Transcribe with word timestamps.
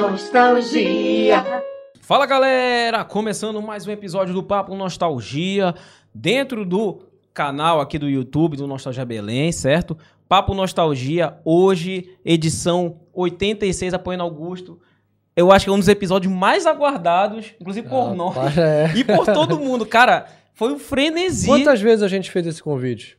nostalgia. 0.00 1.44
Fala 2.00 2.24
galera, 2.24 3.04
começando 3.04 3.60
mais 3.60 3.86
um 3.86 3.90
episódio 3.90 4.32
do 4.32 4.42
Papo 4.42 4.74
Nostalgia, 4.74 5.74
dentro 6.14 6.64
do 6.64 7.02
canal 7.34 7.82
aqui 7.82 7.98
do 7.98 8.08
YouTube 8.08 8.56
do 8.56 8.66
Nostalgia 8.66 9.04
Belém, 9.04 9.52
certo? 9.52 9.98
Papo 10.26 10.54
Nostalgia, 10.54 11.36
hoje, 11.44 12.16
edição 12.24 13.00
86, 13.12 13.92
apoiando 13.92 14.24
Augusto. 14.24 14.80
Eu 15.36 15.52
acho 15.52 15.66
que 15.66 15.70
é 15.70 15.74
um 15.74 15.78
dos 15.78 15.88
episódios 15.88 16.32
mais 16.32 16.64
aguardados, 16.64 17.52
inclusive 17.60 17.86
por 17.86 18.14
nós 18.14 18.34
Rapaz, 18.34 18.56
é. 18.56 18.92
e 18.96 19.04
por 19.04 19.26
todo 19.26 19.60
mundo. 19.60 19.84
Cara, 19.84 20.26
foi 20.54 20.72
um 20.72 20.78
frenesi. 20.78 21.46
Quantas 21.46 21.78
vezes 21.78 22.02
a 22.02 22.08
gente 22.08 22.30
fez 22.30 22.46
esse 22.46 22.62
convite? 22.62 23.18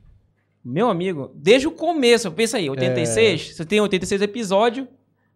Meu 0.65 0.89
amigo, 0.89 1.31
desde 1.35 1.67
o 1.67 1.71
começo, 1.71 2.31
pensa 2.31 2.57
aí, 2.57 2.67
86, 2.67 3.55
você 3.55 3.65
tem 3.65 3.79
86 3.79 4.23
episódios, 4.23 4.87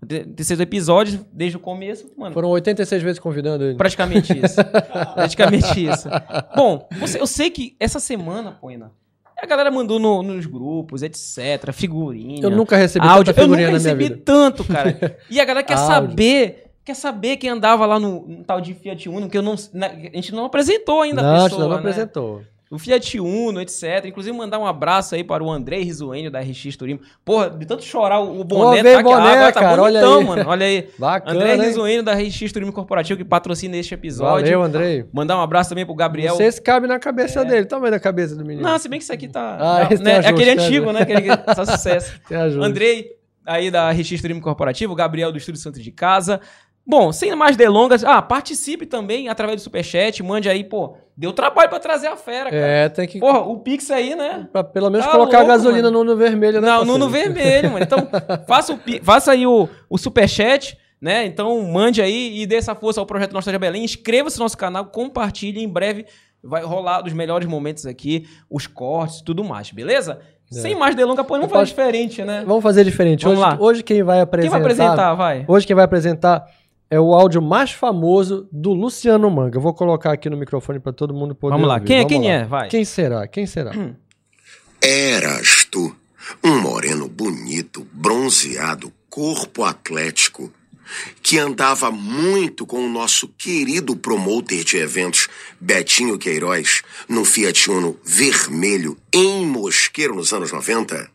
86 0.01 0.59
episódios 0.59 1.19
desde 1.31 1.57
o 1.57 1.59
começo, 1.59 2.11
mano. 2.17 2.33
Foram 2.33 2.49
86 2.49 3.01
vezes 3.01 3.19
convidando 3.19 3.63
ele. 3.63 3.75
Praticamente 3.75 4.33
isso. 4.37 4.57
Praticamente 5.15 5.85
isso. 5.85 6.07
Bom, 6.55 6.87
você- 6.99 7.19
eu 7.19 7.27
sei 7.27 7.49
que 7.49 7.75
essa 7.79 7.99
semana, 7.99 8.51
Poina, 8.51 8.91
a 9.37 9.45
galera 9.45 9.71
mandou 9.71 9.99
no- 9.99 10.21
nos 10.23 10.45
grupos, 10.45 11.01
etc, 11.03 11.71
figurinha, 11.73 12.41
Eu 12.43 12.49
nunca 12.51 12.75
recebi 12.77 13.05
áudio. 13.07 13.33
tanta 13.33 13.41
Eu 13.41 13.47
nunca 13.47 13.57
figurinha 13.57 13.77
na 13.77 13.79
minha 13.79 13.93
recebi 14.07 14.21
tanto, 14.23 14.63
cara. 14.63 15.17
E 15.29 15.39
a 15.39 15.45
galera 15.45 15.65
quer 15.65 15.77
saber, 15.77 16.65
quer 16.83 16.95
saber 16.95 17.37
quem 17.37 17.49
andava 17.49 17.85
lá 17.85 17.99
no, 17.99 18.27
no 18.27 18.43
tal 18.43 18.61
de 18.61 18.73
Fiat 18.73 19.09
Uno, 19.09 19.29
que 19.29 19.37
eu 19.37 19.41
não, 19.41 19.55
na- 19.73 19.87
a 19.87 19.91
gente 20.15 20.33
não 20.33 20.45
apresentou 20.45 21.01
ainda 21.01 21.21
Não, 21.21 21.29
a 21.29 21.33
a 21.39 21.43
pessoa, 21.43 21.49
gente 21.61 21.61
não 21.61 21.69
né? 21.69 21.75
apresentou. 21.79 22.41
O 22.75 22.79
Fiat 22.79 23.19
Uno, 23.19 23.61
etc. 23.61 24.05
Inclusive, 24.05 24.35
mandar 24.35 24.59
um 24.59 24.65
abraço 24.65 25.15
aí 25.15 25.23
para 25.23 25.43
o 25.43 25.49
Andrei 25.49 25.83
Rizuênio 25.83 26.29
da 26.29 26.39
RX 26.39 26.75
Turismo. 26.75 27.01
Porra, 27.23 27.49
de 27.49 27.65
tanto 27.65 27.83
chorar, 27.83 28.19
o 28.19 28.43
boné 28.43 28.83
veio 28.83 28.95
tá 28.95 28.99
aqui, 29.01 29.09
boné, 29.09 29.31
agora 29.31 29.51
tá 29.51 29.59
cara, 29.59 29.81
olha 29.81 30.01
bonitão, 30.01 30.19
aí. 30.19 30.25
mano. 30.25 30.49
Olha 30.49 30.65
aí. 30.65 30.89
Bacana, 30.99 31.39
André 31.39 31.55
hein? 31.55 31.61
Rizuênio 31.61 32.03
da 32.03 32.13
RX 32.13 32.51
Turismo 32.51 32.73
Corporativo 32.73 33.17
que 33.17 33.25
patrocina 33.25 33.77
este 33.77 33.93
episódio. 33.93 34.45
Valeu, 34.45 34.61
Andrei. 34.61 35.05
Mandar 35.13 35.37
um 35.37 35.41
abraço 35.41 35.69
também 35.69 35.85
pro 35.85 35.95
Gabriel. 35.95 36.31
Não 36.31 36.37
sei 36.37 36.51
se 36.51 36.61
cabe 36.61 36.87
na 36.87 36.99
cabeça 36.99 37.45
dele. 37.45 37.65
Tamanho 37.65 37.91
da 37.91 37.99
cabeça 37.99 38.35
do 38.35 38.45
menino. 38.45 38.67
Não, 38.67 38.77
se 38.77 38.89
bem 38.89 38.99
que 38.99 39.03
isso 39.03 39.13
aqui 39.13 39.27
tá. 39.27 39.57
Ah, 39.59 39.79
né, 39.89 39.97
tem 39.97 40.07
é 40.07 40.17
ajuste, 40.17 40.33
aquele 40.33 40.51
antigo, 40.51 40.91
né? 40.91 41.01
Aquele 41.01 41.21
que 41.21 41.37
tá 41.37 41.65
sucesso. 41.65 42.19
Andrei, 42.61 43.11
aí 43.45 43.71
da 43.71 43.91
RX 43.91 44.21
Turismo 44.21 44.41
Corporativo, 44.41 44.93
Gabriel 44.95 45.31
do 45.31 45.37
Estúdio 45.37 45.61
Santo 45.61 45.81
de 45.81 45.91
Casa. 45.91 46.41
Bom, 46.87 47.11
sem 47.11 47.35
mais 47.35 47.57
delongas, 47.57 48.03
ah, 48.03 48.21
participe 48.21 48.85
também 48.85 49.27
através 49.27 49.59
do 49.59 49.63
Superchat, 49.63 50.21
mande 50.21 50.47
aí, 50.47 50.63
pô, 50.63 50.95
deu 51.17 51.33
trabalho 51.33 51.67
pra 51.67 51.79
trazer 51.79 52.07
a 52.07 52.15
fera, 52.15 52.51
cara. 52.51 52.55
É, 52.55 52.89
tem 52.89 53.07
que. 53.07 53.19
Porra, 53.19 53.39
o 53.39 53.57
Pix 53.59 53.89
aí, 53.89 54.15
né? 54.15 54.47
Pra 54.51 54.63
pelo 54.63 54.91
menos 54.91 55.05
Tá 55.05 55.11
colocar 55.11 55.39
louco, 55.39 55.51
a 55.51 55.55
gasolina 55.55 55.89
mano. 55.89 56.03
no, 56.03 56.11
no 56.11 56.15
vermelho, 56.17 56.61
né? 56.61 56.67
Não, 56.67 56.85
no, 56.85 56.97
no 56.99 57.09
parceiro? 57.09 57.33
vermelho, 57.33 57.71
mano. 57.71 57.83
Então, 57.83 58.07
faça, 58.47 58.73
o, 58.73 58.79
faça 59.03 59.31
aí 59.31 59.47
o, 59.47 59.67
o 59.89 59.97
superchat, 59.97 60.77
né? 61.01 61.25
Então, 61.25 61.59
mande 61.63 62.03
aí 62.03 62.39
e 62.39 62.45
dê 62.45 62.57
essa 62.57 62.75
força 62.75 62.99
ao 62.99 63.05
Projeto 63.07 63.33
Nostalgia 63.33 63.57
Belém. 63.59 63.83
Inscreva-se 63.83 64.37
no 64.37 64.45
nosso 64.45 64.57
canal, 64.57 64.85
compartilhe. 64.85 65.63
Em 65.63 65.67
breve 65.67 66.05
vai 66.43 66.61
rolar 66.63 67.01
dos 67.01 67.13
melhores 67.13 67.47
momentos 67.47 67.87
aqui, 67.87 68.27
os 68.47 68.67
cortes 68.67 69.21
e 69.21 69.23
tudo 69.25 69.43
mais, 69.43 69.71
beleza? 69.71 70.19
Sem 70.51 70.75
mais 70.75 70.93
delongas, 70.93 71.25
pô, 71.25 71.33
vamos 71.33 71.49
fazer 71.49 71.61
posso- 71.61 71.69
diferente, 71.71 72.23
né? 72.23 72.43
Vamos 72.45 72.61
fazer 72.61 72.83
diferente. 72.83 73.23
Vamos 73.23 73.39
hoje, 73.39 73.49
lá. 73.49 73.57
hoje 73.59 73.81
quem 73.83 74.03
vai 74.03 74.21
apresentar. 74.21 74.51
Quem 74.53 74.61
vai 74.61 74.71
apresentar, 74.71 75.13
vai? 75.15 75.45
Hoje 75.47 75.65
quem 75.65 75.75
vai 75.75 75.85
apresentar 75.85 76.45
é 76.89 76.99
o 76.99 77.13
áudio 77.13 77.41
mais 77.41 77.71
famoso 77.71 78.47
do 78.51 78.73
Luciano 78.73 79.29
Manga. 79.29 79.57
Eu 79.57 79.61
vou 79.61 79.73
colocar 79.73 80.11
aqui 80.13 80.29
no 80.29 80.37
microfone 80.37 80.79
para 80.79 80.93
todo 80.93 81.13
mundo 81.13 81.33
poder 81.35 81.53
Vamos 81.53 81.67
lá. 81.67 81.75
ouvir. 81.75 81.85
Quem 81.87 81.97
é? 81.97 81.99
Vamos 82.03 82.11
Quem 82.13 82.21
lá. 82.27 82.33
é? 82.33 82.43
Vai. 82.45 82.69
Quem 82.69 82.85
será? 82.85 83.27
Quem 83.27 83.45
será? 83.45 83.71
Eras 84.81 85.65
tu, 85.69 85.95
um 86.43 86.59
moreno 86.61 87.07
bonito, 87.07 87.87
bronzeado, 87.91 88.91
corpo 89.09 89.63
atlético, 89.63 90.51
que 91.23 91.39
andava 91.39 91.89
muito 91.89 92.65
com 92.65 92.85
o 92.85 92.89
nosso 92.89 93.27
querido 93.29 93.95
promoter 93.95 94.63
de 94.63 94.77
eventos, 94.77 95.27
Betinho 95.59 96.19
Queiroz, 96.19 96.83
no 97.09 97.25
Fiat 97.25 97.71
Uno 97.71 97.97
vermelho 98.05 98.95
em 99.11 99.43
Mosqueiro 99.47 100.13
nos 100.13 100.31
anos 100.31 100.51
90? 100.51 101.09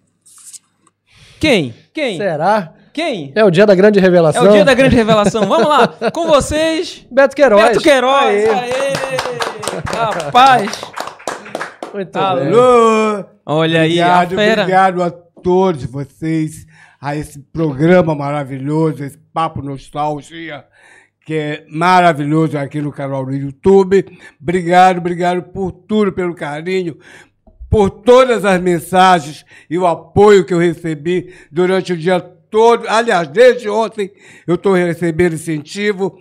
Quem? 1.38 1.72
Quem? 1.94 2.16
Será? 2.16 2.74
Quem? 2.92 3.32
É 3.34 3.44
o 3.44 3.50
dia 3.50 3.66
da 3.66 3.74
grande 3.74 3.98
É 3.98 4.02
revelação. 4.02 4.44
o 4.44 4.52
dia 4.52 4.64
da 4.64 4.74
grande 4.74 4.96
revelação. 4.96 5.46
Vamos 5.46 5.68
lá. 5.68 5.88
Com 6.12 6.26
vocês, 6.26 7.06
Beto 7.10 7.36
Queiroz. 7.36 7.62
Beto 7.64 7.80
Queiroz. 7.80 8.24
Aê. 8.24 8.48
Aê. 8.48 8.92
Rapaz. 9.94 10.80
Muito 11.94 12.12
bem. 12.12 12.22
Alô! 12.22 13.24
Olha 13.46 13.80
aí, 13.82 13.90
Obrigado, 14.00 14.32
a 14.32 14.36
fera. 14.36 14.62
obrigado 14.62 15.02
a 15.02 15.10
todos 15.10 15.84
vocês, 15.84 16.66
a 17.00 17.16
esse 17.16 17.38
programa 17.52 18.14
maravilhoso, 18.14 19.02
esse 19.04 19.18
Papo 19.32 19.60
Nostalgia, 19.62 20.64
que 21.26 21.34
é 21.34 21.64
maravilhoso 21.68 22.56
aqui 22.58 22.80
no 22.80 22.92
canal 22.92 23.24
do 23.24 23.32
YouTube. 23.32 24.04
Obrigado, 24.40 24.98
obrigado 24.98 25.42
por 25.42 25.72
tudo, 25.72 26.12
pelo 26.12 26.34
carinho, 26.34 26.96
por 27.68 27.90
todas 27.90 28.44
as 28.44 28.60
mensagens 28.60 29.44
e 29.68 29.78
o 29.78 29.86
apoio 29.86 30.44
que 30.44 30.54
eu 30.54 30.58
recebi 30.58 31.32
durante 31.50 31.92
o 31.92 31.96
dia 31.96 32.20
todo. 32.50 32.86
Aliás, 32.88 33.28
desde 33.28 33.68
ontem 33.68 34.10
eu 34.46 34.54
estou 34.56 34.74
recebendo 34.74 35.34
incentivo 35.34 36.18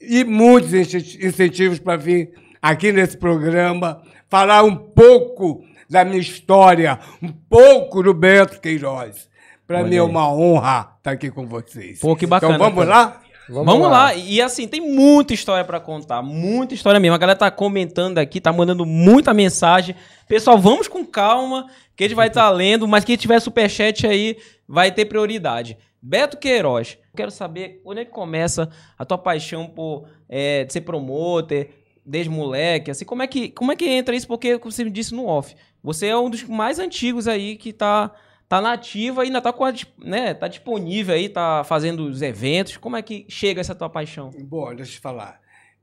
e 0.00 0.24
muitos 0.24 0.72
incenti- 0.74 1.24
incentivos 1.26 1.78
para 1.78 1.96
vir 1.96 2.30
aqui 2.60 2.92
nesse 2.92 3.16
programa 3.16 4.02
falar 4.28 4.62
um 4.62 4.74
pouco 4.76 5.62
da 5.88 6.04
minha 6.04 6.18
história, 6.20 6.98
um 7.22 7.32
pouco 7.48 8.02
do 8.02 8.12
Beto 8.12 8.60
Queiroz. 8.60 9.28
Para 9.66 9.82
mim 9.82 9.96
é 9.96 10.02
uma 10.02 10.32
honra 10.32 10.92
estar 10.98 11.12
aqui 11.12 11.30
com 11.30 11.46
vocês. 11.46 11.98
Pô, 11.98 12.14
que 12.14 12.26
bacana, 12.26 12.54
Então 12.54 12.66
vamos 12.68 12.84
cara. 12.86 12.96
lá? 12.98 13.20
Vamos, 13.48 13.88
lá. 13.88 14.12
E 14.12 14.40
assim, 14.42 14.66
tem 14.66 14.80
muita 14.80 15.32
história 15.32 15.64
pra 15.64 15.78
contar, 15.78 16.20
muita 16.20 16.74
história 16.74 16.98
mesmo. 16.98 17.14
A 17.14 17.18
galera 17.18 17.38
tá 17.38 17.48
comentando 17.48 18.18
aqui, 18.18 18.40
tá 18.40 18.52
mandando 18.52 18.84
muita 18.84 19.32
mensagem. 19.32 19.94
Pessoal, 20.28 20.58
vamos 20.58 20.88
com 20.88 21.04
calma, 21.06 21.68
que 21.96 22.02
a 22.02 22.08
gente 22.08 22.16
vai 22.16 22.26
estar 22.26 22.50
lendo, 22.50 22.88
mas 22.88 23.04
quem 23.04 23.16
tiver 23.16 23.38
superchat 23.40 24.04
aí 24.04 24.36
vai 24.68 24.92
ter 24.92 25.04
prioridade. 25.06 25.76
Beto 26.00 26.36
Queiroz, 26.36 26.98
quero 27.16 27.30
saber 27.30 27.80
onde 27.84 28.00
é 28.00 28.04
que 28.04 28.10
começa 28.10 28.70
a 28.98 29.04
tua 29.04 29.18
paixão 29.18 29.66
por 29.66 30.08
é, 30.28 30.66
ser 30.68 30.82
promoter, 30.82 31.70
desde 32.06 32.30
moleque, 32.30 32.92
assim, 32.92 33.04
como 33.04 33.22
é 33.22 33.26
que 33.26 33.50
como 33.50 33.72
é 33.72 33.76
que 33.76 33.84
entra 33.84 34.14
isso? 34.14 34.28
Porque 34.28 34.58
como 34.58 34.70
você 34.70 34.84
me 34.84 34.90
disse 34.90 35.12
no 35.12 35.26
off, 35.26 35.56
você 35.82 36.06
é 36.06 36.16
um 36.16 36.30
dos 36.30 36.44
mais 36.44 36.78
antigos 36.78 37.26
aí 37.26 37.56
que 37.56 37.72
tá 37.72 38.14
tá 38.48 38.60
na 38.60 38.74
ativa 38.74 39.24
e 39.24 39.26
ainda 39.26 39.42
tá 39.42 39.50
a, 39.50 40.06
né, 40.06 40.32
tá 40.32 40.46
disponível 40.46 41.16
aí, 41.16 41.28
tá 41.28 41.64
fazendo 41.64 42.06
os 42.06 42.22
eventos. 42.22 42.76
Como 42.76 42.96
é 42.96 43.02
que 43.02 43.26
chega 43.28 43.60
essa 43.60 43.74
tua 43.74 43.90
paixão? 43.90 44.30
Bom, 44.44 44.68
deixa 44.74 44.92
eu 44.92 44.94
te 44.94 45.00
falar. 45.00 45.40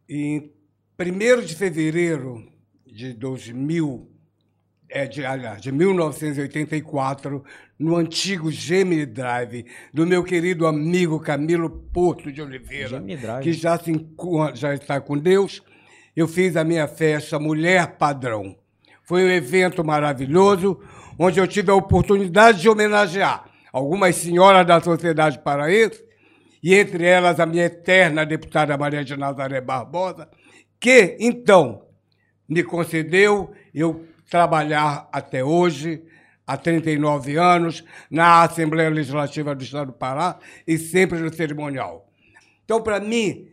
Em 0.08 0.50
1 0.98 1.42
de 1.46 1.56
fevereiro 1.56 2.50
de 2.88 3.12
2000, 3.14 4.10
é, 4.94 5.08
de, 5.08 5.26
aliás, 5.26 5.60
de 5.60 5.72
1984, 5.72 7.44
no 7.80 7.96
antigo 7.96 8.52
Gemini 8.52 9.08
Drive, 9.08 9.66
do 9.92 10.06
meu 10.06 10.24
querido 10.24 10.68
amigo 10.68 11.20
Camilo 11.20 11.68
Porto 11.92 12.32
de 12.32 12.40
Oliveira, 12.40 13.04
que 13.42 13.52
já, 13.52 13.76
se 13.80 13.92
já 14.54 14.76
está 14.76 15.02
com 15.02 15.18
Deus, 15.18 15.64
eu 16.16 16.28
fiz 16.28 16.56
a 16.56 16.64
minha 16.64 16.88
festa 16.88 17.40
Mulher 17.40 17.98
Padrão. 17.98 18.56
Foi 19.02 19.26
um 19.26 19.32
evento 19.32 19.84
maravilhoso, 19.84 20.80
onde 21.18 21.40
eu 21.40 21.48
tive 21.48 21.72
a 21.72 21.76
oportunidade 21.76 22.62
de 22.62 22.70
homenagear 22.70 23.46
algumas 23.74 24.16
senhoras 24.16 24.66
da 24.68 24.80
sociedade 24.80 25.40
paraense, 25.40 26.06
e 26.62 26.76
entre 26.76 27.04
elas 27.04 27.40
a 27.40 27.48
minha 27.48 27.66
eterna 27.66 28.24
deputada 28.24 28.78
Maria 28.78 29.04
de 29.04 29.18
Nazaré 29.18 29.60
Barbosa, 29.60 30.30
que, 30.80 31.18
então, 31.20 31.82
me 32.48 32.64
concedeu 32.64 33.52
eu 33.74 34.13
trabalhar 34.30 35.08
até 35.12 35.44
hoje, 35.44 36.04
há 36.46 36.58
39 36.58 37.38
anos, 37.38 37.84
na 38.10 38.44
Assembleia 38.44 38.90
Legislativa 38.90 39.56
do 39.56 39.64
Estado 39.64 39.88
do 39.88 39.94
Pará 39.94 40.38
e 40.68 40.78
sempre 40.78 41.20
no 41.20 41.34
cerimonial. 41.34 42.10
Então, 42.66 42.82
para 42.82 43.00
mim, 43.00 43.50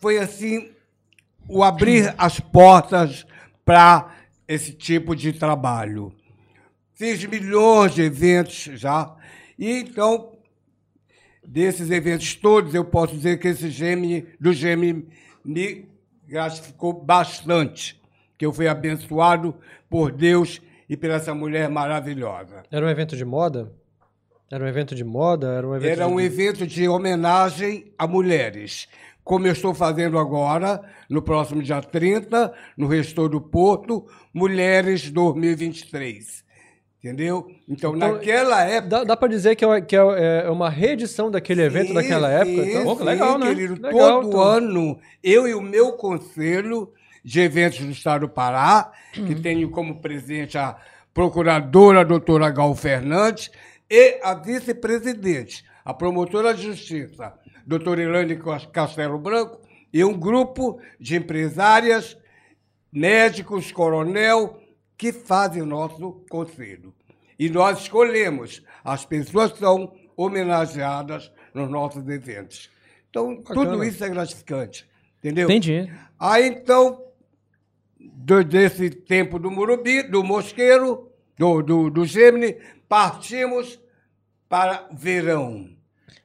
foi 0.00 0.18
assim 0.18 0.70
o 1.48 1.62
abrir 1.62 2.14
as 2.16 2.40
portas 2.40 3.26
para 3.64 4.14
esse 4.46 4.72
tipo 4.72 5.14
de 5.14 5.32
trabalho. 5.32 6.12
Fiz 6.94 7.24
milhões 7.24 7.94
de 7.94 8.02
eventos 8.02 8.80
já, 8.80 9.14
e 9.58 9.80
então 9.80 10.32
desses 11.46 11.90
eventos 11.90 12.34
todos, 12.34 12.74
eu 12.74 12.84
posso 12.84 13.14
dizer 13.14 13.38
que 13.38 13.48
esse 13.48 13.70
Gêmeo, 13.70 14.26
do 14.38 14.52
Gêmeo 14.52 15.08
me 15.44 15.88
gratificou 16.26 16.92
bastante, 16.92 17.99
que 18.40 18.46
eu 18.46 18.54
fui 18.54 18.66
abençoado 18.66 19.54
por 19.90 20.10
Deus 20.10 20.62
e 20.88 20.96
por 20.96 21.10
essa 21.10 21.34
mulher 21.34 21.68
maravilhosa. 21.68 22.62
Era 22.72 22.86
um 22.86 22.88
evento 22.88 23.14
de 23.14 23.22
moda? 23.22 23.70
Era 24.50 24.64
um 24.64 24.66
evento 24.66 24.94
de 24.94 25.04
moda? 25.04 25.48
Era 25.48 25.68
um 25.68 25.76
evento 25.76 25.92
Era 25.92 26.06
de... 26.06 26.10
um 26.14 26.18
evento 26.18 26.66
de 26.66 26.88
homenagem 26.88 27.92
a 27.98 28.06
mulheres. 28.06 28.88
Como 29.22 29.46
eu 29.46 29.52
estou 29.52 29.74
fazendo 29.74 30.18
agora, 30.18 30.80
no 31.10 31.20
próximo 31.20 31.62
dia 31.62 31.82
30, 31.82 32.50
no 32.78 32.86
Restor 32.88 33.28
do 33.28 33.42
Porto, 33.42 34.06
Mulheres 34.32 35.10
2023. 35.10 36.42
Entendeu? 37.04 37.46
Então, 37.68 37.94
Então, 37.94 38.12
naquela 38.14 38.64
época. 38.64 38.88
Dá, 38.88 39.04
dá 39.04 39.16
pra 39.18 39.28
dizer 39.28 39.54
que, 39.54 39.64
é, 39.66 39.80
que 39.82 39.94
é- 39.94 40.44
é 40.46 40.50
uma 40.50 40.70
reedição 40.70 41.30
daquele 41.30 41.60
evento 41.62 41.88
Sim, 41.88 41.94
daquela 41.94 42.30
época? 42.30 42.64
sim, 42.64 42.70
Então, 42.78 43.04
legal, 43.04 43.38
né? 43.38 43.46
querido. 43.48 43.74
Legal, 43.82 44.22
Todo 44.22 44.28
então. 44.28 44.40
ano, 44.40 44.98
eu 45.22 45.46
e 45.46 45.54
o 45.54 45.60
meu 45.60 45.92
conselho 45.92 46.90
de 47.24 47.40
eventos 47.40 47.80
do 47.80 47.90
Estado 47.90 48.26
do 48.26 48.32
Pará, 48.32 48.92
Uhum. 49.16 49.26
que 49.26 49.34
tenho 49.34 49.70
como 49.70 50.00
presidente 50.00 50.56
a 50.56 50.76
procuradora 51.12 52.04
doutora 52.04 52.50
Gal 52.50 52.74
Fernandes 52.74 53.50
e 53.90 54.20
a 54.22 54.34
vice-presidente, 54.34 55.64
a 55.84 55.92
promotora 55.92 56.54
de 56.54 56.62
justiça, 56.62 57.34
doutora 57.66 58.02
Ilane 58.02 58.38
Castelo 58.72 59.18
Branco, 59.18 59.60
e 59.92 60.04
um 60.04 60.16
grupo 60.16 60.80
de 61.00 61.16
empresárias, 61.16 62.16
médicos, 62.92 63.72
coronel, 63.72 64.60
que 64.96 65.12
fazem 65.12 65.62
o 65.62 65.66
nosso 65.66 66.24
conselho. 66.30 66.94
E 67.38 67.48
nós 67.48 67.80
escolhemos 67.80 68.62
as 68.84 69.04
pessoas 69.04 69.52
que 69.52 69.58
são 69.58 69.92
homenageadas 70.16 71.32
nos 71.54 71.70
nossos 71.70 72.06
eventos. 72.08 72.70
Então, 73.08 73.36
Bacana. 73.36 73.70
tudo 73.70 73.84
isso 73.84 74.04
é 74.04 74.08
gratificante. 74.08 74.88
Entendeu? 75.18 75.44
Entendi. 75.50 75.90
Aí, 76.18 76.46
então, 76.48 77.02
do- 78.00 78.44
desse 78.44 78.90
tempo 78.90 79.38
do 79.38 79.50
Murubi, 79.50 80.02
do 80.02 80.22
Mosqueiro, 80.24 81.08
do, 81.38 81.62
do, 81.62 81.90
do 81.90 82.04
Gemini, 82.06 82.56
partimos 82.88 83.78
para 84.48 84.86
verão. 84.92 85.68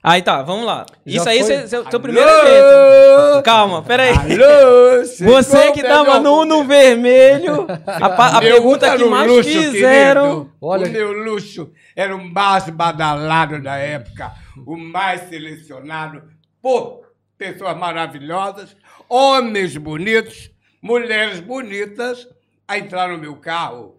Aí 0.04 0.22
tá, 0.22 0.44
vamos 0.44 0.66
lá. 0.68 0.86
Já 1.04 1.18
Isso 1.22 1.30
aí 1.30 1.44
foi? 1.44 1.54
é 1.54 1.68
seu, 1.68 1.90
seu 1.90 2.00
primeiro 2.00 2.30
evento. 2.30 3.44
Calma, 3.44 3.82
peraí. 3.82 4.12
Alô, 4.14 5.04
Você 5.34 5.72
que 5.72 5.80
o 5.80 5.84
tava 5.84 6.20
melhor 6.20 6.22
no, 6.22 6.46
no 6.46 6.64
vermelho. 6.64 7.66
A, 7.88 8.38
a 8.38 8.40
pergunta 8.40 8.96
que 8.98 9.04
mais 9.06 9.28
luxo, 9.32 9.50
fizeram. 9.50 10.24
querido. 10.46 10.52
Olha- 10.62 10.88
O 10.88 10.92
meu 10.92 11.12
luxo 11.12 11.72
era 11.96 12.16
o 12.16 12.24
mais 12.24 12.70
badalado 12.70 13.60
da 13.64 13.78
época, 13.78 14.32
o 14.66 14.78
mais 14.78 15.22
selecionado 15.22 16.22
por 16.62 17.02
pessoas 17.36 17.76
maravilhosas, 17.76 18.78
homens 19.10 19.76
bonitos, 19.76 20.52
mulheres 20.86 21.40
bonitas, 21.40 22.28
a 22.68 22.78
entrar 22.78 23.10
no 23.10 23.18
meu 23.18 23.36
carro. 23.38 23.96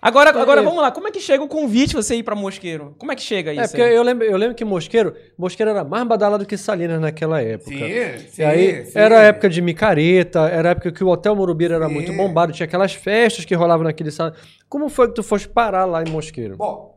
Agora, 0.00 0.30
agora 0.30 0.60
É. 0.60 0.64
vamos 0.64 0.80
lá. 0.80 0.90
Como 0.92 1.08
é 1.08 1.10
que 1.10 1.20
chega 1.20 1.42
o 1.42 1.48
convite 1.48 1.94
você 1.94 2.14
ir 2.14 2.22
pra 2.22 2.34
Mosqueiro? 2.36 2.94
Como 2.98 3.10
é 3.12 3.16
que 3.16 3.20
chega 3.20 3.52
isso? 3.52 3.60
É, 3.62 3.66
porque 3.68 3.82
aí? 3.82 3.94
eu 3.94 4.02
lembro, 4.02 4.24
eu 4.24 4.36
lembro 4.36 4.54
que 4.54 4.64
Mosqueiro, 4.64 5.14
Mosqueiro 5.36 5.72
era 5.72 5.84
mais 5.84 6.06
badalado 6.06 6.46
que 6.46 6.56
Salinas 6.56 7.00
naquela 7.00 7.42
época. 7.42 7.70
Sim, 7.70 8.28
sim, 8.30 8.42
E 8.42 8.44
aí, 8.44 8.86
sim. 8.86 8.92
era 8.98 9.18
a 9.18 9.22
época 9.24 9.50
de 9.50 9.60
micareta, 9.60 10.48
era 10.48 10.68
a 10.68 10.72
época 10.72 10.90
que 10.92 11.02
o 11.04 11.08
Hotel 11.08 11.34
Morubira 11.36 11.74
era 11.74 11.86
Sim. 11.88 11.92
muito 11.94 12.12
bombado, 12.14 12.52
tinha 12.52 12.64
aquelas 12.64 12.94
festas 12.94 13.44
que 13.44 13.54
rolavam 13.54 13.84
naquele 13.84 14.10
salão. 14.10 14.32
Como 14.70 14.88
foi 14.88 15.08
que 15.08 15.14
tu 15.16 15.22
foste 15.22 15.48
parar 15.48 15.84
lá 15.84 16.02
em 16.02 16.08
Mosqueiro? 16.10 16.56
Bom, 16.56 16.96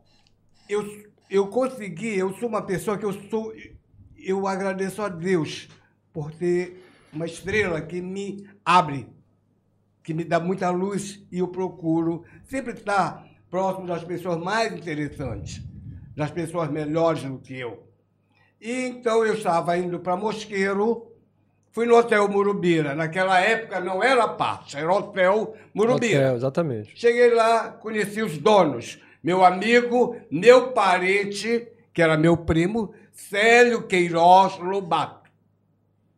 eu, 0.68 0.82
eu 1.28 1.46
consegui, 1.48 2.16
eu 2.16 2.32
sou 2.34 2.48
uma 2.48 2.62
pessoa 2.62 2.96
que 2.96 3.04
eu 3.04 3.12
sou. 3.28 3.52
Eu 4.16 4.46
agradeço 4.46 5.02
a 5.02 5.08
Deus 5.10 5.68
por 6.10 6.30
ter 6.30 6.82
uma 7.12 7.26
estrela 7.26 7.82
que 7.82 8.00
me 8.00 8.46
abre, 8.64 9.06
que 10.04 10.12
me 10.12 10.22
dá 10.22 10.38
muita 10.38 10.68
luz 10.68 11.24
e 11.32 11.38
eu 11.38 11.48
procuro 11.48 12.24
sempre 12.44 12.74
estar 12.74 13.26
próximo 13.50 13.86
das 13.86 14.04
pessoas 14.04 14.36
mais 14.36 14.70
interessantes, 14.70 15.62
das 16.14 16.30
pessoas 16.30 16.70
melhores 16.70 17.22
do 17.22 17.38
que 17.38 17.58
eu. 17.58 17.88
E 18.60 18.82
então 18.82 19.24
eu 19.24 19.34
estava 19.34 19.76
indo 19.78 19.98
para 19.98 20.14
Mosqueiro, 20.14 21.10
fui 21.72 21.86
no 21.86 21.96
Hotel 21.96 22.28
Murubira. 22.28 22.94
Naquela 22.94 23.40
época 23.40 23.80
não 23.80 24.02
era 24.02 24.28
parte, 24.28 24.76
era 24.76 24.92
Hotel 24.92 25.54
Murubira. 25.72 26.20
Hotel, 26.20 26.36
exatamente. 26.36 26.92
Cheguei 26.94 27.32
lá, 27.34 27.70
conheci 27.70 28.22
os 28.22 28.36
donos. 28.36 29.00
Meu 29.22 29.42
amigo, 29.42 30.16
meu 30.30 30.72
parente, 30.72 31.66
que 31.94 32.02
era 32.02 32.18
meu 32.18 32.36
primo, 32.36 32.92
Célio 33.10 33.86
Queiroz 33.86 34.58
Lobato, 34.58 35.30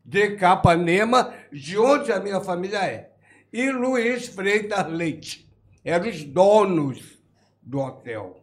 de 0.05 0.31
Capanema, 0.31 1.33
de 1.53 1.79
onde 1.79 2.11
a 2.11 2.19
minha 2.19 2.41
família 2.41 2.85
é. 2.85 3.16
E 3.53 3.71
Luiz 3.71 4.29
Freitas 4.29 4.87
Leite. 4.91 5.49
Eram 5.85 6.09
os 6.09 6.25
donos 6.25 7.19
do 7.63 7.81
hotel. 7.81 8.43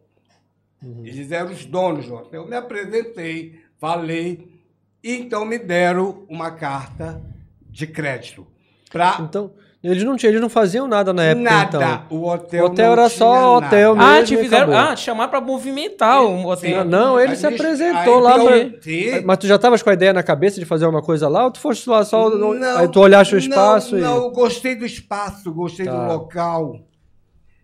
Eles 1.03 1.31
eram 1.31 1.51
os 1.51 1.65
donos 1.65 2.07
do 2.07 2.15
hotel. 2.15 2.47
Me 2.47 2.55
apresentei, 2.55 3.61
falei, 3.79 4.61
e 5.03 5.13
então 5.13 5.45
me 5.45 5.57
deram 5.57 6.25
uma 6.29 6.51
carta 6.51 7.21
de 7.69 7.88
crédito. 7.88 8.45
Pra 8.89 9.17
Então, 9.21 9.53
eles 9.91 10.03
não, 10.03 10.15
tinham, 10.15 10.31
eles 10.31 10.41
não 10.41 10.50
faziam 10.50 10.88
nada 10.88 11.12
na 11.12 11.24
época, 11.25 11.44
nada. 11.50 11.77
então. 11.77 12.18
O 12.18 12.27
hotel 12.30 12.63
O 12.63 12.68
hotel 12.68 12.85
não 12.85 12.94
era 12.94 13.09
tinha 13.09 13.18
só 13.18 13.33
nada. 13.59 13.65
hotel 13.68 13.91
Ah, 14.00 14.12
mesmo 14.13 14.25
te 14.27 14.33
e 14.33 14.38
fizeram. 14.38 14.77
Ah, 14.77 14.95
te 14.95 15.01
chamaram 15.01 15.30
pra 15.30 15.41
movimentar 15.41 16.24
o 16.24 16.47
hotel. 16.47 16.83
Sim. 16.83 16.89
Não, 16.89 17.19
ele 17.19 17.31
Aí 17.31 17.35
se 17.38 17.45
eles- 17.47 17.59
apresentou 17.59 18.19
lá. 18.19 18.33
pra- 18.35 18.81
sim. 18.81 19.21
Mas 19.25 19.38
tu 19.39 19.47
já 19.47 19.56
estavas 19.56 19.83
com 19.83 19.89
a 19.89 19.94
ideia 19.94 20.13
na 20.13 20.24
cabeça 20.24 20.59
de 20.59 20.65
fazer 20.65 20.85
alguma 20.85 21.03
coisa 21.03 21.27
lá 21.27 21.44
ou 21.45 21.51
tu 21.51 21.59
foste 21.59 21.89
lá 21.89 22.06
só. 22.06 22.30
Não, 22.30 22.77
aí 22.77 22.88
tu 22.88 23.00
olhaste 23.01 23.35
o 23.35 23.38
espaço 23.38 23.91
não, 23.91 24.00
e. 24.00 24.01
Não, 24.01 24.15
eu 24.24 24.31
gostei 24.31 24.75
do 24.75 24.85
espaço, 24.85 25.51
gostei 25.53 25.85
Tá. 25.85 25.91
do 26.07 26.13
local. 26.13 26.80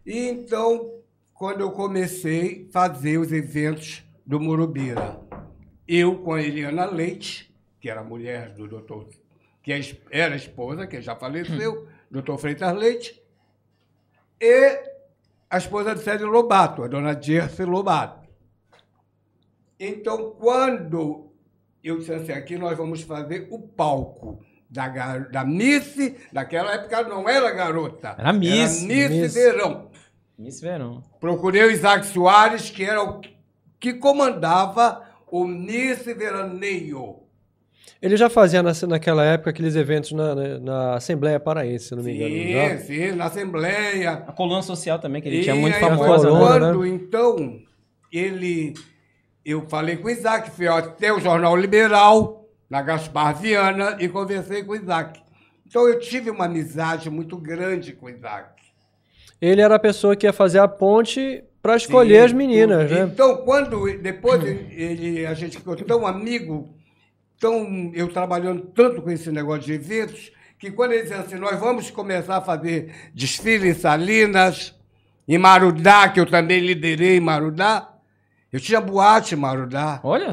E 0.06 0.27
então, 0.27 0.89
quando 1.33 1.62
eu 1.62 1.71
comecei 1.71 2.68
a 2.69 2.71
fazer 2.74 3.18
os 3.18 3.31
eventos 3.31 4.04
do 4.25 4.39
Morubira, 4.39 5.18
eu 5.88 6.16
com 6.18 6.33
a 6.33 6.42
Eliana 6.42 6.86
Leite, 6.86 7.50
que 7.80 7.89
era 7.89 8.04
mulher 8.04 8.50
do 8.50 8.68
doutor, 8.68 9.07
que 9.63 9.71
é 9.71 9.80
era 10.12 10.36
esposa, 10.36 10.86
que 10.88 11.01
já 11.01 11.16
faleceu, 11.16 11.86
doutor 12.09 12.38
Freitas 12.38 12.73
Leite, 12.75 13.21
e 14.41 14.81
a 15.50 15.57
esposa 15.57 15.94
de 15.95 16.01
Célio 16.01 16.27
Lobato, 16.27 16.83
a 16.83 16.88
dona 16.88 17.13
Dirce 17.15 17.63
Lobato. 17.63 18.27
Então, 19.79 20.31
quando 20.31 21.31
eu 21.83 21.97
disse 21.97 22.13
assim, 22.13 22.31
aqui 22.31 22.57
nós 22.57 22.77
vamos 22.77 23.01
fazer 23.01 23.47
o 23.51 23.59
palco 23.59 24.44
da, 24.69 24.87
gar- 24.87 25.30
da 25.30 25.44
Miss, 25.45 25.95
naquela 26.31 26.73
época 26.73 27.04
não 27.04 27.28
era 27.28 27.49
garota. 27.51 28.16
Era 28.18 28.33
Miss. 28.33 28.83
Era 28.83 28.87
Miss, 28.87 29.09
Miss. 29.11 29.33
Verão. 29.33 29.89
Isso, 30.37 30.61
verão. 30.61 31.04
Procurei 31.19 31.63
o 31.63 31.71
Isaac 31.71 32.06
Soares, 32.06 32.69
que 32.69 32.83
era 32.83 33.01
o 33.04 33.21
que 33.80 33.94
comandava 33.94 35.04
o 35.31 35.45
Miss 35.45 36.04
Veraneio. 36.06 37.23
Ele 38.02 38.16
já 38.16 38.30
fazia 38.30 38.64
na- 38.64 38.71
naquela 38.88 39.26
época 39.26 39.50
aqueles 39.50 39.76
eventos 39.76 40.12
na, 40.14 40.33
na- 40.33 40.59
na 40.59 40.94
Assembleia 40.95 41.40
Paraense, 41.40 41.86
se 41.90 41.95
não 41.95 42.04
me 42.04 42.16
engano. 42.16 42.33
Sim, 42.33 42.52
já? 42.54 42.78
sim, 42.78 43.12
na 43.16 43.26
Assembleia. 43.26 44.12
A 44.28 44.31
coluna 44.31 44.62
social 44.62 45.00
também, 45.00 45.21
que 45.21 45.28
ele 45.28 45.40
E 45.40 45.44
tinha 45.44 45.56
muito 45.56 45.78
famosa, 45.78 46.31
né? 46.31 46.40
Quando, 46.40 46.86
então, 46.86 47.59
ele... 48.12 48.74
Eu 49.45 49.66
falei 49.68 49.98
com 49.98 50.07
o 50.07 50.12
Isaac, 50.12 50.52
fui 50.52 50.68
até 50.68 51.12
o 51.12 51.19
Jornal 51.19 51.56
Liberal, 51.56 52.45
na 52.69 52.81
Gaspar 52.81 53.36
Viana, 53.40 53.98
e 54.00 54.07
conversei 54.07 54.64
com 54.64 54.74
o 54.74 54.76
Isaac. 54.76 55.19
Então, 55.66 55.88
eu 55.88 56.00
tive 56.00 56.30
uma 56.30 56.45
amizade 56.45 57.09
muito 57.09 57.36
grande 57.38 57.94
com 57.94 58.06
o 58.06 58.09
Isaac. 58.09 58.50
Ele 59.42 59.62
era 59.62 59.76
a 59.76 59.80
pessoa 59.80 60.16
que 60.16 60.26
ia 60.28 60.33
fazer 60.33 60.59
a 60.59 60.68
ponte 60.68 61.44
para 61.62 61.76
escolher 61.76 62.19
Sim, 62.19 62.26
as 62.26 62.33
meninas, 62.33 62.92
né? 62.92 63.09
Então, 63.12 63.38
quando 63.38 63.86
depois 63.98 64.44
ele, 64.44 65.26
a 65.26 65.33
gente 65.33 65.57
ficou 65.57 65.76
tão 65.76 66.06
amigo, 66.06 66.76
tão, 67.40 67.92
eu 67.94 68.08
trabalhando 68.10 68.62
tanto 68.76 69.02
com 69.02 69.10
esse 69.10 69.31
negócio 69.31 69.64
de 69.64 69.74
eventos, 69.74 70.31
que 70.58 70.69
quando 70.69 70.92
ele 70.92 71.04
dizia 71.04 71.19
assim, 71.19 71.36
nós 71.36 71.58
vamos 71.60 71.90
começar 71.90 72.38
a 72.38 72.42
fazer 72.42 72.94
desfile 73.14 73.69
em 73.69 73.74
Salinas, 73.74 74.76
em 75.28 75.38
Marudá, 75.38 76.10
que 76.10 76.19
eu 76.19 76.26
também 76.26 76.60
liderei 76.60 77.18
em 77.18 77.22
Marudá, 77.22 77.94
eu 78.52 78.60
tinha 78.60 78.81
boate 78.81 79.36
em 79.36 79.38
Marudá. 79.38 80.00
Olha. 80.04 80.31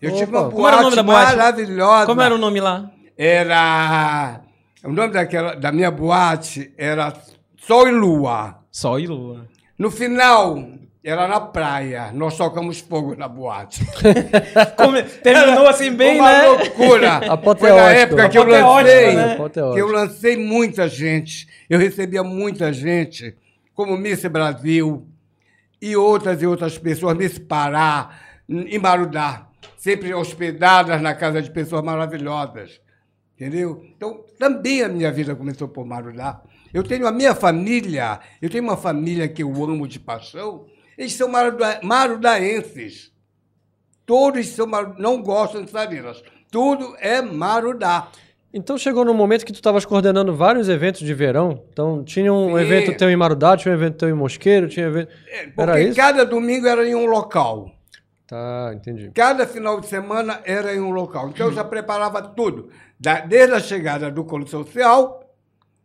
Eu 0.00 0.10
Opa. 0.10 0.18
tive 0.18 0.30
uma 0.30 0.42
boate 0.42 0.54
Como 0.54 0.68
era 0.68 0.76
o 0.76 0.82
nome 0.82 0.96
da 0.96 1.02
boate? 1.02 1.36
maravilhosa. 1.36 2.06
Como 2.06 2.20
era 2.20 2.34
o 2.34 2.38
nome 2.38 2.60
lá? 2.60 2.90
Era... 3.16 4.40
O 4.84 4.92
nome 4.92 5.14
daquela, 5.14 5.54
da 5.56 5.72
minha 5.72 5.90
boate 5.90 6.72
era 6.76 7.14
Sol 7.56 7.88
e 7.88 7.90
Lua. 7.90 8.58
Sol 8.70 9.00
e 9.00 9.06
Lua. 9.06 9.48
No 9.78 9.90
final, 9.90 10.62
era 11.04 11.28
na 11.28 11.40
praia. 11.40 12.10
Nós 12.12 12.36
tocamos 12.36 12.80
fogo 12.80 13.14
na 13.14 13.28
boate. 13.28 13.84
Come- 14.76 15.02
Terminou 15.02 15.66
assim 15.68 15.92
bem, 15.92 16.18
Uma 16.18 16.32
né? 16.32 16.46
loucura. 16.46 17.20
Foi 17.58 17.70
na 17.70 17.90
época 17.92 18.28
que 18.28 18.38
eu 18.38 18.44
lancei, 18.44 19.14
né? 19.14 19.36
Que 19.74 19.80
eu 19.80 19.86
lancei 19.88 20.36
muita 20.36 20.88
gente. 20.88 21.46
Eu 21.68 21.78
recebia 21.78 22.22
muita 22.22 22.72
gente, 22.72 23.36
como 23.74 23.96
Miss 23.96 24.24
Brasil 24.24 25.06
e 25.80 25.94
outras 25.96 26.40
e 26.40 26.46
outras 26.46 26.78
pessoas, 26.78 27.16
Miss 27.16 27.38
Pará, 27.38 28.10
em 28.48 28.78
Marudá. 28.78 29.46
sempre 29.76 30.14
hospedadas 30.14 31.00
na 31.02 31.14
casa 31.14 31.42
de 31.42 31.50
pessoas 31.50 31.82
maravilhosas. 31.84 32.80
Entendeu? 33.36 33.84
Então, 33.96 34.24
também 34.38 34.82
a 34.82 34.88
minha 34.88 35.10
vida 35.12 35.34
começou 35.34 35.68
por 35.68 35.84
Marudá. 35.84 36.40
Eu 36.72 36.82
tenho 36.82 37.06
a 37.06 37.12
minha 37.12 37.34
família, 37.34 38.18
eu 38.40 38.48
tenho 38.48 38.64
uma 38.64 38.76
família 38.76 39.28
que 39.28 39.42
eu 39.42 39.50
amo 39.62 39.86
de 39.86 39.98
paixão, 40.00 40.64
eles 40.98 41.12
são 41.14 41.28
maruda, 41.28 41.80
marudaenses. 41.82 43.12
Todos 44.06 44.46
são 44.48 44.66
maru, 44.66 44.94
não 44.98 45.22
gostam 45.22 45.62
de 45.64 45.70
sarinas. 45.70 46.22
Tudo 46.50 46.94
é 47.00 47.20
marudá. 47.22 48.08
Então 48.52 48.78
chegou 48.78 49.04
num 49.04 49.14
momento 49.14 49.44
que 49.44 49.52
tu 49.52 49.56
estavas 49.56 49.84
coordenando 49.84 50.32
vários 50.34 50.68
eventos 50.68 51.00
de 51.00 51.12
verão. 51.12 51.64
Então 51.72 52.04
tinha 52.04 52.32
um 52.32 52.54
Sim. 52.56 52.60
evento 52.62 52.96
teu 52.96 53.10
em 53.10 53.16
Marudá, 53.16 53.56
tinha 53.56 53.72
um 53.72 53.76
evento 53.76 53.96
teu 53.96 54.08
em 54.08 54.12
Mosqueiro, 54.12 54.68
tinha 54.68 54.86
evento. 54.86 55.10
É, 55.26 55.40
Era 55.40 55.52
Porque 55.56 55.80
isso? 55.80 55.96
cada 55.96 56.24
domingo 56.24 56.66
era 56.68 56.86
em 56.88 56.94
um 56.94 57.06
local. 57.06 57.68
Tá, 58.28 58.70
entendi. 58.74 59.10
Cada 59.12 59.44
final 59.46 59.80
de 59.80 59.86
semana 59.88 60.40
era 60.44 60.72
em 60.74 60.78
um 60.80 60.90
local. 60.90 61.30
Então 61.30 61.46
eu 61.48 61.52
já 61.52 61.64
preparava 61.64 62.22
tudo. 62.22 62.70
Da- 62.98 63.20
desde 63.20 63.54
a 63.54 63.60
chegada 63.60 64.08
do 64.10 64.24
colo 64.24 64.46
social, 64.46 65.28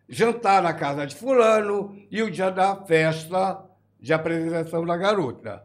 jantar 0.08 0.62
na 0.62 0.74
casa 0.74 1.08
de 1.08 1.16
fulano 1.16 1.96
e 2.12 2.22
o 2.22 2.30
dia 2.30 2.52
da 2.52 2.76
festa 2.76 3.58
de 4.00 4.14
apresentação 4.14 4.86
da 4.86 4.96
garota. 4.98 5.64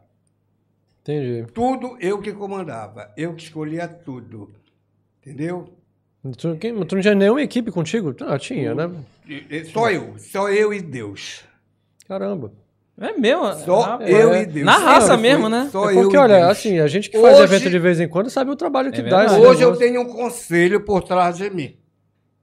Entendi. 1.01 1.45
Tudo 1.53 1.97
eu 1.99 2.19
que 2.19 2.31
comandava. 2.33 3.11
Eu 3.15 3.33
que 3.35 3.43
escolhia 3.43 3.87
tudo. 3.87 4.53
Entendeu? 5.21 5.69
Tu, 6.37 6.55
quem- 6.57 6.73
tu 6.85 6.95
não 6.95 7.01
tinha 7.01 7.13
nenhuma 7.15 7.41
equipe 7.41 7.71
contigo? 7.71 8.15
Ah, 8.21 8.39
tinha, 8.39 8.73
né? 8.73 8.89
Só 9.71 9.89
eu. 9.91 10.15
Só 10.17 10.49
eu 10.49 10.73
e 10.73 10.81
Deus. 10.81 11.43
Caramba. 12.07 12.51
É 12.99 13.11
mesmo? 13.13 13.53
Só 13.65 13.81
Rapaz. 13.81 14.09
eu 14.09 14.35
e 14.35 14.45
Deus. 14.45 14.65
Na 14.65 14.77
raça 14.77 15.17
mesmo, 15.17 15.49
né? 15.49 15.67
Só 15.71 15.89
É 15.91 15.95
eu 15.97 16.03
porque, 16.03 16.15
e 16.15 16.19
olha, 16.19 16.37
Deus. 16.37 16.49
assim, 16.51 16.79
a 16.79 16.87
gente 16.87 17.09
que 17.09 17.19
faz 17.19 17.35
Hoje- 17.39 17.43
evento 17.55 17.69
de 17.69 17.77
vez 17.79 17.99
em 17.99 18.07
quando 18.07 18.29
sabe 18.29 18.49
o 18.49 18.55
trabalho 18.55 18.91
que 18.91 19.01
É 19.01 19.03
dá. 19.03 19.37
Hoje 19.37 19.61
eu 19.61 19.75
tenho 19.75 20.01
um 20.01 20.05
conselho 20.07 20.79
por 20.83 21.03
trás 21.03 21.37
de 21.37 21.49
mim. 21.49 21.77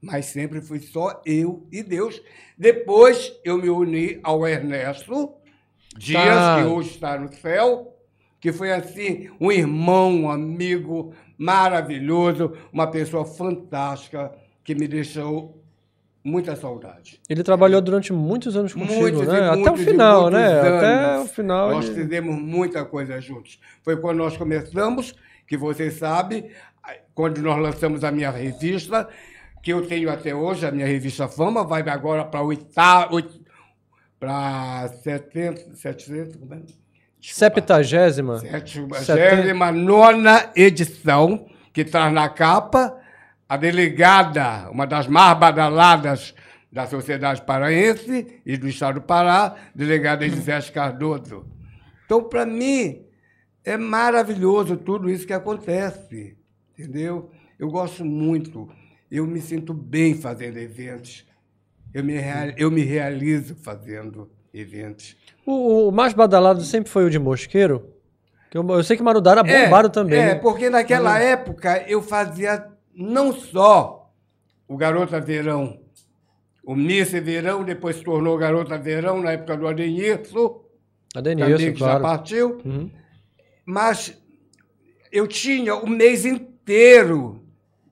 Mas 0.01 0.27
sempre 0.27 0.61
fui 0.61 0.79
só 0.81 1.21
eu 1.25 1.67
e 1.73 1.83
Deus. 1.83 2.21
Depois 2.59 3.33
eu 3.45 3.57
me 3.57 3.71
uni 3.71 4.21
ao 4.23 4.47
Ernesto 4.47 5.33
Dias, 5.97 6.25
Tá. 6.25 6.59
que 6.63 6.69
hoje 6.69 6.91
está 6.91 7.19
no 7.19 7.33
céu, 7.33 7.97
que 8.41 8.53
foi 8.53 8.73
assim, 8.73 9.29
um 9.41 9.53
irmão, 9.53 10.11
um 10.13 10.31
amigo 10.31 11.13
maravilhoso, 11.39 12.53
uma 12.73 12.87
pessoa 12.87 13.25
fantástica 13.25 14.33
que 14.65 14.75
me 14.75 14.89
deixou 14.89 15.61
muita 16.25 16.55
saudade. 16.57 17.21
Ele 17.29 17.43
trabalhou 17.43 17.81
durante 17.81 18.13
muitos 18.13 18.57
anos 18.57 18.73
contigo, 18.73 19.01
Muitos 19.01 19.27
né? 19.27 19.49
Até 19.51 19.71
o 19.71 19.77
final, 19.77 20.31
né? 20.31 20.61
Até 20.61 20.87
anos. 20.95 21.31
o 21.31 21.35
final. 21.35 21.71
Nós 21.73 21.87
ele- 21.89 22.03
fizemos 22.03 22.37
muita 22.37 22.85
coisa 22.85 23.21
juntos. 23.21 23.59
Foi 23.83 23.97
quando 23.97 24.19
nós 24.19 24.37
começamos, 24.37 25.15
que 25.47 25.57
você 25.57 25.91
sabe, 25.91 26.47
quando 27.15 27.39
nós 27.43 27.59
lançamos 27.61 28.05
a 28.05 28.11
minha 28.13 28.31
revista, 28.31 29.09
que 29.63 29.73
eu 29.73 29.87
tenho 29.87 30.11
até 30.11 30.35
hoje, 30.35 30.65
a 30.67 30.71
minha 30.73 30.87
revista 30.87 31.29
Fama, 31.29 31.65
vai 31.65 31.83
agora 31.89 32.25
para 32.25 32.43
oitavo, 32.43 33.21
para 34.23 34.87
700, 35.03 35.81
700, 35.81 36.37
como 36.37 36.55
é? 36.55 36.63
Septagésima. 37.21 38.39
Sétima 38.39 39.73
nona 39.73 40.49
edição, 40.55 41.49
que 41.73 41.85
traz 41.85 42.13
na 42.13 42.29
capa 42.29 42.97
a 43.49 43.57
delegada, 43.57 44.71
uma 44.71 44.87
das 44.87 45.09
mais 45.09 45.37
badaladas 45.37 46.37
da 46.71 46.87
sociedade 46.87 47.43
paraense 47.43 48.41
e 48.47 48.57
do 48.57 48.69
estado 48.69 49.01
do 49.01 49.03
Pará, 49.03 49.57
delegada 49.75 50.25
Elisete 50.25 50.71
Cardoso. 50.71 51.45
Então, 52.05 52.23
para 52.23 52.47
mim, 52.47 53.05
é 53.65 53.77
maravilhoso 53.77 54.77
tudo 54.77 55.11
isso 55.11 55.27
que 55.27 55.33
acontece, 55.33 56.37
entendeu? 56.79 57.29
Eu 57.59 57.69
gosto 57.69 58.05
muito, 58.05 58.71
eu 59.11 59.27
me 59.27 59.41
sinto 59.41 59.75
bem 59.75 60.15
fazendo 60.15 60.59
eventos, 60.59 61.27
eu 61.95 62.03
me, 62.05 62.15
rea- 62.15 62.55
eu 62.57 62.71
me 62.71 62.83
realizo 62.83 63.55
fazendo 63.57 64.31
eventos. 64.53 65.17
O, 65.47 65.89
o 65.89 65.93
mais 65.93 66.13
badalado 66.15 66.63
sempre 66.63 66.91
foi 66.91 67.05
o 67.05 67.11
de 67.11 67.19
Mosqueiro. 67.19 67.89
Que 68.51 68.59
Eu, 68.59 68.69
eu 68.69 68.85
sei 68.85 68.97
que 68.97 69.03
Marudá 69.03 69.33
era 69.33 69.43
bombado 69.43 69.89
também. 69.91 70.21
É, 70.21 70.27
né? 70.27 70.35
porque 70.37 70.69
naquela 70.71 71.19
época 71.19 71.85
eu 71.89 72.03
fazia 72.03 72.67
não 72.95 73.33
só 73.33 74.13
o 74.69 74.77
Garota 74.77 75.21
Verão, 75.21 75.81
o 76.65 76.75
Miss 76.77 77.11
Verão, 77.13 77.65
depois 77.65 77.97
se 77.97 78.05
tornou 78.05 78.37
Garota 78.39 78.79
Verão 78.79 79.21
na 79.21 79.33
época 79.33 79.57
do 79.57 79.67
Adenilson, 79.67 80.63
A 81.15 81.21
também 81.23 81.73
que 81.73 81.79
já 81.81 81.87
claro. 81.87 82.03
partiu, 82.03 82.61
Uhum. 82.65 82.91
mas 83.67 84.17
eu 85.11 85.27
tinha 85.27 85.75
o 85.75 85.89
mês 85.89 86.25
inteiro 86.25 87.43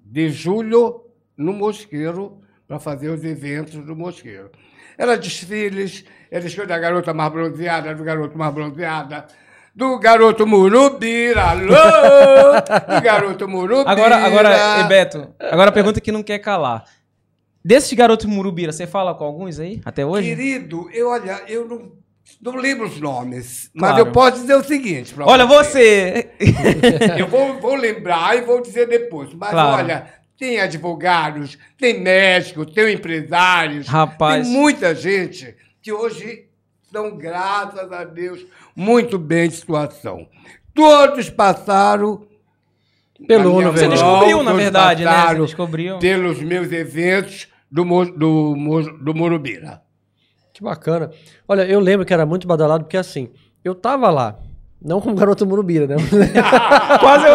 de 0.04 0.28
julho 0.30 1.04
no 1.36 1.52
Mosqueiro 1.52 2.39
para 2.70 2.78
fazer 2.78 3.08
os 3.08 3.24
eventos 3.24 3.84
do 3.84 3.96
Mosqueiro. 3.96 4.48
Era 4.96 5.18
desfiles, 5.18 6.04
era 6.30 6.40
desfile 6.40 6.68
da 6.68 6.78
garota 6.78 7.12
mais 7.12 7.32
bronzeada, 7.32 7.92
do 7.92 8.04
garoto 8.04 8.38
mais 8.38 8.54
bronzeada, 8.54 9.26
do 9.74 9.98
garoto 9.98 10.46
Murubira, 10.46 11.42
alô! 11.50 11.66
Do 11.66 13.02
garoto 13.02 13.48
Murubira. 13.48 13.90
Agora, 13.90 14.16
agora, 14.18 14.84
Beto, 14.84 15.34
agora 15.40 15.70
a 15.70 15.72
pergunta 15.72 16.00
que 16.00 16.12
não 16.12 16.22
quer 16.22 16.38
calar. 16.38 16.84
Desses 17.64 17.92
garotos 17.92 18.26
Murubira, 18.26 18.70
você 18.70 18.86
fala 18.86 19.16
com 19.16 19.24
alguns 19.24 19.58
aí, 19.58 19.80
até 19.84 20.06
hoje? 20.06 20.28
Querido, 20.28 20.88
eu, 20.92 21.08
olha, 21.08 21.42
eu 21.48 21.66
não, 21.66 21.90
não 22.40 22.54
lembro 22.54 22.86
os 22.86 23.00
nomes, 23.00 23.68
Claro. 23.76 23.96
mas 23.96 24.06
eu 24.06 24.12
posso 24.12 24.40
dizer 24.42 24.54
o 24.54 24.62
seguinte 24.62 25.12
Olha, 25.18 25.44
você! 25.44 26.30
Eu 27.18 27.26
vou, 27.26 27.58
vou 27.60 27.74
lembrar 27.74 28.38
e 28.38 28.42
vou 28.42 28.62
dizer 28.62 28.86
depois. 28.86 29.34
Mas 29.34 29.50
Claro. 29.50 29.82
olha, 29.82 30.19
tem 30.40 30.58
advogados, 30.58 31.58
tem 31.76 32.00
médicos, 32.00 32.72
tem 32.72 32.94
empresários. 32.94 33.86
Rapaz. 33.86 34.48
Tem 34.48 34.56
muita 34.56 34.94
gente 34.94 35.54
que 35.82 35.92
hoje 35.92 36.46
estão, 36.82 37.14
graças 37.14 37.92
a 37.92 38.04
Deus, 38.04 38.46
muito 38.74 39.18
bem 39.18 39.50
de 39.50 39.56
situação. 39.56 40.26
Todos 40.74 41.28
passaram. 41.28 42.26
Pelo 43.28 43.52
Você 43.70 43.86
descobriu, 43.86 44.42
na 44.42 44.54
verdade, 44.54 45.04
né? 45.04 45.26
Você 45.26 45.42
descobriu. 45.42 45.98
Pelos 45.98 46.40
meus 46.40 46.72
eventos 46.72 47.48
do, 47.70 47.84
do, 48.06 48.54
do 48.98 49.14
Morubira. 49.14 49.82
Que 50.54 50.62
bacana. 50.62 51.10
Olha, 51.46 51.66
eu 51.66 51.80
lembro 51.80 52.06
que 52.06 52.14
era 52.14 52.24
muito 52.24 52.48
badalado, 52.48 52.84
porque 52.84 52.96
assim, 52.96 53.30
eu 53.62 53.74
tava 53.74 54.08
lá. 54.08 54.38
Não 54.82 54.98
como 55.00 55.14
garoto 55.14 55.44
Murubira, 55.46 55.86
né? 55.86 55.96
Quase 57.00 57.26
eu. 57.26 57.34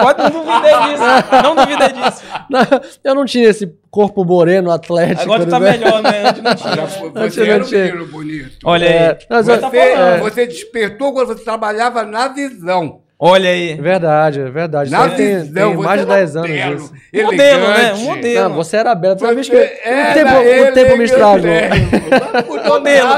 Quase 0.00 0.22
não 0.22 0.44
duvidei 0.44 0.72
disso. 0.82 1.42
Não 1.42 1.54
duvidei 1.56 1.88
disso. 1.92 2.22
Não, 2.48 2.60
eu 3.02 3.14
não 3.16 3.24
tinha 3.24 3.48
esse 3.48 3.74
corpo 3.90 4.24
moreno, 4.24 4.70
atlético. 4.70 5.22
Agora 5.22 5.44
tu 5.44 5.50
tá 5.50 5.58
né? 5.58 5.72
melhor, 5.72 6.00
né? 6.02 6.28
Antes 6.28 6.42
não 6.42 6.54
tinha. 6.54 6.84
Antes 6.84 7.34
você 7.34 7.40
não 7.44 7.52
era 7.52 7.64
um 7.64 7.68
menino 7.68 8.06
bonito. 8.06 8.56
Olha 8.64 8.86
É, 8.86 9.08
aí. 9.10 9.16
mas 9.28 9.46
Você, 9.46 9.52
eu- 9.52 9.60
tá 9.60 10.16
você 10.22 10.46
despertou 10.46 11.12
quando 11.12 11.26
você 11.28 11.42
trabalhava 11.44 12.04
na 12.04 12.28
visão. 12.28 13.00
Olha 13.26 13.48
aí. 13.48 13.70
É 13.70 13.76
verdade, 13.76 14.38
é 14.38 14.50
verdade. 14.50 14.90
Na 14.90 15.08
tem, 15.08 15.38
visão, 15.38 15.54
tem 15.54 15.76
você 15.76 15.82
mais 15.82 16.00
de 16.00 16.06
era 16.06 16.16
10 16.18 16.36
anos 16.36 16.50
belo, 16.50 16.76
isso. 16.76 16.92
Modelo, 17.24 17.68
né? 17.68 17.94
Um 17.94 18.04
modelo. 18.04 18.48
Não, 18.48 18.54
você 18.54 18.76
era 18.76 18.94
belo. 18.94 19.16
Toda 19.16 19.34
vez 19.34 19.48
que 19.48 19.56
Você 19.56 19.64
o 19.64 19.88
era 19.88 20.12
tempo, 20.12 20.70
o 20.70 20.74
tempo 20.74 20.96
me 20.98 21.04
estragou. 21.04 21.50
Modelo, 22.68 23.08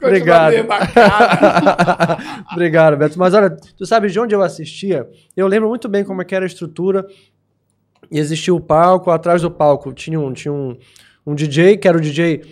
Obrigado. 0.00 0.54
Obrigado, 2.54 2.96
Beto. 2.96 3.18
Mas 3.18 3.34
olha, 3.34 3.50
tu 3.50 3.84
sabe 3.84 4.10
de 4.10 4.20
onde 4.20 4.32
eu 4.32 4.42
assistia? 4.42 5.08
Eu 5.36 5.48
lembro 5.48 5.68
muito 5.68 5.88
bem 5.88 6.04
como 6.04 6.22
é 6.22 6.24
que 6.24 6.32
era 6.32 6.44
a 6.44 6.46
estrutura. 6.46 7.04
E 8.08 8.20
existia 8.20 8.54
o 8.54 8.60
palco, 8.60 9.10
atrás 9.10 9.42
do 9.42 9.50
palco 9.50 9.92
tinha 9.92 10.20
um, 10.20 10.32
tinha 10.32 10.54
um, 10.54 10.78
um 11.26 11.34
DJ, 11.34 11.78
que 11.78 11.88
era 11.88 11.98
o 11.98 12.00
DJ. 12.00 12.42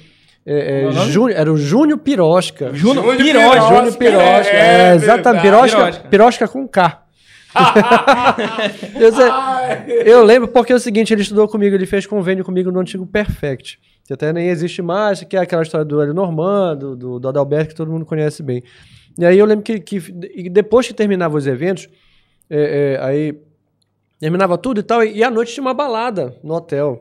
É, 0.47 0.83
é, 0.83 1.33
era 1.35 1.53
o 1.53 1.57
Júnior 1.57 1.99
Pirosca. 1.99 2.73
Júnior 2.75 3.17
Pirosca. 3.17 3.61
Júnior 3.61 3.97
Pirosca. 3.97 4.51
é 4.53 4.91
É, 4.91 4.95
exatamente. 4.95 5.43
Pirosca, 5.43 5.77
Pirosca. 5.77 6.09
pirosca 6.09 6.49
com 6.49 6.69
K. 6.69 7.03
eu, 9.01 9.13
sei- 9.13 10.03
eu 10.05 10.25
lembro 10.25 10.49
porque 10.49 10.73
é 10.73 10.77
o 10.77 10.81
seguinte, 10.81 11.15
ele 11.15 11.23
estudou 11.23 11.47
comigo, 11.49 11.75
ele 11.75 11.87
fez 11.87 12.07
convênio 12.07 12.45
comigo 12.45 12.71
no 12.71 12.81
antigo 12.81 13.07
Perfect, 13.07 13.79
que 14.05 14.13
até 14.13 14.33
nem 14.33 14.49
existe 14.49 14.83
mais, 14.83 15.23
que 15.23 15.37
é 15.37 15.41
aquela 15.41 15.63
história 15.63 15.85
do 15.85 16.03
Hélio 16.03 16.13
Normand, 16.13 16.77
do, 16.77 17.19
do, 17.21 17.29
Adalberto, 17.29 17.69
que 17.71 17.77
todo 17.77 17.91
mundo 17.91 18.05
conhece 18.05 18.43
bem. 18.43 18.63
E 19.17 19.25
aí 19.25 19.39
eu 19.39 19.47
lembro 19.47 19.65
que, 19.65 19.79
que 19.79 20.01
depois 20.51 20.87
que 20.87 20.93
terminava 20.93 21.37
os 21.37 21.47
eventos, 21.47 21.89
é, 22.51 22.97
é, 22.99 23.05
aí 23.05 23.39
terminava 24.19 24.59
tudo 24.59 24.81
e 24.81 24.83
tal, 24.83 25.05
e, 25.05 25.19
e 25.19 25.23
à 25.25 25.31
noite 25.31 25.55
tinha 25.55 25.63
uma 25.63 25.75
balada 25.75 26.35
no 26.43 26.55
hotel. 26.55 27.01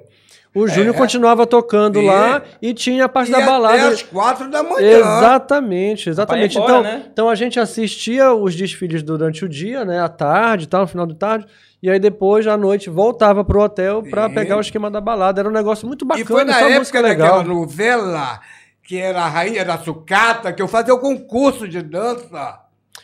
O 0.55 0.67
Júnior 0.67 0.93
continuava 0.95 1.47
tocando 1.47 1.99
E- 1.99 2.05
lá 2.05 2.43
e 2.61 2.73
tinha 2.73 3.05
a 3.05 3.09
parte 3.09 3.29
E 3.29 3.31
da 3.31 3.37
até 3.39 3.45
balada. 3.47 3.87
às 3.89 4.03
quatro 4.03 4.49
da 4.51 4.61
manhã. 4.61 4.99
Exatamente, 4.99 6.09
exatamente. 6.09 6.57
Embora, 6.57 6.71
então, 6.71 6.83
né? 6.83 7.03
então 7.11 7.29
a 7.29 7.35
gente 7.35 7.59
assistia 7.59 8.31
os 8.33 8.55
desfiles 8.55 9.01
durante 9.01 9.43
o 9.45 9.49
dia, 9.49 9.83
né? 9.83 9.99
À 9.99 10.07
tarde 10.09 10.65
e 10.65 10.67
tal, 10.67 10.81
no 10.81 10.87
final 10.87 11.05
de 11.07 11.15
tarde. 11.15 11.45
E 11.81 11.89
aí 11.89 11.99
depois, 11.99 12.45
à 12.47 12.55
noite, 12.55 12.89
voltava 12.89 13.43
pro 13.43 13.61
hotel 13.61 14.03
Sim. 14.05 14.11
pegar 14.33 14.57
o 14.57 14.61
esquema 14.61 14.89
da 14.91 15.01
balada. 15.01 15.41
Era 15.41 15.49
um 15.49 15.51
negócio 15.51 15.87
muito 15.87 16.05
E 16.05 16.07
bacana, 16.07 16.25
foi 16.27 16.43
na 16.45 16.59
época 16.61 17.01
legal. 17.01 17.37
daquela 17.39 17.43
novela 17.55 18.39
que 18.83 18.97
era 18.97 19.21
a 19.23 19.27
Rainha 19.29 19.65
da 19.65 19.77
Sucata, 19.77 20.53
que 20.53 20.61
eu 20.61 20.67
fazia 20.67 20.93
o 20.93 20.99
concurso 20.99 21.67
de 21.67 21.81
dança. 21.81 22.59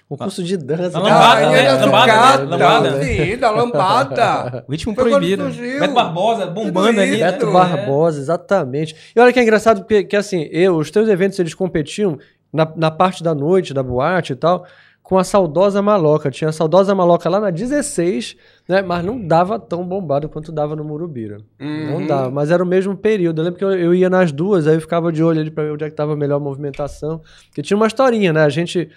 Concurso 0.10 0.44
de 0.44 0.58
dança. 0.58 0.98
A 0.98 1.02
lambada, 1.02 1.48
Ah, 1.48 1.52
né? 1.52 1.60
era 1.66 1.86
Lambada, 1.86 2.12
sucata, 2.12 2.46
né? 2.46 2.50
Lambada. 2.50 3.04
Sim, 3.04 3.38
da 3.38 3.52
lambada. 3.52 4.66
O 4.68 4.72
ritmo 4.72 4.96
Foi 4.96 5.10
proibido. 5.12 5.44
Beto 5.80 5.94
Barbosa 5.94 6.48
bombando 6.48 7.00
ali. 7.00 7.18
Beto 7.18 7.46
É. 7.48 7.52
Barbosa, 7.52 8.20
exatamente. 8.20 8.96
E 9.16 9.20
olha 9.20 9.32
que 9.32 9.40
é 9.40 9.44
engraçado, 9.44 9.82
porque 9.82 10.04
que, 10.04 10.16
assim, 10.16 10.50
eu, 10.52 10.78
os 10.78 10.90
teus 10.90 11.08
eventos 11.08 11.38
eles 11.38 11.54
competiam 11.54 12.18
na, 12.52 12.68
na 12.76 12.90
parte 12.90 13.24
da 13.24 13.36
noite, 13.36 13.72
da 13.72 13.84
boate 13.84 14.34
e 14.34 14.36
tal, 14.36 14.66
com 15.04 15.16
a 15.16 15.24
saudosa 15.24 15.80
maloca. 15.80 16.32
Tinha 16.32 16.50
a 16.50 16.54
saudosa 16.54 16.96
maloca 16.96 17.30
lá 17.30 17.40
na 17.40 17.52
16, 17.52 18.36
né? 18.68 18.82
Mas 18.82 19.06
não 19.06 19.20
dava 19.26 19.60
tão 19.60 19.84
bombado 19.88 20.28
quanto 20.28 20.52
dava 20.52 20.76
no 20.76 20.84
Murubira. 20.84 21.38
Uhum. 21.60 22.00
Não 22.00 22.08
dava, 22.08 22.32
mas 22.32 22.50
era 22.50 22.64
o 22.64 22.68
mesmo 22.68 22.98
período. 22.98 23.42
Eu 23.42 23.46
lembro 23.46 23.60
que 23.60 23.64
eu, 23.66 23.72
eu 23.74 23.94
ia 23.94 24.10
nas 24.10 24.32
duas, 24.32 24.66
aí 24.66 24.74
eu 24.74 24.82
ficava 24.82 25.12
de 25.12 25.24
olho 25.24 25.40
ali 25.40 25.52
pra 25.52 25.66
ver 25.66 25.72
onde 25.74 25.84
é 25.84 25.90
que 25.90 25.96
tava 25.96 26.14
a 26.14 26.18
melhor 26.18 26.40
movimentação. 26.40 27.22
Porque 27.46 27.62
tinha 27.62 27.78
uma 27.78 27.86
historinha, 27.86 28.34
né? 28.34 28.44
A 28.44 28.50
gente 28.50 28.90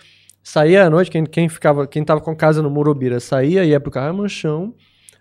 saía 0.43 0.85
à 0.85 0.91
noite, 0.91 1.11
quem, 1.11 1.25
quem 1.25 1.49
ficava, 1.49 1.87
quem 1.87 2.05
tava 2.05 2.21
com 2.21 2.35
casa 2.35 2.63
no 2.63 2.71
Murubira 2.71 3.21
saía, 3.21 3.65
ia 3.65 3.81
pro 3.81 3.91
Carro 3.91 4.17
Manchão, 4.17 4.75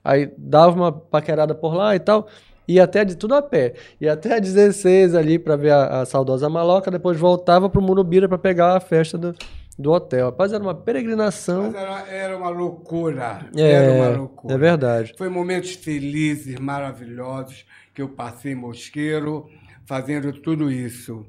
aí 0.03 0.31
dava 0.37 0.75
uma 0.75 0.91
paquerada 0.91 1.53
por 1.53 1.75
lá 1.75 1.95
e 1.95 1.99
tal, 1.99 2.27
ia 2.67 2.83
até 2.83 3.03
de 3.05 3.15
tudo 3.15 3.35
a 3.35 3.41
pé. 3.41 3.73
Ia 3.99 4.13
até 4.13 4.35
a 4.35 4.39
16 4.39 5.15
ali 5.15 5.37
pra 5.37 5.55
ver 5.55 5.71
a, 5.71 6.01
a 6.01 6.05
saudosa 6.05 6.49
maloca, 6.49 6.89
depois 6.89 7.19
voltava 7.19 7.69
pro 7.69 7.81
Murubira 7.81 8.27
pra 8.27 8.37
pegar 8.37 8.75
a 8.75 8.79
festa 8.79 9.17
do, 9.17 9.35
do 9.77 9.91
hotel. 9.91 10.27
Rapaz, 10.27 10.53
era 10.53 10.63
uma 10.63 10.75
peregrinação. 10.75 11.63
Mas 11.63 11.75
era, 11.75 12.07
era 12.07 12.37
uma 12.37 12.49
loucura. 12.49 13.45
É, 13.55 13.71
era 13.71 13.93
uma 13.93 14.17
loucura. 14.17 14.53
é 14.53 14.57
verdade. 14.57 15.13
Foi 15.17 15.29
momentos 15.29 15.71
felizes, 15.73 16.57
maravilhosos, 16.59 17.65
que 17.93 18.01
eu 18.01 18.09
passei 18.09 18.53
em 18.53 18.55
Mosqueiro 18.55 19.47
fazendo 19.85 20.31
tudo 20.33 20.71
isso. 20.71 21.25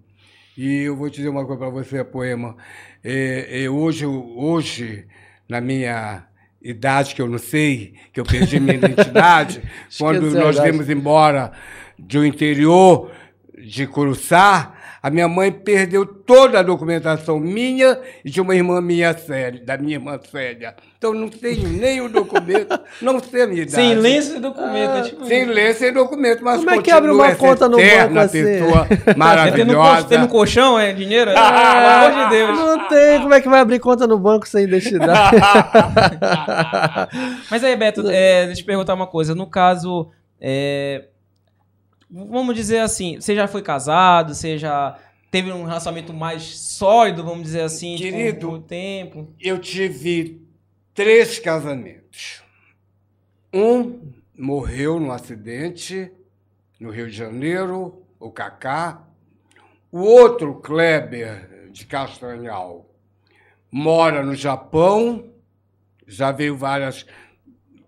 E 0.57 0.83
eu 0.83 0.95
vou 0.95 1.09
te 1.09 1.17
dizer 1.17 1.31
uma 1.31 1.45
coisa 1.47 1.59
para 1.59 1.71
você, 1.71 2.05
poema. 2.05 2.57
É, 3.05 3.65
é, 3.65 3.71
hoje, 3.71 4.07
hoje, 4.07 5.07
na 5.49 5.61
minha 5.61 6.25
idade, 6.63 7.15
que 7.15 7.23
eu 7.23 7.29
não 7.29 7.39
sei, 7.39 7.95
que 8.13 8.21
eu 8.21 8.25
perdi 8.25 8.61
minha 8.61 8.77
identidade, 8.79 9.61
quando 9.99 10.31
nós 10.31 10.59
viemos 10.59 10.89
embora 10.89 11.51
do 11.99 12.25
interior 12.25 13.11
de 13.59 13.87
Curuçá, 13.87 14.75
a 15.03 15.11
minha 15.11 15.27
mãe 15.27 15.51
perdeu 15.51 16.07
toda 16.07 16.61
a 16.61 16.63
documentação 16.63 17.41
minha 17.41 17.99
e 18.25 18.31
de 18.31 18.41
uma 18.41 18.55
irmã 18.55 18.81
minha 18.81 19.13
Célia, 19.19 19.61
da 19.65 19.77
minha 19.77 19.97
irmã 19.97 20.19
Célia. 20.31 20.75
Então 20.97 21.13
não 21.13 21.29
tenho 21.29 21.69
nem 21.69 22.01
o 22.01 22.09
documento, 22.09 22.79
não 23.03 23.19
sei 23.19 23.43
a 23.43 23.47
minha 23.49 23.63
idade. 23.63 23.75
Sem 23.75 23.95
lenço 23.97 24.37
e 24.37 24.39
documento. 24.41 24.91
é 24.99 25.03
tipo 25.03 25.25
Sem 25.27 25.45
ler, 25.47 25.75
sem 25.75 25.93
documento, 25.93 26.45
mas 26.45 26.59
Como 26.59 26.71
é 26.71 26.81
que 26.81 26.91
abre 26.93 27.11
uma 27.11 27.35
conta 27.35 27.69
no 27.69 27.77
banco 27.79 28.19
assim? 28.21 28.45
pessoa 28.45 28.87
tendo, 28.89 29.15
um, 29.15 29.19
maravilhosa. 29.19 30.03
co- 30.03 30.09
tendo 30.09 30.25
um 30.25 30.29
colchão, 30.29 30.79
é 30.79 30.93
dinheiro? 30.93 31.31
É, 31.31 31.35
pelo 31.35 31.49
amor 31.49 32.25
de 32.25 32.31
Deus. 32.31 32.59
Não 32.59 32.89
tem, 32.89 33.21
como 33.21 33.35
é 33.35 33.41
que 33.41 33.49
vai 33.49 33.61
abrir 33.61 33.81
conta 33.81 34.07
no 34.07 34.19
banco 34.19 34.47
sem 34.47 34.63
identidade? 34.65 35.37
Mas 37.51 37.65
aí, 37.65 37.77
Beto, 37.77 38.03
é, 38.09 38.47
deixa 38.47 38.53
eu 38.53 38.57
te 38.57 38.65
perguntar 38.65 38.95
uma 38.95 39.07
coisa. 39.07 39.35
No 39.35 39.47
caso, 39.47 40.09
é, 40.41 41.05
vamos 42.13 42.55
dizer 42.55 42.81
assim, 42.81 43.21
você 43.21 43.35
já 43.35 43.49
foi 43.49 43.63
casado, 43.63 44.35
você 44.35 44.59
já 44.59 44.99
teve 45.31 45.51
um 45.51 45.65
relacionamento 45.65 46.13
mais 46.13 46.43
sólido, 46.59 47.25
vamos 47.25 47.45
dizer 47.45 47.63
assim, 47.63 47.97
Querido. 47.97 48.49
com 48.49 48.55
o 48.55 48.61
tempo? 48.61 49.35
Eu 49.41 49.59
tive 49.59 50.47
três 50.93 51.39
casamentos. 51.39 52.43
Um 53.53 54.13
morreu 54.37 55.01
num 55.01 55.11
acidente 55.11 56.13
no 56.79 56.91
Rio 56.91 57.09
de 57.09 57.17
Janeiro, 57.17 58.03
o 58.21 58.31
Cacá. 58.31 59.03
O 59.91 60.01
outro, 60.01 60.55
Kleber, 60.57 61.69
de 61.71 61.87
Castanhal, 61.87 62.91
mora 63.71 64.23
no 64.23 64.35
Japão, 64.35 65.31
já 66.07 66.33
veio 66.33 66.57
várias, 66.57 67.07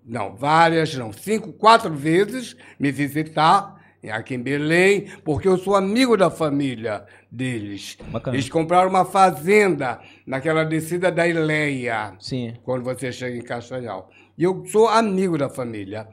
não, 0.05 0.35
várias, 0.35 0.95
não, 0.95 1.13
cinco, 1.13 1.53
quatro 1.53 1.95
vezes 1.95 2.57
me 2.79 2.91
visitar 2.91 3.74
aqui 4.11 4.35
em 4.35 4.43
Belém, 4.43 5.07
porque 5.25 5.49
eu 5.49 5.57
sou 5.57 5.75
amigo 5.75 6.17
da 6.17 6.31
família 6.31 7.05
deles. 7.31 7.97
Bacana. 8.09 8.37
Eles 8.37 8.49
compraram 8.49 8.89
uma 8.89 9.05
fazenda 9.05 10.01
naquela 10.27 10.65
descida 10.65 11.11
da 11.11 11.27
Ileia, 11.27 12.15
Sim. 12.19 12.55
quando 12.63 12.85
você 12.85 13.11
chega 13.13 13.37
em 13.37 13.43
Castanhal. 13.43 14.11
E 14.37 14.43
eu 14.45 14.65
sou 14.67 14.89
amigo 14.89 15.39
da 15.39 15.49
família. 15.49 16.09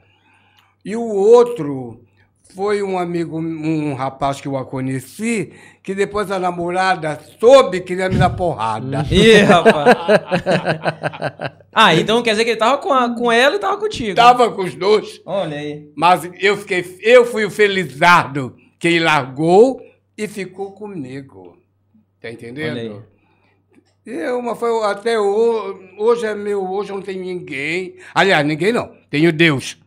E 0.84 0.96
o 0.96 1.02
outro 1.02 2.04
foi 2.54 2.82
um 2.82 2.98
amigo, 2.98 3.38
um 3.38 3.94
rapaz 3.94 4.40
que 4.40 4.48
eu 4.48 4.56
a 4.56 4.64
conheci, 4.64 5.52
que 5.82 5.94
depois 5.94 6.30
a 6.30 6.38
namorada 6.38 7.18
soube 7.40 7.80
que 7.80 7.86
queria 7.88 8.08
me 8.08 8.16
dar 8.16 8.30
porrada. 8.30 9.06
Ih, 9.10 9.42
rapaz. 9.42 9.96
ah, 11.72 11.94
então 11.94 12.22
quer 12.22 12.30
dizer 12.32 12.44
que 12.44 12.50
ele 12.50 12.58
tava 12.58 12.78
com, 12.78 12.92
a- 12.92 13.14
com 13.14 13.30
ela 13.32 13.56
e 13.56 13.58
tava 13.58 13.76
contigo. 13.78 14.14
Tava 14.14 14.50
com 14.50 14.62
os 14.62 14.74
dois, 14.74 15.20
Olha 15.24 15.56
aí. 15.56 15.90
mas 15.96 16.28
eu 16.40 16.56
fiquei, 16.56 16.98
eu 17.02 17.24
fui 17.24 17.44
o 17.44 17.50
felizardo 17.50 18.54
que 18.78 18.88
ele 18.88 19.00
largou 19.00 19.80
e 20.16 20.26
ficou 20.28 20.72
comigo. 20.72 21.56
Tá 22.20 22.30
entendendo? 22.30 23.04
Eu, 24.04 24.42
mas 24.42 24.58
foi 24.58 24.84
até 24.84 25.18
ho- 25.18 25.78
hoje 25.98 26.26
é 26.26 26.34
meu, 26.34 26.68
hoje 26.68 26.90
eu 26.90 26.96
não 26.96 27.02
tenho 27.02 27.20
ninguém. 27.24 27.96
Aliás, 28.14 28.44
ninguém 28.44 28.72
não. 28.72 28.90
Tenho 29.08 29.32
Deus. 29.32 29.78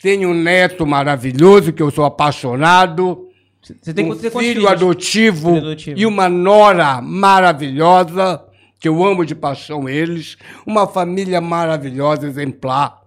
Tenho 0.00 0.30
um 0.30 0.34
neto 0.34 0.86
maravilhoso 0.86 1.72
que 1.72 1.82
eu 1.82 1.90
sou 1.90 2.04
apaixonado. 2.04 3.28
Você 3.60 3.92
tem, 3.92 4.10
um 4.10 4.16
filho 4.16 4.30
filhos? 4.30 4.66
adotivo, 4.66 5.54
Filho 5.54 5.66
adotivo. 5.66 5.98
e 5.98 6.06
uma 6.06 6.28
nora 6.28 7.02
maravilhosa, 7.02 8.42
que 8.78 8.88
eu 8.88 9.04
amo 9.04 9.26
de 9.26 9.34
paixão 9.34 9.88
eles. 9.88 10.36
Uma 10.64 10.86
família 10.86 11.40
maravilhosa, 11.40 12.26
exemplar. 12.26 13.02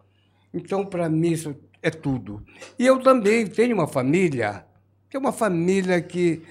Então, 0.53 0.85
para 0.85 1.07
mim, 1.09 1.31
isso 1.31 1.55
é 1.81 1.89
tudo. 1.89 2.43
E 2.77 2.85
eu 2.85 2.99
também 2.99 3.47
tenho 3.47 3.73
uma 3.73 3.87
família, 3.87 4.65
que 5.09 5.15
é 5.15 5.19
uma 5.19 5.31
família 5.31 6.01
que 6.01 6.41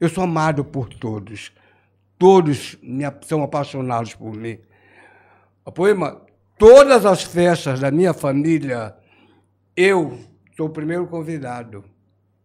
eu 0.00 0.08
sou 0.08 0.22
amado 0.24 0.64
por 0.64 0.88
todos. 0.88 1.50
Todos 2.16 2.78
me 2.82 3.04
são 3.26 3.42
apaixonados 3.42 4.14
por 4.14 4.34
mim. 4.34 4.58
A 5.66 5.72
poema, 5.72 6.22
todas 6.56 7.04
as 7.04 7.22
festas 7.22 7.80
da 7.80 7.90
minha 7.90 8.14
família, 8.14 8.94
eu 9.78 10.18
sou 10.56 10.66
o 10.66 10.70
primeiro 10.70 11.06
convidado. 11.06 11.84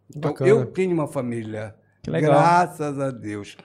Então, 0.08 0.30
Bacana. 0.30 0.48
eu 0.48 0.66
tenho 0.66 0.92
uma 0.94 1.08
família. 1.08 1.74
Que 2.00 2.08
legal. 2.08 2.30
Graças 2.30 3.00
a 3.00 3.10
Deus. 3.10 3.56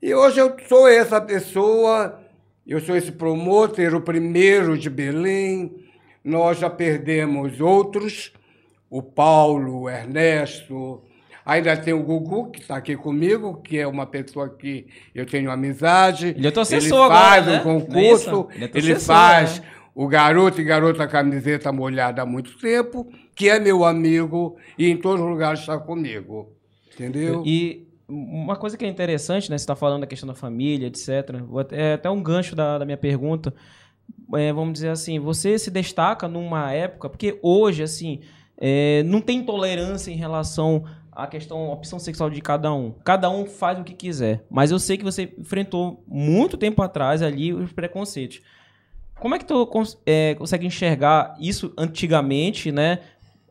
E 0.00 0.14
hoje 0.14 0.38
eu 0.38 0.54
sou 0.68 0.86
essa 0.86 1.20
pessoa, 1.20 2.20
eu 2.64 2.80
sou 2.80 2.94
esse 2.94 3.10
promotor, 3.10 3.92
o 3.92 4.00
primeiro 4.00 4.78
de 4.78 4.88
Belém. 4.88 5.84
Nós 6.22 6.58
já 6.58 6.70
perdemos 6.70 7.60
outros, 7.60 8.32
o 8.88 9.02
Paulo, 9.02 9.80
o 9.82 9.90
Ernesto. 9.90 11.02
Ainda 11.44 11.76
tem 11.76 11.92
o 11.92 12.04
Gugu, 12.04 12.52
que 12.52 12.60
está 12.60 12.76
aqui 12.76 12.96
comigo, 12.96 13.60
que 13.62 13.78
é 13.78 13.86
uma 13.86 14.06
pessoa 14.06 14.48
que 14.48 14.86
eu 15.12 15.26
tenho 15.26 15.50
amizade. 15.50 16.28
Ele 16.36 16.46
é 16.46 16.50
teu 16.52 16.62
assessor 16.62 17.08
faz 17.08 17.48
agora, 17.48 17.64
né? 17.64 17.64
um 17.64 17.78
é 17.78 17.80
concurso, 17.80 18.28
isso? 18.30 18.48
Ele 18.52 18.64
é 18.64 18.70
ele 18.74 18.92
assessor, 18.92 19.16
faz 19.16 19.58
né? 19.58 19.66
O 19.96 20.06
garoto 20.06 20.60
e 20.60 20.64
garota 20.64 21.08
camiseta 21.08 21.72
molhada 21.72 22.20
há 22.20 22.26
muito 22.26 22.58
tempo, 22.58 23.10
que 23.34 23.48
é 23.48 23.58
meu 23.58 23.82
amigo 23.82 24.58
e 24.78 24.90
em 24.90 24.96
todos 24.98 25.22
os 25.22 25.26
lugares 25.26 25.60
está 25.60 25.78
comigo. 25.78 26.52
Entendeu? 26.92 27.42
E 27.46 27.88
uma 28.06 28.56
coisa 28.56 28.76
que 28.76 28.84
é 28.84 28.88
interessante, 28.88 29.50
né? 29.50 29.56
Você 29.56 29.62
está 29.62 29.74
falando 29.74 30.02
da 30.02 30.06
questão 30.06 30.26
da 30.26 30.34
família, 30.34 30.88
etc. 30.88 31.08
É 31.72 31.94
até 31.94 32.10
um 32.10 32.22
gancho 32.22 32.54
da, 32.54 32.76
da 32.76 32.84
minha 32.84 32.98
pergunta. 32.98 33.54
É, 34.34 34.52
vamos 34.52 34.74
dizer 34.74 34.90
assim, 34.90 35.18
você 35.18 35.58
se 35.58 35.70
destaca 35.70 36.28
numa 36.28 36.70
época, 36.72 37.08
porque 37.08 37.38
hoje, 37.42 37.82
assim, 37.82 38.20
é, 38.58 39.02
não 39.02 39.22
tem 39.22 39.42
tolerância 39.42 40.10
em 40.10 40.16
relação 40.16 40.84
à 41.10 41.26
questão, 41.26 41.70
à 41.70 41.72
opção 41.72 41.98
sexual 41.98 42.28
de 42.28 42.42
cada 42.42 42.70
um. 42.70 42.92
Cada 43.02 43.30
um 43.30 43.46
faz 43.46 43.78
o 43.78 43.84
que 43.84 43.94
quiser. 43.94 44.44
Mas 44.50 44.70
eu 44.70 44.78
sei 44.78 44.98
que 44.98 45.04
você 45.04 45.32
enfrentou 45.38 46.04
muito 46.06 46.58
tempo 46.58 46.82
atrás 46.82 47.22
ali 47.22 47.54
os 47.54 47.72
preconceitos. 47.72 48.42
Como 49.18 49.34
é 49.34 49.38
que 49.38 49.44
tu 49.44 49.66
cons- 49.66 49.98
é, 50.06 50.34
consegue 50.34 50.66
enxergar 50.66 51.36
isso 51.40 51.72
antigamente, 51.76 52.70
né? 52.70 53.00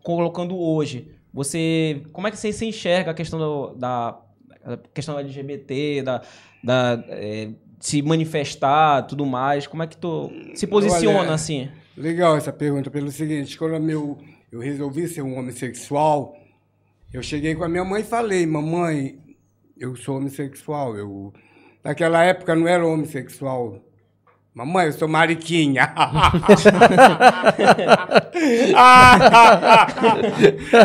Colocando 0.04 0.58
hoje. 0.58 1.12
Você. 1.34 2.04
Como 2.14 2.28
é 2.28 2.32
que 2.32 2.38
você 2.38 2.52
se 2.54 2.66
enxerga 2.66 3.12
a 3.12 3.14
questão 3.14 3.40
do- 3.40 3.76
da 3.76 4.20
a 4.64 4.78
questão 4.94 5.18
LGBT, 5.20 6.02
da, 6.02 6.22
da 6.64 7.04
é, 7.10 7.50
se 7.80 8.02
manifestar, 8.02 9.04
tudo 9.04 9.26
mais? 9.26 9.68
Como 9.68 9.84
é 9.84 9.88
que 9.88 9.98
tu 9.98 10.32
se 10.56 10.66
posiciona 10.66 11.20
Olha, 11.20 11.34
assim? 11.34 11.70
Legal 11.96 12.36
essa 12.36 12.52
pergunta, 12.52 12.90
pelo 12.90 13.12
seguinte, 13.12 13.58
quando 13.58 13.80
meu, 13.82 14.18
eu 14.52 14.60
resolvi 14.60 15.08
ser 15.08 15.22
um 15.22 15.38
homossexual, 15.38 16.36
eu 17.14 17.22
cheguei 17.22 17.54
com 17.56 17.64
a 17.64 17.70
minha 17.70 17.86
mãe 17.86 18.02
e 18.02 18.06
falei, 18.06 18.46
mamãe, 18.46 19.20
eu 19.78 19.96
sou 19.96 20.18
homossexual. 20.18 20.98
Eu, 20.98 21.32
naquela 21.84 22.24
época 22.24 22.56
não 22.56 22.68
era 22.68 22.86
homossexual. 22.86 23.80
Mamãe, 24.56 24.86
eu 24.86 24.94
sou 24.94 25.08
mariquinha. 25.10 25.94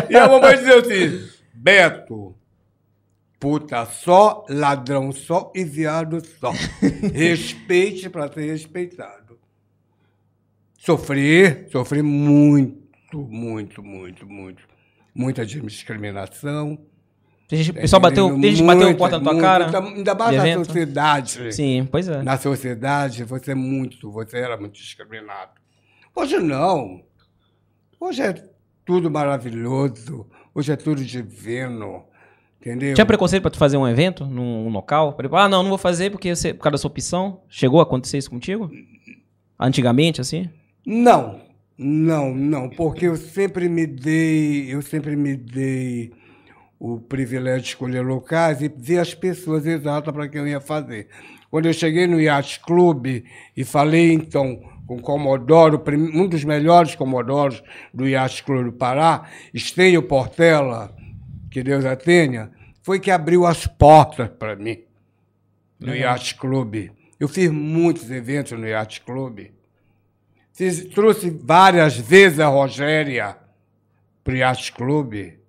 e 0.09 0.15
a 0.17 0.27
mamãe 0.27 0.57
dizia 0.57 0.79
assim, 0.79 1.29
Beto, 1.53 2.35
puta 3.39 3.85
só, 3.85 4.45
ladrão 4.49 5.13
só 5.13 5.53
e 5.55 5.63
viado 5.63 6.19
só. 6.19 6.51
Respeite 7.13 8.09
para 8.09 8.29
ser 8.33 8.51
respeitado. 8.51 9.39
Sofri, 10.77 11.69
sofri 11.71 12.01
muito, 12.01 13.21
muito, 13.21 13.81
muito, 13.81 14.27
muito. 14.27 14.63
Muita 15.15 15.45
discriminação. 15.45 16.77
Tem 17.51 17.61
gente- 17.61 17.77
O 17.77 17.81
pessoal 17.81 17.99
bateu, 18.01 18.29
tem 18.39 18.43
gente 18.43 18.61
que 18.61 18.63
bateu 18.63 18.87
a 18.89 18.93
porta 18.95 19.17
na 19.17 19.23
tua 19.25 19.33
muita, 19.33 19.47
cara. 19.47 19.65
Ainda, 19.85 20.15
mais 20.15 20.37
na 20.37 20.47
evento? 20.47 20.65
sociedade. 20.67 21.53
Sim, 21.53 21.85
pois 21.91 22.07
é. 22.07 22.23
Na 22.23 22.37
sociedade, 22.37 23.25
você 23.25 23.51
é 23.51 23.55
muito, 23.55 24.09
você 24.09 24.37
era 24.37 24.55
muito 24.55 24.75
discriminado. 24.75 25.51
Hoje 26.15 26.39
não. 26.39 27.01
Hoje 27.99 28.21
é 28.21 28.33
tudo 28.85 29.11
maravilhoso. 29.11 30.25
Hoje 30.55 30.71
é 30.71 30.77
tudo 30.77 31.03
divino. 31.03 32.05
Entendeu? 32.61 32.93
Tinha 32.93 33.05
preconceito 33.05 33.41
pra 33.41 33.51
tu 33.51 33.57
fazer 33.57 33.75
um 33.75 33.85
evento 33.85 34.23
num, 34.23 34.63
num 34.63 34.69
local? 34.69 35.13
Exemplo, 35.19 35.37
ah, 35.37 35.49
não, 35.49 35.61
não 35.61 35.69
vou 35.69 35.77
fazer 35.77 36.09
porque 36.09 36.33
você, 36.33 36.53
por 36.53 36.61
causa 36.63 36.71
da 36.73 36.77
sua 36.77 36.89
opção. 36.89 37.41
Chegou 37.49 37.81
a 37.81 37.83
acontecer 37.83 38.17
isso 38.17 38.29
contigo? 38.29 38.71
Antigamente, 39.59 40.21
assim? 40.21 40.49
Não, 40.85 41.41
não, 41.77 42.33
não, 42.33 42.69
porque 42.69 43.07
eu 43.07 43.17
sempre 43.17 43.67
me 43.67 43.85
dei, 43.85 44.73
eu 44.73 44.81
sempre 44.81 45.17
me 45.17 45.35
dei 45.35 46.11
o 46.83 46.99
privilégio 46.99 47.61
de 47.61 47.67
escolher 47.67 48.01
locais 48.01 48.59
e 48.59 48.67
ver 48.67 48.97
as 48.97 49.13
pessoas 49.13 49.67
exatas 49.67 50.11
para 50.11 50.27
quem 50.27 50.41
eu 50.41 50.47
ia 50.47 50.59
fazer. 50.59 51.07
Quando 51.51 51.67
eu 51.67 51.73
cheguei 51.73 52.07
no 52.07 52.19
Yacht 52.19 52.59
Club 52.61 53.23
e 53.55 53.63
falei 53.63 54.13
então 54.13 54.59
com 54.87 54.95
o 54.95 55.01
Comodoro, 55.01 55.79
um 56.11 56.27
dos 56.27 56.43
melhores 56.43 56.95
Comodoros 56.95 57.61
do 57.93 58.07
Yacht 58.07 58.43
Club 58.43 58.65
do 58.65 58.71
Pará, 58.73 59.29
Estênio 59.53 60.01
Portela, 60.01 60.91
que 61.51 61.61
Deus 61.61 61.85
a 61.85 61.95
tenha, 61.95 62.49
foi 62.81 62.99
que 62.99 63.11
abriu 63.11 63.45
as 63.45 63.67
portas 63.67 64.27
para 64.27 64.55
mim 64.55 64.79
no 65.79 65.95
Yacht 65.95 66.33
Club. 66.33 66.89
Eu 67.19 67.27
fiz 67.27 67.51
muitos 67.51 68.09
eventos 68.09 68.53
no 68.53 68.67
Yacht 68.67 69.01
Club. 69.01 69.51
Fiz- 70.51 70.85
trouxe 70.85 71.29
várias 71.29 71.95
vezes 71.95 72.39
a 72.39 72.47
Rogéria 72.47 73.37
para 74.23 74.33
o 74.33 74.37
Yacht 74.37 74.71
Club. 74.71 75.40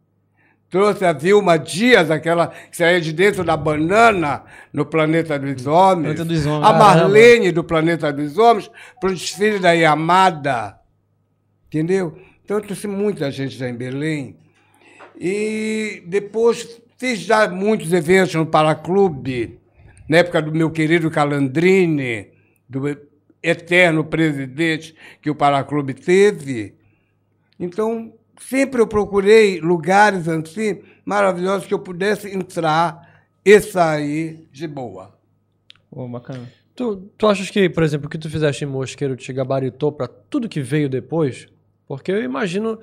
Trouxe 0.73 1.05
a 1.05 1.13
Vilma 1.13 1.59
Dias, 1.59 2.11
aquela 2.11 2.47
que 2.47 2.79
saía 2.79 2.99
de 2.99 3.13
dentro 3.13 3.45
da 3.45 3.59
banana 3.59 4.43
no 4.73 4.87
Planeta 4.87 5.39
dos 5.39 5.67
Homens. 5.67 6.15
Planeta 6.15 6.25
dos 6.25 6.47
Homens. 6.47 6.65
A 6.67 6.73
Marlene 6.73 7.53
do 7.53 7.63
Planeta 7.63 8.11
dos 8.11 8.39
Homens 8.39 8.71
para 8.99 9.11
o 9.11 9.15
desfile 9.15 9.59
da 9.59 9.73
Yamada. 9.73 10.79
Entendeu? 11.67 12.17
Então 12.43 12.57
eu 12.57 12.63
trouxe 12.63 12.89
muita 12.89 13.31
gente 13.31 13.55
já 13.55 13.69
em 13.69 13.75
Belém. 13.75 14.39
E 15.21 16.03
depois 16.07 16.81
fiz 16.97 17.19
já 17.19 17.47
muitos 17.51 17.93
eventos 17.93 18.35
no 18.35 18.47
Paraclube, 18.47 19.61
na 20.09 20.17
época 20.17 20.41
do 20.41 20.53
meu 20.53 20.71
querido 20.71 21.11
Calandrini, 21.11 22.29
do 22.67 22.99
eterno 23.43 24.05
presidente 24.05 24.97
que 25.21 25.29
o 25.29 25.35
Paraclube 25.35 25.93
teve. 25.93 26.77
Então, 27.61 28.15
sempre 28.49 28.81
eu 28.81 28.87
procurei 28.87 29.61
lugares 29.61 30.29
assim 30.29 30.83
maravilhosos 31.05 31.67
que 31.67 31.75
eu 31.75 31.79
pudesse 31.79 32.35
entrar 32.35 33.27
e 33.45 33.61
sair 33.61 34.49
de 34.53 34.67
boa. 34.67 35.19
Pô, 35.91 36.09
bacana. 36.09 36.49
Tu, 36.75 36.97
tu 37.19 37.27
achas 37.27 37.51
que, 37.51 37.69
por 37.69 37.83
exemplo, 37.83 38.07
o 38.07 38.11
que 38.11 38.19
tu 38.19 38.31
fizeste 38.31 38.65
em 38.65 38.69
Mosqueiro 38.69 39.17
te 39.17 39.33
gabaritou 39.33 39.93
pra 39.93 40.07
tudo 40.09 40.49
que 40.49 40.61
veio 40.61 40.89
depois? 40.89 41.49
Porque 41.87 42.11
eu 42.11 42.23
imagino 42.23 42.79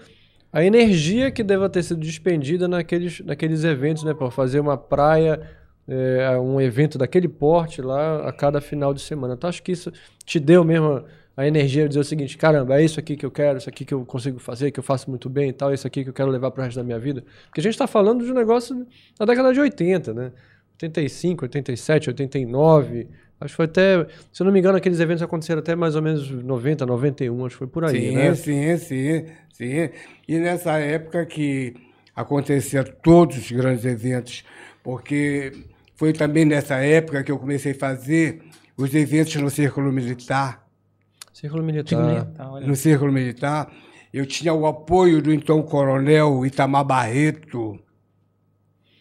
a 0.54 0.64
energia 0.64 1.32
que 1.32 1.44
deva 1.44 1.70
ter 1.70 1.84
sido 1.84 2.00
despendida 2.00 2.68
naqueles, 2.68 3.20
naqueles 3.22 3.64
eventos, 3.64 4.04
né? 4.04 4.14
Por 4.14 4.32
fazer 4.32 4.60
uma 4.60 4.78
praia, 4.78 5.42
é, 5.88 6.38
um 6.38 6.62
evento 6.62 6.98
daquele 6.98 7.28
porte 7.28 7.82
lá 7.82 8.28
a 8.28 8.32
cada 8.32 8.62
final 8.62 8.94
de 8.94 9.02
semana. 9.02 9.36
Tu 9.36 9.48
acha 9.48 9.62
que 9.62 9.72
isso 9.72 9.92
te 10.24 10.40
deu 10.40 10.64
mesmo 10.64 11.04
a 11.40 11.48
energia 11.48 11.84
de 11.84 11.90
dizer 11.90 12.02
o 12.02 12.04
seguinte: 12.04 12.38
caramba, 12.38 12.82
é 12.82 12.84
isso 12.84 13.00
aqui 13.00 13.16
que 13.16 13.26
eu 13.26 13.32
quero, 13.32 13.58
isso 13.58 13.70
aqui 13.70 13.86
que 13.86 13.94
eu 13.94 14.06
consigo 14.06 14.40
fazer, 14.40 14.72
que 14.72 14.80
eu 14.80 14.84
faço 14.84 15.10
muito 15.10 15.30
bem 15.30 15.50
e 15.50 15.54
tal, 15.54 15.74
isso 15.74 15.88
aqui 15.88 16.04
que 16.04 16.10
eu 16.10 16.14
quero 16.14 16.30
levar 16.30 16.52
pro 16.52 16.62
resto 16.62 16.76
da 16.76 16.84
minha 16.84 17.00
vida? 17.00 17.24
Porque 17.46 17.62
a 17.62 17.64
gente 17.64 17.78
tá 17.78 17.88
falando 17.88 18.26
de 18.26 18.30
um 18.30 18.36
negócio 18.36 18.86
da 19.18 19.26
década 19.26 19.54
de 19.54 19.60
80, 19.62 20.14
né? 20.14 20.32
85, 20.74 21.46
87, 21.46 22.10
89. 22.10 23.08
Acho 23.40 23.54
que 23.54 23.56
foi 23.56 23.66
até, 23.66 24.06
se 24.34 24.42
eu 24.42 24.46
não 24.46 24.52
me 24.52 24.60
engano, 24.60 24.78
aqueles 24.78 25.00
eventos 25.00 25.24
aconteceram 25.24 25.60
até 25.60 25.78
mais 25.78 25.96
ou 25.96 26.02
menos 26.02 26.30
90, 26.30 26.86
91, 26.86 27.46
acho 27.46 27.56
que 27.56 27.60
foi 27.60 27.68
por 27.68 27.86
aí, 27.86 28.10
sim, 28.10 28.16
né? 28.16 28.36
sim, 28.36 28.78
sim, 28.78 29.26
sim. 29.54 29.90
E 30.28 30.38
nessa 30.40 30.78
época 30.78 31.26
que 31.26 31.74
acontecia 32.14 32.84
todos 32.84 33.38
os 33.38 33.50
grandes 33.50 33.86
eventos, 33.86 34.44
porque 34.84 35.54
foi 35.96 36.12
também 36.12 36.44
nessa 36.44 36.76
época 36.84 37.24
que 37.24 37.32
eu 37.32 37.40
comecei 37.40 37.72
a 37.72 37.76
fazer 37.76 38.42
os 38.76 38.94
eventos 38.94 39.34
no 39.36 39.50
Círculo 39.50 39.90
Militar. 39.90 40.69
Círculo 41.40 41.64
Militar. 41.64 42.26
Tá, 42.36 42.52
olha. 42.52 42.68
No 42.68 42.76
Círculo 42.76 43.14
Militar, 43.14 43.72
eu 44.14 44.26
tinha 44.26 44.54
o 44.54 44.68
apoio 44.68 45.22
do 45.22 45.34
então 45.34 45.62
coronel 45.62 46.46
Itamar 46.46 46.84
Barreto. 46.84 47.80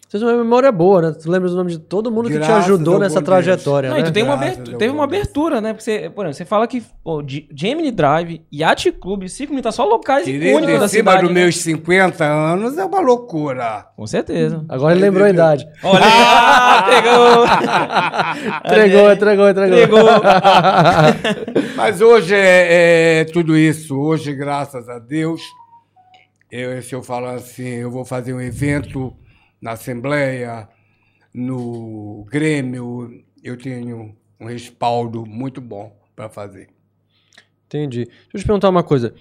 Vocês 0.09 0.23
têm 0.23 0.33
uma 0.33 0.43
memória 0.43 0.73
boa, 0.73 1.03
né? 1.03 1.13
Tu 1.13 1.31
lembra 1.31 1.51
o 1.51 1.55
nome 1.55 1.71
de 1.71 1.79
todo 1.79 2.11
mundo 2.11 2.29
que 2.31 2.37
te 2.37 2.39
Graças 2.39 2.65
ajudou 2.65 2.99
nessa 2.99 3.17
bom 3.17 3.27
Deus. 3.27 3.27
trajetória, 3.27 3.91
Não, 3.91 3.97
né? 3.97 4.01
e 4.01 4.05
tu 4.05 4.13
tem 4.13 4.23
uma 4.23 4.37
Graças 4.39 4.53
abertura, 4.55 4.79
teve 4.79 4.95
uma 4.95 5.05
abertura, 5.05 5.61
né? 5.61 5.73
Porque 5.75 5.85
você, 5.85 6.09
por 6.09 6.25
exemplo, 6.25 6.35
você 6.35 6.45
fala 6.47 6.67
que 6.67 6.83
pô, 7.05 7.23
Gemini 7.55 7.91
Drive, 7.91 8.41
Yacht 8.51 8.91
Club, 8.93 9.29
Ciclo 9.29 9.53
Militar, 9.55 9.71
só 9.71 9.85
locais 9.85 10.25
Querido, 10.25 10.57
únicos 10.57 10.79
da 10.79 10.87
em 10.87 10.89
cima 10.89 11.11
cidade. 11.11 11.21
dos 11.27 11.29
né? 11.35 11.41
meus 11.43 11.59
50 11.59 12.25
anos 12.25 12.79
é 12.79 12.85
uma 12.87 13.01
loucura. 13.01 13.87
Com 13.95 14.07
certeza. 14.07 14.65
Agora 14.67 14.95
ele 14.95 15.03
lembrou 15.03 15.27
a 15.27 15.31
idade. 15.31 15.69
Olha, 15.85 16.01
ah, 16.03 16.87
pegou! 18.73 18.79
Entregou, 18.79 19.13
entregou, 19.13 19.49
entregou. 19.51 19.79
Entregou. 19.79 20.09
Mas 21.77 22.01
hoje 22.01 22.35
é, 22.35 23.21
é 23.21 23.25
tudo 23.27 23.55
isso. 23.55 23.95
Hoje, 23.95 24.35
graças 24.35 24.89
a 24.89 24.99
Deus, 24.99 25.43
eu, 26.51 26.81
se 26.81 26.95
eu 26.95 27.03
falar 27.03 27.35
assim, 27.35 27.69
eu 27.69 27.91
vou 27.91 28.07
fazer 28.07 28.33
um 28.33 28.41
evento 28.41 29.13
na 29.61 29.73
Assembleia, 29.73 30.69
no 31.35 32.25
Grêmio, 32.31 33.23
eu 33.43 33.57
tenho 33.57 34.17
um 34.41 34.47
respaldo 34.47 35.25
muito 35.27 35.61
bom 35.61 35.97
para 36.15 36.29
fazer. 36.29 36.69
Entendi. 37.67 38.05
Deixa 38.05 38.29
eu 38.35 38.41
te 38.41 38.47
perguntar 38.47 38.69
uma 38.69 38.83
coisa. 38.83 39.15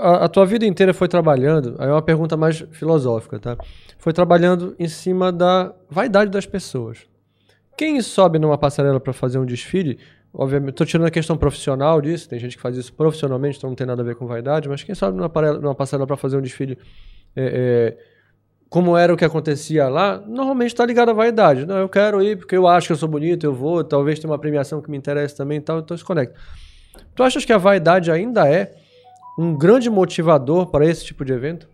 A, 0.00 0.24
a 0.24 0.28
tua 0.28 0.46
vida 0.46 0.64
inteira 0.64 0.94
foi 0.94 1.08
trabalhando, 1.08 1.76
aí 1.78 1.88
é 1.88 1.92
uma 1.92 2.02
pergunta 2.02 2.36
mais 2.36 2.60
filosófica, 2.70 3.38
tá? 3.38 3.56
Foi 3.98 4.12
trabalhando 4.12 4.74
em 4.78 4.88
cima 4.88 5.30
da 5.30 5.74
vaidade 5.90 6.30
das 6.30 6.46
pessoas. 6.46 7.06
Quem 7.76 8.00
sobe 8.00 8.38
numa 8.38 8.56
passarela 8.56 9.00
para 9.00 9.12
fazer 9.12 9.38
um 9.38 9.44
desfile, 9.44 9.98
obviamente, 10.32 10.74
tô 10.74 10.84
tirando 10.84 11.06
a 11.06 11.10
questão 11.10 11.36
profissional 11.36 12.00
disso, 12.00 12.28
tem 12.28 12.38
gente 12.38 12.56
que 12.56 12.62
faz 12.62 12.76
isso 12.76 12.92
profissionalmente, 12.92 13.58
então 13.58 13.70
não 13.70 13.76
tem 13.76 13.86
nada 13.86 14.02
a 14.02 14.04
ver 14.04 14.16
com 14.16 14.26
vaidade, 14.26 14.68
mas 14.68 14.82
quem 14.82 14.94
sobe 14.94 15.18
numa, 15.18 15.30
numa 15.58 15.74
passarela 15.74 16.06
para 16.06 16.16
fazer 16.16 16.36
um 16.36 16.42
desfile 16.42 16.78
é, 17.36 17.96
é, 17.96 18.09
como 18.70 18.96
era 18.96 19.12
o 19.12 19.16
que 19.16 19.24
acontecia 19.24 19.88
lá, 19.88 20.18
normalmente 20.26 20.68
está 20.68 20.86
ligado 20.86 21.10
à 21.10 21.12
vaidade. 21.12 21.66
Não, 21.66 21.76
eu 21.76 21.88
quero 21.88 22.22
ir 22.22 22.38
porque 22.38 22.56
eu 22.56 22.66
acho 22.66 22.86
que 22.86 22.92
eu 22.92 22.96
sou 22.96 23.08
bonito, 23.08 23.44
eu 23.44 23.52
vou, 23.52 23.84
talvez 23.84 24.18
tenha 24.18 24.30
uma 24.30 24.38
premiação 24.38 24.80
que 24.80 24.90
me 24.90 24.96
interessa 24.96 25.36
também 25.36 25.58
e 25.58 25.60
tal, 25.60 25.80
então 25.80 25.96
se 25.96 26.04
conecta. 26.04 26.38
Tu 27.14 27.22
achas 27.22 27.44
que 27.44 27.52
a 27.52 27.58
vaidade 27.58 28.10
ainda 28.10 28.48
é 28.48 28.72
um 29.38 29.56
grande 29.56 29.90
motivador 29.90 30.66
para 30.70 30.86
esse 30.86 31.04
tipo 31.04 31.24
de 31.24 31.32
evento? 31.32 31.68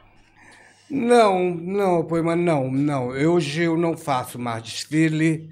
Não, 0.91 1.51
não, 1.55 2.07
mas 2.25 2.39
não, 2.39 2.71
não. 2.71 3.15
Eu- 3.15 3.35
Hoje 3.35 3.63
eu 3.65 3.77
não 3.77 3.97
faço 3.97 4.39
mais 4.39 4.63
desfile. 4.63 5.51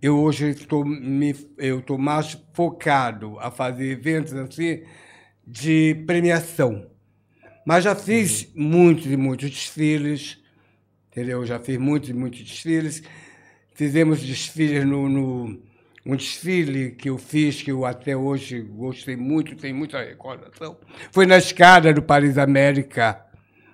Eu 0.00 0.18
hoje 0.18 0.50
estou 0.50 0.84
me, 0.84 1.34
eu 1.58 1.80
estou 1.80 1.98
mais 1.98 2.36
focado 2.52 3.36
a 3.40 3.50
fazer 3.50 3.90
eventos 3.90 4.32
assim 4.34 4.82
de 5.46 5.94
premiação. 6.06 6.86
Mas 7.66 7.84
já 7.84 7.94
fiz 7.94 8.50
muitos 8.54 9.06
e 9.06 9.16
muitos 9.16 9.50
desfiles, 9.50 10.38
entendeu? 11.18 11.44
Já 11.44 11.58
fiz 11.58 11.76
muitos 11.76 12.08
e 12.08 12.14
muitos 12.14 12.40
desfiles. 12.40 13.02
Fizemos 13.74 14.20
desfiles 14.20 14.84
no, 14.84 15.08
no 15.08 15.60
um 16.06 16.16
desfile 16.16 16.92
que 16.92 17.10
eu 17.10 17.18
fiz 17.18 17.60
que 17.60 17.70
eu 17.70 17.84
até 17.84 18.16
hoje 18.16 18.60
gostei 18.60 19.16
muito, 19.16 19.54
tem 19.56 19.72
muita 19.72 19.98
recordação. 19.98 20.78
Foi 21.12 21.26
na 21.26 21.36
escada 21.36 21.92
do 21.92 22.00
Paris 22.00 22.38
América, 22.38 23.20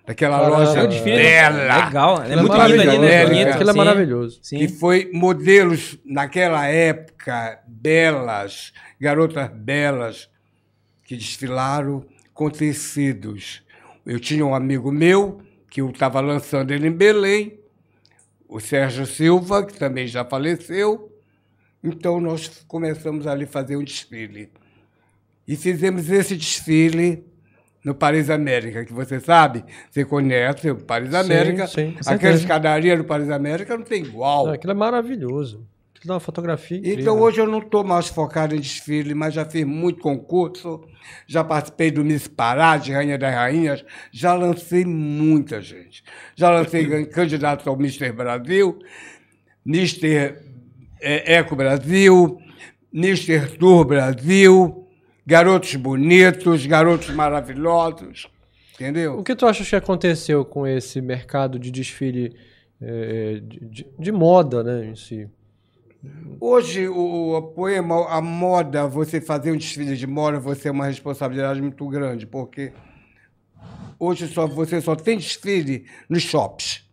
daquela 0.07 0.39
Caramba. 0.39 0.59
loja 0.59 0.81
É 0.81 0.83
um 0.83 0.89
desfile 0.89 1.17
bela. 1.17 1.85
legal. 1.85 2.23
É 2.23 2.25
Aquilo 2.25 2.41
muito 2.41 2.57
é 2.57 2.69
lindo 2.69 2.91
ali, 2.91 2.99
né? 2.99 3.27
Bonito, 3.27 3.45
né? 3.45 3.53
Aquilo 3.53 3.71
é 3.71 3.73
sim. 3.73 3.79
maravilhoso. 3.79 4.39
Sim. 4.43 4.59
que 4.59 4.69
foi 4.69 5.11
modelos 5.13 5.99
naquela 6.05 6.67
época 6.67 7.61
belas, 7.69 8.73
garotas 9.01 9.49
belas 9.51 10.29
que 11.05 11.17
desfilaram 11.17 12.05
com 12.33 12.51
tecidos. 12.51 13.63
Eu 14.05 14.19
tinha 14.19 14.45
um 14.45 14.55
amigo 14.55 14.91
meu 14.91 15.41
que 15.75 15.81
eu 15.81 15.91
estava 15.91 16.21
lançando 16.21 16.71
ele 16.71 16.87
em 16.87 16.93
Belém, 16.93 17.59
o 18.49 18.61
Sérgio 18.61 19.05
Silva, 19.05 19.67
que 19.67 19.77
também 19.77 20.07
já 20.07 20.25
faleceu. 20.25 21.13
Então 21.83 22.21
nós 22.21 22.65
começamos 22.69 23.27
ali 23.27 23.43
a 23.43 23.49
fazer 23.49 23.77
um 23.77 23.83
desfile. 23.83 24.53
E 25.49 25.57
fizemos 25.57 26.09
esse 26.09 26.37
desfile 26.37 27.27
no 27.85 27.93
Paris 27.93 28.31
América, 28.31 28.85
que 28.85 28.93
você 28.93 29.19
sabe, 29.19 29.65
você 29.91 30.05
conhece 30.05 30.71
o 30.71 30.77
Paris 30.77 31.11
Sim, 31.11 31.17
América. 31.17 31.67
sim, 31.67 31.91
com 31.91 31.99
Aquela 31.99 32.19
certeza. 32.21 32.39
escadaria 32.43 32.97
do 32.97 33.03
Paris 33.05 33.29
América 33.29 33.77
não 33.77 33.85
tem 33.85 34.05
igual. 34.05 34.47
Não, 34.47 34.53
aquilo 34.53 34.71
é 34.71 34.77
maravilhoso. 34.77 35.67
Uma 36.05 36.21
fotografia 36.21 36.77
incrível. 36.79 37.01
Então 37.01 37.21
hoje 37.21 37.41
eu 37.41 37.47
não 37.47 37.59
estou 37.61 37.83
mais 37.85 38.09
focado 38.09 38.55
em 38.55 38.61
desfile, 38.61 39.15
mas 39.15 39.33
já 39.35 39.45
fiz 39.45 39.65
muito 39.65 40.01
concurso, 40.01 40.81
já 41.27 41.43
participei 41.43 41.91
do 41.91 42.05
Miss 42.05 42.29
Parade, 42.29 42.93
Rainha 42.93 43.17
das 43.19 43.35
Rainhas, 43.35 43.85
já 44.13 44.35
lancei 44.35 44.85
muita 44.85 45.61
gente. 45.63 46.03
Já 46.37 46.51
lancei 46.51 47.05
candidatos 47.07 47.67
ao 47.67 47.77
Mister 47.77 48.13
Brasil, 48.13 48.79
Mister 49.65 50.43
eh, 51.01 51.35
Eco 51.37 51.57
Brasil, 51.57 52.39
Mister 52.93 53.57
Tour 53.57 53.85
Brasil, 53.87 54.87
garotos 55.27 55.75
bonitos, 55.77 56.67
garotos 56.67 57.11
maravilhosos, 57.11 58.29
entendeu? 58.75 59.19
O 59.19 59.23
que 59.25 59.35
tu 59.35 59.47
achas 59.47 59.69
que 59.69 59.77
aconteceu 59.77 60.45
com 60.45 60.67
esse 60.67 61.01
mercado 61.01 61.59
de 61.59 61.71
desfile 61.71 62.37
eh, 62.81 63.41
de, 63.43 63.61
de- 63.61 63.87
de 63.99 64.13
moda, 64.13 64.63
né, 64.63 64.87
em 64.87 64.95
si? 64.97 65.29
Hoje, 66.41 66.89
o, 66.89 67.37
o 67.37 67.43
poema, 67.43 68.09
a 68.09 68.21
moda, 68.21 68.87
você 68.87 69.21
fazer 69.21 69.53
um 69.53 69.57
desfile 69.57 69.97
de 69.97 70.07
moda, 70.07 70.39
você 70.39 70.69
é 70.69 70.71
uma 70.71 70.87
responsabilidade 70.87 71.63
muito 71.63 71.89
grande, 71.89 72.27
porque 72.27 72.73
hoje 73.99 74.29
só, 74.29 74.47
você 74.47 74.81
só 74.81 74.95
tem 74.95 75.17
desfile 75.17 75.87
nos 76.09 76.23
shops. 76.23 76.85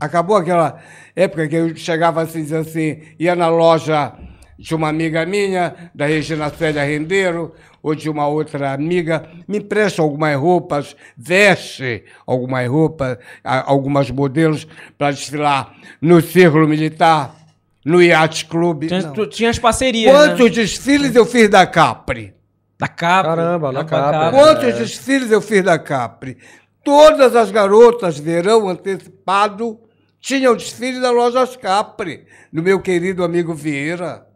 Acabou 0.00 0.36
aquela 0.36 0.80
época 1.14 1.48
que 1.48 1.56
eu 1.56 1.76
chegava 1.76 2.22
assim, 2.22 2.54
assim, 2.54 3.02
ia 3.18 3.34
na 3.34 3.48
loja 3.48 4.14
de 4.58 4.74
uma 4.74 4.88
amiga 4.88 5.24
minha, 5.26 5.90
da 5.94 6.06
Regina 6.06 6.50
Célia 6.50 6.82
Rendeiro, 6.82 7.54
ou 7.82 7.94
de 7.94 8.10
uma 8.10 8.26
outra 8.26 8.72
amiga, 8.72 9.28
me 9.46 9.58
empresta 9.58 10.02
algumas 10.02 10.36
roupas, 10.36 10.96
veste 11.16 12.04
algumas 12.26 12.68
roupas, 12.68 13.18
algumas 13.44 14.10
modelos 14.10 14.66
para 14.98 15.12
desfilar 15.12 15.72
no 16.00 16.20
Círculo 16.20 16.66
Militar, 16.66 17.45
no 17.86 18.02
Yacht 18.02 18.46
Club. 18.46 18.86
Tinha, 18.88 19.02
tu- 19.12 19.26
tinha 19.28 19.48
as 19.50 19.58
parcerias, 19.58 20.12
Quantos 20.12 20.40
né? 20.50 20.50
desfiles 20.50 21.14
eu 21.14 21.24
fiz 21.24 21.48
da 21.48 21.64
Capri? 21.66 22.34
Da 22.78 22.88
capa. 22.88 23.28
Caramba, 23.30 23.72
na 23.72 23.84
Capa, 23.84 24.10
capa. 24.10 24.30
Quantos 24.36 24.74
desfiles 24.74 25.30
eu 25.30 25.40
fiz 25.40 25.62
da 25.62 25.78
Capri? 25.78 26.36
Todas 26.84 27.34
as 27.34 27.50
garotas, 27.50 28.18
verão 28.18 28.68
antecipado, 28.68 29.78
tinham 30.20 30.54
desfile 30.54 31.00
da 31.00 31.10
lojas 31.10 31.56
Capri, 31.56 32.26
do 32.52 32.62
meu 32.62 32.78
querido 32.80 33.24
amigo 33.24 33.54
Vieira. 33.54 34.26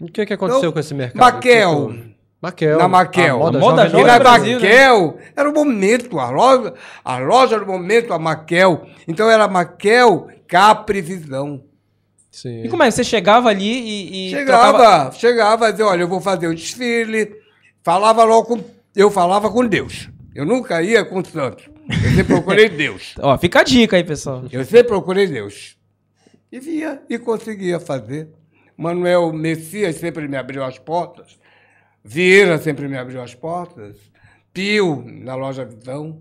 O 0.00 0.06
que, 0.06 0.24
que 0.26 0.32
aconteceu 0.32 0.64
Não, 0.64 0.72
com 0.72 0.78
esse 0.80 0.94
mercado? 0.94 1.20
Maquel. 1.20 1.70
O 1.84 1.88
que 1.92 1.98
que- 1.98 2.12
Maquel. 2.42 2.78
Na 2.78 2.88
Maquel. 2.88 3.36
A 3.36 3.38
moda, 3.38 3.58
A 3.58 3.60
moda 3.60 3.82
jovem 3.84 3.86
E 3.86 3.90
jovem 3.90 4.06
na 4.06 4.12
nova. 4.18 4.24
Brasil, 4.30 4.58
né? 4.60 4.68
Maquel, 4.68 5.18
era 5.36 5.48
o 5.50 5.54
momento, 5.54 6.18
a 6.18 6.30
loja, 6.30 6.74
a 7.04 7.18
loja 7.18 7.54
era 7.54 7.64
o 7.64 7.66
momento, 7.68 8.12
a 8.12 8.18
Maquel. 8.18 8.86
Então 9.06 9.30
era 9.30 9.46
Maquel, 9.46 10.26
Capri 10.48 11.00
Visão. 11.00 11.62
Sim. 12.32 12.64
E 12.64 12.68
como 12.68 12.82
é 12.82 12.86
que 12.86 12.92
você 12.92 13.04
chegava 13.04 13.48
ali 13.50 13.64
e. 13.70 14.26
e 14.26 14.30
Chegava, 14.30 14.72
trocava- 14.78 15.12
chegava, 15.12 15.70
dizia, 15.70 15.86
olha, 15.86 16.00
eu 16.02 16.08
vou 16.08 16.20
fazer 16.20 16.48
um 16.48 16.54
desfile. 16.54 17.32
Falava 17.84 18.24
logo 18.24 18.46
com. 18.56 18.64
Eu 18.96 19.10
falava 19.10 19.50
com 19.50 19.64
Deus. 19.66 20.08
Eu 20.34 20.44
nunca 20.46 20.82
ia 20.82 21.04
com 21.04 21.20
o 21.20 21.24
santo. 21.26 21.70
Eu 21.88 22.10
sempre 22.10 22.24
procurei 22.24 22.68
Deus. 22.70 23.14
Ó, 23.20 23.36
fica 23.38 23.60
a 23.60 23.62
dica 23.62 23.96
aí, 23.96 24.02
pessoal. 24.04 24.44
Eu 24.50 24.64
sempre 24.64 24.84
procurei 24.88 25.26
Deus. 25.26 25.76
E 26.50 26.58
via 26.58 27.02
e 27.08 27.18
conseguia 27.18 27.78
fazer. 27.78 28.28
Manuel 28.76 29.32
Messias 29.32 29.96
sempre 29.96 30.26
me 30.26 30.36
abriu 30.36 30.64
as 30.64 30.78
portas. 30.78 31.38
Vieira 32.02 32.58
sempre 32.58 32.88
me 32.88 32.96
abriu 32.96 33.20
as 33.22 33.34
portas. 33.34 33.96
Pio, 34.52 35.04
na 35.06 35.34
loja 35.34 35.64
Visão. 35.64 36.20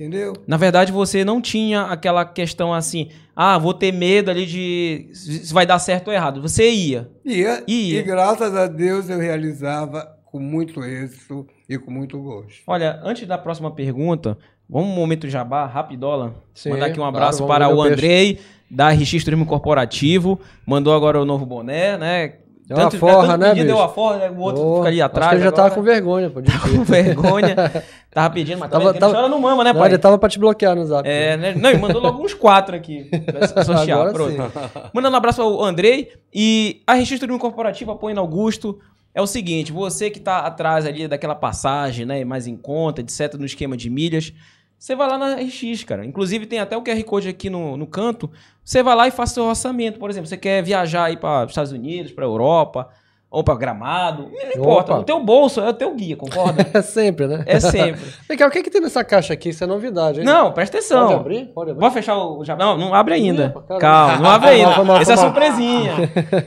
Entendeu? 0.00 0.32
Na 0.46 0.56
verdade, 0.56 0.90
você 0.90 1.26
não 1.26 1.42
tinha 1.42 1.82
aquela 1.82 2.24
questão 2.24 2.72
assim, 2.72 3.10
ah, 3.36 3.58
vou 3.58 3.74
ter 3.74 3.92
medo 3.92 4.30
ali 4.30 4.46
de 4.46 5.10
se 5.12 5.52
vai 5.52 5.66
dar 5.66 5.78
certo 5.78 6.08
ou 6.08 6.14
errado. 6.14 6.40
Você 6.40 6.70
ia. 6.70 7.10
Ia, 7.22 7.62
Ia. 7.68 7.98
E 7.98 8.02
graças 8.02 8.56
a 8.56 8.66
Deus 8.66 9.10
eu 9.10 9.18
realizava 9.18 10.10
com 10.24 10.40
muito 10.40 10.82
êxito 10.82 11.46
e 11.68 11.76
com 11.76 11.90
muito 11.90 12.18
gosto. 12.18 12.62
Olha, 12.66 12.98
antes 13.04 13.28
da 13.28 13.36
próxima 13.36 13.70
pergunta, 13.72 14.38
vamos 14.66 14.88
um 14.88 14.94
momento 14.94 15.28
jabá, 15.28 15.66
rapidola. 15.66 16.34
Sim, 16.54 16.70
Mandar 16.70 16.86
aqui 16.86 16.94
um 16.94 17.02
claro, 17.02 17.16
abraço 17.16 17.38
vamos 17.40 17.52
para 17.52 17.68
o 17.68 17.72
o 17.78 17.82
peixe. 17.82 17.92
Andrei, 17.92 18.40
da 18.70 18.88
RX 18.88 19.22
Turismo 19.22 19.44
Corporativo. 19.44 20.40
Mandou 20.64 20.94
agora 20.94 21.20
o 21.20 21.26
novo 21.26 21.44
boné, 21.44 21.98
né? 21.98 22.32
Deu 22.70 22.78
uma 22.78 22.90
forra, 22.92 23.36
né, 23.36 23.48
pedido, 23.48 23.54
bicho? 23.54 23.66
Deu 23.66 23.76
uma 23.76 23.88
forra, 23.88 24.18
né? 24.18 24.30
o 24.30 24.38
outro 24.38 24.62
Ô, 24.62 24.76
fica 24.76 24.88
ali 24.88 25.02
acho 25.02 25.06
atrás. 25.06 25.28
que 25.30 25.34
ele 25.34 25.42
já 25.42 25.48
agora. 25.48 25.62
tava 25.64 25.74
com 25.74 25.82
vergonha, 25.82 26.30
pô. 26.30 26.40
de 26.40 26.52
com 26.56 26.84
ver. 26.84 27.02
vergonha. 27.02 27.56
Tava 28.12 28.34
pedindo, 28.34 28.58
mas 28.58 28.70
Tava- 28.70 28.86
tava, 28.86 28.98
tava- 28.98 29.14
chora 29.14 29.28
no 29.28 29.38
mama, 29.38 29.62
né, 29.62 29.72
Não, 29.72 29.80
pai? 29.80 29.90
ele 29.90 29.98
tava 29.98 30.18
pra 30.18 30.28
te 30.28 30.38
bloquear 30.38 30.74
no 30.74 30.84
zap. 30.84 31.08
É, 31.08 31.36
né? 31.36 31.54
Não, 31.54 31.70
ele 31.70 31.78
mandou 31.78 32.02
logo 32.02 32.24
uns 32.24 32.34
quatro 32.34 32.74
aqui. 32.74 33.04
pra 33.04 33.40
Agora 33.94 34.12
pronto. 34.12 34.32
sim. 34.32 34.80
Mandando 34.92 35.14
um 35.14 35.18
abraço 35.18 35.40
ao 35.40 35.62
Andrei. 35.62 36.10
E 36.34 36.82
a 36.86 36.94
Registro 36.94 37.20
Turismo 37.20 37.38
Corporativo 37.40 37.92
apoia 37.92 38.14
no 38.14 38.20
Augusto. 38.20 38.80
É 39.14 39.20
o 39.22 39.26
seguinte, 39.26 39.70
você 39.72 40.10
que 40.10 40.18
tá 40.20 40.38
atrás 40.38 40.86
ali 40.86 41.06
daquela 41.06 41.34
passagem, 41.34 42.04
né, 42.06 42.24
mais 42.24 42.46
em 42.46 42.56
conta, 42.56 43.00
etc, 43.00 43.34
no 43.34 43.44
esquema 43.44 43.76
de 43.76 43.88
milhas, 43.90 44.32
você 44.78 44.94
vai 44.96 45.08
lá 45.08 45.18
na 45.18 45.34
RX, 45.36 45.84
cara. 45.84 46.04
Inclusive 46.04 46.46
tem 46.46 46.58
até 46.58 46.76
o 46.76 46.82
QR 46.82 47.02
Code 47.04 47.28
aqui 47.28 47.48
no, 47.50 47.76
no 47.76 47.86
canto. 47.86 48.30
Você 48.64 48.82
vai 48.82 48.94
lá 48.96 49.06
e 49.08 49.10
faz 49.10 49.30
seu 49.32 49.44
orçamento. 49.44 49.98
Por 49.98 50.10
exemplo, 50.10 50.28
você 50.28 50.36
quer 50.36 50.62
viajar 50.62 51.04
aí 51.04 51.16
para 51.16 51.44
os 51.44 51.50
Estados 51.52 51.70
Unidos, 51.72 52.10
para 52.12 52.24
Europa, 52.24 52.88
ou 53.30 53.44
para 53.44 53.54
Gramado, 53.54 54.28
não 54.32 54.50
importa. 54.50 54.92
Opa. 54.92 55.00
O 55.02 55.04
teu 55.04 55.22
bolso 55.22 55.60
é 55.60 55.68
o 55.68 55.72
teu 55.72 55.94
guia, 55.94 56.16
concorda? 56.16 56.66
É 56.74 56.82
sempre, 56.82 57.26
né? 57.28 57.44
É 57.46 57.60
sempre. 57.60 58.00
Vem 58.28 58.36
cá, 58.36 58.46
o 58.48 58.50
que, 58.50 58.62
que 58.62 58.70
tem 58.70 58.80
nessa 58.80 59.04
caixa 59.04 59.32
aqui? 59.34 59.50
Isso 59.50 59.62
é 59.62 59.66
novidade, 59.68 60.18
hein? 60.20 60.26
Não, 60.26 60.50
presta 60.52 60.78
atenção. 60.78 61.06
Pode 61.06 61.20
abrir? 61.20 61.44
Pode 61.54 61.70
abrir. 61.70 61.80
Pode 61.80 61.94
fechar 61.94 62.16
o? 62.16 62.42
Não, 62.58 62.76
não 62.76 62.92
abre 62.94 63.14
ainda. 63.14 63.44
Epa. 63.56 63.78
Calma, 63.78 64.16
não 64.18 64.30
abre 64.30 64.48
ainda. 64.50 64.72
Essa 65.00 65.12
é 65.12 65.16
surpresinha. 65.16 65.92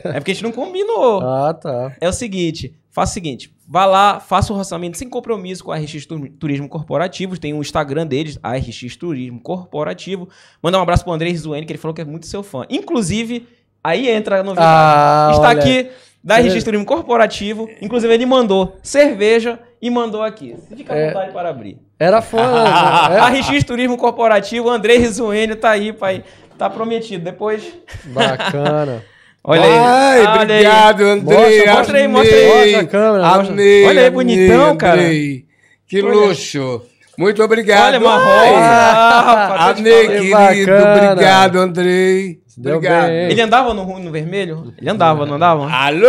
É 0.03 0.19
porque 0.19 0.31
a 0.31 0.33
gente 0.33 0.43
não 0.43 0.51
combinou. 0.51 1.21
Ah, 1.21 1.53
tá. 1.53 1.93
É 2.01 2.09
o 2.09 2.13
seguinte, 2.13 2.75
faça 2.91 3.11
o 3.11 3.13
seguinte, 3.13 3.53
vá 3.65 3.85
lá, 3.85 4.19
faça 4.19 4.51
o 4.51 4.57
orçamento 4.57 4.97
sem 4.97 5.07
compromisso 5.09 5.63
com 5.63 5.71
a 5.71 5.77
RX 5.77 6.05
Tu- 6.05 6.29
Turismo 6.31 6.67
Corporativo, 6.67 7.39
tem 7.39 7.53
um 7.53 7.61
Instagram 7.61 8.05
deles, 8.05 8.37
a 8.43 8.57
RX 8.57 8.97
Turismo 8.97 9.39
Corporativo. 9.39 10.27
Manda 10.61 10.77
um 10.77 10.81
abraço 10.81 11.05
pro 11.05 11.13
André 11.13 11.29
Rizuene, 11.29 11.65
que 11.65 11.71
ele 11.71 11.79
falou 11.79 11.95
que 11.95 12.01
é 12.01 12.05
muito 12.05 12.27
seu 12.27 12.43
fã. 12.43 12.65
Inclusive, 12.69 13.47
aí 13.81 14.09
entra 14.09 14.41
a 14.41 14.43
novidade. 14.43 14.67
Ah, 14.69 15.29
Está 15.33 15.49
olha. 15.49 15.59
aqui 15.59 15.89
da 16.23 16.37
RX 16.37 16.63
Turismo 16.63 16.85
Corporativo, 16.85 17.69
inclusive 17.81 18.13
ele 18.13 18.25
mandou 18.25 18.77
cerveja 18.81 19.59
e 19.81 19.89
mandou 19.89 20.21
aqui. 20.23 20.55
Fica 20.75 20.93
à 20.93 20.97
É. 20.97 21.07
vontade 21.07 21.33
para 21.33 21.49
abrir. 21.49 21.77
Era 21.99 22.21
fã. 22.21 22.37
né? 22.63 22.69
A 23.21 23.29
É? 23.29 23.39
RX 23.41 23.63
Turismo 23.65 23.97
Corporativo, 23.97 24.69
André 24.69 24.97
Rizuene 24.97 25.55
tá 25.55 25.71
aí, 25.71 25.91
pai. 25.91 26.23
Tá 26.57 26.69
prometido. 26.69 27.23
Depois. 27.25 27.73
Bacana. 28.05 29.03
Olha 29.43 29.61
aí. 29.63 29.69
Ai, 29.77 30.19
Olha 30.21 30.41
obrigado, 30.43 31.03
Andrei. 31.03 31.37
Mostra, 31.65 31.73
mostra 31.75 31.97
aí, 31.97 32.07
mostra 32.07 32.37
aí. 32.37 32.47
Mostra 32.71 32.79
a 32.79 32.85
câmera. 32.87 33.27
Amei, 33.27 33.85
Olha 33.85 33.91
aí, 34.01 34.07
amei, 34.07 34.09
bonitão, 34.11 34.77
cara. 34.77 35.01
amei. 35.01 35.45
Que 35.87 36.01
Olha. 36.01 36.13
luxo. 36.13 36.81
Muito 37.17 37.43
obrigado. 37.43 37.95
Olha, 37.95 38.09
rosa. 38.09 38.25
Ah, 38.25 39.21
rapaz, 39.49 39.77
Amei. 39.79 40.07
Que 40.07 40.07
querido. 40.07 40.31
bacana. 40.71 41.11
Obrigado, 41.11 41.59
Andrei. 41.59 42.39
Deu 42.57 42.75
Obrigado. 42.77 43.07
bem? 43.07 43.31
Ele 43.31 43.41
andava 43.41 43.73
no, 43.73 43.99
no 43.99 44.11
vermelho? 44.11 44.73
Ele 44.77 44.89
andava, 44.89 45.25
não 45.25 45.35
andava? 45.35 45.69
Alô! 45.69 46.07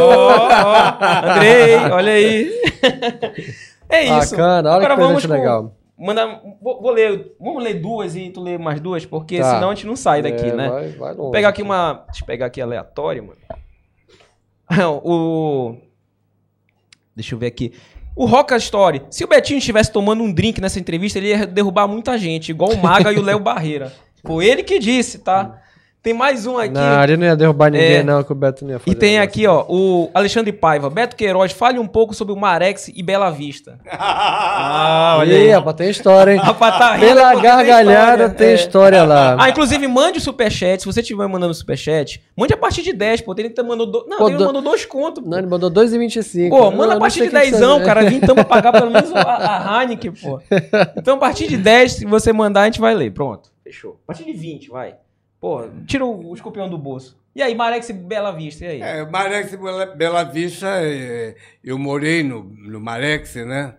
Ó, 0.00 1.30
Andrei, 1.34 1.76
olha 1.90 2.12
aí. 2.12 2.50
É 3.88 4.02
isso. 4.04 4.30
Bacana, 4.36 4.70
olha 4.70 4.76
Agora 4.86 4.94
que 4.96 5.00
vamos 5.02 5.24
legal. 5.24 5.76
Mandar, 5.98 6.40
vou, 6.60 6.80
vou 6.82 6.90
ler, 6.90 7.32
vamos 7.38 7.62
ler 7.62 7.74
duas 7.74 8.16
e 8.16 8.30
tu 8.30 8.40
lê 8.42 8.58
mais 8.58 8.80
duas, 8.80 9.04
porque 9.06 9.38
Tá. 9.38 9.54
senão 9.54 9.70
a 9.70 9.74
gente 9.74 9.86
não 9.86 9.94
sai 9.94 10.20
daqui, 10.22 10.46
É, 10.48 10.52
né? 10.54 10.68
Vai, 10.68 10.88
vai 10.88 11.08
longe. 11.10 11.16
Vou 11.18 11.30
pegar 11.30 11.48
aqui 11.50 11.62
uma. 11.62 12.04
Deixa 12.06 12.22
eu 12.22 12.26
pegar 12.26 12.46
aqui 12.46 12.60
aleatório, 12.60 13.22
mano. 13.24 13.38
o. 15.04 15.76
Deixa 17.14 17.34
eu 17.34 17.38
ver 17.38 17.46
aqui. 17.46 17.72
O 18.16 18.26
Roca 18.26 18.56
Story. 18.56 19.02
Se 19.10 19.24
o 19.24 19.28
Betinho 19.28 19.58
estivesse 19.58 19.92
tomando 19.92 20.22
um 20.22 20.32
drink 20.32 20.60
nessa 20.60 20.80
entrevista, 20.80 21.18
ele 21.18 21.28
ia 21.28 21.46
derrubar 21.46 21.86
muita 21.86 22.18
gente, 22.18 22.50
igual 22.50 22.70
o 22.72 22.82
Maga 22.82 23.12
e 23.12 23.18
o 23.18 23.22
Léo 23.22 23.38
Barreira. 23.38 23.92
Foi 24.24 24.46
ele 24.46 24.62
que 24.62 24.78
disse, 24.78 25.18
tá? 25.18 25.58
Tem 26.02 26.12
mais 26.12 26.46
um 26.46 26.58
aqui. 26.58 26.74
Não, 26.74 27.04
ele 27.04 27.16
não 27.16 27.26
ia 27.28 27.36
derrubar 27.36 27.70
ninguém, 27.70 27.98
É. 27.98 28.02
não, 28.02 28.24
que 28.24 28.32
o 28.32 28.34
Beto 28.34 28.64
não 28.64 28.72
ia 28.72 28.78
fazer. 28.80 28.90
E 28.90 28.94
tem 28.98 29.20
aqui, 29.20 29.46
ó, 29.46 29.64
o 29.68 30.10
Alexandre 30.12 30.52
Paiva. 30.52 30.90
Beto 30.90 31.14
Queiroz, 31.14 31.52
fale 31.52 31.78
um 31.78 31.86
pouco 31.86 32.12
sobre 32.12 32.32
o 32.32 32.36
Marex 32.36 32.88
e 32.92 33.04
Bela 33.04 33.30
Vista. 33.30 33.78
Ah, 33.88 35.16
olha 35.20 35.32
Ih, 35.32 35.42
aí. 35.42 35.50
rapaz, 35.50 35.76
tem 35.76 35.90
história, 35.90 36.32
hein? 36.32 36.38
Rapaz, 36.42 36.76
tá 36.76 36.94
rindo 36.94 37.06
Pela 37.06 37.30
porque 37.32 37.40
tem 37.46 37.50
gargalhada 37.56 38.12
história. 38.24 38.28
tem 38.30 38.48
É. 38.48 38.54
história 38.54 39.04
lá. 39.04 39.36
Ah, 39.38 39.48
inclusive, 39.50 39.86
mande 39.86 40.18
o 40.18 40.20
superchat. 40.20 40.80
Se 40.80 40.86
você 40.86 41.00
estiver 41.02 41.26
mandando 41.28 41.54
superchat, 41.54 42.20
mande 42.36 42.52
a 42.52 42.56
partir 42.56 42.82
de 42.82 42.92
10, 42.92 43.20
pô. 43.20 43.32
Tem 43.34 43.48
que 43.48 43.62
mandou 43.62 43.86
do... 43.86 44.04
Não, 44.08 44.18
Pô, 44.18 44.28
ele 44.28 44.38
do- 44.38 44.44
mandou 44.46 44.62
dois 44.62 44.84
contos, 44.84 45.22
pô. 45.22 45.30
Não, 45.30 45.38
ele 45.38 45.46
mandou 45.46 45.70
2,25. 45.70 46.48
Pô, 46.50 46.64
Eu 46.64 46.70
manda 46.72 46.92
a 46.92 46.94
não 46.94 46.98
partir 47.00 47.20
de 47.20 47.28
o 47.28 47.30
que 47.30 47.36
que 47.36 47.50
10, 47.50 47.60
você- 47.60 47.84
cara. 47.84 48.02
Vintão 48.10 48.34
pra 48.34 48.44
pagar 48.44 48.72
pelo 48.72 48.90
menos 48.90 49.12
a, 49.14 49.76
a 49.78 49.82
Heineken, 49.82 50.12
pô. 50.12 50.40
Então, 50.96 51.14
a 51.14 51.18
partir 51.18 51.46
de 51.46 51.56
10, 51.56 51.92
se 51.92 52.04
você 52.06 52.32
mandar, 52.32 52.62
a 52.62 52.64
gente 52.64 52.80
vai 52.80 52.92
ler. 52.94 53.12
Pronto. 53.12 53.51
Fechou. 53.72 53.98
A 54.04 54.06
partir 54.08 54.24
de 54.24 54.32
20, 54.32 54.68
vai. 54.70 54.96
Pô, 55.40 55.64
tira 55.86 56.04
o, 56.04 56.28
o 56.30 56.34
escorpião 56.34 56.68
do 56.68 56.76
bolso. 56.78 57.16
E 57.34 57.40
aí, 57.42 57.54
Marex 57.54 57.88
e 57.88 57.92
Bela 57.94 58.30
Vista, 58.30 58.64
e 58.66 58.68
aí? 58.68 58.82
É, 58.82 59.04
Marex 59.06 59.52
e 59.52 59.56
Bela- 59.96 60.24
Vista, 60.24 60.66
é, 60.82 61.34
eu 61.64 61.78
morei 61.78 62.22
no, 62.22 62.42
no 62.44 62.78
Marex, 62.80 63.34
né? 63.36 63.74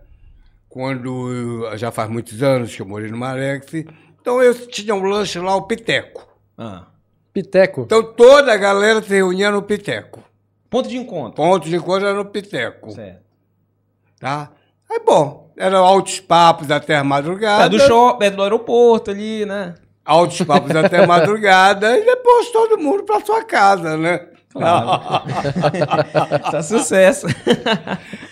quando 0.67 1.31
eu- 1.31 1.77
já 1.77 1.91
faz 1.91 2.09
muitos 2.09 2.41
anos 2.41 2.75
que 2.75 2.81
eu 2.81 2.85
morei 2.87 3.07
no 3.11 3.15
Marex. 3.17 3.71
Então 4.19 4.41
eu 4.41 4.55
tinha 4.67 4.95
um 4.95 5.03
lanche 5.03 5.37
lá, 5.37 5.55
o 5.55 5.61
Piteco. 5.67 6.27
Ah. 6.57 6.87
Piteco. 7.31 7.81
Então 7.81 8.01
toda 8.01 8.51
a 8.51 8.57
galera 8.57 8.99
se 9.03 9.09
reunia 9.09 9.51
no 9.51 9.61
Piteco. 9.61 10.23
Ponto 10.71 10.89
de 10.89 10.97
encontro. 10.97 11.35
Ponto 11.35 11.69
de 11.69 11.75
encontro 11.75 12.07
era 12.07 12.15
no 12.17 12.25
Piteco. 12.25 12.89
Certo. 12.91 13.21
Tá? 14.19 14.51
Aí, 14.89 14.99
bom, 15.05 15.51
eram 15.55 15.85
altos 15.85 16.19
papos 16.19 16.71
até 16.71 16.95
a 16.95 17.03
madrugada. 17.03 17.65
É 17.65 17.69
do 17.69 17.79
shopping, 17.79 18.25
é 18.25 18.31
do 18.31 18.41
aeroporto 18.41 19.11
ali, 19.11 19.45
né? 19.45 19.75
Altos 20.05 20.41
papos 20.41 20.75
até 20.75 21.05
madrugada. 21.07 21.97
E 21.97 22.05
depois 22.05 22.49
todo 22.51 22.77
mundo 22.77 23.03
pra 23.03 23.19
sua 23.21 23.43
casa, 23.43 23.97
né? 23.97 24.27
tá 26.51 26.61
sucesso. 26.61 27.25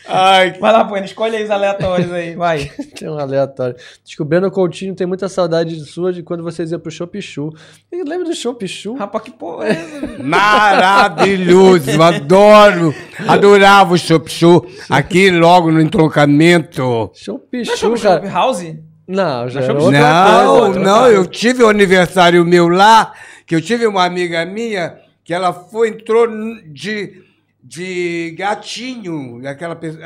Ai, 0.07 0.51
Vai 0.59 0.71
lá, 0.71 0.85
Poena, 0.85 1.05
escolhe 1.05 1.35
aí 1.35 1.43
os 1.43 1.49
aleatórios 1.49 2.11
aí, 2.11 2.35
vai. 2.35 2.69
Tem 2.95 3.09
um 3.09 3.17
aleatório. 3.17 3.75
Descobrindo 4.05 4.45
o 4.45 4.51
Coutinho 4.51 4.93
tem 4.93 5.07
muita 5.07 5.27
saudade 5.27 5.75
sua 5.85 6.13
de 6.13 6.21
quando 6.21 6.43
vocês 6.43 6.71
iam 6.71 6.79
pro 6.79 6.91
Chopichu. 6.91 7.49
Lembra 7.91 8.25
do 8.25 8.35
Chopichu? 8.35 8.93
Rapaz, 8.93 9.23
que 9.23 9.31
porra 9.31 9.67
é 9.67 9.71
essa? 9.71 10.23
Maravilhoso, 10.23 11.99
adoro, 12.01 12.93
adorava 13.27 13.93
o 13.93 13.97
Chup 13.97 14.29
Chu 14.29 14.63
aqui 14.89 15.31
logo 15.31 15.71
no 15.71 15.81
entroncamento. 15.81 17.09
Chopichu, 17.15 17.75
Shop, 17.77 17.99
cara. 17.99 18.21
shop 18.21 18.27
house? 18.31 18.75
Não, 19.07 19.49
já 19.49 19.61
Não, 19.61 19.67
Chopichu 19.67 19.85
outra 19.85 19.99
Não, 20.01 20.59
coisa. 20.59 20.79
não, 20.79 21.07
eu 21.07 21.25
tive 21.25 21.63
um 21.63 21.69
aniversário 21.69 22.45
meu 22.45 22.67
lá, 22.69 23.13
que 23.45 23.55
eu 23.55 23.61
tive 23.61 23.85
uma 23.87 24.05
amiga 24.05 24.45
minha 24.45 24.99
que 25.23 25.33
ela 25.33 25.51
foi, 25.53 25.89
entrou 25.89 26.27
de, 26.65 27.23
de 27.63 28.33
gatinho, 28.37 29.45
aquela 29.47 29.75
pessoa, 29.75 30.01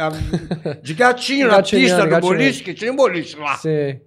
de 0.82 0.94
gatinho 0.94 1.48
na 1.52 1.62
pista 1.62 1.98
do 1.98 2.10
gatinhando. 2.10 2.22
boliche, 2.22 2.64
que 2.64 2.74
tinha 2.74 2.92
um 2.92 2.96
boliche 2.96 3.36
lá. 3.38 3.56
Sim. 3.58 4.00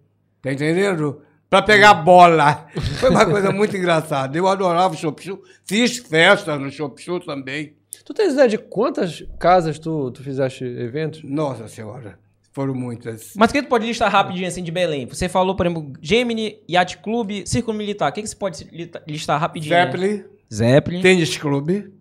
Tá 0.42 0.52
entendendo? 0.52 1.22
Pra 1.50 1.62
pegar 1.62 1.94
bola. 1.94 2.66
Foi 3.00 3.08
uma 3.10 3.24
coisa 3.24 3.50
muito 3.50 3.76
engraçada. 3.76 4.36
Eu 4.36 4.46
adorava 4.46 4.94
o 4.94 4.96
Chop. 4.96 5.20
Fiz 5.64 5.96
festa 5.98 6.58
no 6.58 6.70
Chop 6.70 7.00
Chu 7.02 7.20
também. 7.20 7.74
Tu 8.04 8.12
tens 8.14 8.32
ideia 8.34 8.48
de 8.48 8.58
quantas 8.58 9.24
casas 9.38 9.78
tu, 9.78 10.10
tu 10.10 10.22
fizeste 10.22 10.62
eventos? 10.64 11.22
Nossa 11.24 11.66
Senhora, 11.68 12.18
foram 12.58 12.74
muitas. 12.74 13.34
Mas 13.36 13.50
o 13.50 13.52
que 13.52 13.62
tu 13.62 13.68
pode 13.68 13.86
listar 13.86 14.10
rapidinho 14.10 14.48
assim 14.48 14.64
de 14.64 14.72
Belém? 14.72 15.06
Você 15.06 15.28
falou, 15.28 15.54
por 15.54 15.64
exemplo, 15.64 15.92
Gemini, 16.02 16.58
Yacht 16.68 16.98
Clube, 16.98 17.44
Círculo 17.46 17.78
Militar. 17.78 18.10
O 18.10 18.12
que, 18.12 18.20
que 18.20 18.26
você 18.28 18.34
pode 18.34 18.64
lista- 18.72 19.00
listar 19.06 19.40
rapidinho? 19.40 19.72
né? 19.76 19.84
Zeppelin, 19.84 20.24
Zeppelin. 20.52 21.00
Tênis 21.00 21.36
Clube, 21.36 21.92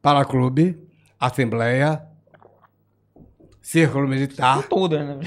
Paraclube, 0.00 0.78
Assembleia, 1.18 2.00
Círculo 3.60 4.06
Militar. 4.06 4.62
Todas, 4.70 5.00
né? 5.04 5.18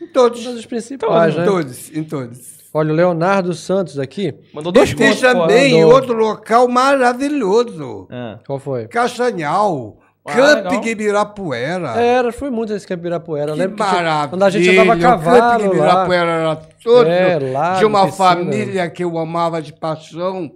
Em 0.00 0.06
todos. 0.06 0.42
Todos 0.42 0.46
os 0.46 0.64
principais, 0.66 1.34
Em 1.34 1.38
né? 1.38 1.44
todos, 1.44 1.94
em 1.94 2.04
todos. 2.04 2.56
Olha, 2.72 2.92
o 2.92 2.96
Leonardo 2.96 3.52
Santos 3.52 3.98
aqui. 3.98 4.34
Mandou 4.54 4.72
dois 4.72 4.94
Tem 4.94 5.14
pô. 5.14 5.20
também 5.20 5.74
andou. 5.82 5.92
outro 5.94 6.14
local 6.14 6.68
maravilhoso. 6.68 8.06
Ah. 8.10 8.38
Qual 8.46 8.58
foi? 8.58 8.86
Castanhal, 8.88 9.98
Ah, 10.26 10.32
Camping 10.32 10.68
legal. 10.70 10.86
Ibirapuera. 10.88 11.88
Era, 12.00 12.32
foi 12.32 12.50
muito 12.50 12.72
esse 12.72 12.86
Campo 12.86 13.00
Ibirapuera. 13.00 13.52
Que 13.52 13.58
lembro 13.58 13.78
maravilha. 13.78 14.28
quando 14.28 14.42
a 14.42 14.50
gente 14.50 14.68
andava 14.70 14.92
a 14.92 14.96
O 14.96 15.00
cavalo 15.00 15.40
Camping 15.62 15.64
lá. 15.64 15.74
Ibirapuera 15.74 16.30
era 16.30 16.56
todo 16.56 17.08
É, 17.08 17.38
lago, 17.52 17.78
de 17.78 17.84
uma 17.84 18.12
família 18.12 18.90
que 18.90 19.04
eu 19.04 19.16
amava 19.18 19.62
de 19.62 19.72
paixão, 19.72 20.50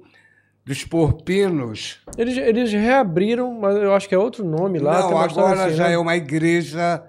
dos 0.64 0.84
porpinos. 0.84 1.98
Eles, 2.18 2.36
eles 2.36 2.72
reabriram, 2.72 3.52
mas 3.58 3.76
eu 3.76 3.94
acho 3.94 4.08
que 4.08 4.14
é 4.14 4.18
outro 4.18 4.44
nome 4.44 4.78
lá. 4.78 5.00
Não, 5.00 5.18
agora 5.18 5.64
assim, 5.66 5.74
já 5.76 5.88
né? 5.88 5.94
é 5.94 5.98
uma 5.98 6.16
igreja 6.16 7.02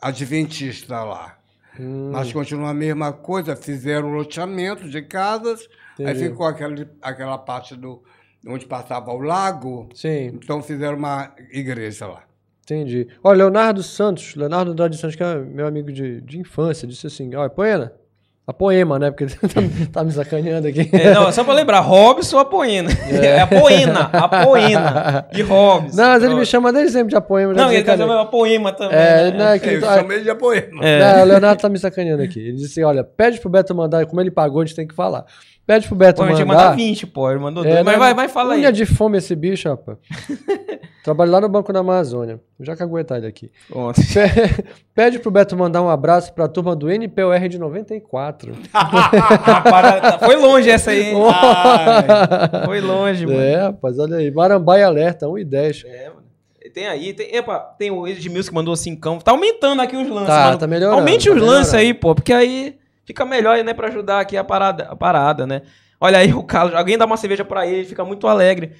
adventista 0.00 1.02
lá. 1.02 1.36
Hum, 1.78 2.10
Mas 2.12 2.32
continua 2.32 2.70
a 2.70 2.74
mesma 2.74 3.12
coisa, 3.12 3.54
fizeram 3.54 4.08
loteamento 4.12 4.88
de 4.88 5.00
casas, 5.02 5.68
aí 5.98 6.06
Entendi. 6.06 6.28
ficou 6.30 6.46
aquela, 6.46 6.74
aquela 7.00 7.38
parte 7.38 7.76
do 7.76 8.02
onde 8.48 8.66
passava 8.66 9.10
o 9.12 9.18
lago, 9.18 9.88
Sim, 9.94 10.32
então 10.34 10.62
fizeram 10.62 10.96
uma 10.96 11.32
igreja 11.52 12.06
lá. 12.06 12.22
entendi. 12.62 13.06
Olha, 13.22 13.38
Leonardo 13.38 13.82
Santos, 13.82 14.34
Leonardo 14.34 14.70
Andrade 14.72 14.96
Santos, 14.96 15.16
que 15.16 15.22
é 15.22 15.36
meu 15.36 15.66
amigo 15.66 15.92
de, 15.92 16.20
de 16.20 16.38
infância, 16.38 16.86
disse 16.88 17.06
assim: 17.06 17.34
olha, 17.34 17.48
Poena, 17.50 17.92
a 18.46 18.52
poema, 18.52 18.98
né? 18.98 19.10
Porque 19.10 19.24
ele 19.24 19.34
tá, 19.90 20.00
tá 20.00 20.04
me 20.04 20.10
sacaneando 20.10 20.68
aqui. 20.68 20.88
É, 20.92 21.12
não, 21.12 21.30
só 21.30 21.44
pra 21.44 21.52
lembrar, 21.52 21.80
Robson 21.80 22.36
ou 22.36 22.42
a 22.42 22.44
Poena? 22.46 22.90
É, 23.22 23.40
a 23.40 23.46
Poena, 23.46 24.00
a 24.10 24.28
Poena 24.28 25.28
de 25.30 25.42
Robson. 25.42 25.94
Não, 25.96 26.08
mas 26.08 26.22
ele 26.22 26.34
me 26.34 26.46
chama 26.46 26.72
desde 26.72 26.92
sempre 26.92 27.10
de 27.10 27.16
a 27.16 27.20
poema. 27.20 27.52
Não, 27.52 27.70
ele 27.70 27.84
tá 27.84 27.96
chamando 27.96 28.20
a 28.20 28.24
poema 28.26 28.72
também. 28.72 28.96
É, 28.98 29.30
né? 29.30 29.38
não, 29.38 29.48
é 29.48 29.58
que 29.58 29.68
Eu 29.68 29.80
tá- 29.82 29.98
chamei 29.98 30.16
ele 30.18 30.24
de 30.30 30.34
poema. 30.34 30.82
É, 30.82 31.22
o 31.22 31.26
Leonardo 31.26 31.60
tá 31.60 31.68
me 31.68 31.78
sacaneando 31.78 32.22
aqui. 32.22 32.40
Ele 32.40 32.56
disse: 32.56 32.82
olha, 32.82 33.04
pede 33.04 33.38
pro 33.38 33.50
Beto 33.50 33.74
mandar, 33.74 34.06
como 34.06 34.20
ele 34.20 34.30
pagou, 34.30 34.62
a 34.62 34.64
gente 34.64 34.74
tem 34.76 34.86
que 34.86 34.94
falar. 34.94 35.26
Pede 35.68 35.86
pro 35.86 35.94
Beto 35.96 36.22
Pô, 36.22 36.28
gente 36.28 36.38
ia 36.38 36.46
mandar. 36.46 36.64
mandar 36.70 36.76
20, 36.76 37.06
pô. 37.08 37.30
Ele 37.30 37.40
mandou 37.40 37.62
É, 37.62 37.68
dois. 37.68 37.84
Mas 37.84 37.92
né? 37.92 37.98
vai, 37.98 38.14
vai, 38.14 38.26
fala 38.28 38.54
aí. 38.54 38.60
Unha 38.60 38.72
de 38.72 38.86
fome 38.86 39.18
esse 39.18 39.36
bicho, 39.36 39.68
rapaz. 39.68 39.98
Trabalho 41.04 41.30
lá 41.30 41.42
no 41.42 41.48
Banco 41.50 41.70
da 41.74 41.80
Amazônia. 41.80 42.40
Já 42.58 42.74
que 42.74 42.82
aguentar 42.82 43.18
ele 43.18 43.26
aqui. 43.26 43.50
Pe- 43.68 44.64
Pede 44.96 45.18
pro 45.18 45.30
Beto 45.30 45.54
mandar 45.58 45.82
um 45.82 45.90
abraço 45.90 46.32
pra 46.32 46.48
turma 46.48 46.74
do 46.74 46.88
NPOR 46.90 47.38
de 47.50 47.58
94. 47.58 48.52
Rapaz, 48.72 50.00
tá- 50.00 50.18
foi 50.20 50.36
longe 50.36 50.70
essa 50.70 50.90
aí, 50.90 51.10
hein? 51.10 51.14
Ai, 51.34 52.64
Foi 52.64 52.80
longe, 52.80 53.26
mano. 53.26 53.38
É, 53.38 53.56
rapaz, 53.64 53.98
olha 53.98 54.16
aí. 54.16 54.30
Marambaia 54.30 54.86
Alerta, 54.86 55.28
1 55.28 55.38
e 55.38 55.44
10. 55.44 55.84
Tem 56.72 56.86
aí, 56.86 57.12
tem, 57.12 57.34
epa, 57.34 57.58
tem 57.78 57.90
o 57.90 58.06
Edmilson 58.06 58.48
que 58.50 58.54
mandou 58.54 58.74
cincão. 58.76 59.18
Tá 59.18 59.32
aumentando 59.32 59.80
aqui 59.82 59.96
os 59.96 60.08
lances, 60.08 60.28
Tá, 60.28 60.44
mano. 60.46 60.58
tá 60.58 60.66
melhorando, 60.66 60.98
Aumente 61.00 61.28
tá 61.28 61.34
os 61.34 61.40
lances 61.42 61.74
aí, 61.74 61.92
pô, 61.94 62.14
porque 62.14 62.32
aí 62.32 62.76
fica 63.08 63.24
melhor, 63.24 63.56
né, 63.64 63.72
pra 63.72 63.88
ajudar 63.88 64.20
aqui 64.20 64.36
a 64.36 64.44
parada, 64.44 64.84
a 64.84 64.94
parada, 64.94 65.46
né? 65.46 65.62
Olha 65.98 66.18
aí 66.18 66.34
o 66.34 66.42
Carlos, 66.42 66.74
alguém 66.74 66.98
dá 66.98 67.06
uma 67.06 67.16
cerveja 67.16 67.42
pra 67.42 67.66
ele, 67.66 67.76
ele 67.78 67.88
fica 67.88 68.04
muito 68.04 68.28
alegre. 68.28 68.72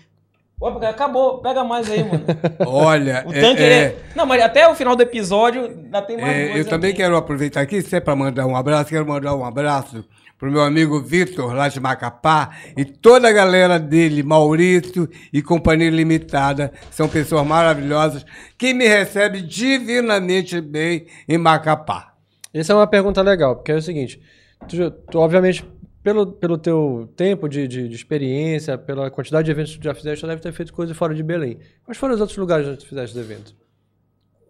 Pô, 0.58 0.66
acabou, 0.66 1.38
pega 1.38 1.64
mais 1.64 1.90
aí, 1.90 2.04
mano. 2.04 2.24
Olha, 2.66 3.24
O 3.26 3.32
é- 3.32 3.40
tanque, 3.40 3.62
é, 3.62 3.72
é... 3.84 3.96
Não, 4.14 4.26
mas 4.26 4.42
até 4.42 4.68
o 4.68 4.74
final 4.74 4.94
do 4.94 5.02
episódio 5.02 5.62
ainda 5.64 6.02
tem 6.02 6.20
mais 6.20 6.36
é, 6.36 6.60
eu 6.60 6.64
também 6.66 6.90
aqui. 6.90 6.98
quero 6.98 7.16
aproveitar 7.16 7.62
aqui, 7.62 7.80
se 7.80 7.96
é 7.96 8.00
para 8.00 8.14
mandar 8.14 8.44
um 8.44 8.54
abraço, 8.54 8.90
quero 8.90 9.06
mandar 9.06 9.34
um 9.34 9.44
abraço 9.44 10.04
pro 10.36 10.52
meu 10.52 10.62
amigo 10.62 11.00
Vitor, 11.00 11.54
lá 11.54 11.68
de 11.68 11.80
Macapá, 11.80 12.50
e 12.76 12.84
toda 12.84 13.28
a 13.28 13.32
galera 13.32 13.78
dele, 13.78 14.22
Maurício 14.22 15.08
e 15.32 15.40
Companhia 15.40 15.90
Limitada, 15.90 16.70
são 16.90 17.08
pessoas 17.08 17.46
maravilhosas, 17.46 18.26
que 18.58 18.74
me 18.74 18.86
recebem 18.86 19.44
divinamente 19.46 20.60
bem 20.60 21.06
em 21.26 21.38
Macapá. 21.38 22.17
Essa 22.52 22.72
é 22.72 22.76
uma 22.76 22.86
pergunta 22.86 23.20
legal, 23.22 23.56
porque 23.56 23.72
é 23.72 23.76
o 23.76 23.82
seguinte: 23.82 24.20
tu, 24.68 24.90
tu, 24.90 25.18
obviamente, 25.18 25.64
pelo, 26.02 26.26
pelo 26.32 26.56
teu 26.58 27.12
tempo 27.16 27.48
de, 27.48 27.68
de, 27.68 27.88
de 27.88 27.94
experiência, 27.94 28.78
pela 28.78 29.10
quantidade 29.10 29.44
de 29.46 29.50
eventos 29.50 29.72
que 29.74 29.80
tu 29.80 29.84
já 29.84 29.94
fizeste, 29.94 30.20
tu 30.24 30.26
deve 30.28 30.40
ter 30.40 30.52
feito 30.52 30.72
coisa 30.72 30.94
fora 30.94 31.14
de 31.14 31.22
Belém. 31.22 31.58
Quais 31.84 31.98
foram 31.98 32.14
os 32.14 32.20
outros 32.20 32.38
lugares 32.38 32.66
onde 32.66 32.78
tu 32.78 32.86
fizeste 32.86 33.18
eventos? 33.18 33.54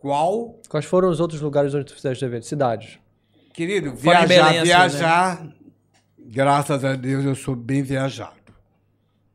Qual? 0.01 0.61
Quais 0.69 0.85
foram 0.87 1.09
os 1.09 1.19
outros 1.21 1.41
lugares 1.41 1.75
onde 1.75 1.87
tu 1.87 1.95
fizeste 1.95 2.25
eventos? 2.25 2.49
Cidades. 2.49 2.99
Querido, 3.53 3.97
Fora 3.97 4.21
de 4.21 4.27
viajar, 4.29 4.45
Belém, 4.47 4.59
assim, 4.59 4.67
viajar, 4.69 5.49
graças 6.19 6.85
a 6.85 6.95
Deus 6.95 7.25
eu 7.25 7.35
sou 7.35 7.57
bem 7.57 7.83
viajado. 7.83 8.39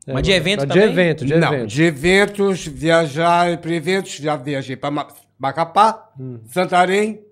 Mas 0.06 0.22
de 0.22 0.32
evento 0.32 0.60
de 0.60 0.66
também? 0.68 0.84
evento, 0.90 1.24
de 1.24 1.34
Não, 1.34 1.52
evento. 1.52 1.68
de 1.68 1.82
eventos, 1.82 2.66
viajar 2.66 3.58
para 3.58 3.70
eventos, 3.74 4.12
já 4.16 4.36
viajei 4.36 4.76
para 4.76 5.06
Macapá, 5.38 6.10
Hum. 6.18 6.40
Santarém, 6.46 7.23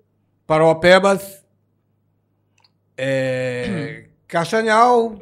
Paraopebas, 0.45 1.43
é, 2.97 4.05
Castanhal, 4.27 5.19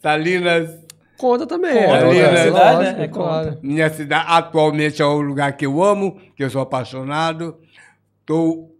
Salinas, 0.00 0.80
Conta 1.20 1.46
também. 1.46 1.74
Conta, 1.74 2.06
é, 2.06 2.16
é, 2.16 2.32
né? 2.32 2.44
lógico, 2.44 2.56
Cidade, 2.56 2.98
né? 2.98 3.08
claro. 3.08 3.58
minha 3.62 3.90
cidade 3.90 4.24
atualmente 4.26 5.02
é 5.02 5.04
o 5.04 5.20
lugar 5.20 5.54
que 5.54 5.66
eu 5.66 5.82
amo, 5.82 6.18
que 6.34 6.42
eu 6.42 6.48
sou 6.48 6.62
apaixonado. 6.62 7.58
Estou 8.20 8.74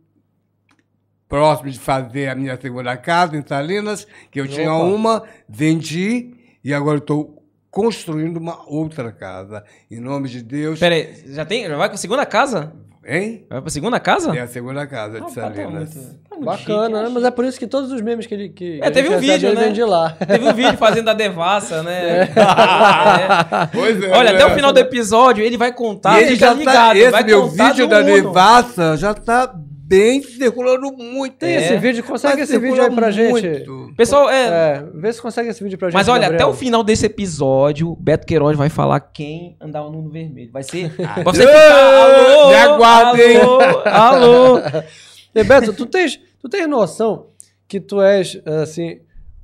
próximo 1.29 1.71
de 1.71 1.79
fazer 1.79 2.29
a 2.29 2.35
minha 2.35 2.59
segunda 2.59 2.97
casa 2.97 3.37
em 3.37 3.47
Salinas, 3.47 4.07
que 4.31 4.41
eu 4.41 4.49
tinha 4.49 4.73
Opa. 4.73 4.85
uma, 4.85 5.25
vendi 5.47 6.35
e 6.65 6.73
agora 6.73 6.97
estou 6.97 7.45
construindo 7.71 8.39
uma 8.39 8.67
outra 8.67 9.13
casa. 9.13 9.63
Em 9.91 10.01
nome 10.01 10.29
de 10.31 10.43
Deus. 10.43 10.81
Pera 10.81 10.95
aí, 10.95 11.23
já 11.27 11.45
tem, 11.45 11.67
já 11.67 11.77
vai 11.77 11.91
pra 11.91 11.99
segunda 11.99 12.25
casa? 12.25 12.73
Hein? 13.07 13.47
Vai 13.49 13.63
pra 13.63 13.71
segunda 13.71 13.99
casa? 13.99 14.37
É 14.37 14.41
a 14.41 14.47
segunda 14.47 14.87
casa 14.87 15.15
de 15.15 15.19
Rapaz, 15.21 15.35
tá 15.35 15.41
Salinas. 15.43 15.95
muito- 15.95 16.19
tá 16.29 16.37
muito 16.37 16.45
Bacana, 16.45 16.87
chique, 16.99 17.03
né? 17.03 17.11
Mas 17.15 17.25
é 17.25 17.31
por 17.31 17.45
isso 17.47 17.59
que 17.59 17.67
todos 17.67 17.91
os 17.91 18.01
memes 18.03 18.27
que 18.27 18.35
ele. 18.35 18.49
Que 18.51 18.79
É, 18.83 18.91
teve 18.91 19.09
um 19.09 19.19
vídeo, 19.19 19.55
né? 19.55 19.71
de 19.71 19.83
lá. 19.83 20.11
Teve 20.27 20.47
um 20.47 20.53
vídeo 20.53 20.77
fazendo 20.77 21.09
a 21.09 21.15
devassa, 21.15 21.83
né? 21.83 22.23
É. 22.25 22.29
Pois 23.73 24.03
é, 24.03 24.11
Olha, 24.11 24.33
né? 24.33 24.37
até 24.43 24.47
o 24.47 24.55
final 24.55 24.73
do 24.73 24.79
episódio 24.79 25.43
ele 25.43 25.57
vai 25.57 25.73
contar, 25.73 26.21
E 26.21 26.25
ele 26.25 26.37
já 26.37 26.53
ligado, 26.53 26.75
tá, 26.75 26.97
esse 26.97 27.11
vai 27.11 27.25
meu 27.25 27.49
vídeo 27.49 27.87
da 27.89 28.03
devassa 28.03 28.97
já 28.99 29.15
tá 29.15 29.51
bem 29.91 30.23
circulando 30.23 30.93
muito. 30.93 31.37
Tem 31.37 31.57
hein? 31.57 31.65
esse 31.65 31.77
vídeo, 31.79 32.05
consegue 32.05 32.41
Mas 32.41 32.49
esse 32.49 32.59
vídeo 32.61 32.81
aí 32.81 32.95
pra 32.95 33.11
circula 33.11 33.41
gente. 33.41 33.69
muito. 33.69 33.95
Pessoal, 33.97 34.31
é, 34.31 34.47
É, 34.47 34.85
vê 34.95 35.13
se 35.13 35.21
consegue 35.21 35.49
esse 35.49 35.63
vídeo 35.65 35.77
pra 35.77 35.89
gente. 35.89 35.95
Mas 35.95 36.07
olha, 36.07 36.27
até 36.27 36.37
Gabriel. 36.39 36.51
o 36.51 36.55
final 36.55 36.85
desse 36.85 37.07
episódio, 37.07 37.97
Beto 37.97 38.25
Queiroz 38.25 38.57
vai 38.57 38.69
falar 38.69 39.01
quem 39.01 39.57
andava 39.61 39.91
no 39.91 39.99
Uno 39.99 40.11
vermelho. 40.11 40.53
Vai 40.53 40.63
ser. 40.63 40.93
Ei, 41.17 41.25
você 41.25 41.45
ficar. 41.45 42.05
Alô! 42.05 42.49
me 42.49 42.55
aguardem. 42.55 43.37
Alô! 43.39 43.61
Alô! 43.85 44.61
E, 45.33 45.45
Beto, 45.45 45.73
tu 45.73 45.87
tens, 45.87 46.19
Tu 46.41 46.49
tens 46.49 46.67
noção 46.67 47.27
que 47.69 47.79
tu 47.79 48.01
és, 48.01 48.41
assim, 48.45 49.01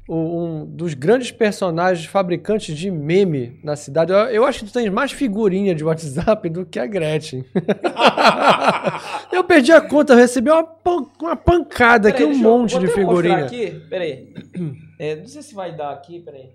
um 0.08 0.64
dos 0.64 0.94
grandes 0.94 1.30
personagens 1.32 2.06
fabricantes 2.06 2.76
de 2.76 2.90
meme 2.90 3.58
na 3.64 3.74
cidade? 3.76 4.12
Eu, 4.12 4.18
eu 4.18 4.44
acho 4.44 4.60
que 4.60 4.66
tu 4.66 4.72
tens 4.72 4.88
mais 4.90 5.10
figurinha 5.12 5.74
de 5.74 5.82
WhatsApp 5.84 6.48
do 6.48 6.64
que 6.64 6.78
a 6.78 6.86
Gretchen. 6.86 7.44
eu 9.32 9.44
perdi 9.44 9.72
a 9.72 9.80
conta, 9.80 10.12
eu 10.12 10.16
recebi 10.18 10.50
uma, 10.50 10.64
pan- 10.64 11.06
uma 11.20 11.36
pancada 11.36 12.08
aqui, 12.08 12.24
um 12.24 12.28
deixa 12.28 12.44
eu- 12.44 12.50
monte 12.50 12.72
vou 12.72 12.80
de 12.80 12.88
figurinha. 12.88 13.44
aqui, 13.46 13.70
peraí. 13.88 14.32
É, 14.98 15.14
não 15.14 15.26
sei 15.26 15.42
se 15.42 15.54
vai 15.54 15.76
dar 15.76 15.90
aqui, 15.92 16.20
peraí. 16.20 16.52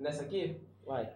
Nessa 0.00 0.22
aqui? 0.24 0.56
Vai. 0.84 1.08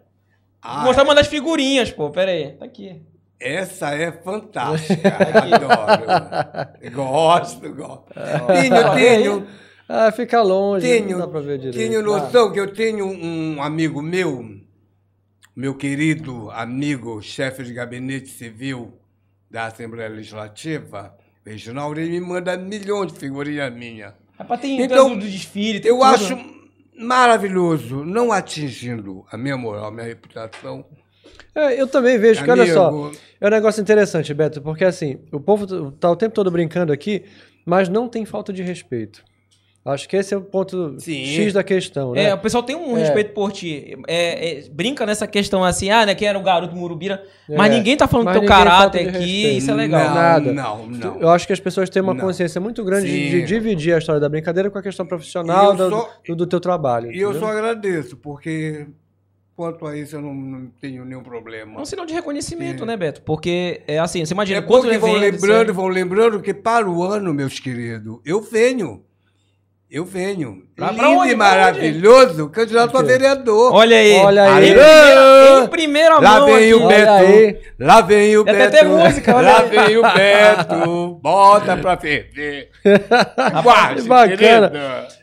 Ah, 0.63 0.77
Vou 0.77 0.85
mostrar 0.85 1.03
uma 1.03 1.17
das 1.17 1.27
figurinhas, 1.27 1.91
pô, 1.91 2.11
peraí. 2.11 2.53
Tá 2.53 2.65
aqui. 2.65 3.03
Essa 3.41 3.91
é 3.93 4.13
fantástica. 4.13 5.09
Adoro. 5.19 6.71
Gosto, 6.95 7.75
gosto. 7.75 8.05
Tenho, 8.47 8.95
tenho, 8.95 9.47
Ah, 9.93 10.13
fica 10.13 10.41
longe, 10.41 10.87
não 10.87 11.07
tenho, 11.07 11.19
dá 11.19 11.27
pra 11.27 11.41
ver 11.41 11.59
direito. 11.59 11.77
tenho 11.77 11.99
Ah. 11.99 12.03
noção 12.03 12.53
que 12.53 12.61
eu 12.61 12.73
tenho 12.73 13.07
um 13.07 13.61
amigo 13.61 14.01
meu, 14.01 14.45
meu 15.57 15.75
querido 15.75 16.49
amigo, 16.53 17.21
chefe 17.21 17.65
de 17.65 17.73
gabinete 17.73 18.29
civil 18.29 18.93
da 19.51 19.67
Assembleia 19.67 20.09
Legislativa, 20.09 21.13
Reginaldo, 21.45 21.99
ele 21.99 22.11
me 22.11 22.21
manda 22.21 22.57
milhões 22.57 23.13
de 23.13 23.19
figurinhas 23.19 23.73
minhas. 23.75 24.13
Rapaz, 24.39 24.61
tem 24.61 24.81
Então, 24.81 25.09
então, 25.09 25.19
do 25.19 25.25
desfile, 25.29 25.81
tem 25.81 25.91
Eu 25.91 25.97
tudo. 25.99 26.05
acho 26.07 26.39
maravilhoso, 26.97 28.05
não 28.05 28.31
atingindo 28.31 29.25
a 29.31 29.37
minha 29.37 29.57
moral, 29.57 29.87
a 29.87 29.91
minha 29.91 30.07
reputação. 30.07 30.85
É, 31.55 31.81
eu 31.81 31.89
também 31.89 32.17
vejo 32.19 32.45
que, 32.45 32.51
olha 32.51 32.73
só, 32.73 32.89
Amigo. 32.89 33.13
é 33.41 33.47
um 33.47 33.51
negócio 33.51 33.81
interessante, 33.83 34.33
Beto, 34.33 34.63
porque 34.63 34.85
assim, 34.85 35.19
o 35.33 35.41
povo 35.41 35.91
tá 35.93 36.09
o 36.11 36.15
tempo 36.15 36.35
todo 36.35 36.51
brincando 36.51 36.93
aqui, 36.93 37.25
mas 37.67 37.89
não 37.89 38.09
tem 38.09 38.25
falta 38.25 38.53
de 38.53 38.63
respeito. 38.63 39.25
Acho 39.83 40.07
que 40.07 40.15
esse 40.15 40.35
é 40.35 40.37
o 40.37 40.43
ponto 40.43 40.97
Sim. 41.01 41.25
X 41.25 41.55
da 41.55 41.65
questão, 41.65 42.13
né? 42.13 42.25
É, 42.25 42.35
o 42.35 42.39
pessoal 42.39 42.63
tem 42.63 42.77
um 42.77 42.99
É. 42.99 43.01
respeito 43.01 43.33
por 43.33 43.51
ti. 43.51 43.97
É, 44.07 44.59
é, 44.59 44.69
brinca 44.71 45.07
nessa 45.07 45.27
questão 45.27 45.65
assim, 45.65 45.89
ah, 45.91 46.05
né, 46.05 46.15
que 46.15 46.25
era 46.27 46.39
o 46.39 46.43
garoto 46.43 46.77
Murubira. 46.77 47.25
Mas 47.49 47.73
É. 47.73 47.77
ninguém 47.79 47.97
tá 47.97 48.07
falando 48.07 48.27
do 48.27 48.29
Mas 48.29 48.35
teu 48.35 48.43
ninguém 48.43 48.57
caráter 48.65 49.09
aqui, 49.09 49.19
respeito. 49.43 49.57
isso 49.57 49.71
é 49.71 49.75
legal. 49.75 50.05
Não, 50.05 50.15
Nada. 50.15 50.53
não, 50.53 50.87
não. 50.87 51.21
Eu 51.21 51.31
acho 51.31 51.47
que 51.47 51.53
as 51.55 51.61
pessoas 51.61 51.89
têm 51.89 52.03
uma 52.03 52.13
Não. 52.13 52.21
consciência 52.21 52.61
muito 52.61 52.85
grande 52.85 53.07
de, 53.07 53.31
de 53.31 53.43
dividir 53.47 53.95
a 53.95 53.99
história 53.99 54.21
da 54.21 54.29
brincadeira 54.29 54.71
com 54.71 54.77
a 54.79 54.83
questão 54.83 55.07
profissional 55.07 55.73
E 55.73 55.77
do, 55.79 55.89
só- 55.89 56.11
do, 56.29 56.37
do 56.37 56.47
teu 56.47 56.61
trabalho. 56.61 57.11
E 57.11 57.19
eu 57.19 57.33
só 57.33 57.47
agradeço, 57.47 58.19
porque 58.19 58.87
quanto 59.57 59.87
a 59.87 59.97
isso 59.97 60.15
eu 60.15 60.21
não, 60.21 60.35
não 60.35 60.67
tenho 60.79 61.07
nenhum 61.07 61.21
É 61.23 61.25
problema. 61.25 61.81
um 61.81 61.85
sinal 61.87 62.05
de 62.05 62.13
reconhecimento, 62.13 62.83
É. 62.83 62.87
né, 62.87 62.97
Beto? 62.99 63.23
Porque, 63.23 63.81
é 63.89 63.99
assim, 63.99 64.23
você 64.27 64.35
imagina 64.35 64.59
É 64.59 64.63
quanto 64.63 64.83
porque 64.83 64.99
vão 64.99 65.15
lembrando, 65.15 65.71
é- 65.71 65.73
vão 65.73 65.89
lembrando 65.89 66.41
que 66.43 66.53
para 66.53 66.87
o 66.89 67.03
ano, 67.03 67.33
meus 67.33 67.59
queridos, 67.59 68.19
eu 68.27 68.43
venho. 68.43 69.03
Eu 69.91 70.05
venho. 70.05 70.59
Pra- 70.77 70.93
pra 70.95 71.09
Lindo 71.09 71.21
onde? 71.21 71.33
e 71.33 71.37
maravilhoso, 71.37 72.49
candidato 72.49 72.97
a 72.97 73.03
vereador. 73.03 73.75
Olha 73.75 73.97
aí. 73.99 74.15
Olha 74.19 74.45
aí. 74.45 74.71
Em 74.71 74.73
primeira, 74.73 75.61
em 75.65 75.67
primeira 75.67 76.19
Lá 76.21 76.39
mão 76.39 76.47
vem 76.47 76.57
aqui. 76.57 76.75
o 76.75 76.85
Olha 76.85 76.97
Beto. 76.97 77.11
aí. 77.13 77.59
Lá 77.79 78.01
vem 78.01 78.37
o 78.39 78.45
Beto. 78.45 78.63
até 78.63 78.85
música, 78.85 79.37
olha 79.37 79.51
Lá 79.51 79.59
aí. 79.61 79.69
vem 79.69 79.97
o 79.99 80.03
Beto. 80.03 81.21
Bota 81.23 81.77
pra 81.77 81.97
ferver. 81.99 82.69
Guarde, 83.63 84.03
que 84.03 84.09
bacana. 84.09 84.73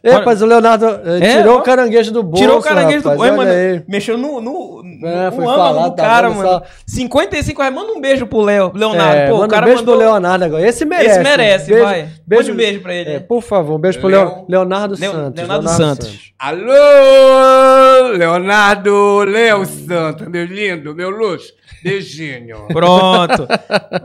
Olha- 0.04 0.14
rapaz, 0.18 0.42
o 0.42 0.46
Leonardo 0.46 0.86
eh, 0.86 1.20
É, 1.22 1.38
tirou 1.38 1.56
ó. 1.56 1.60
o 1.60 1.62
caranguejo 1.64 2.12
do 2.12 2.22
bolso. 2.24 2.44
Tirou 2.44 2.60
o 2.60 2.62
caranguejo 2.62 3.02
do 3.04 3.10
rapaz, 3.10 3.22
Oi, 3.22 3.28
olha 3.30 3.38
mano. 3.38 3.52
aí. 3.52 3.84
Mexeu 3.88 4.18
no, 4.18 4.40
no, 4.42 4.84
no, 4.84 5.08
É, 5.08 5.32
foi 5.32 5.44
no 5.46 5.50
falar, 5.56 5.88
do 5.90 5.96
tá 5.96 6.04
cara, 6.04 6.30
mano. 6.30 6.48
só? 6.50 6.62
55 6.86 7.62
reais. 7.62 7.74
Manda 7.74 7.94
um 7.94 8.02
beijo 8.02 8.28
pro 8.28 8.42
Léo, 8.42 8.72
Leonardo. 8.76 9.16
É, 9.18 9.28
Pô, 9.28 9.36
o 9.36 9.38
manda 9.40 9.48
cara 9.56 9.66
um 9.66 9.70
beijo 9.70 9.82
mandou... 9.82 9.96
pro 9.98 10.06
Leonardo 10.06 10.46
agora. 10.46 10.68
Esse 10.68 10.86
merece. 10.86 11.10
Esse 11.12 11.20
merece, 11.24 11.70
beijo, 11.72 11.84
vai. 11.84 12.10
Beijo, 12.28 12.52
um 12.52 12.56
beijo 12.56 12.82
pra 12.82 12.94
ele. 12.94 13.10
É, 13.12 13.20
por 13.20 13.42
favor, 13.42 13.76
um 13.76 13.80
beijo 13.80 14.00
pro 14.00 14.08
Leon- 14.10 14.46
Leo- 14.48 14.57
Leonardo 14.60 14.96
Leo- 15.00 15.12
Santos. 15.12 15.40
Leonardo 15.40 15.70
Santos. 15.70 16.34
Alô, 16.40 18.12
Leonardo 18.18 19.20
Léo 19.24 19.66
Santos, 19.66 20.28
meu 20.28 20.46
lindo, 20.46 20.94
meu 20.96 21.10
luxo. 21.10 21.54
Beijinho. 21.84 22.68
Pronto. 22.74 23.48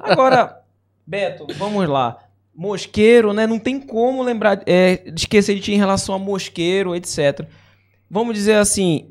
Agora, 0.02 0.58
Beto, 1.06 1.46
vamos 1.56 1.88
lá. 1.88 2.18
Mosqueiro, 2.54 3.32
né? 3.32 3.46
Não 3.46 3.58
tem 3.58 3.80
como 3.80 4.22
lembrar, 4.22 4.62
é, 4.66 5.02
esquecer 5.16 5.54
de 5.54 5.60
ti 5.62 5.72
em 5.72 5.78
relação 5.78 6.14
a 6.14 6.18
mosqueiro, 6.18 6.94
etc. 6.94 7.46
Vamos 8.10 8.34
dizer 8.34 8.54
assim, 8.56 9.08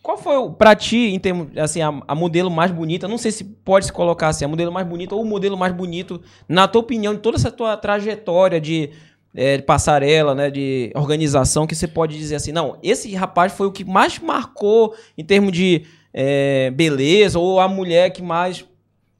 qual 0.00 0.16
foi 0.16 0.34
pra 0.52 0.76
ti, 0.76 0.96
em 1.12 1.18
termos, 1.18 1.48
assim, 1.58 1.82
a, 1.82 1.92
a 2.06 2.14
modelo 2.14 2.48
mais 2.48 2.70
bonita? 2.70 3.08
Não 3.08 3.18
sei 3.18 3.32
se 3.32 3.42
pode 3.42 3.86
se 3.86 3.92
colocar 3.92 4.28
assim, 4.28 4.44
a 4.44 4.48
modelo 4.48 4.70
mais 4.70 4.86
bonita 4.86 5.14
ou 5.16 5.22
o 5.22 5.26
modelo 5.26 5.56
mais 5.56 5.72
bonito, 5.74 6.22
na 6.48 6.68
tua 6.68 6.80
opinião, 6.82 7.14
de 7.14 7.20
toda 7.20 7.36
essa 7.36 7.50
tua 7.50 7.76
trajetória 7.76 8.60
de, 8.60 8.90
é, 9.36 9.58
de 9.58 9.62
passarela, 9.62 10.34
né, 10.34 10.50
de 10.50 10.90
organização, 10.94 11.66
que 11.66 11.74
você 11.74 11.86
pode 11.86 12.16
dizer 12.18 12.36
assim, 12.36 12.50
não, 12.52 12.78
esse 12.82 13.14
rapaz 13.14 13.52
foi 13.52 13.66
o 13.66 13.70
que 13.72 13.84
mais 13.84 14.18
marcou 14.18 14.94
em 15.16 15.22
termos 15.24 15.52
de 15.52 15.82
é, 16.12 16.70
beleza, 16.70 17.38
ou 17.38 17.60
a 17.60 17.68
mulher 17.68 18.10
que 18.10 18.22
mais 18.22 18.64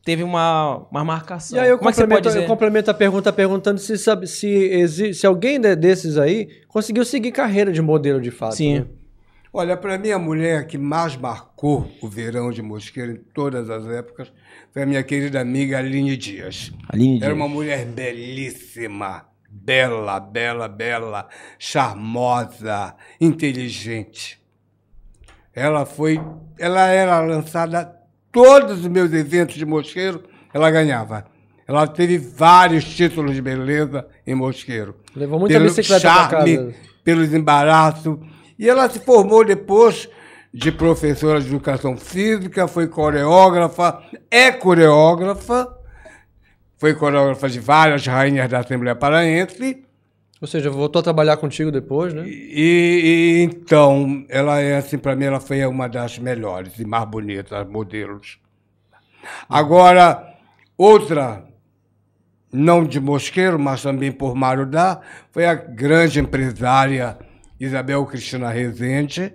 teve 0.03 0.23
uma, 0.23 0.87
uma 0.91 1.05
marcação. 1.05 1.59
E 1.59 1.61
aí 1.61 1.69
eu 1.69 1.77
Como 1.79 1.91
é 1.91 1.93
que 1.93 1.97
você 1.97 2.03
pode 2.03 2.15
complemento, 2.15 2.29
dizer? 2.29 2.43
eu 2.45 2.47
complemento 2.49 2.91
a 2.91 2.95
pergunta 2.95 3.33
perguntando 3.33 3.79
se, 3.81 3.99
sabe, 3.99 4.27
se, 4.27 4.49
exi- 4.49 5.13
se 5.13 5.27
alguém 5.27 5.61
de- 5.61 5.77
desses 5.77 6.17
aí 6.17 6.49
conseguiu 6.69 7.05
seguir 7.05 7.33
carreira 7.33 7.73
de 7.73 7.83
modelo 7.83 8.21
de 8.21 8.31
fato. 8.31 8.55
Sim. 8.57 8.79
né? 8.79 8.87
Olha, 9.53 9.77
para 9.77 9.99
mim, 9.99 10.11
a 10.11 10.19
mulher 10.19 10.67
que 10.67 10.77
mais 10.79 11.17
marcou 11.17 11.91
o 12.03 12.09
verão 12.09 12.51
de 12.51 12.61
Mosqueiro 12.63 13.13
em 13.13 13.17
todas 13.35 13.69
as 13.71 13.87
épocas 13.89 14.31
foi 14.71 14.83
a 14.83 14.87
minha 14.87 15.03
querida 15.03 15.41
amiga 15.41 15.79
Aline 15.79 16.17
Dias. 16.17 16.73
Aline 16.89 17.17
Era 17.17 17.27
Dias. 17.27 17.37
uma 17.37 17.49
mulher 17.49 17.85
belíssima, 17.87 19.25
bela, 19.49 20.21
bela, 20.21 20.69
bela, 20.69 21.29
charmosa, 21.59 22.95
inteligente. 23.21 24.41
Ela 25.55 25.87
foi, 25.87 26.21
ela 26.59 26.87
era 26.87 27.21
lançada 27.21 27.97
todos 28.31 28.81
os 28.81 28.89
meus 28.89 29.13
eventos 29.13 29.57
de 29.57 29.65
Mosqueiro, 29.65 30.23
ela 30.53 30.71
ganhava. 30.71 31.25
Ela 31.67 31.87
teve 31.87 32.19
vários 32.19 32.85
títulos 32.85 33.35
de 33.35 33.43
beleza 33.43 34.07
em 34.27 34.35
Mosqueiro. 34.35 34.95
Levou 35.15 35.41
muita 35.41 35.59
bicicleta 35.59 36.01
pra 36.01 36.29
charme, 36.29 36.57
casa. 36.57 36.75
pelos 37.03 37.35
embaraços. 37.35 38.19
E 38.59 38.69
ela 38.69 38.89
se 38.89 39.01
formou 39.01 39.45
depois 39.45 40.09
de 40.53 40.71
professora 40.71 41.41
de 41.41 41.49
educação 41.49 41.97
física, 41.97 42.69
foi 42.69 42.87
coreógrafa, 42.87 44.03
é 44.31 44.51
coreógrafa, 44.53 45.77
foi 46.77 46.95
coreógrafa 46.95 47.49
de 47.49 47.59
várias 47.59 48.07
rainhas 48.07 48.49
da 48.49 48.61
Assembleia 48.61 48.95
Paraense. 48.95 49.85
Ou 50.41 50.47
seja, 50.47 50.71
voltou 50.71 51.01
a 51.01 51.03
trabalhar 51.03 51.39
contigo 51.39 51.73
depois, 51.73 52.13
né? 52.13 52.25
E, 52.27 53.41
e 53.41 53.43
então, 53.43 54.25
ela 54.29 54.61
é 54.61 54.77
assim, 54.77 54.99
para 54.99 55.17
mim, 55.17 55.25
ela 55.25 55.41
foi 55.41 55.65
uma 55.65 55.89
das 55.89 56.19
melhores 56.19 56.79
e 56.79 56.85
mais 56.85 57.09
bonitas 57.09 57.67
modelos. 57.67 58.39
Agora, 59.49 60.35
outra, 60.77 61.45
não 62.53 62.85
de 62.85 63.01
Mosqueiro, 63.01 63.59
mas 63.59 63.83
também 63.83 64.13
por 64.13 64.35
Marudá, 64.35 65.01
foi 65.31 65.47
a 65.47 65.55
grande 65.55 66.21
empresária 66.21 67.17
Isabel 67.59 68.05
Cristina 68.05 68.51
Rezende, 68.51 69.33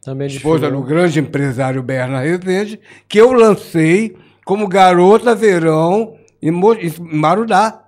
Também 0.00 0.28
esposa 0.28 0.70
do 0.70 0.80
grande 0.82 1.18
empresário 1.18 1.82
Berna 1.82 2.20
Rezende, 2.20 2.78
que 3.08 3.20
eu 3.20 3.32
lancei 3.32 4.16
como 4.46 4.68
garota 4.68 5.34
verão 5.34 6.16
em 6.40 6.50
em 6.50 7.18
Marudá. 7.18 7.82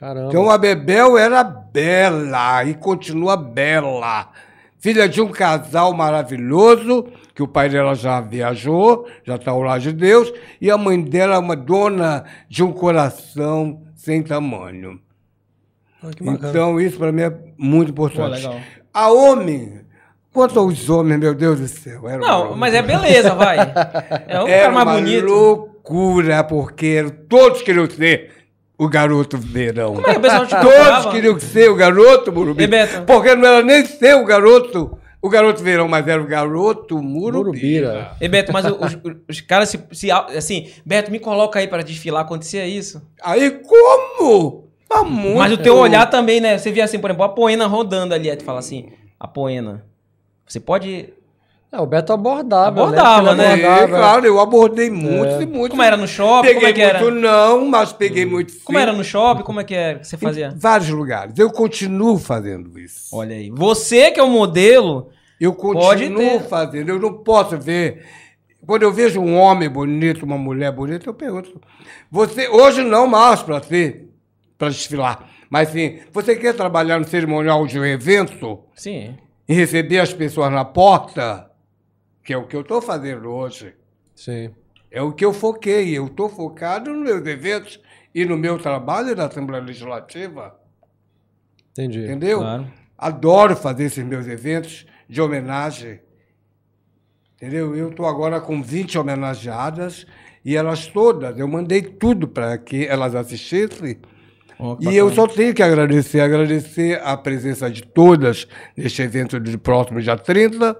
Caramba. 0.00 0.28
Então 0.28 0.50
a 0.50 0.56
Bebel 0.56 1.18
era 1.18 1.44
bela 1.44 2.64
e 2.64 2.72
continua 2.74 3.36
bela. 3.36 4.30
Filha 4.78 5.06
de 5.06 5.20
um 5.20 5.28
casal 5.28 5.92
maravilhoso, 5.92 7.06
que 7.34 7.42
o 7.42 7.46
pai 7.46 7.68
dela 7.68 7.94
já 7.94 8.18
viajou, 8.20 9.06
já 9.24 9.36
está 9.36 9.50
ao 9.50 9.60
lado 9.60 9.82
de 9.82 9.92
Deus, 9.92 10.32
e 10.58 10.70
a 10.70 10.78
mãe 10.78 11.00
dela 11.00 11.34
é 11.34 11.38
uma 11.38 11.54
dona 11.54 12.24
de 12.48 12.64
um 12.64 12.72
coração 12.72 13.82
sem 13.94 14.22
tamanho. 14.22 14.98
Ah. 16.02 16.08
Então 16.20 16.80
isso 16.80 16.96
para 16.96 17.12
mim 17.12 17.22
é 17.22 17.38
muito 17.58 17.90
importante. 17.90 18.42
Pô. 18.42 18.54
A 18.94 19.12
homem, 19.12 19.81
quanto 20.32 20.58
aos 20.58 20.88
homens, 20.88 21.18
meu 21.20 21.34
Deus 21.34 21.60
do 21.60 21.68
céu. 21.68 22.08
Era 22.08 22.18
Não, 22.18 22.48
uma- 22.48 22.56
mas 22.56 22.74
é 22.74 22.82
beleza, 22.82 23.34
vai. 23.34 23.58
É 24.28 24.40
o 24.40 24.46
era 24.48 24.62
cara 24.62 24.72
mais 24.72 24.86
uma 24.88 24.94
bonito. 24.94 25.26
loucura, 25.26 26.44
porque 26.44 27.04
todos 27.28 27.62
queriam 27.62 27.88
ser 27.88 28.30
o 28.78 28.88
garoto 28.88 29.38
verão. 29.38 29.94
Como 29.94 30.06
é 30.06 30.12
que 30.12 30.18
o 30.18 30.20
pessoal 30.22 30.46
te 30.46 30.56
Todos 30.60 31.06
queriam 31.12 31.38
ser 31.38 31.70
o 31.70 31.74
garoto 31.76 32.32
Murubi. 32.32 32.66
Beto? 32.66 33.02
Porque 33.02 33.34
não 33.34 33.46
era 33.48 33.62
nem 33.62 33.84
ser 33.84 34.16
o 34.16 34.24
garoto, 34.24 34.98
o 35.20 35.28
garoto 35.28 35.62
verão, 35.62 35.86
mas 35.86 36.06
era 36.08 36.20
o 36.20 36.26
garoto 36.26 37.00
Murubira. 37.00 37.38
Murubira. 37.38 38.10
E 38.20 38.28
Beto, 38.28 38.52
mas 38.52 38.64
os, 38.64 38.98
os- 39.28 39.40
caras 39.42 39.68
se, 39.68 39.78
se. 39.92 40.10
Assim, 40.10 40.68
Beto, 40.84 41.10
me 41.12 41.18
coloca 41.20 41.58
aí 41.60 41.68
pra 41.68 41.82
desfilar, 41.82 42.22
acontecia 42.22 42.66
isso. 42.66 43.00
Aí 43.22 43.50
como? 43.50 44.68
Há 44.90 45.04
muito. 45.04 45.38
Mas 45.38 45.52
o 45.52 45.56
teu 45.58 45.76
olhar 45.76 46.06
também, 46.10 46.40
né? 46.40 46.58
Você 46.58 46.70
via 46.70 46.84
assim, 46.84 46.98
por 46.98 47.08
exemplo, 47.10 47.24
a 47.24 47.28
poena 47.28 47.66
rodando 47.66 48.14
ali, 48.14 48.28
aí 48.28 48.36
tu 48.36 48.44
fala 48.44 48.58
assim, 48.58 48.88
a 49.18 49.26
poena. 49.28 49.84
Você 50.46 50.60
pode 50.60 51.12
É, 51.70 51.80
o 51.80 51.86
Beto 51.86 52.12
abordava. 52.12 52.68
Abordava, 52.68 53.34
né? 53.34 53.58
É, 53.60 53.64
abordava. 53.66 53.88
claro, 53.88 54.26
eu 54.26 54.38
abordei 54.38 54.90
muitos 54.90 55.36
É. 55.36 55.42
e 55.42 55.46
muitos. 55.46 55.70
Como 55.70 55.82
era 55.82 55.96
no 55.96 56.06
shopping? 56.06 56.48
Peguei 56.48 56.54
Como 56.60 56.66
é 56.66 56.72
que 56.74 56.82
era? 56.82 57.00
muito 57.00 57.18
não, 57.20 57.66
mas 57.66 57.92
peguei 57.94 58.26
muito 58.26 58.52
sim. 58.52 58.60
Como 58.62 58.78
era 58.78 58.92
no 58.92 59.02
shopping? 59.02 59.42
Como 59.42 59.58
é 59.60 59.64
que 59.64 59.74
é 59.74 59.94
que 59.94 60.06
você 60.06 60.16
Em 60.16 60.18
fazia? 60.18 60.52
vários 60.54 60.90
lugares. 60.90 61.38
Eu 61.38 61.50
continuo 61.50 62.18
fazendo 62.18 62.78
isso. 62.78 63.08
Olha 63.16 63.34
aí. 63.34 63.50
Você 63.50 64.10
que 64.10 64.20
é 64.20 64.22
o 64.22 64.28
modelo. 64.28 65.08
Eu 65.40 65.54
Pode 65.54 66.04
continuo 66.04 66.18
ter. 66.40 66.48
fazendo. 66.48 66.90
Eu 66.90 66.98
não 67.00 67.14
posso 67.14 67.58
ver. 67.58 68.04
Quando 68.66 68.82
eu 68.82 68.92
vejo 68.92 69.18
um 69.20 69.36
homem 69.38 69.68
bonito, 69.68 70.24
uma 70.24 70.36
mulher 70.38 70.70
bonita, 70.72 71.08
eu 71.08 71.14
pergunto. 71.14 71.58
Você, 72.10 72.48
hoje 72.48 72.84
não 72.84 73.06
mais 73.08 73.42
para 73.42 73.60
ser, 73.62 74.08
para 74.58 74.68
desfilar. 74.68 75.26
Mas 75.50 75.70
sim, 75.70 75.98
você 76.12 76.36
quer 76.36 76.54
trabalhar 76.54 76.98
no 77.00 77.04
cerimonial 77.08 77.66
de 77.66 77.78
um 77.80 77.84
evento 77.84 78.60
Sim. 78.76 79.16
E 79.48 79.54
receber 79.54 79.98
as 79.98 80.12
pessoas 80.12 80.52
na 80.52 80.64
porta? 80.64 81.50
Que 82.22 82.32
é 82.32 82.36
o 82.36 82.46
que 82.46 82.54
eu 82.54 82.60
estou 82.60 82.80
fazendo 82.80 83.30
hoje. 83.30 83.74
Sim. 84.14 84.54
É 84.90 85.02
o 85.02 85.12
que 85.12 85.24
eu 85.24 85.32
foquei. 85.32 85.96
Eu 85.96 86.06
estou 86.06 86.28
focado 86.28 86.92
nos 86.92 87.02
meus 87.02 87.26
eventos 87.26 87.80
e 88.14 88.24
no 88.24 88.36
meu 88.36 88.58
trabalho 88.58 89.16
na 89.16 89.26
Assembleia 89.26 89.62
Legislativa. 89.62 90.58
Entendi. 91.72 92.04
Entendeu? 92.04 92.38
Claro. 92.38 92.72
Adoro 92.96 93.56
fazer 93.56 93.84
esses 93.84 94.04
meus 94.04 94.26
eventos 94.26 94.86
de 95.08 95.20
homenagem. 95.20 96.00
Entendeu? 97.34 97.74
Eu 97.74 97.90
estou 97.90 98.06
agora 98.06 98.40
com 98.40 98.62
20 98.62 98.98
homenageadas 98.98 100.06
e 100.44 100.56
elas 100.56 100.86
todas, 100.86 101.38
eu 101.38 101.46
mandei 101.46 101.82
tudo 101.82 102.26
para 102.26 102.58
que 102.58 102.86
elas 102.86 103.14
assistissem. 103.14 103.98
Que 104.80 104.88
E 104.88 104.96
eu 104.96 105.12
só 105.12 105.26
tenho 105.26 105.52
que 105.54 105.62
agradecer, 105.62 106.20
agradecer 106.20 107.00
a 107.04 107.16
presença 107.16 107.70
de 107.70 107.82
todas 107.82 108.46
neste 108.76 109.02
evento 109.02 109.38
de 109.40 109.56
próximo 109.58 110.00
dia 110.00 110.16
30, 110.16 110.76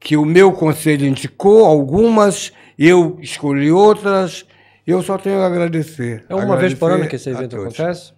que 0.00 0.16
o 0.16 0.24
meu 0.24 0.52
conselho 0.52 1.06
indicou 1.06 1.64
algumas, 1.64 2.52
eu 2.78 3.18
escolhi 3.20 3.70
outras, 3.70 4.46
eu 4.86 5.02
só 5.02 5.18
tenho 5.18 5.40
a 5.40 5.46
agradecer. 5.46 6.24
É 6.28 6.34
uma 6.34 6.56
vez 6.56 6.74
por 6.74 6.86
ano 6.90 7.04
Agradecer 7.04 7.10
que 7.10 7.16
esse 7.16 7.30
evento 7.30 7.56
acontece? 7.56 8.12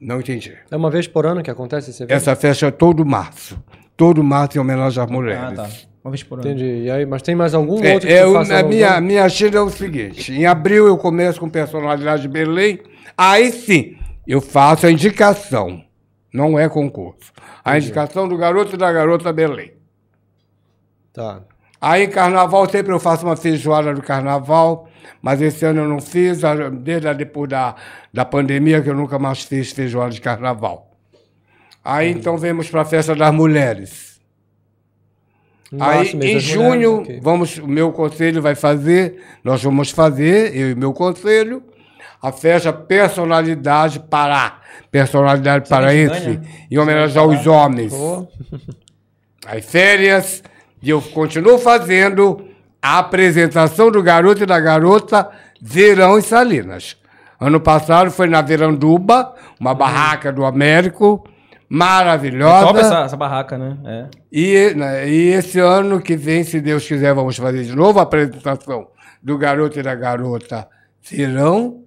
Não 0.00 0.20
entendi. 0.20 0.52
É 0.70 0.76
uma 0.76 0.90
vez 0.90 1.06
por 1.06 1.26
ano 1.26 1.42
que 1.42 1.50
acontece 1.50 1.90
esse 1.90 2.02
evento? 2.02 2.16
Essa 2.16 2.34
festa 2.34 2.66
é 2.66 2.70
todo 2.70 3.04
março. 3.04 3.56
Todo 3.96 4.22
março 4.22 4.56
em 4.56 4.60
homenagem 4.60 5.02
às 5.02 5.08
Ah, 5.08 5.12
mulheres. 5.12 5.54
tá. 5.56 5.68
Uma 6.04 6.10
vez 6.10 6.22
por 6.24 6.40
ano. 6.40 6.48
Entendi. 6.48 6.84
E 6.84 6.90
aí, 6.90 7.06
mas 7.06 7.22
tem 7.22 7.34
mais 7.36 7.54
algum 7.54 7.82
É, 7.84 7.94
outro 7.94 8.08
que 8.08 8.12
é 8.14 8.32
faça 8.32 8.58
a 8.58 8.62
minha, 8.64 9.00
minha 9.00 9.22
agenda 9.24 9.58
é 9.58 9.60
o 9.60 9.70
seguinte: 9.70 10.32
em 10.32 10.46
abril 10.46 10.88
eu 10.88 10.96
começo 10.98 11.38
com 11.38 11.48
personalidade 11.48 12.22
de 12.22 12.28
Belém, 12.28 12.80
aí 13.16 13.50
sim 13.52 13.96
eu 14.26 14.40
faço 14.40 14.86
a 14.86 14.90
indicação, 14.90 15.84
não 16.32 16.58
é 16.58 16.68
concurso. 16.68 17.32
A 17.64 17.76
indicação 17.78 18.28
do 18.28 18.36
garoto 18.36 18.74
e 18.74 18.78
da 18.78 18.92
garota 18.92 19.32
Belém. 19.32 19.72
Tá. 21.12 21.40
Aí 21.80 22.06
carnaval 22.08 22.68
sempre 22.70 22.92
eu 22.92 23.00
faço 23.00 23.26
uma 23.26 23.36
feijoada 23.36 23.92
do 23.92 24.02
carnaval, 24.02 24.88
mas 25.20 25.42
esse 25.42 25.64
ano 25.64 25.80
eu 25.80 25.88
não 25.88 26.00
fiz, 26.00 26.40
desde 26.80 27.08
a- 27.08 27.12
depois 27.12 27.50
da, 27.50 27.74
da 28.12 28.24
pandemia 28.24 28.80
que 28.80 28.88
eu 28.88 28.94
nunca 28.94 29.18
mais 29.18 29.42
fiz 29.42 29.72
feijoada 29.72 30.10
de 30.12 30.20
carnaval. 30.20 30.90
Aí 31.84 32.10
então 32.10 32.38
vemos 32.38 32.70
para 32.70 32.82
a 32.82 32.84
festa 32.84 33.14
das 33.14 33.34
mulheres. 33.34 34.12
Aí, 35.72 35.78
Março, 35.78 36.16
mês 36.16 36.30
em 36.36 36.38
junho, 36.38 36.90
mulheres, 36.92 37.08
ok. 37.08 37.20
vamos, 37.22 37.58
o 37.58 37.66
meu 37.66 37.92
conselho 37.92 38.40
vai 38.42 38.54
fazer, 38.54 39.20
nós 39.42 39.62
vamos 39.62 39.90
fazer, 39.90 40.54
eu 40.56 40.70
e 40.70 40.74
meu 40.74 40.92
conselho, 40.92 41.62
a 42.22 42.30
festa 42.30 42.72
Personalidade 42.72 43.98
Pará. 43.98 44.60
Personalidade 44.90 45.68
paraense, 45.68 46.40
em 46.70 46.78
homenagem 46.78 47.18
aos 47.18 47.46
homens. 47.46 47.92
Pô, 47.92 48.28
Aí 49.46 49.60
férias, 49.60 50.42
e 50.80 50.90
eu 50.90 51.02
continuo 51.02 51.58
fazendo 51.58 52.46
a 52.80 52.98
apresentação 52.98 53.90
do 53.90 54.02
garoto 54.02 54.42
e 54.42 54.46
da 54.46 54.60
garota 54.60 55.28
Verão 55.60 56.18
em 56.18 56.22
Salinas. 56.22 56.96
Ano 57.40 57.60
passado 57.60 58.10
foi 58.10 58.28
na 58.28 58.40
Veranduba, 58.40 59.34
uma 59.58 59.74
barraca 59.74 60.32
do 60.32 60.44
Américo, 60.44 61.24
maravilhosa. 61.68 62.66
Top 62.66 62.78
essa, 62.78 62.98
essa 63.00 63.16
barraca, 63.16 63.58
né? 63.58 63.78
É. 63.84 64.06
E, 64.30 64.74
né, 64.74 65.08
e 65.08 65.28
esse 65.30 65.58
ano 65.58 66.00
que 66.00 66.16
vem, 66.16 66.44
se 66.44 66.60
Deus 66.60 66.86
quiser, 66.86 67.14
vamos 67.14 67.36
fazer 67.36 67.64
de 67.64 67.74
novo 67.74 67.98
a 67.98 68.02
apresentação 68.02 68.86
do 69.20 69.36
garoto 69.36 69.80
e 69.80 69.82
da 69.82 69.94
garota 69.94 70.68
Verão. 71.00 71.81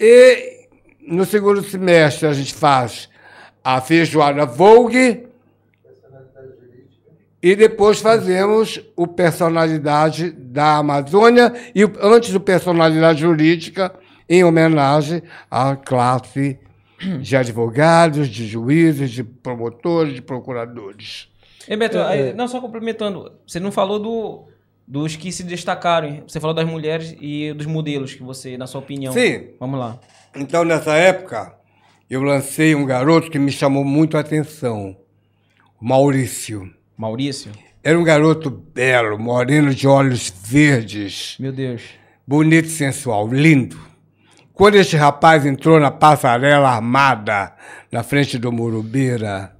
E 0.00 0.66
no 1.06 1.26
segundo 1.26 1.62
semestre 1.62 2.26
a 2.26 2.32
gente 2.32 2.54
faz 2.54 3.10
a 3.62 3.82
feijoada 3.82 4.46
Vogue. 4.46 5.26
E 7.42 7.54
depois 7.54 8.00
fazemos 8.00 8.80
o 8.96 9.06
Personalidade 9.06 10.30
da 10.30 10.76
Amazônia 10.76 11.52
e 11.74 11.82
antes 12.00 12.32
do 12.32 12.40
Personalidade 12.40 13.20
Jurídica, 13.20 13.94
em 14.28 14.42
homenagem 14.44 15.22
à 15.50 15.76
classe 15.76 16.58
de 17.20 17.36
advogados, 17.36 18.28
de 18.28 18.46
juízes, 18.46 19.10
de 19.10 19.24
promotores, 19.24 20.14
de 20.14 20.22
procuradores. 20.22 21.28
E 21.68 21.76
Beto, 21.76 21.98
É, 21.98 22.28
é. 22.28 22.32
não, 22.32 22.46
só 22.48 22.60
complementando, 22.60 23.32
você 23.46 23.58
não 23.60 23.72
falou 23.72 23.98
do, 23.98 24.44
dos 24.90 25.14
que 25.14 25.30
se 25.30 25.44
destacaram, 25.44 26.24
você 26.26 26.40
falou 26.40 26.52
das 26.52 26.66
mulheres 26.66 27.14
e 27.20 27.52
dos 27.52 27.64
modelos 27.64 28.12
que 28.12 28.24
você, 28.24 28.58
na 28.58 28.66
sua 28.66 28.80
opinião. 28.80 29.12
Sim. 29.12 29.50
Vamos 29.60 29.78
lá. 29.78 30.00
Então, 30.34 30.64
nessa 30.64 30.94
época, 30.96 31.54
eu 32.10 32.20
lancei 32.24 32.74
um 32.74 32.84
garoto 32.84 33.30
que 33.30 33.38
me 33.38 33.52
chamou 33.52 33.84
muito 33.84 34.16
a 34.16 34.20
atenção, 34.20 34.96
Maurício. 35.80 36.74
Maurício? 36.96 37.52
Era 37.84 37.96
um 37.96 38.02
garoto 38.02 38.50
belo, 38.50 39.16
moreno 39.16 39.72
de 39.72 39.86
olhos 39.86 40.34
verdes, 40.42 41.36
Meu 41.38 41.52
Deus. 41.52 41.82
bonito 42.26 42.66
e 42.66 42.70
sensual, 42.70 43.28
lindo. 43.28 43.78
Quando 44.52 44.74
este 44.74 44.96
rapaz 44.96 45.46
entrou 45.46 45.78
na 45.78 45.92
passarela 45.92 46.68
armada, 46.68 47.54
na 47.92 48.02
frente 48.02 48.38
do 48.38 48.50
Murubira, 48.50 49.56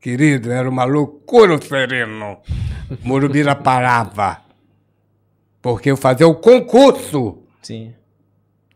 querido, 0.00 0.50
era 0.50 0.68
uma 0.68 0.84
loucura 0.84 1.54
o 1.54 1.62
sereno. 1.62 2.38
Murubira 3.02 3.54
parava, 3.54 4.43
porque 5.64 5.90
eu 5.90 5.96
fazia 5.96 6.28
o 6.28 6.34
concurso. 6.34 7.38
Sim. 7.62 7.94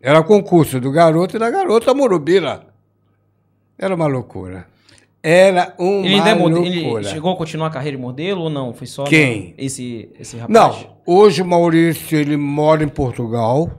Era 0.01 0.23
concurso 0.23 0.81
do 0.81 0.91
garoto 0.91 1.37
e 1.37 1.39
da 1.39 1.51
garota 1.51 1.93
Morubira. 1.93 2.67
Era 3.79 3.95
uma 3.95 4.07
loucura. 4.07 4.67
Era 5.23 5.75
uma 5.79 6.07
Ele, 6.07 6.17
é 6.31 6.35
loucura. 6.35 7.03
ele 7.03 7.05
chegou 7.05 7.31
a 7.31 7.37
continuar 7.37 7.67
a 7.67 7.71
carreira 7.71 7.95
de 7.99 8.03
modelo 8.03 8.45
ou 8.45 8.49
não? 8.49 8.73
Foi 8.73 8.87
só 8.87 9.05
Quem? 9.05 9.55
esse, 9.59 10.09
esse 10.19 10.39
rapaz? 10.39 10.51
Não, 10.51 10.97
hoje 11.05 11.43
o 11.43 11.47
Maurício 11.47 12.17
ele 12.19 12.39
mora 12.39 12.83
em 12.83 12.89
Portugal, 12.89 13.71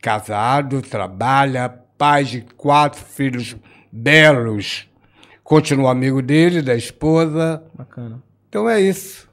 casado, 0.00 0.80
trabalha, 0.80 1.68
pai 1.98 2.22
de 2.22 2.42
quatro 2.56 3.04
filhos 3.04 3.56
belos. 3.90 4.88
Continua 5.42 5.90
amigo 5.90 6.22
dele, 6.22 6.62
da 6.62 6.76
esposa. 6.76 7.64
Bacana. 7.74 8.22
Então 8.48 8.70
é 8.70 8.80
isso. 8.80 9.28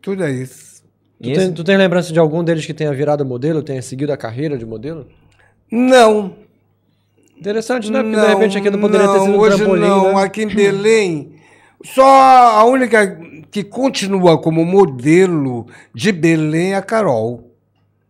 Tudo 0.00 0.24
é 0.24 0.30
isso. 0.30 0.69
Tu 1.22 1.30
Esse- 1.30 1.40
tem, 1.40 1.52
tu 1.52 1.64
tem 1.64 1.76
lembrança 1.76 2.12
de 2.12 2.18
algum 2.18 2.42
deles 2.42 2.64
que 2.64 2.72
tenha 2.72 2.92
virado 2.92 3.24
modelo, 3.24 3.62
tenha 3.62 3.82
seguido 3.82 4.12
a 4.12 4.16
carreira 4.16 4.56
de 4.56 4.64
modelo? 4.64 5.06
Não, 5.70 6.34
Interessante, 7.40 7.90
né? 7.90 8.02
Porque 8.02 8.20
de 8.20 8.26
repente 8.26 8.58
aqui 8.58 8.68
não 8.68 8.78
poderia 8.78 9.08
ter 9.08 9.14
não, 9.14 9.24
sido 9.24 9.34
um 9.34 9.38
hoje 9.38 9.56
trampolim, 9.56 9.80
não. 9.80 10.14
né? 10.14 10.22
Aqui 10.22 10.42
em 10.42 10.48
Belém, 10.48 11.32
só 11.82 12.04
a 12.04 12.64
única 12.64 13.18
que 13.50 13.64
continua 13.64 14.36
como 14.36 14.62
modelo 14.62 15.66
de 15.94 16.12
Belém 16.12 16.74
é 16.74 16.76
a 16.76 16.82
Carol. 16.82 17.50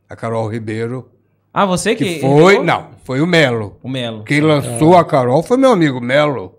A 0.08 0.16
Carol 0.16 0.48
Ribeiro. 0.48 1.08
Ah, 1.54 1.64
você 1.64 1.94
que. 1.94 2.14
Que 2.16 2.20
foi. 2.20 2.58
Não, 2.64 2.88
foi 3.04 3.20
o 3.20 3.26
Melo. 3.26 3.76
O 3.80 3.88
Melo. 3.88 4.24
Quem 4.24 4.40
lançou 4.40 4.96
a 4.96 5.04
Carol 5.04 5.44
foi 5.44 5.56
meu 5.56 5.70
amigo 5.70 6.00
Melo. 6.00 6.56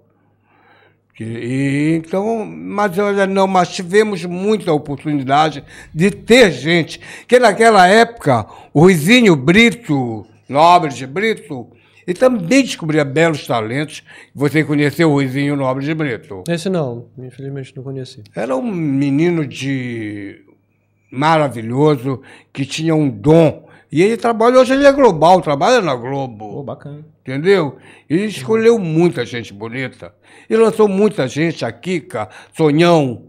E, 1.19 1.93
então, 1.95 2.45
mas 2.45 2.97
olha, 2.97 3.27
não, 3.27 3.45
mas 3.45 3.69
tivemos 3.69 4.25
muita 4.25 4.73
oportunidade 4.73 5.63
de 5.93 6.09
ter 6.09 6.51
gente. 6.51 6.99
Que 7.27 7.37
naquela 7.37 7.87
época, 7.87 8.45
o 8.73 8.81
Ruizinho 8.81 9.35
Brito, 9.35 10.25
Nobre 10.49 10.93
de 10.93 11.05
Brito, 11.05 11.67
ele 12.07 12.17
também 12.17 12.63
descobria 12.63 13.05
belos 13.05 13.45
talentos. 13.45 14.03
Você 14.33 14.63
conheceu 14.63 15.09
o 15.09 15.13
Ruizinho 15.13 15.55
Nobre 15.55 15.85
de 15.85 15.93
Brito? 15.93 16.43
Esse 16.47 16.69
não, 16.69 17.07
infelizmente 17.17 17.75
não 17.75 17.83
conheci. 17.83 18.23
Era 18.35 18.55
um 18.55 18.63
menino 18.63 19.45
de 19.45 20.41
maravilhoso, 21.11 22.21
que 22.53 22.65
tinha 22.65 22.95
um 22.95 23.09
dom. 23.09 23.69
E 23.91 24.01
ele 24.01 24.15
trabalha, 24.15 24.57
hoje 24.57 24.73
ele 24.73 24.85
é 24.85 24.91
global, 24.91 25.41
trabalha 25.41 25.81
na 25.81 25.93
Globo. 25.93 26.53
Pô, 26.53 26.63
bacana. 26.63 27.05
Entendeu? 27.21 27.77
Ele 28.09 28.25
escolheu 28.25 28.79
muita 28.79 29.25
gente 29.25 29.53
bonita. 29.53 30.13
E 30.49 30.55
lançou 30.55 30.87
muita 30.87 31.27
gente, 31.27 31.65
a 31.65 31.71
Kika, 31.73 32.29
Sonhão. 32.55 33.25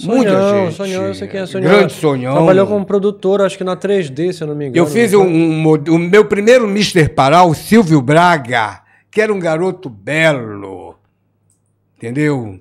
muita 0.00 0.30
Sonhão, 0.30 0.64
gente. 0.66 0.76
Sonhão, 0.76 1.06
eu 1.06 1.14
sei 1.14 1.26
quem 1.26 1.40
é 1.40 1.46
Sonhão. 1.46 1.70
Grande 1.70 1.92
Sonhão. 1.92 2.34
Trabalhou 2.36 2.68
como 2.68 2.86
produtor, 2.86 3.42
acho 3.42 3.58
que 3.58 3.64
na 3.64 3.76
3D, 3.76 4.32
se 4.32 4.44
eu 4.44 4.46
não 4.46 4.54
me 4.54 4.68
engano. 4.68 4.86
Eu 4.86 4.88
fiz 4.88 5.12
um, 5.12 5.26
um 5.26 5.74
o 5.74 5.98
meu 5.98 6.24
primeiro 6.24 6.68
Mr. 6.68 7.08
Pará, 7.08 7.42
o 7.42 7.52
Silvio 7.52 8.00
Braga, 8.00 8.80
que 9.10 9.20
era 9.20 9.34
um 9.34 9.40
garoto 9.40 9.90
belo. 9.90 10.94
Entendeu? 11.96 12.60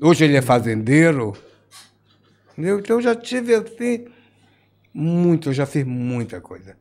Hoje 0.00 0.24
ele 0.24 0.38
é 0.38 0.42
fazendeiro. 0.42 1.34
Entendeu? 2.52 2.78
Então 2.78 2.96
eu 2.96 3.02
já 3.02 3.14
tive 3.14 3.54
assim 3.54 4.06
muito, 4.94 5.48
eu 5.48 5.52
já 5.52 5.66
fiz 5.66 5.84
muita 5.84 6.40
coisa. 6.40 6.76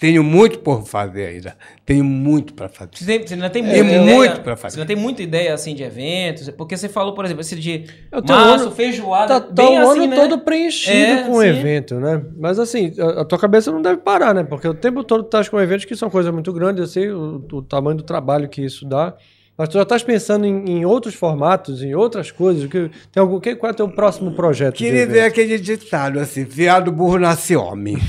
Tenho 0.00 0.24
muito 0.24 0.58
por 0.60 0.84
fazer 0.84 1.26
ainda. 1.26 1.56
Tenho 1.86 2.02
muito 2.02 2.54
para 2.54 2.68
fazer. 2.68 2.90
Você, 2.94 3.04
tem, 3.04 3.26
você 3.26 3.34
ainda 3.34 3.50
tem 3.50 3.62
Tem 3.62 3.82
muita 3.84 3.92
muito 4.00 4.24
ideia, 4.24 4.40
pra 4.40 4.56
fazer. 4.56 4.74
Você 4.74 4.80
ainda 4.80 4.94
tem 4.94 5.00
muita 5.00 5.22
ideia, 5.22 5.54
assim, 5.54 5.74
de 5.74 5.82
eventos? 5.84 6.48
Porque 6.50 6.76
você 6.76 6.88
falou, 6.88 7.14
por 7.14 7.24
exemplo, 7.24 7.42
esse 7.42 7.54
de 7.54 7.84
Eu 8.10 8.20
março, 8.26 8.64
ano- 8.66 8.74
feijoada, 8.74 9.40
Tá, 9.40 9.46
tá 9.46 9.52
bem 9.52 9.78
o 9.78 9.82
assim, 9.90 10.00
ano 10.00 10.06
né? 10.08 10.16
todo 10.16 10.38
preenchido 10.40 10.96
É, 10.96 11.22
com 11.24 11.40
sim. 11.40 11.46
evento, 11.46 12.00
né? 12.00 12.20
Mas 12.36 12.58
assim, 12.58 12.92
a, 12.98 13.20
a 13.20 13.24
tua 13.24 13.38
cabeça 13.38 13.70
não 13.70 13.80
deve 13.82 13.98
parar, 14.00 14.34
né? 14.34 14.42
Porque 14.42 14.66
o 14.66 14.74
tempo 14.74 15.04
todo 15.04 15.22
tu 15.22 15.26
estás 15.26 15.48
com 15.48 15.60
eventos 15.60 15.84
que 15.84 15.94
são 15.94 16.10
coisas 16.10 16.32
muito 16.32 16.52
grandes, 16.52 16.80
eu 16.80 16.86
sei 16.88 17.10
o, 17.12 17.44
o 17.52 17.62
tamanho 17.62 17.98
do 17.98 18.02
trabalho 18.02 18.48
que 18.48 18.62
isso 18.64 18.84
dá. 18.88 19.14
Mas 19.62 19.68
tu 19.68 19.74
já 19.74 19.82
estás 19.82 20.02
pensando 20.02 20.44
em, 20.44 20.78
em 20.78 20.84
outros 20.84 21.14
formatos, 21.14 21.84
em 21.84 21.94
outras 21.94 22.32
coisas. 22.32 22.68
Que, 22.68 22.90
tem 23.12 23.20
algum, 23.20 23.38
que, 23.38 23.54
qual 23.54 23.70
é 23.70 23.72
o 23.72 23.76
teu 23.76 23.88
próximo 23.88 24.32
projeto? 24.32 24.74
Queria 24.74 25.06
ver 25.06 25.20
aquele 25.20 25.56
ditado 25.56 26.18
assim: 26.18 26.42
viado 26.42 26.90
burro 26.90 27.16
nasce 27.16 27.54
homem. 27.54 27.96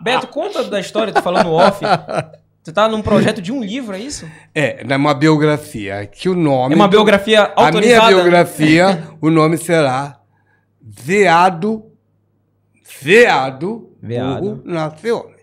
Beto, 0.00 0.28
conta 0.28 0.62
da 0.62 0.78
história, 0.78 1.12
tô 1.12 1.20
falando 1.20 1.50
off. 1.50 1.80
Você 2.62 2.72
tá 2.72 2.86
num 2.86 3.02
projeto 3.02 3.42
de 3.42 3.50
um 3.50 3.64
livro, 3.64 3.96
é 3.96 3.98
isso? 3.98 4.30
É, 4.54 4.86
é 4.88 4.96
uma 4.96 5.12
biografia. 5.12 6.06
Que 6.06 6.28
o 6.28 6.36
nome. 6.36 6.74
É 6.74 6.76
uma 6.76 6.86
biografia 6.86 7.46
A 7.46 7.48
minha 7.48 7.66
autorizada? 7.66 8.14
biografia, 8.14 9.08
o 9.20 9.28
nome 9.28 9.58
será 9.58 10.20
Veado. 10.80 11.84
Veado. 13.02 13.90
Veado. 14.00 14.40
Burro 14.40 14.62
nasce 14.64 15.10
homem. 15.10 15.34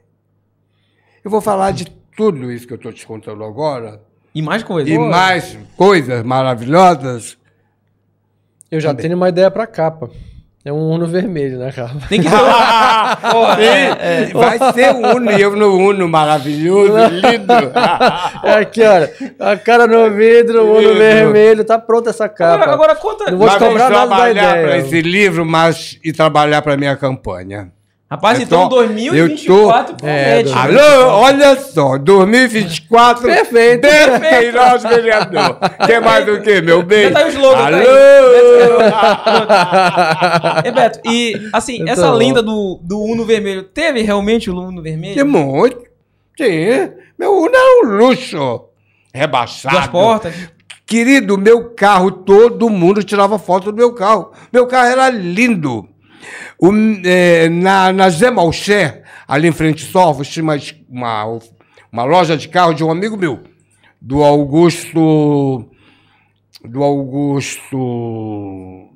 Eu 1.21 1.29
vou 1.29 1.41
falar 1.41 1.71
de 1.71 1.99
tudo 2.21 2.51
isso 2.51 2.67
que 2.67 2.73
eu 2.73 2.77
estou 2.77 2.93
te 2.93 3.03
contando 3.07 3.43
agora. 3.43 3.99
E 4.33 4.43
mais 4.43 4.61
coisa. 4.61 4.87
E 4.87 4.97
mais 4.99 5.57
coisas 5.75 6.23
maravilhosas. 6.23 7.35
Eu 8.69 8.79
já 8.79 8.93
tenho 8.93 9.15
uma 9.15 9.29
ideia 9.29 9.49
pra 9.49 9.65
capa. 9.65 10.07
É 10.63 10.71
um 10.71 10.91
Uno 10.91 11.07
vermelho 11.07 11.57
na 11.57 11.71
capa. 11.71 11.95
Tem 12.07 12.21
que 12.21 12.29
Sim, 12.29 12.35
é, 13.63 14.21
é. 14.21 14.25
vai 14.27 14.59
ser 14.71 14.93
o 14.93 15.15
Uno 15.15 15.31
e 15.31 15.41
eu 15.41 15.55
no 15.55 15.75
Uno, 15.75 16.07
maravilhoso, 16.07 16.93
lindo. 17.09 17.53
É 18.43 18.53
aqui, 18.53 18.83
olha. 18.83 19.11
A 19.39 19.57
cara 19.57 19.87
no 19.87 20.15
vidro, 20.15 20.63
o 20.63 20.77
Uno 20.77 20.93
vermelho. 20.93 21.65
Tá 21.65 21.79
pronta 21.79 22.11
essa 22.11 22.29
capa. 22.29 22.53
Agora, 22.53 22.73
agora 22.73 22.95
conta... 22.95 23.31
Não 23.31 23.37
vou 23.39 23.47
te 23.47 23.53
Mas 23.53 23.59
vamos 23.59 23.73
cobrar 23.81 23.89
nada 23.89 24.07
da 24.07 24.15
trabalhar 24.15 24.51
para 24.51 24.61
ideia. 24.61 24.77
esse 24.77 25.01
livro 25.01 25.43
mas, 25.43 25.99
e 26.03 26.13
trabalhar 26.13 26.61
para 26.61 26.77
minha 26.77 26.95
campanha. 26.95 27.71
Rapaz, 28.11 28.39
Eu 28.39 28.43
então 28.43 28.67
tô- 28.67 28.75
2024 28.75 29.93
eu 29.93 29.97
tô- 29.97 30.05
É. 30.05 30.43
Alô, 30.53 31.07
olha 31.13 31.55
só, 31.55 31.97
2024. 31.97 33.23
Perfeito. 33.25 33.87
Bem, 34.19 34.51
nosso 34.51 34.85
vereador. 34.89 35.57
Quer 35.85 36.01
mais 36.01 36.25
do 36.25 36.41
que, 36.41 36.61
meu 36.61 36.83
bem? 36.83 37.03
Já 37.09 37.11
tá 37.11 37.25
o 37.25 37.29
slogan, 37.29 37.57
tá 37.57 37.67
Alô! 37.67 37.77
É, 40.65 40.71
Beto, 40.71 40.99
e 41.05 41.49
assim, 41.53 41.75
Então, 41.81 41.87
essa 41.93 42.11
lenda 42.11 42.41
do, 42.43 42.79
do 42.83 42.99
Uno 43.01 43.23
Vermelho, 43.25 43.63
teve 43.63 44.01
realmente 44.01 44.49
o 44.49 44.59
Uno 44.59 44.81
Vermelho? 44.81 45.13
Que 45.13 45.23
muito. 45.23 45.79
Sim, 46.37 46.91
meu 47.17 47.31
Uno 47.33 47.55
é 47.55 47.79
um 47.85 47.97
luxo. 47.97 48.65
Rebaixado. 49.13 49.75
Duas 49.75 49.87
portas? 49.87 50.33
Querido, 50.85 51.37
meu 51.37 51.69
carro, 51.73 52.11
todo 52.11 52.69
mundo 52.69 53.01
tirava 53.03 53.39
foto 53.39 53.71
do 53.71 53.77
meu 53.77 53.93
carro. 53.93 54.31
Meu 54.51 54.67
carro 54.67 54.87
era 54.89 55.09
lindo. 55.09 55.87
O, 56.59 56.71
é, 57.05 57.49
na, 57.49 57.91
na 57.93 58.09
Zé 58.09 58.29
Malcher, 58.31 59.03
ali 59.27 59.47
em 59.47 59.51
frente 59.51 59.85
ao 59.85 59.91
Sorvos, 59.91 60.27
tinha 60.29 60.43
uma, 60.43 60.57
uma, 60.89 61.39
uma 61.91 62.03
loja 62.03 62.35
de 62.37 62.47
carro 62.49 62.73
de 62.73 62.83
um 62.83 62.91
amigo 62.91 63.17
meu, 63.17 63.39
do 63.99 64.23
Augusto. 64.23 65.67
Do 66.63 66.83
Augusto. 66.83 68.87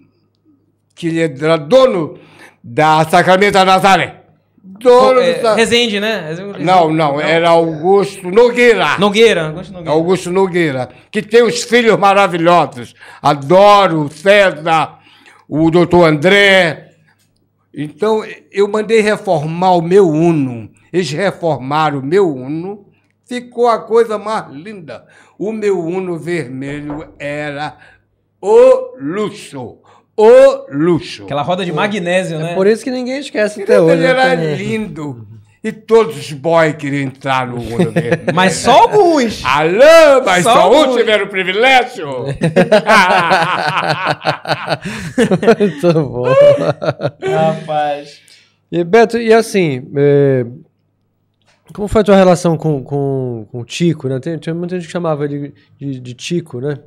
Que 0.95 1.07
ele 1.07 1.43
era 1.43 1.57
dono 1.57 2.17
da 2.63 3.03
Sacramento 3.05 3.53
da 3.53 3.65
Nazaré. 3.65 4.21
Dono 4.63 5.19
É, 5.19 5.33
do 5.33 5.41
Sa- 5.41 5.55
Resende, 5.55 5.99
né? 5.99 6.27
Resende- 6.29 6.63
Não, 6.63 6.91
não, 6.91 7.19
era 7.19 7.49
Augusto 7.49 8.29
Nogueira. 8.29 8.97
Nogueira. 8.97 9.47
Augusto 9.47 9.73
Nogueira. 9.73 9.91
Augusto 9.91 10.31
Nogueira, 10.31 10.89
que 11.11 11.21
tem 11.21 11.43
uns 11.43 11.63
filhos 11.63 11.97
maravilhosos. 11.97 12.93
Adoro 13.21 14.01
o 14.03 14.11
César, 14.11 14.99
o 15.47 15.69
doutor 15.71 16.05
André. 16.05 16.84
Então, 17.75 18.23
eu 18.51 18.67
mandei 18.67 19.01
reformar 19.01 19.73
o 19.73 19.81
meu 19.81 20.07
Uno. 20.07 20.69
Eles 20.93 21.11
reformaram 21.11 21.99
o 21.99 22.05
meu 22.05 22.33
Uno. 22.33 22.85
Ficou 23.25 23.67
a 23.67 23.79
coisa 23.79 24.17
mais 24.17 24.49
linda. 24.51 25.05
O 25.37 25.51
meu 25.51 25.79
Uno 25.79 26.17
vermelho 26.17 27.13
era 27.19 27.77
o 28.39 28.95
luxo. 28.97 29.79
O 30.15 30.65
luxo. 30.71 31.23
Aquela 31.23 31.41
roda 31.41 31.65
de 31.65 31.73
magnésio, 31.73 32.39
né? 32.39 32.55
Por 32.55 32.65
isso 32.65 32.83
que 32.83 32.91
ninguém 32.91 33.19
esquece 33.19 33.63
até 33.63 33.81
hoje. 33.81 33.95
Ele 33.95 34.05
era 34.05 34.35
né? 34.35 34.55
lindo. 34.55 35.27
E 35.65 35.71
todos 35.71 36.15
os 36.15 36.31
boys 36.31 36.75
queriam 36.75 37.01
entrar 37.01 37.47
no 37.47 37.55
Uno 37.73 37.91
vermelho. 37.91 38.35
Mas 38.35 38.53
só 38.53 38.83
alguns. 38.83 39.43
Alô, 39.43 40.23
mas 40.23 40.43
Só 40.43 40.53
só, 40.53 40.71
um 40.71 40.91
um. 40.91 40.95
tiveram 40.95 41.25
o 41.25 41.27
privilégio? 41.27 42.05
Muito 45.59 45.91
bom. 45.91 46.31
Rapaz. 47.27 48.21
E, 48.71 48.83
Beto, 48.83 49.17
e 49.17 49.33
assim, 49.33 49.89
é, 49.95 50.45
como 51.73 51.87
foi 51.87 52.01
a 52.01 52.03
tua 52.03 52.15
relação 52.15 52.55
com, 52.57 52.83
com, 52.83 53.47
com 53.51 53.61
o 53.61 53.65
Tico, 53.65 54.07
né? 54.07 54.19
Tem, 54.19 54.37
tinha 54.37 54.53
muita 54.53 54.75
gente 54.75 54.85
que 54.85 54.91
chamava 54.91 55.25
ele 55.25 55.51
de, 55.79 55.99
de 55.99 56.13
Tico, 56.13 56.61
né? 56.61 56.77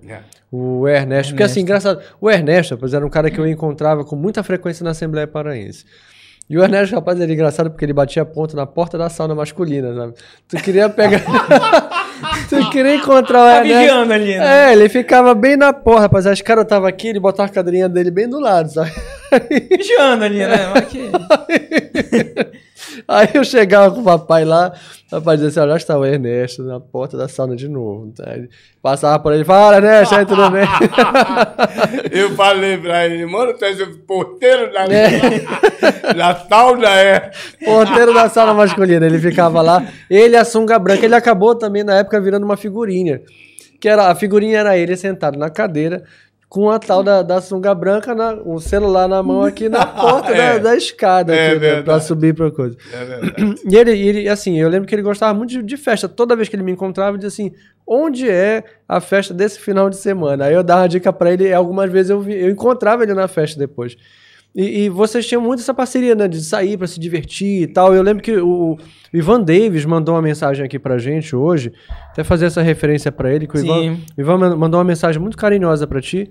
O 0.52 0.86
Ernesto. 0.86 1.32
Porque 1.32 1.42
assim, 1.42 1.62
engraçado, 1.62 2.00
o 2.20 2.30
Ernesto, 2.30 2.76
rapaz, 2.76 2.94
era 2.94 3.04
um 3.04 3.10
cara 3.10 3.28
que 3.28 3.40
eu 3.40 3.46
encontrava 3.48 4.04
com 4.04 4.14
muita 4.14 4.44
frequência 4.44 4.84
na 4.84 4.90
Assembleia 4.90 5.26
Paraense. 5.26 5.84
E 6.50 6.56
o 6.56 6.62
Ernesto, 6.62 6.94
rapaz, 6.94 7.20
era 7.20 7.30
engraçado 7.30 7.70
porque 7.70 7.84
ele 7.84 7.92
batia 7.92 8.24
ponto 8.24 8.56
na 8.56 8.64
porta 8.66 8.96
da 8.96 9.10
sauna 9.10 9.34
masculina, 9.34 9.94
sabe? 9.94 10.14
Tu 10.48 10.56
queria 10.62 10.88
pegar. 10.88 11.20
tu 12.48 12.70
queria 12.70 12.94
encontrar 12.94 13.40
o 13.40 13.44
Tá 13.46 13.56
Ernesto. 13.58 13.80
vigiando 13.80 14.12
ali, 14.14 14.38
né? 14.38 14.68
É, 14.68 14.72
ele 14.72 14.88
ficava 14.88 15.34
bem 15.34 15.56
na 15.58 15.74
porta, 15.74 16.00
rapaz. 16.02 16.26
As 16.26 16.40
caras 16.40 16.64
tava 16.66 16.88
aqui, 16.88 17.08
ele 17.08 17.20
botava 17.20 17.50
a 17.50 17.52
cadeirinha 17.52 17.88
dele 17.88 18.10
bem 18.10 18.26
do 18.28 18.40
lado, 18.40 18.70
sabe? 18.70 18.90
Vigiando 19.76 20.24
ali, 20.24 20.38
né? 20.38 20.72
Mas 20.74 20.84
que- 20.86 21.10
Aí 23.06 23.28
eu 23.34 23.44
chegava 23.44 23.94
com 23.94 24.00
o 24.00 24.04
papai 24.04 24.44
lá, 24.44 24.72
o 25.06 25.10
papai 25.10 25.36
dizia 25.36 25.48
assim, 25.48 25.60
olha, 25.60 25.70
lá 25.70 25.76
está 25.76 25.98
o 25.98 26.04
Ernesto 26.04 26.62
na 26.62 26.80
porta 26.80 27.16
da 27.16 27.28
sauna 27.28 27.54
de 27.54 27.68
novo. 27.68 28.12
Tá? 28.16 28.32
Ele 28.34 28.48
passava 28.82 29.18
por 29.18 29.32
ele, 29.32 29.44
fala, 29.44 29.76
Ernesto, 29.76 30.14
aí 30.14 30.26
tudo 30.26 30.50
bem? 30.50 30.64
Eu 32.10 32.34
falei 32.34 32.78
pra 32.78 33.06
ele, 33.06 33.26
mano, 33.26 33.54
tu 33.54 33.64
és 33.64 33.80
o 33.80 33.98
porteiro 34.00 34.72
da, 34.72 34.84
É. 34.84 35.40
da 36.14 36.34
sauna, 36.34 36.88
é? 36.88 37.30
Porteiro 37.64 38.12
da 38.14 38.28
sauna 38.28 38.54
masculina, 38.54 39.06
ele 39.06 39.18
ficava 39.18 39.60
lá. 39.62 39.86
Ele, 40.08 40.36
a 40.36 40.44
sunga 40.44 40.78
branca, 40.78 41.04
ele 41.04 41.14
acabou 41.14 41.54
também 41.54 41.84
na 41.84 41.96
época 41.96 42.20
virando 42.20 42.44
uma 42.44 42.56
figurinha. 42.56 43.20
Que 43.80 43.88
era, 43.88 44.08
a 44.08 44.14
figurinha 44.14 44.58
era 44.58 44.76
ele 44.76 44.96
sentado 44.96 45.38
na 45.38 45.50
cadeira, 45.50 46.02
com 46.48 46.70
a 46.70 46.78
tal 46.78 47.02
da, 47.02 47.20
da 47.22 47.40
sunga 47.42 47.74
branca, 47.74 48.14
na, 48.14 48.32
o 48.34 48.58
celular 48.58 49.06
na 49.06 49.22
mão 49.22 49.42
aqui 49.42 49.68
na 49.68 49.84
porta 49.86 50.32
da, 50.32 50.36
É. 50.36 50.58
da 50.58 50.74
escada, 50.76 51.34
É 51.36 51.50
aqui, 51.50 51.58
né, 51.60 51.82
pra 51.82 52.00
subir 52.00 52.34
pra 52.34 52.50
coisa. 52.50 52.74
É 52.92 53.04
verdade. 53.04 53.54
E 53.70 53.76
ele, 53.76 53.90
ele, 53.92 54.28
assim, 54.28 54.58
eu 54.58 54.68
lembro 54.68 54.88
que 54.88 54.94
ele 54.94 55.02
gostava 55.02 55.34
muito 55.34 55.50
de, 55.50 55.62
de 55.62 55.76
festa. 55.76 56.08
Toda 56.08 56.34
vez 56.34 56.48
que 56.48 56.56
ele 56.56 56.62
me 56.62 56.72
encontrava, 56.72 57.10
ele 57.16 57.18
dizia 57.24 57.46
assim: 57.46 57.54
onde 57.86 58.28
é 58.30 58.64
a 58.88 58.98
festa 59.00 59.34
desse 59.34 59.58
final 59.60 59.90
de 59.90 59.96
semana? 59.96 60.46
Aí 60.46 60.54
eu 60.54 60.62
dava 60.62 60.82
uma 60.82 60.88
dica 60.88 61.12
pra 61.12 61.30
ele, 61.32 61.48
e 61.48 61.52
algumas 61.52 61.90
vezes 61.92 62.10
eu, 62.10 62.20
vi- 62.20 62.40
eu 62.40 62.48
encontrava 62.50 63.02
ele 63.02 63.12
na 63.12 63.28
festa 63.28 63.58
depois. 63.58 63.94
E, 64.56 64.84
e 64.84 64.88
vocês 64.88 65.26
tinham 65.26 65.42
muito 65.42 65.60
essa 65.60 65.74
parceria, 65.74 66.14
né? 66.14 66.26
De 66.26 66.42
sair 66.42 66.78
pra 66.78 66.86
se 66.86 66.98
divertir 66.98 67.62
e 67.62 67.66
tal. 67.66 67.94
Eu 67.94 68.02
lembro 68.02 68.22
que 68.22 68.34
o, 68.38 68.72
o 68.72 68.78
Ivan 69.12 69.42
Davis 69.42 69.84
mandou 69.84 70.14
uma 70.14 70.22
mensagem 70.22 70.64
aqui 70.64 70.78
pra 70.78 70.96
gente 70.96 71.36
hoje, 71.36 71.70
até 72.18 72.24
fazer 72.24 72.46
essa 72.46 72.60
referência 72.62 73.12
pra 73.12 73.32
ele, 73.32 73.46
que 73.46 73.56
o 73.56 73.60
Ivan, 73.64 73.92
o 74.16 74.20
Ivan 74.20 74.38
man- 74.38 74.56
mandou 74.56 74.78
uma 74.78 74.84
mensagem 74.84 75.20
muito 75.22 75.36
carinhosa 75.36 75.86
pra 75.86 76.00
ti, 76.00 76.28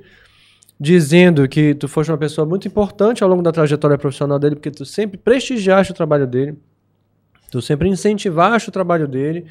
dizendo 0.78 1.48
que 1.48 1.74
tu 1.74 1.88
foste 1.88 2.12
uma 2.12 2.18
pessoa 2.18 2.46
muito 2.46 2.68
importante 2.68 3.24
ao 3.24 3.30
longo 3.30 3.42
da 3.42 3.54
trajetória 3.54 3.98
profissional 3.98 4.38
dele, 4.38 4.56
porque 4.56 4.70
tu 4.70 4.84
sempre 4.86 5.18
prestigiaste 5.18 5.94
o 5.94 5.96
trabalho 5.96 6.28
dele, 6.28 6.58
tu 7.50 7.62
sempre 7.62 7.88
incentivaste 7.88 8.68
o 8.68 8.72
trabalho 8.72 9.08
dele 9.08 9.46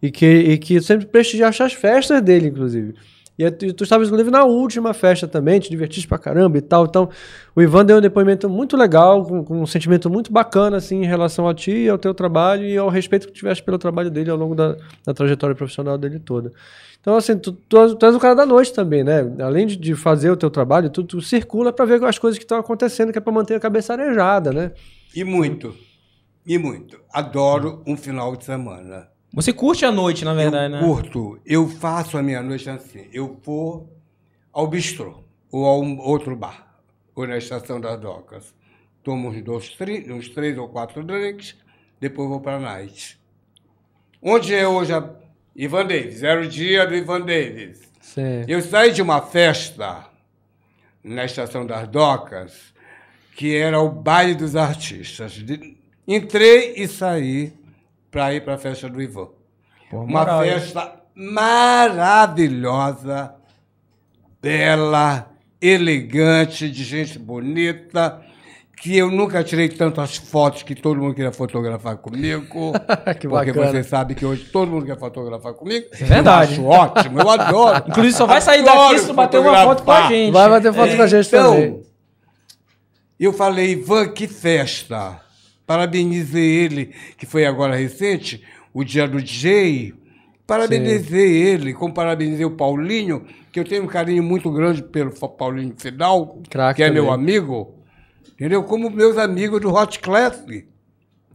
e 0.00 0.10
que, 0.10 0.24
e 0.26 0.56
que 0.58 0.80
sempre 0.80 1.04
prestigiaste 1.06 1.62
as 1.62 1.74
festas 1.74 2.22
dele, 2.22 2.48
inclusive. 2.48 2.94
E 3.36 3.50
tu, 3.50 3.82
estavas, 3.82 4.06
inclusive, 4.06 4.30
na 4.30 4.44
última 4.44 4.94
festa 4.94 5.26
também, 5.26 5.58
te 5.58 5.68
divertiste 5.68 6.06
pra 6.06 6.18
caramba 6.18 6.56
e 6.56 6.60
tal. 6.60 6.84
Então, 6.84 7.08
o 7.54 7.60
Ivan 7.60 7.84
deu 7.84 7.98
um 7.98 8.00
depoimento 8.00 8.48
muito 8.48 8.76
legal, 8.76 9.24
com, 9.24 9.44
com 9.44 9.60
um 9.62 9.66
sentimento 9.66 10.08
muito 10.08 10.32
bacana, 10.32 10.76
assim, 10.76 11.02
em 11.02 11.06
relação 11.06 11.48
a 11.48 11.54
ti 11.54 11.72
e 11.72 11.88
ao 11.88 11.98
teu 11.98 12.14
trabalho 12.14 12.64
e 12.64 12.78
ao 12.78 12.88
respeito 12.88 13.26
que 13.26 13.32
tiveste 13.32 13.64
pelo 13.64 13.76
trabalho 13.76 14.08
dele 14.08 14.30
ao 14.30 14.36
longo 14.36 14.54
da, 14.54 14.76
da 15.04 15.12
trajetória 15.12 15.56
profissional 15.56 15.98
dele 15.98 16.20
toda. 16.20 16.52
Então, 17.00 17.16
assim, 17.16 17.36
tu, 17.36 17.52
tu, 17.52 17.96
tu 17.96 18.06
és 18.06 18.14
o 18.14 18.20
cara 18.20 18.34
da 18.34 18.46
noite 18.46 18.72
também, 18.72 19.02
né? 19.02 19.20
Além 19.40 19.66
de, 19.66 19.76
de 19.76 19.96
fazer 19.96 20.30
o 20.30 20.36
teu 20.36 20.48
trabalho, 20.48 20.88
tu, 20.88 21.02
tu 21.02 21.20
circula 21.20 21.72
pra 21.72 21.84
ver 21.84 22.02
as 22.04 22.18
coisas 22.18 22.38
que 22.38 22.44
estão 22.44 22.58
acontecendo, 22.58 23.10
que 23.12 23.18
é 23.18 23.20
pra 23.20 23.32
manter 23.32 23.54
a 23.54 23.60
cabeça 23.60 23.92
arejada, 23.94 24.52
né? 24.52 24.72
E 25.14 25.24
muito. 25.24 25.74
E 26.46 26.56
muito. 26.56 27.00
Adoro 27.12 27.82
um 27.86 27.96
final 27.96 28.36
de 28.36 28.44
semana. 28.44 29.13
Você 29.34 29.52
curte 29.52 29.84
a 29.84 29.90
noite, 29.90 30.24
na 30.24 30.32
verdade, 30.32 30.72
eu 30.74 30.80
né? 30.80 30.86
curto. 30.86 31.40
Eu 31.44 31.68
faço 31.68 32.16
a 32.16 32.22
minha 32.22 32.42
noite 32.42 32.68
assim. 32.70 33.08
Eu 33.12 33.38
vou, 33.42 33.92
ao 34.52 34.66
bistrô 34.66 35.24
ou 35.50 35.66
a 35.66 35.78
um 35.78 35.98
outro 35.98 36.34
bar, 36.36 36.78
ou 37.14 37.26
na 37.26 37.36
estação 37.36 37.80
das 37.80 38.00
docas. 38.00 38.54
Tomo 39.02 39.28
uns, 39.28 39.42
dois, 39.42 39.68
tri- 39.70 40.10
uns 40.10 40.28
três 40.28 40.56
ou 40.56 40.68
quatro 40.68 41.02
drinks, 41.04 41.56
depois 42.00 42.28
vou 42.28 42.40
para 42.40 42.56
a 42.56 42.60
night. 42.60 43.18
Onde 44.22 44.54
é 44.54 44.66
hoje 44.66 44.92
a 44.94 45.10
Ivan 45.54 45.86
Davis? 45.86 46.22
Era 46.22 46.40
o 46.40 46.48
dia 46.48 46.86
do 46.86 46.94
Ivan 46.94 47.20
Davis. 47.20 47.82
Sim. 48.00 48.44
Eu 48.48 48.60
saí 48.62 48.92
de 48.92 49.02
uma 49.02 49.20
festa 49.20 50.06
na 51.02 51.24
estação 51.24 51.66
das 51.66 51.86
docas, 51.88 52.72
que 53.36 53.54
era 53.54 53.80
o 53.80 53.90
baile 53.90 54.34
dos 54.34 54.56
artistas. 54.56 55.44
Entrei 56.08 56.74
e 56.76 56.88
saí 56.88 57.52
para 58.14 58.32
ir 58.32 58.44
para 58.44 58.54
a 58.54 58.58
festa 58.58 58.88
do 58.88 59.02
Ivan. 59.02 59.26
Uma 59.92 60.06
moral, 60.06 60.44
hein? 60.44 60.52
festa 60.52 61.00
maravilhosa, 61.16 63.34
bela, 64.40 65.28
elegante, 65.60 66.70
de 66.70 66.84
gente 66.84 67.18
bonita, 67.18 68.20
que 68.80 68.96
eu 68.96 69.10
nunca 69.10 69.42
tirei 69.42 69.68
tantas 69.68 70.16
fotos 70.16 70.62
que 70.62 70.76
todo 70.76 71.00
mundo 71.00 71.12
queria 71.14 71.32
fotografar 71.32 71.96
comigo. 71.96 72.72
Que 73.18 73.26
porque 73.26 73.52
bacana. 73.52 73.72
você 73.72 73.82
sabe 73.82 74.14
que 74.14 74.24
hoje 74.24 74.44
todo 74.44 74.70
mundo 74.70 74.86
quer 74.86 74.96
fotografar 74.96 75.54
comigo. 75.54 75.86
É 75.92 76.04
verdade. 76.04 76.60
Eu 76.60 76.72
acho 76.72 76.82
ótimo, 76.82 77.18
eu 77.20 77.28
adoro. 77.28 77.82
Inclusive, 77.90 78.16
só 78.16 78.26
vai 78.26 78.40
sair 78.40 78.62
daqui 78.64 79.00
se 79.00 79.08
tu 79.08 79.14
bater 79.14 79.40
uma 79.40 79.64
foto 79.64 79.82
com 79.82 79.90
a 79.90 80.06
gente. 80.06 80.32
Vai 80.32 80.48
bater 80.48 80.72
foto 80.72 80.94
com 80.96 81.02
a 81.02 81.06
gente 81.08 81.26
Então, 81.26 81.52
também. 81.52 81.82
eu 83.18 83.32
falei, 83.32 83.72
Ivan, 83.72 84.06
que 84.12 84.28
festa. 84.28 85.23
Parabenizei 85.66 86.64
ele, 86.64 86.94
que 87.16 87.26
foi 87.26 87.46
agora 87.46 87.74
recente, 87.74 88.42
o 88.72 88.84
dia 88.84 89.08
do 89.08 89.20
DJ. 89.20 89.94
Parabenizei 90.46 91.42
ele, 91.42 91.72
como 91.72 91.94
parabenizei 91.94 92.44
o 92.44 92.50
Paulinho, 92.50 93.24
que 93.50 93.58
eu 93.58 93.64
tenho 93.64 93.84
um 93.84 93.86
carinho 93.86 94.22
muito 94.22 94.50
grande 94.50 94.82
pelo 94.82 95.10
Paulinho 95.10 95.74
Fidal, 95.76 96.42
Craque 96.50 96.76
que 96.76 96.82
é 96.82 96.90
meu 96.90 97.10
amigo. 97.10 97.74
Entendeu? 98.34 98.62
Como 98.64 98.90
meus 98.90 99.16
amigos 99.16 99.60
do 99.60 99.72
Hot 99.72 99.98
Class. 100.00 100.44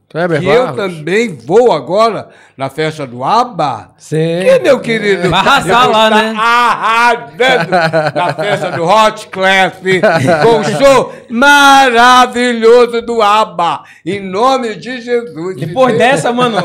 Kleber 0.09 0.39
Que 0.39 0.47
eu 0.47 0.63
Barros. 0.73 0.75
também 0.97 1.35
vou 1.37 1.71
agora 1.71 2.29
na 2.57 2.67
festa 2.67 3.05
do 3.05 3.23
ABBA. 3.23 3.91
Sim. 3.97 4.17
Que, 4.43 4.59
meu 4.59 4.79
querido? 4.79 5.29
Vai 5.29 5.39
arrasar 5.39 5.85
eu 5.85 5.91
lá, 5.91 6.09
né? 6.09 6.33
Arrasando 6.35 7.71
na 8.15 8.33
festa 8.33 8.71
do 8.71 8.83
Hot 8.85 9.27
Class, 9.27 9.73
com 10.43 10.59
o 10.59 10.63
show 10.63 11.13
maravilhoso 11.29 13.01
do 13.01 13.21
ABBA. 13.21 13.83
Em 14.05 14.19
nome 14.19 14.75
de 14.75 14.99
Jesus. 15.01 15.55
Depois 15.57 15.97
dessa, 15.97 16.31
mano. 16.33 16.57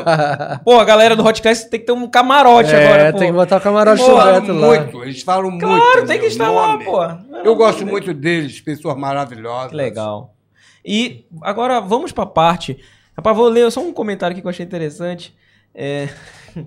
Pô, 0.65 0.79
a 0.81 0.85
galera 0.85 1.15
do 1.15 1.23
Hot 1.25 1.41
Class 1.43 1.65
tem 1.65 1.81
que 1.81 1.87
ter 1.87 1.93
um 1.93 2.09
camarote 2.09 2.73
É, 2.75 2.87
agora, 2.87 3.13
pô. 3.13 3.19
tem 3.19 3.29
que 3.29 3.35
botar 3.35 3.57
o 3.59 3.61
camarote 3.61 4.01
Eles 4.03 4.11
do 4.11 4.17
falam 4.17 4.41
Beto 4.41 4.53
lá. 4.55 4.67
muito, 4.69 5.03
eles 5.03 5.23
falam 5.23 5.51
muito. 5.51 5.67
Claro, 5.67 6.07
tem 6.07 6.17
em 6.17 6.21
que 6.21 6.27
estar 6.27 6.51
lá, 6.51 6.69
nome. 6.73 6.85
pô. 6.85 6.99
Eu 7.45 7.55
gosto 7.57 7.87
muito 7.87 8.15
deles, 8.15 8.61
pessoas 8.61 8.97
maravilhosas. 8.97 9.71
Que 9.71 9.77
legal. 9.77 10.31
E 10.87 11.25
agora 11.43 11.81
vamos 11.81 12.13
pra 12.13 12.27
parte. 12.27 12.79
Rapaz, 13.17 13.37
vou 13.37 13.49
ler 13.49 13.71
só 13.71 13.81
um 13.81 13.93
comentário 13.93 14.33
aqui 14.33 14.41
que 14.41 14.47
eu 14.47 14.51
achei 14.51 14.65
interessante. 14.65 15.35
É... 15.75 16.09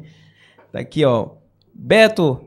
Tá 0.69 0.79
aqui, 0.79 1.05
ó. 1.05 1.29
Beto. 1.73 2.43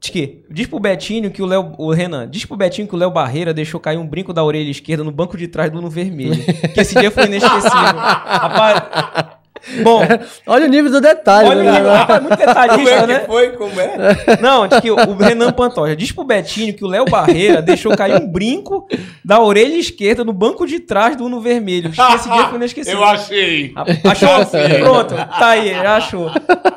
Tiki, 0.00 0.44
diz 0.50 0.66
pro 0.66 0.80
Betinho 0.80 1.30
que 1.30 1.40
o 1.40 1.46
Léo. 1.46 1.76
O 1.78 1.92
Renan, 1.92 2.28
diz 2.28 2.44
pro 2.44 2.56
Betinho 2.56 2.88
que 2.88 2.94
o 2.94 2.98
Léo 2.98 3.12
Barreira 3.12 3.54
deixou 3.54 3.78
cair 3.78 3.98
um 3.98 4.06
brinco 4.06 4.32
da 4.32 4.42
orelha 4.42 4.68
esquerda 4.68 5.04
no 5.04 5.12
banco 5.12 5.36
de 5.36 5.46
trás 5.46 5.70
do 5.70 5.78
Uno 5.78 5.88
Vermelho. 5.88 6.42
que 6.74 6.80
esse 6.80 6.98
dia 6.98 7.10
foi 7.10 7.26
inesquecível. 7.26 7.70
Rapaz. 7.96 9.36
Bom, 9.82 10.00
Olha 10.46 10.66
o 10.66 10.68
nível 10.68 10.90
do 10.90 11.00
detalhe. 11.00 11.48
olha 11.48 11.60
o 11.60 11.64
né? 11.64 11.72
nível, 11.72 11.92
rapaz, 11.92 12.22
muito 12.22 12.36
Como 12.36 12.46
detalhista, 12.46 12.90
é 12.94 13.06
né? 13.06 13.18
que 13.20 13.26
foi? 13.26 13.52
Como 13.52 13.80
é? 13.80 13.96
Não, 14.40 14.66
diz 14.66 14.80
que 14.80 14.90
o 14.90 14.96
o 14.96 15.16
Renan 15.16 15.52
Pantoja 15.52 15.94
diz 15.96 16.12
pro 16.12 16.24
Betinho 16.24 16.74
que 16.74 16.84
o 16.84 16.88
Léo 16.88 17.04
Barreira 17.04 17.60
deixou 17.62 17.96
cair 17.96 18.20
um 18.20 18.26
brinco 18.26 18.86
da 19.24 19.40
orelha 19.40 19.76
esquerda 19.76 20.24
no 20.24 20.32
banco 20.32 20.66
de 20.66 20.80
trás 20.80 21.16
do 21.16 21.24
Uno 21.24 21.40
Vermelho. 21.40 21.90
Que 21.90 22.00
esse 22.14 22.30
dia 22.30 22.46
foi 22.48 22.56
inesquecível. 22.56 23.00
Eu 23.00 23.04
achei. 23.04 23.74
Achou? 24.10 24.28
Pronto, 24.80 25.14
tá 25.14 25.48
aí, 25.48 25.70
já 25.70 25.96
achou. 25.96 26.30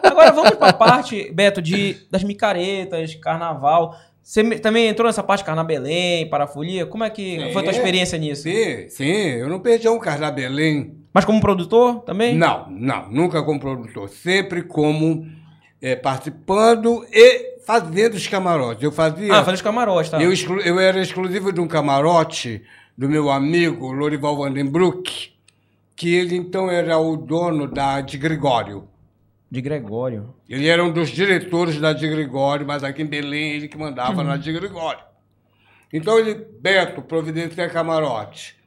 Agora 0.03 0.31
vamos 0.31 0.51
pra 0.51 0.73
parte, 0.73 1.31
Beto, 1.33 1.61
de, 1.61 1.97
das 2.11 2.23
micaretas, 2.23 3.15
carnaval. 3.15 3.95
Você 4.21 4.43
também 4.59 4.87
entrou 4.87 5.07
nessa 5.07 5.21
parte 5.21 5.41
de 5.41 5.45
Carnabelém, 5.45 6.27
Parafolia? 6.27 6.85
Como 6.87 7.03
é 7.03 7.09
que 7.11 7.37
foi 7.53 7.61
a 7.61 7.63
tua 7.63 7.73
Sim. 7.73 7.79
experiência 7.79 8.17
nisso? 8.17 8.41
Sim, 8.43 8.89
sim, 8.89 9.05
eu 9.05 9.47
não 9.47 9.59
perdi 9.59 9.87
um 9.87 9.99
Carnabelém. 9.99 11.04
Mas 11.15 11.23
como 11.23 11.39
produtor 11.39 12.01
também? 12.01 12.35
Não, 12.35 12.69
não, 12.69 13.09
nunca 13.09 13.41
como 13.41 13.57
produtor, 13.57 14.09
sempre 14.09 14.61
como 14.63 15.25
eh, 15.81 15.95
participando 15.95 17.05
e 17.09 17.57
fazendo 17.65 18.15
os 18.15 18.27
camarotes. 18.27 18.83
Eu 18.83 18.91
fazia. 18.91 19.33
Ah, 19.33 19.39
fazer 19.45 19.55
os 19.55 19.61
camarotes, 19.61 20.11
tá? 20.11 20.21
eu, 20.21 20.29
exclu- 20.33 20.59
eu 20.59 20.77
era 20.77 20.99
exclusivo 21.01 21.53
de 21.53 21.61
um 21.61 21.67
camarote 21.69 22.61
do 22.97 23.07
meu 23.07 23.31
amigo 23.31 23.93
Lorival 23.93 24.35
Vandenbroek, 24.35 25.31
que 25.95 26.13
ele 26.13 26.35
então 26.35 26.69
era 26.69 26.97
o 26.97 27.15
dono 27.15 27.65
da 27.65 28.01
de 28.01 28.17
Gregório. 28.17 28.89
De 29.49 29.61
Gregório. 29.61 30.35
Ele 30.49 30.67
era 30.67 30.83
um 30.83 30.91
dos 30.91 31.07
diretores 31.09 31.79
da 31.79 31.93
de 31.93 32.09
Gregório, 32.09 32.67
mas 32.67 32.83
aqui 32.83 33.03
em 33.03 33.05
Belém 33.05 33.53
ele 33.53 33.69
que 33.69 33.77
mandava 33.77 34.21
na 34.21 34.35
de 34.35 34.51
Gregório. 34.51 34.99
Então 35.93 36.19
ele, 36.19 36.35
Beto, 36.59 37.01
providencia 37.01 37.69
camarote, 37.69 38.57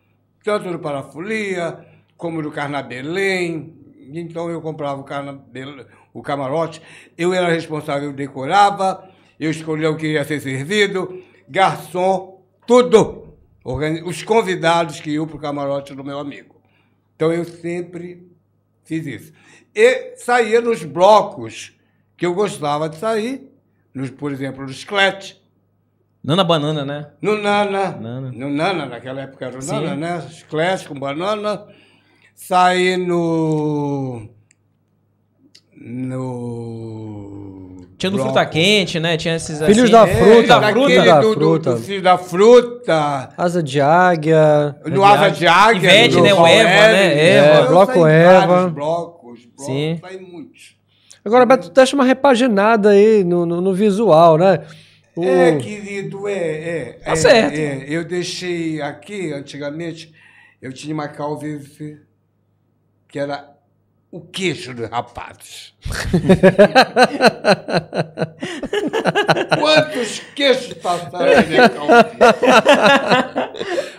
tanto 0.43 0.71
do 0.73 0.79
Parafolia, 0.79 1.85
como 2.19 2.43
do 2.43 2.51
Carnabelém. 2.51 3.75
Então 4.13 4.51
eu 4.51 4.61
comprava 4.61 5.01
o, 5.01 5.05
Carnabel, 5.05 5.87
o 6.13 6.23
camarote, 6.23 6.83
eu 7.17 7.33
era 7.33 7.49
responsável, 7.49 8.11
eu 8.11 8.15
decorava, 8.15 9.09
eu 9.39 9.51
escolhia 9.51 9.91
o 9.91 9.97
que 9.97 10.13
ia 10.13 10.25
ser 10.25 10.41
servido, 10.41 11.23
garçom, 11.49 12.43
tudo. 12.67 13.37
Os 14.05 14.23
convidados 14.23 14.99
que 14.99 15.11
iam 15.11 15.27
para 15.27 15.37
o 15.37 15.41
camarote 15.41 15.95
do 15.95 16.03
meu 16.03 16.19
amigo. 16.19 16.57
Então 17.15 17.33
eu 17.33 17.45
sempre 17.45 18.27
fiz 18.83 19.07
isso. 19.07 19.33
E 19.75 20.17
saía 20.17 20.61
nos 20.61 20.83
blocos 20.83 21.75
que 22.17 22.25
eu 22.25 22.35
gostava 22.35 22.89
de 22.89 22.97
sair, 22.97 23.53
nos, 23.93 24.11
por 24.11 24.33
exemplo, 24.33 24.63
no 24.63 24.73
Sclet, 24.73 25.39
Nana 26.25 26.43
Banana, 26.45 26.85
né? 26.85 27.11
no 27.23 27.41
Nana, 27.41 27.91
Nana. 27.93 28.33
no 28.33 28.51
Nana, 28.51 28.87
naquela 28.87 29.21
época 29.21 29.47
era 29.47 29.59
o 29.59 29.63
Sim. 29.63 29.73
Nana, 29.73 29.97
né? 29.97 30.21
Sclet 30.31 30.89
com 30.89 30.99
banana, 30.99 31.67
saí 32.39 32.97
no... 32.97 34.29
no... 35.77 37.85
Tinha 37.99 38.13
do 38.13 38.19
Fruta 38.19 38.47
Quente, 38.47 39.01
né? 39.01 39.17
Tinha 39.17 39.35
esses 39.35 39.59
Filhos 39.59 39.93
assim, 39.93 39.93
da 39.93 40.09
é, 40.09 40.15
Fruta. 40.15 40.47
da 40.47 40.59
daquele 40.61 40.95
fruta. 40.95 41.05
da 41.05 41.21
do, 41.21 41.29
do, 41.29 41.35
fruta. 41.35 41.75
do 41.75 41.81
Filho 41.81 42.03
da 42.03 42.17
Fruta, 42.17 43.29
Asa 43.37 43.61
de 43.61 43.81
águia. 43.81 44.77
no 44.87 45.05
Asa 45.05 45.31
de 45.31 45.47
Águia. 45.49 45.89
Ivete, 45.89 46.15
do 46.15 46.23
né? 46.23 46.33
O 46.33 46.47
Eva, 46.47 46.93
né? 46.93 47.29
Eva. 47.29 47.61
Eu 47.63 47.69
Bloco 47.69 48.07
Eva. 48.07 48.47
vários 48.47 48.73
blocos, 48.73 49.45
blocos, 49.45 49.65
Sim. 49.67 49.99
saí 50.01 50.21
muitos. 50.21 50.77
Agora, 51.25 51.45
Beto, 51.45 51.71
tu 51.71 51.75
deixa 51.75 51.97
uma 51.97 52.05
repaginada 52.05 52.91
aí 52.91 53.25
no, 53.25 53.45
no, 53.45 53.61
no 53.61 53.75
visual, 53.75 54.39
né? 54.39 54.61
O- 55.17 55.25
É, 55.25 55.57
querido, 55.57 56.29
é, 56.29 56.35
é. 56.35 56.85
Tá 57.05 57.13
é, 57.13 57.17
certo. 57.17 57.59
é. 57.59 57.85
Eu 57.89 58.05
deixei 58.05 58.81
aqui, 58.81 59.33
antigamente, 59.33 60.15
eu 60.63 60.73
tinha 60.73 60.95
uma 60.95 61.09
calvície 61.09 61.99
que 63.09 63.19
era 63.19 63.59
o 64.11 64.21
queixo 64.21 64.73
dos 64.73 64.89
rapazes. 64.89 65.75
Quantos 69.59 70.21
queixos 70.35 70.73
passaram 70.75 71.35
na 71.35 71.43
minha 71.43 71.69
calvície? 71.69 72.17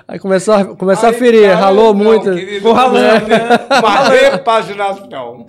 Aí 0.08 0.18
começou 0.18 0.54
a, 0.56 0.76
começou 0.76 1.10
a 1.10 1.12
Aí, 1.12 1.20
ferir, 1.20 1.44
cara, 1.44 1.58
ralou 1.58 1.94
não, 1.94 2.04
muito. 2.04 2.34
Ficou 2.34 2.74
ralando, 2.74 3.28
né? 3.28 3.38
Uma 3.80 4.10
repaginação. 4.10 5.46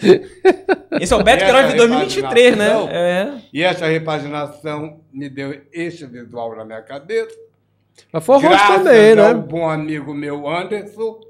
Esse 1.00 1.14
é 1.14 1.16
o 1.16 1.22
Beto 1.22 1.44
Queiroz 1.44 1.70
de 1.70 1.76
2023, 1.76 2.56
né? 2.56 2.70
É. 2.90 3.32
E 3.52 3.62
essa 3.62 3.86
repaginação 3.86 5.00
me 5.12 5.30
deu 5.30 5.62
este 5.72 6.04
visual 6.04 6.54
na 6.54 6.64
minha 6.64 6.82
cabeça. 6.82 7.34
Mas 8.12 8.24
foi 8.24 8.36
o 8.36 8.40
rosto 8.40 8.66
também, 8.66 9.14
né? 9.14 9.34
bom 9.34 9.68
amigo 9.68 10.12
meu 10.12 10.48
Anderson, 10.48 11.20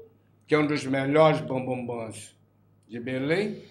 que 0.51 0.55
é 0.55 0.59
um 0.59 0.67
dos 0.67 0.85
melhores 0.85 1.39
bambambãs 1.39 2.35
de 2.85 2.99
Belém. 2.99 3.63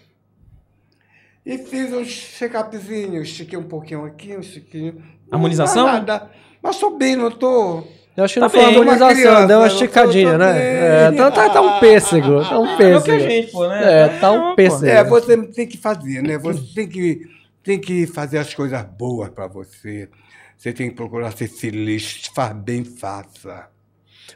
E 1.44 1.58
fiz 1.58 1.92
um 1.92 2.02
check-upzinho, 2.02 3.20
estiquei 3.20 3.58
um 3.58 3.64
pouquinho 3.64 4.06
aqui, 4.06 4.34
um 4.34 4.40
estiquinho. 4.40 5.04
Harmonização? 5.30 5.86
Não, 5.86 5.92
nada. 5.92 6.30
Mas 6.62 6.78
tô 6.78 6.96
bem, 6.96 7.16
não 7.16 7.30
tô. 7.30 7.84
Eu 8.16 8.24
acho 8.24 8.32
que 8.32 8.40
Tá 8.40 8.46
não 8.46 8.48
foi 8.50 8.64
harmonização, 8.64 9.46
deu 9.46 9.58
uma 9.58 9.66
esticadinha, 9.66 10.38
né? 10.38 10.52
bem. 10.54 10.62
É, 10.62 11.12
tá, 11.12 11.30
tá, 11.30 11.50
tá 11.50 11.60
um 11.60 11.80
pêssego, 11.80 12.42
tá 12.48 12.58
um 12.58 12.72
a 12.72 12.76
pêssego. 12.78 13.20
gente, 13.20 13.52
pô, 13.52 13.68
né? 13.68 14.04
É, 14.04 14.08
tá 14.18 14.32
um 14.32 14.40
pô. 14.40 14.56
pêssego. 14.56 14.86
É, 14.86 15.04
você 15.04 15.36
tem 15.48 15.66
que 15.66 15.76
fazer, 15.76 16.22
né? 16.22 16.38
Você 16.38 16.62
tem 16.74 16.88
que, 16.88 17.28
tem 17.62 17.78
que 17.78 18.06
fazer 18.06 18.38
as 18.38 18.54
coisas 18.54 18.82
boas 18.96 19.28
para 19.28 19.46
você. 19.46 20.08
Você 20.56 20.72
tem 20.72 20.88
que 20.88 20.96
procurar 20.96 21.30
ser 21.32 21.48
feliz. 21.48 22.30
Faz 22.34 22.56
bem, 22.56 22.84
faça. 22.84 23.68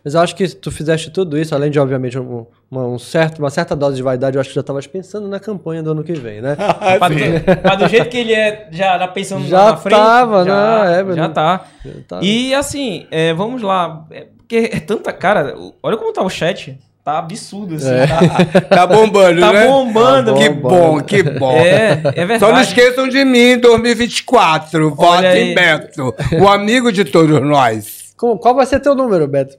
Mas 0.04 0.14
eu 0.14 0.20
acho 0.20 0.34
que 0.34 0.48
tu 0.48 0.70
fizeste 0.70 1.10
tudo 1.10 1.36
isso, 1.38 1.54
além 1.54 1.70
de, 1.70 1.78
obviamente, 1.78 2.18
um, 2.18 2.46
uma, 2.70 2.86
um 2.86 2.98
certo, 2.98 3.38
uma 3.38 3.50
certa 3.50 3.76
dose 3.76 3.96
de 3.96 4.02
vaidade, 4.02 4.36
eu 4.36 4.40
acho 4.40 4.48
que 4.50 4.54
já 4.54 4.60
estavas 4.62 4.86
pensando 4.86 5.28
na 5.28 5.38
campanha 5.38 5.82
do 5.82 5.90
ano 5.92 6.02
que 6.02 6.12
vem, 6.14 6.40
né? 6.40 6.56
Mas 7.00 7.12
do, 7.12 7.18
mas 7.64 7.78
do 7.78 7.88
jeito 7.88 8.08
que 8.08 8.18
ele 8.18 8.32
é, 8.34 8.68
já 8.70 8.98
tá 8.98 9.08
pensando 9.08 9.46
Já 9.46 9.72
na 9.72 9.76
frente. 9.76 9.96
tava, 9.96 10.44
já, 10.44 10.84
né? 10.84 11.00
É, 11.00 11.02
mas 11.02 11.16
já 11.16 11.28
tá. 11.28 11.64
Tá. 12.08 12.20
E 12.22 12.54
assim, 12.54 13.06
é, 13.10 13.32
vamos 13.34 13.62
lá. 13.62 14.04
É, 14.10 14.26
porque 14.38 14.70
é 14.72 14.80
tanta. 14.80 15.12
Cara, 15.12 15.54
olha 15.82 15.96
como 15.96 16.12
tá 16.12 16.22
o 16.22 16.30
chat. 16.30 16.78
Tá 17.04 17.18
absurdo, 17.18 17.74
assim. 17.74 17.90
É. 17.92 18.06
Tá, 18.06 18.60
Tá 18.76 18.86
bombando, 18.86 19.38
tá 19.40 19.52
né? 19.52 19.66
bombando. 19.66 20.32
Tá 20.32 20.38
Que 20.38 20.48
bombando. 20.48 20.80
bom, 20.92 21.00
que 21.02 21.22
bom. 21.22 21.52
É, 21.52 21.90
é 21.90 22.24
verdade. 22.24 22.40
Só 22.40 22.50
não 22.52 22.60
esqueçam 22.62 23.06
de 23.08 23.22
mim 23.26 23.38
em 23.52 23.58
2024. 23.58 24.86
Olha 24.86 24.94
Votem 24.94 25.26
aí. 25.28 25.54
Beto, 25.54 26.14
o 26.40 26.48
amigo 26.48 26.90
de 26.90 27.04
todos 27.04 27.42
nós. 27.42 28.14
Como- 28.16 28.38
qual 28.38 28.54
vai 28.54 28.64
ser 28.64 28.80
teu 28.80 28.94
número, 28.94 29.26
Beto? 29.28 29.56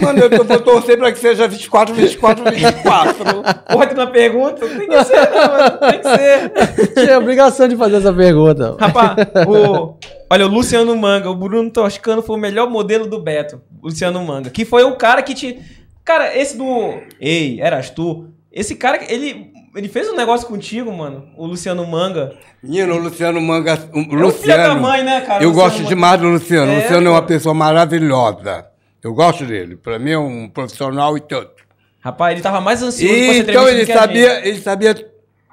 Mano, 0.00 0.18
eu 0.18 0.30
tô- 0.30 0.44
vou 0.44 0.60
torcer 0.60 0.98
pra 0.98 1.10
que 1.10 1.18
seja 1.18 1.48
24, 1.48 1.94
24, 1.94 2.44
24. 2.50 3.24
Pode 3.72 3.94
uma 3.94 4.06
pergunta? 4.06 4.66
Tem 4.66 4.88
que 4.88 5.04
ser, 5.04 5.30
né, 5.30 5.46
mano? 5.46 5.78
Tem 5.78 6.00
que 6.00 6.08
ser. 6.16 6.94
Tinha 7.04 7.18
obrigação 7.18 7.66
de 7.68 7.76
fazer 7.76 7.96
essa 7.96 8.12
pergunta. 8.12 8.76
Rapaz, 8.78 9.16
o, 9.48 9.94
olha, 10.30 10.46
o 10.46 10.48
Luciano 10.50 10.94
Manga, 10.96 11.30
o 11.30 11.34
Bruno 11.34 11.70
Toscano 11.70 12.22
foi 12.22 12.36
o 12.36 12.38
melhor 12.38 12.68
modelo 12.68 13.06
do 13.06 13.20
Beto, 13.22 13.60
o 13.82 13.86
Luciano 13.86 14.22
Manga, 14.24 14.50
que 14.50 14.64
foi 14.64 14.84
o 14.84 14.96
cara 14.96 15.22
que 15.22 15.34
te. 15.34 15.58
Cara, 16.04 16.36
esse 16.36 16.56
do. 16.58 16.94
Ei, 17.20 17.60
eras 17.60 17.88
tu. 17.90 18.26
Esse 18.52 18.74
cara, 18.74 18.98
ele, 19.08 19.52
ele 19.76 19.88
fez 19.88 20.08
um 20.10 20.16
negócio 20.16 20.46
contigo, 20.48 20.92
mano, 20.92 21.24
o 21.38 21.46
Luciano 21.46 21.86
Manga. 21.86 22.32
Menino, 22.62 22.96
o 22.96 22.98
Luciano 22.98 23.40
Manga. 23.40 23.78
O 23.94 23.98
É 23.98 24.00
o 24.00 24.30
filho 24.32 24.56
da 24.56 24.56
Luciano. 24.74 24.80
mãe, 24.80 25.04
né, 25.04 25.20
cara? 25.20 25.42
Eu 25.42 25.48
Luciano 25.50 25.54
gosto 25.54 25.76
Manga. 25.78 25.88
demais 25.88 26.20
do 26.20 26.28
Luciano. 26.28 26.72
O 26.72 26.74
É, 26.74 26.82
Luciano 26.82 27.06
é 27.06 27.10
uma 27.10 27.22
pessoa 27.22 27.54
maravilhosa. 27.54 28.66
Eu 29.02 29.14
gosto 29.14 29.44
dele. 29.46 29.76
Pra 29.76 29.98
mim 29.98 30.10
é 30.10 30.18
um 30.18 30.48
profissional 30.48 31.16
e 31.16 31.20
tanto. 31.20 31.64
Rapaz, 32.00 32.32
ele 32.34 32.42
tava 32.42 32.60
mais 32.60 32.82
ansioso 32.82 33.14
E, 33.14 33.38
então 33.38 33.68
ele 33.68 33.84
sabia, 33.86 34.48
ele 34.48 34.60
sabia 34.60 34.94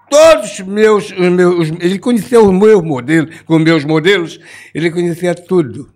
todos 0.09 0.51
os 0.53 0.59
meus, 0.61 1.11
os 1.11 1.29
meus 1.29 1.69
os- 1.69 1.77
ele 1.79 1.99
conhecia 1.99 2.41
os 2.41 2.51
meus 2.53 2.81
modelos, 2.83 3.41
com 3.41 3.59
meus 3.59 3.83
modelos, 3.83 4.39
ele 4.73 4.89
conhecia 4.91 5.35
tudo. 5.35 5.91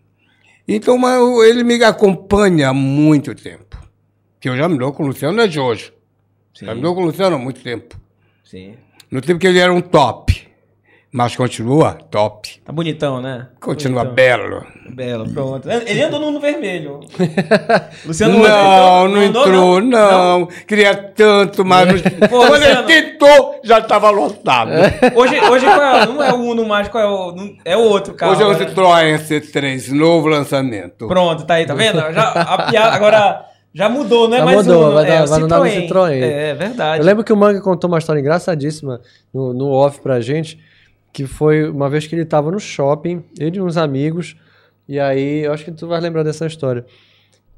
Então 0.68 0.98
ele 1.44 1.64
me 1.64 1.82
acompanha 1.84 2.70
há 2.70 2.74
muito 2.74 3.34
tempo. 3.36 3.78
Que 4.40 4.50
eu 4.50 4.58
já 4.58 4.68
me 4.68 4.78
dou 4.78 4.92
com 4.92 5.04
o 5.04 5.08
Luciano 5.08 5.36
não 5.38 5.44
é 5.44 5.48
de 5.48 5.60
hoje. 5.60 5.94
Já 6.62 6.76
me 6.76 6.82
dou 6.82 6.94
com 6.96 7.02
o 7.02 7.06
Luciano 7.06 7.36
há 7.36 7.40
muito 7.40 7.62
tempo. 7.62 7.96
Sim. 8.44 8.76
No 9.10 9.22
tempo 9.22 9.40
que 9.40 9.48
ele 9.48 9.60
era 9.60 9.74
um 9.74 9.82
top. 9.82 10.48
Mas 11.14 11.36
continua 11.36 11.96
top. 12.10 12.62
Tá 12.64 12.72
bonitão, 12.72 13.20
né? 13.22 13.48
Continua 13.60 14.06
bonitão. 14.06 14.16
belo. 14.16 14.66
Belo, 14.92 15.30
pronto. 15.34 15.70
Ele 15.70 16.02
andou 16.04 16.32
no 16.32 16.40
vermelho. 16.40 17.02
Luciano 18.06 18.40
Não, 18.40 18.46
andou- 18.46 19.10
não 19.10 19.22
andou, 19.28 19.44
entrou, 19.46 19.82
não. 19.82 20.46
Queria 20.66 20.96
tanto, 20.96 21.66
mas 21.66 21.88
não- 22.02 22.12
Pô, 22.30 22.38
quando 22.48 22.52
Luciano. 22.62 22.90
ele 22.90 23.02
tentou, 23.12 23.60
já 23.64 23.80
estava 23.80 24.10
lotado. 24.10 24.72
Hoje, 25.16 25.38
hoje 25.50 25.66
qual 25.66 25.82
é? 25.82 26.06
não 26.06 26.24
é 26.24 26.32
o 26.34 26.38
Uno 26.38 26.66
mais, 26.66 26.88
qual 26.88 27.04
é 27.04 27.08
o. 27.08 27.32
não- 27.36 27.56
É 27.66 27.76
o 27.76 27.82
outro 27.82 28.14
carro. 28.14 28.32
Hoje 28.32 28.42
é 28.42 28.46
agora. 28.46 28.66
Citroën 28.66 29.18
C3, 29.20 29.92
novo 29.92 30.28
lançamento. 30.30 31.08
Pronto, 31.08 31.46
tá 31.46 31.56
aí, 31.56 31.66
tá 31.66 31.74
vendo? 31.74 32.00
Já, 32.14 32.30
a 32.32 32.70
piada, 32.70 32.96
agora 32.96 33.46
já 33.74 33.90
mudou, 33.90 34.30
não 34.30 34.36
é 34.36 34.40
Já 34.40 34.46
mais 34.46 34.58
mudou, 34.66 34.84
Uno, 34.86 34.94
vai 34.94 35.04
é 35.04 35.08
dar- 35.08 35.24
o 35.26 35.28
vai 35.28 35.42
Citroën. 35.42 35.88
Citroën. 35.90 36.22
É, 36.24 36.54
verdade. 36.54 37.00
Eu 37.02 37.06
lembro 37.06 37.24
que 37.24 37.34
o 37.34 37.38
Manga 37.38 37.60
contou 37.62 37.90
uma 37.90 37.98
história 38.00 38.20
engraçadíssima 38.22 39.02
no, 39.34 39.54
no 39.54 39.70
off 39.72 40.00
pra 40.02 40.20
gente, 40.22 40.58
que 41.12 41.26
foi 41.26 41.70
uma 41.70 41.90
vez 41.90 42.08
que 42.08 42.16
ele 42.16 42.26
tava 42.26 42.52
no 42.52 42.60
shopping, 42.60 43.24
ele 43.40 43.58
e 43.58 43.62
uns 43.62 43.78
amigos, 43.78 44.36
e 44.88 45.00
aí, 45.00 45.46
eu 45.46 45.54
acho 45.54 45.64
que 45.64 45.72
tu 45.72 45.88
vai 45.88 46.02
lembrar 46.02 46.22
dessa 46.24 46.46
história. 46.46 46.86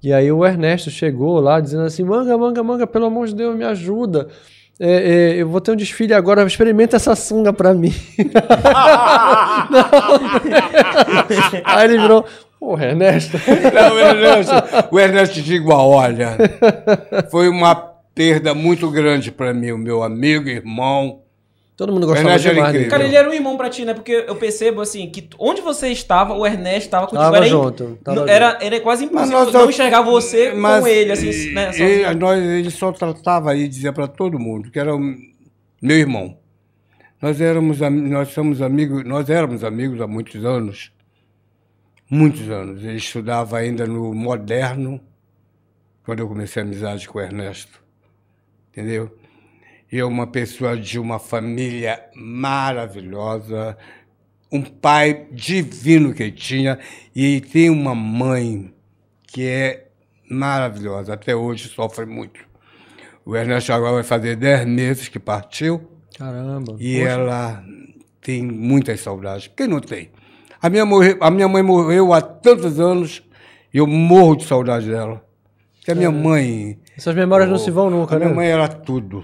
E 0.03 0.13
aí 0.13 0.31
o 0.31 0.45
Ernesto 0.45 0.91
chegou 0.91 1.39
lá 1.39 1.59
dizendo 1.59 1.83
assim, 1.83 2.03
Manga, 2.03 2.37
Manga, 2.37 2.61
Manga, 2.61 2.85
pelo 2.85 3.05
amor 3.05 3.25
de 3.25 3.33
Deus, 3.33 3.55
me 3.55 3.63
ajuda. 3.63 4.27
É, 4.79 4.91
é, 4.91 5.41
eu 5.41 5.47
vou 5.47 5.59
ter 5.61 5.71
um 5.71 5.75
desfile 5.75 6.13
agora, 6.13 6.43
experimenta 6.43 6.95
essa 6.95 7.15
sunga 7.15 7.51
pra 7.51 7.73
mim. 7.73 7.91
Aí 11.63 11.85
ele 11.85 12.01
virou, 12.01 12.23
porra, 12.59 12.85
Ernesto. 12.87 13.39
Não, 13.73 13.97
Ernesto, 13.97 14.53
o 14.91 14.99
Ernesto 14.99 15.41
digo, 15.41 15.73
olha, 15.73 16.37
foi 17.31 17.47
uma 17.47 17.73
perda 17.73 18.53
muito 18.53 18.91
grande 18.91 19.31
para 19.31 19.53
mim, 19.55 19.71
o 19.71 19.77
meu 19.77 20.03
amigo, 20.03 20.49
irmão. 20.49 21.22
Todo 21.83 21.91
mundo 21.91 22.07
gostava 22.07 22.29
Ernesto 22.29 22.47
era 22.47 22.55
demais 22.55 22.71
dele. 22.71 22.85
incrível. 22.85 22.97
Cara, 22.97 23.03
ele 23.09 23.15
era 23.17 23.29
um 23.29 23.33
irmão 23.33 23.57
pra 23.57 23.69
ti, 23.69 23.83
né? 23.83 23.93
Porque 23.93 24.23
eu 24.25 24.37
percebo, 24.37 24.79
assim, 24.79 25.09
que 25.09 25.27
onde 25.37 25.59
você 25.59 25.89
estava, 25.89 26.33
o 26.33 26.47
Ernesto 26.47 26.85
estava 26.85 27.07
contigo. 27.07 27.21
Tava 27.25 27.35
era, 27.37 27.45
junto, 27.45 27.99
tava 28.01 28.31
era, 28.31 28.57
era 28.61 28.79
quase 28.79 29.03
impossível 29.03 29.39
nós 29.39 29.53
não 29.53 29.63
só- 29.63 29.69
enxergar 29.69 30.01
você 30.01 30.53
mas 30.53 30.79
com 30.81 30.87
ele, 30.87 31.11
assim, 31.11 31.51
né? 31.51 31.71
Ele, 31.75 32.03
sozinho. 32.05 32.19
nós, 32.21 32.41
ele 32.41 32.69
só 32.71 32.91
tratava 32.93 33.53
e 33.53 33.67
dizia 33.67 33.91
para 33.91 34.07
todo 34.07 34.39
mundo 34.39 34.71
que 34.71 34.79
era 34.79 34.95
o 34.95 34.99
meu 35.81 35.97
irmão. 35.97 36.37
Nós 37.21 37.41
éramos, 37.41 37.81
am- 37.81 38.07
nós 38.09 38.29
somos 38.29 38.61
amigos, 38.61 39.03
nós 39.03 39.29
éramos 39.29 39.61
amigos 39.65 39.99
há 39.99 40.07
muitos 40.07 40.45
anos. 40.45 40.89
Muitos 42.09 42.49
anos. 42.49 42.81
Ele 42.81 42.95
estudava 42.97 43.57
ainda 43.57 43.85
no 43.85 44.13
moderno, 44.13 45.01
quando 46.05 46.19
eu 46.19 46.27
comecei 46.29 46.61
a 46.61 46.65
amizade 46.65 47.09
com 47.09 47.17
o 47.17 47.21
Ernesto. 47.21 47.81
Entendeu? 48.71 49.11
É 49.95 50.03
uma 50.03 50.25
pessoa 50.25 50.75
de 50.75 50.97
uma 50.99 51.19
família 51.19 52.03
maravilhosa, 52.15 53.77
um 54.51 54.61
pai 54.61 55.27
divino 55.31 56.13
que 56.13 56.23
ele 56.23 56.31
tinha, 56.31 56.79
e 57.15 57.41
tem 57.41 57.69
uma 57.69 57.93
mãe 57.93 58.73
que 59.27 59.47
é 59.47 59.87
maravilhosa. 60.29 61.13
Até 61.13 61.35
hoje 61.35 61.69
sofre 61.69 62.05
muito. 62.05 62.39
O 63.25 63.35
Ernesto 63.35 63.71
agora 63.71 63.93
vai 63.93 64.03
fazer 64.03 64.35
10 64.35 64.65
meses 64.65 65.07
que 65.07 65.19
partiu 65.19 65.81
Caramba. 66.17 66.75
e 66.79 66.99
ela 66.99 67.63
tem 68.21 68.41
muitas 68.43 68.99
saudades. 68.99 69.49
Quem 69.55 69.67
não 69.67 69.79
tem? 69.79 70.09
A 70.61 70.69
minha, 70.69 70.85
morre- 70.85 71.17
a 71.19 71.29
minha 71.29 71.47
mãe 71.47 71.61
morreu 71.61 72.13
há 72.13 72.21
tantos 72.21 72.79
anos 72.79 73.21
e 73.73 73.77
eu 73.77 73.85
morro 73.87 74.35
de 74.37 74.45
saudade 74.45 74.89
dela. 74.89 75.23
Porque 75.77 75.91
a 75.91 75.95
minha 75.95 76.11
mãe. 76.11 76.79
Essas 76.97 77.13
memórias 77.15 77.49
não 77.49 77.57
se 77.57 77.69
vão 77.71 77.89
nunca, 77.89 78.15
A 78.15 78.19
né? 78.19 78.25
minha 78.25 78.35
mãe 78.35 78.47
era 78.47 78.67
tudo. 78.67 79.23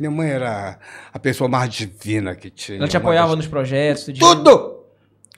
Minha 0.00 0.10
mãe 0.10 0.30
era 0.30 0.78
a 1.12 1.18
pessoa 1.18 1.46
mais 1.46 1.74
divina 1.74 2.34
que 2.34 2.48
tinha. 2.48 2.78
Ela 2.78 2.88
te 2.88 2.96
apoiava 2.96 3.36
nos 3.36 3.46
projetos, 3.46 4.04
tudo. 4.18 4.80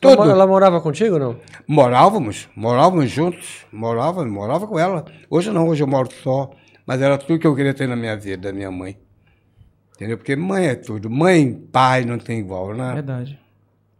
Tudo! 0.01 0.23
Ela, 0.23 0.31
ela 0.31 0.47
morava 0.47 0.81
contigo 0.81 1.15
ou 1.15 1.21
não? 1.21 1.37
Morávamos, 1.67 2.49
morávamos 2.55 3.11
juntos, 3.11 3.67
morava, 3.73 4.25
morava 4.25 4.65
com 4.69 4.79
ela. 4.79 5.05
Hoje 5.29 5.51
não, 5.51 5.67
hoje 5.67 5.83
eu 5.83 5.87
moro 5.89 6.09
só, 6.23 6.49
mas 6.87 7.03
era 7.03 7.19
tudo 7.19 7.41
que 7.41 7.47
eu 7.47 7.57
queria 7.57 7.75
ter 7.75 7.89
na 7.89 7.97
minha 7.97 8.17
vida, 8.17 8.53
minha 8.53 8.71
mãe. 8.71 8.97
Entendeu? 9.97 10.17
Porque 10.17 10.37
mãe 10.37 10.67
é 10.69 10.75
tudo. 10.77 11.11
Mãe, 11.11 11.53
pai 11.73 12.05
não 12.05 12.19
tem 12.19 12.39
igual, 12.39 12.73
né? 12.73 12.93
Verdade. 12.95 13.42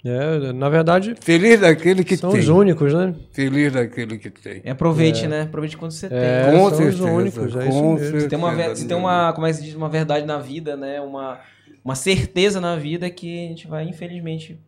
É, 0.05 0.53
na 0.53 0.69
verdade, 0.69 1.15
Feliz 1.21 1.61
daquele 1.61 2.03
que 2.03 2.17
são 2.17 2.31
tem. 2.33 2.41
os 2.41 2.49
únicos, 2.49 2.93
né? 2.93 3.15
Feliz 3.33 3.73
daquele 3.73 4.19
que 4.19 4.31
tem. 4.31 4.61
E 4.65 4.69
aproveite, 4.71 5.29
né? 5.29 5.43
Aproveite 5.43 5.77
quando 5.77 5.93
você 5.93 6.07
É, 6.11 6.51
tem. 6.51 6.53
com 6.59 6.69
são 6.71 6.77
certeza. 6.79 7.05
os 7.05 7.11
únicos, 7.11 7.57
é 7.57 7.69
isso 7.69 7.79
com 7.79 7.93
mesmo. 7.95 7.99
certeza. 7.99 8.21
Se 8.23 8.29
tem 8.29 8.39
uma, 8.39 8.75
se 8.75 8.89
tem 8.89 8.97
uma, 8.97 9.33
como 9.33 9.47
é 9.47 9.51
que 9.51 9.57
se 9.59 9.63
diz, 9.63 9.75
uma 9.77 9.89
verdade 9.89 10.27
na 10.27 10.39
vida, 10.39 10.77
né? 10.77 11.01
Uma, 11.01 11.39
uma 11.85 11.95
certeza 11.95 12.61
na 12.61 12.75
vida 12.75 13.09
que 13.11 13.45
a 13.47 13.49
gente 13.49 13.69
vai, 13.69 13.85
infelizmente, 13.85 14.59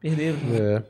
perder. 0.00 0.34
É. 0.60 0.82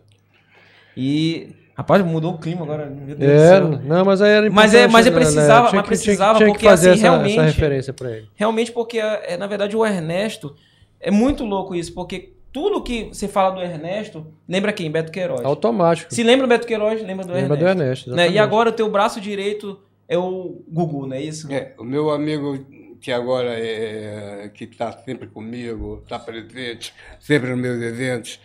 E, 0.96 1.48
rapaz, 1.76 2.03
mudou 2.03 2.34
o 2.34 2.38
clima 2.38 2.62
agora. 2.62 2.86
Meu 2.86 3.14
Deus 3.14 3.18
do 3.18 3.24
É, 3.24 3.48
céu. 3.48 3.68
não, 3.84 4.05
mas 4.05 4.22
aí 4.22 4.30
era 4.30 4.51
Mas 4.51 4.72
é- 4.74 4.84
importante, 4.84 4.92
mas 4.92 5.07
é 5.07 5.11
né, 5.11 5.16
precisava- 5.16 5.46
Tinha 5.46 5.61
mas 5.61 5.70
tinha 5.70 5.82
precisava, 5.82 6.38
tinha 6.38 6.46
que 6.46 6.53
porque, 6.55 6.66
fazer 6.66 6.90
assim, 6.90 7.01
essa, 7.01 7.11
realmente- 7.11 7.32
essa 7.38 7.42
referência 7.42 7.92
pra 7.92 8.11
ele. 8.16 8.28
Realmente, 8.34 8.72
porque, 8.72 8.98
é, 8.98 9.36
na 9.36 9.46
verdade, 9.46 9.76
o 9.76 9.84
Ernesto. 9.84 10.55
É 11.03 11.11
muito 11.11 11.44
louco 11.44 11.74
isso, 11.74 11.94
porque 11.94 12.32
tudo 12.53 12.82
que 12.82 13.05
você 13.05 13.28
fala 13.28 13.51
do 13.51 13.61
Ernesto, 13.61 14.26
lembra 14.48 14.72
quem? 14.72 14.90
Beto 14.90 15.12
Queiroz. 15.12 15.44
Automático. 15.44 16.12
Se 16.12 16.22
lembra 16.22 16.46
do 16.46 16.51
Beto 16.51 16.66
Queiroz, 16.66 17.01
lembra 17.03 17.24
do 17.24 17.32
Lembra 17.32 17.57
Ernesto. 17.57 17.64
do 17.64 17.82
Ernesto, 17.82 18.11
Né? 18.16 18.30
E 18.30 18.38
agora 18.38 18.70
o 18.70 18.72
teu 18.72 18.90
braço 18.90 19.20
direito 19.20 19.78
é 20.09 20.18
o 20.18 20.62
Gugu, 20.68 21.07
não 21.07 21.16
é 21.16 21.22
isso? 21.22 21.51
É, 21.53 21.74
o 21.78 21.84
meu 21.84 22.11
amigo 22.11 22.59
que 23.01 23.12
agora 23.12 23.51
é 23.59 24.51
que 24.53 24.64
está 24.64 24.92
sempre 24.92 25.26
comigo, 25.28 26.01
está 26.03 26.18
presente, 26.18 26.92
sempre 27.18 27.51
nos 27.51 27.59
meus 27.59 27.80
eventos, 27.82 28.40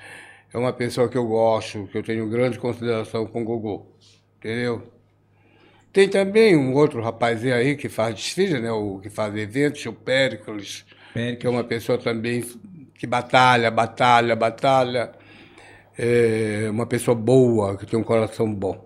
é 0.53 0.58
uma 0.58 0.72
pessoa 0.72 1.10
que 1.10 1.18
eu 1.18 1.28
gosto, 1.28 1.88
que 1.91 1.97
eu 1.97 2.03
tenho 2.03 2.30
grande 2.30 2.58
consideração 2.58 3.26
com 3.26 3.41
o 3.41 3.45
Gugu. 3.45 3.88
Entendeu? 4.38 4.84
Tem 5.91 6.08
também 6.08 6.56
um 6.56 6.74
outro 6.76 7.01
rapazinho 7.01 7.56
aí 7.56 7.76
que 7.76 7.89
faz 7.89 8.16
desfile, 8.16 8.60
né? 8.60 8.72
O 8.72 8.99
que 8.99 9.10
faz 9.10 9.36
eventos, 9.36 9.86
o 9.86 9.93
Péricles, 9.93 10.86
que 11.39 11.47
é 11.47 11.49
uma 11.49 11.64
pessoa 11.64 11.97
também 11.97 12.43
que 12.98 13.06
batalha, 13.08 13.70
batalha, 13.72 14.36
batalha. 14.36 15.12
É 15.98 16.68
uma 16.70 16.86
pessoa 16.86 17.16
boa, 17.16 17.78
que 17.78 17.86
tem 17.86 17.98
um 18.00 18.04
coração 18.04 18.54
bom. 18.54 18.86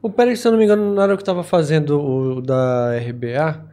O 0.00 0.08
Pérez, 0.10 0.38
se 0.40 0.46
eu 0.46 0.52
não 0.52 0.58
me 0.58 0.64
engano, 0.64 0.94
não 0.94 1.02
era 1.02 1.14
o 1.14 1.18
que 1.18 1.24
tava 1.24 1.42
fazendo 1.42 2.00
o 2.00 2.40
da 2.40 2.92
RBA? 2.98 3.72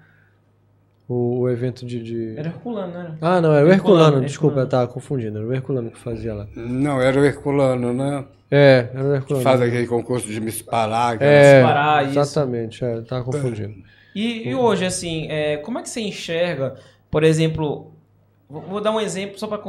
O, 1.08 1.42
o 1.42 1.50
evento 1.50 1.86
de, 1.86 2.02
de- 2.02 2.38
Era 2.38 2.48
Herculano, 2.50 2.94
né? 2.94 3.18
Ah, 3.22 3.42
não, 3.42 3.54
era 3.54 3.66
o 3.66 3.70
Herculano, 3.70 4.02
Herculano, 4.06 4.26
desculpa, 4.26 4.60
eu 4.60 4.64
Herculano. 4.64 4.70
tava 4.88 4.88
confundindo. 4.88 5.38
Era 5.40 5.48
o 5.48 5.54
Herculano 5.54 5.92
que 5.92 6.00
fazia 6.00 6.34
lá. 6.34 6.48
Não, 6.56 7.02
era 7.02 7.20
o 7.20 7.26
Herculano, 7.26 7.94
né? 7.94 8.26
É, 8.50 8.90
era 8.94 9.04
o 9.04 9.10
Que 9.12 9.16
Herculano. 9.18 9.44
faz 9.44 9.62
aquele 9.62 9.88
concurso 9.88 10.28
de 10.28 10.40
Miss 10.40 10.62
Pará. 10.62 11.10
aquelas- 11.10 11.34
É, 11.34 11.62
Pará, 11.64 12.04
isso. 12.04 12.18
exatamente, 12.20 12.84
é, 12.84 13.02
tava 13.02 13.24
confundindo. 13.26 13.76
E, 14.16 14.48
e 14.50 14.56
hoje, 14.56 14.86
assim, 14.86 15.28
é, 15.30 15.58
como 15.58 15.80
é 15.80 15.82
que 15.82 15.90
você 15.90 16.02
enxerga, 16.02 16.76
por 17.10 17.24
exemplo, 17.24 17.92
vou, 18.52 18.82
dar 18.82 18.92
um 18.92 19.00
exemplo 19.00 19.40
só 19.40 19.48
para 19.48 19.60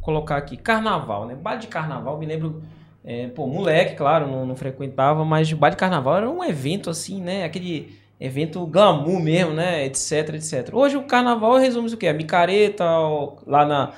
colocar 0.00 0.36
aqui, 0.36 0.56
carnaval, 0.56 1.26
né? 1.26 1.34
Baile 1.34 1.60
de 1.60 1.68
carnaval, 1.68 2.18
me 2.18 2.26
lembro, 2.26 2.62
é, 3.04 3.28
pô, 3.28 3.46
moleque, 3.46 3.94
claro, 3.94 4.26
não, 4.26 4.44
não 4.44 4.56
frequentava, 4.56 5.24
mas 5.24 5.52
baile 5.52 5.76
de 5.76 5.80
carnaval 5.80 6.16
era 6.16 6.30
um 6.30 6.42
evento 6.42 6.90
assim, 6.90 7.20
né? 7.22 7.44
Aquele 7.44 7.98
evento 8.20 8.66
glamour 8.66 9.20
mesmo, 9.20 9.52
né? 9.52 9.86
Etc, 9.86 10.34
etc. 10.34 10.70
Hoje 10.72 10.96
o 10.96 11.04
carnaval 11.04 11.56
resume 11.56 11.92
o 11.92 11.96
quê? 11.96 12.08
A 12.08 12.14
micareta, 12.14 12.84
lá 13.46 13.64
na, 13.64 13.92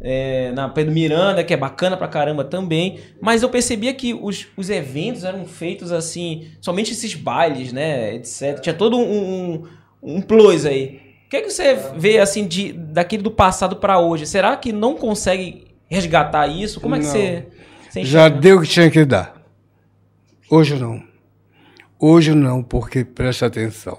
é, 0.00 0.50
na 0.52 0.68
Pedro 0.68 0.92
Miranda, 0.92 1.44
que 1.44 1.52
é 1.52 1.56
bacana 1.56 1.96
pra 1.96 2.08
caramba 2.08 2.44
também. 2.44 2.98
Mas 3.20 3.42
eu 3.42 3.48
percebia 3.48 3.92
que 3.94 4.14
os, 4.14 4.48
os 4.56 4.70
eventos 4.70 5.24
eram 5.24 5.44
feitos 5.44 5.92
assim, 5.92 6.48
somente 6.60 6.92
esses 6.92 7.14
bailes, 7.14 7.72
né? 7.72 8.14
Etc. 8.14 8.58
Tinha 8.60 8.74
todo 8.74 8.96
um, 8.96 9.02
um, 9.02 9.62
um 10.02 10.20
plus 10.20 10.64
aí. 10.66 11.11
O 11.32 11.34
que, 11.34 11.40
que 11.44 11.50
você 11.50 11.74
vê 11.96 12.18
assim 12.18 12.46
de, 12.46 12.74
daquele 12.74 13.22
do 13.22 13.30
passado 13.30 13.76
pra 13.76 13.98
hoje? 13.98 14.26
Será 14.26 14.54
que 14.54 14.70
não 14.70 14.94
consegue 14.94 15.64
resgatar 15.88 16.46
isso? 16.46 16.78
Como 16.78 16.94
é 16.94 16.98
que 16.98 17.06
Não. 17.06 17.10
você, 17.10 17.46
você 17.88 18.04
Já 18.04 18.28
deu 18.28 18.58
o 18.58 18.60
que 18.60 18.68
tinha 18.68 18.90
que 18.90 19.02
dar. 19.02 19.42
Hoje 20.50 20.74
não. 20.74 21.02
Hoje 21.98 22.34
não, 22.34 22.62
porque 22.62 23.02
presta 23.02 23.46
atenção. 23.46 23.98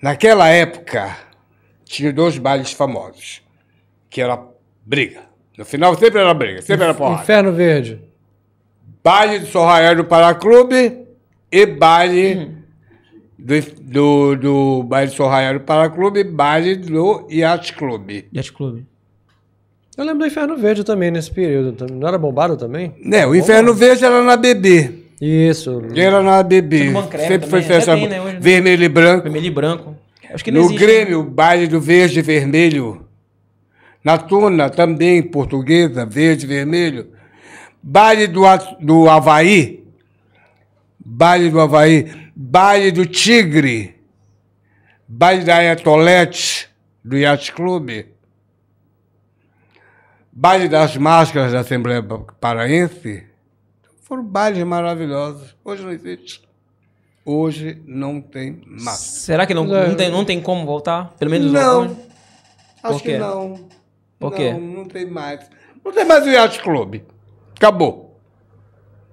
Naquela 0.00 0.48
época, 0.48 1.14
tinha 1.84 2.10
dois 2.14 2.38
bailes 2.38 2.72
famosos, 2.72 3.42
que 4.08 4.22
era 4.22 4.42
briga. 4.86 5.20
No 5.58 5.66
final 5.66 5.94
sempre 5.98 6.18
era 6.18 6.32
briga, 6.32 6.62
sempre 6.62 6.84
era 6.84 6.94
porrada. 6.94 7.24
Inferno 7.24 7.52
Verde. 7.52 8.00
Baile 9.04 9.40
do 9.40 9.46
Sorraia 9.48 9.94
do 9.94 10.06
Paraclube 10.06 11.06
e 11.52 11.66
baile 11.66 12.55
do, 13.38 13.54
do, 13.82 14.36
do 14.36 14.82
baile 14.84 15.10
do 15.10 15.14
Sorraia 15.16 15.54
do 15.54 15.60
Paraclube 15.60 16.20
e 16.20 16.24
baile 16.24 16.76
do 16.76 17.26
Yacht 17.30 17.74
Clube. 17.74 18.26
Yacht 18.34 18.52
Clube. 18.52 18.86
Eu 19.96 20.04
lembro 20.04 20.20
do 20.20 20.26
Inferno 20.26 20.56
Verde 20.56 20.84
também 20.84 21.10
nesse 21.10 21.30
período. 21.30 21.86
Não 21.92 22.06
era 22.06 22.18
bombado 22.18 22.56
também? 22.56 22.94
Né, 23.02 23.26
o 23.26 23.34
Inferno 23.34 23.72
Verde 23.72 24.04
era 24.04 24.22
na 24.22 24.36
BB. 24.36 25.04
Isso. 25.20 25.82
Era 25.94 26.22
na 26.22 26.42
BB. 26.42 26.92
Sempre 27.26 27.48
foi 27.48 27.62
festa 27.62 27.96
né, 27.96 28.20
hoje, 28.20 28.34
né? 28.34 28.38
vermelho 28.40 28.84
e 28.84 28.88
branco. 28.88 29.22
Vermelho 29.22 29.46
e 29.46 29.50
branco. 29.50 29.96
Acho 30.30 30.44
que 30.44 30.50
não 30.50 30.60
No 30.60 30.66
existe. 30.66 30.80
né? 30.84 30.92
Grêmio, 30.92 31.22
baile 31.22 31.66
do 31.66 31.80
verde 31.80 32.18
e 32.18 32.22
vermelho. 32.22 33.06
Na 34.04 34.18
Tuna, 34.18 34.68
também, 34.68 35.22
portuguesa, 35.22 36.04
verde 36.04 36.44
e 36.44 36.48
vermelho. 36.48 37.08
Baile 37.82 38.26
do, 38.26 38.42
do 38.80 39.08
Havaí. 39.08 39.82
Baile 40.98 41.48
do 41.48 41.60
Havaí. 41.60 42.06
Baile 42.38 42.92
do 42.92 43.06
Tigre. 43.06 43.96
Baile 45.08 45.42
da 45.44 45.62
Etolete, 45.64 46.68
do 47.02 47.16
Yacht 47.16 47.52
Clube. 47.52 48.12
Baile 50.30 50.68
das 50.68 50.96
Máscaras 50.98 51.52
da 51.52 51.60
Assembleia 51.60 52.02
Paraense. 52.38 53.24
Foram 54.02 54.22
bailes 54.22 54.62
maravilhosos. 54.64 55.56
Hoje 55.64 55.82
não 55.82 55.90
existe. 55.90 56.42
Hoje 57.24 57.82
não 57.86 58.20
tem 58.20 58.60
mais. 58.66 58.98
Será 58.98 59.46
que 59.46 59.54
não, 59.54 59.64
É. 59.74 59.88
não, 59.88 59.96
tem, 59.96 60.10
não 60.10 60.24
tem 60.24 60.40
como 60.42 60.66
voltar? 60.66 61.14
Pelo 61.18 61.30
menos 61.30 61.50
Não. 61.50 61.80
hoje? 61.86 61.96
Acho 62.82 62.92
Por 62.92 63.02
quê? 63.02 63.12
que 63.12 63.18
não. 63.18 63.68
Por 64.18 64.30
não, 64.30 64.36
quê? 64.36 64.52
não 64.52 64.84
tem 64.84 65.06
mais. 65.10 65.48
Não 65.82 65.90
tem 65.90 66.04
mais 66.04 66.24
o 66.26 66.28
Yacht 66.28 66.62
Clube. 66.62 67.02
Acabou. 67.56 68.20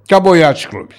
Acabou 0.05 0.33
o 0.33 0.35
Yacht 0.35 0.67
Clube. 0.67 0.93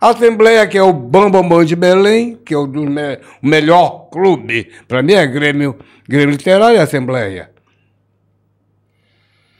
A 0.00 0.10
Assembleia, 0.10 0.66
que 0.66 0.78
é 0.78 0.82
o 0.82 0.92
Bambambam 0.92 1.42
Bam 1.42 1.48
Bam 1.56 1.64
de 1.64 1.74
Belém, 1.74 2.36
que 2.36 2.54
é 2.54 2.56
o, 2.56 2.66
do 2.66 2.82
me- 2.82 3.18
o 3.42 3.46
melhor 3.46 4.08
clube, 4.10 4.70
para 4.86 5.02
mim 5.02 5.14
é 5.14 5.26
Grêmio, 5.26 5.76
Grêmio 6.08 6.30
Literário 6.30 6.76
e 6.76 6.80
Assembleia. 6.80 7.50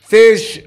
Fez 0.07 0.63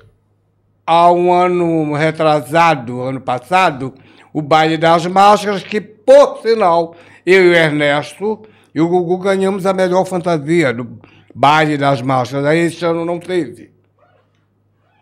há 0.86 1.12
um 1.12 1.32
ano 1.32 1.94
retrasado, 1.94 3.02
ano 3.02 3.22
passado, 3.22 3.94
o 4.34 4.42
baile 4.42 4.78
das 4.78 5.06
máscaras, 5.06 5.64
que, 5.64 5.80
por 5.80 6.42
sinal, 6.42 6.96
eu 7.26 7.46
e 7.46 7.50
o 7.50 7.54
Ernesto 7.54 8.42
e 8.76 8.82
o 8.82 8.90
Gugu 8.90 9.20
ganhamos 9.20 9.66
a 9.66 9.74
melhor 9.74 10.06
fantasia 10.06 10.74
do 10.74 11.00
baile 11.34 11.78
das 11.78 12.02
máscaras. 12.02 12.46
Aí 12.46 12.60
esse 12.60 12.84
ano 12.84 13.06
não 13.06 13.20
teve. 13.20 13.72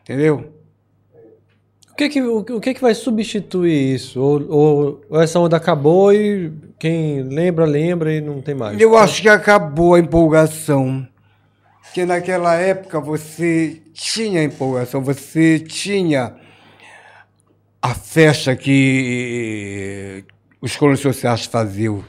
Entendeu? 0.01 0.53
O 2.00 2.02
que 2.02 2.08
que, 2.08 2.22
o, 2.22 2.62
que- 2.62 2.74
que 2.76 2.80
vai 2.82 2.95
substituir 2.95 3.95
isso? 3.95 4.22
Ou, 4.22 4.50
ou- 4.50 5.02
ou 5.10 5.22
essa 5.22 5.38
onda 5.38 5.58
acabou 5.58 6.14
e 6.14 6.50
quem 6.80 7.24
lembra, 7.24 7.66
lembra 7.66 8.14
e 8.14 8.22
não 8.22 8.41
tem 8.41 8.56
mais? 8.56 8.80
Eu 8.80 8.95
acho 8.97 9.22
que 9.22 9.28
acabou 9.28 9.95
a 9.95 10.00
empolgação. 10.00 11.06
Porque 11.84 12.06
naquela 12.06 12.56
época 12.56 13.02
você 13.02 13.82
tinha 13.93 14.41
empolgação, 14.41 15.04
você 15.04 15.60
tinha 15.60 16.36
a 17.82 17.93
festa 17.93 18.56
que 18.56 20.24
os 20.62 20.74
colonos 20.78 21.02
sociais 21.02 21.47
faziam. 21.47 22.02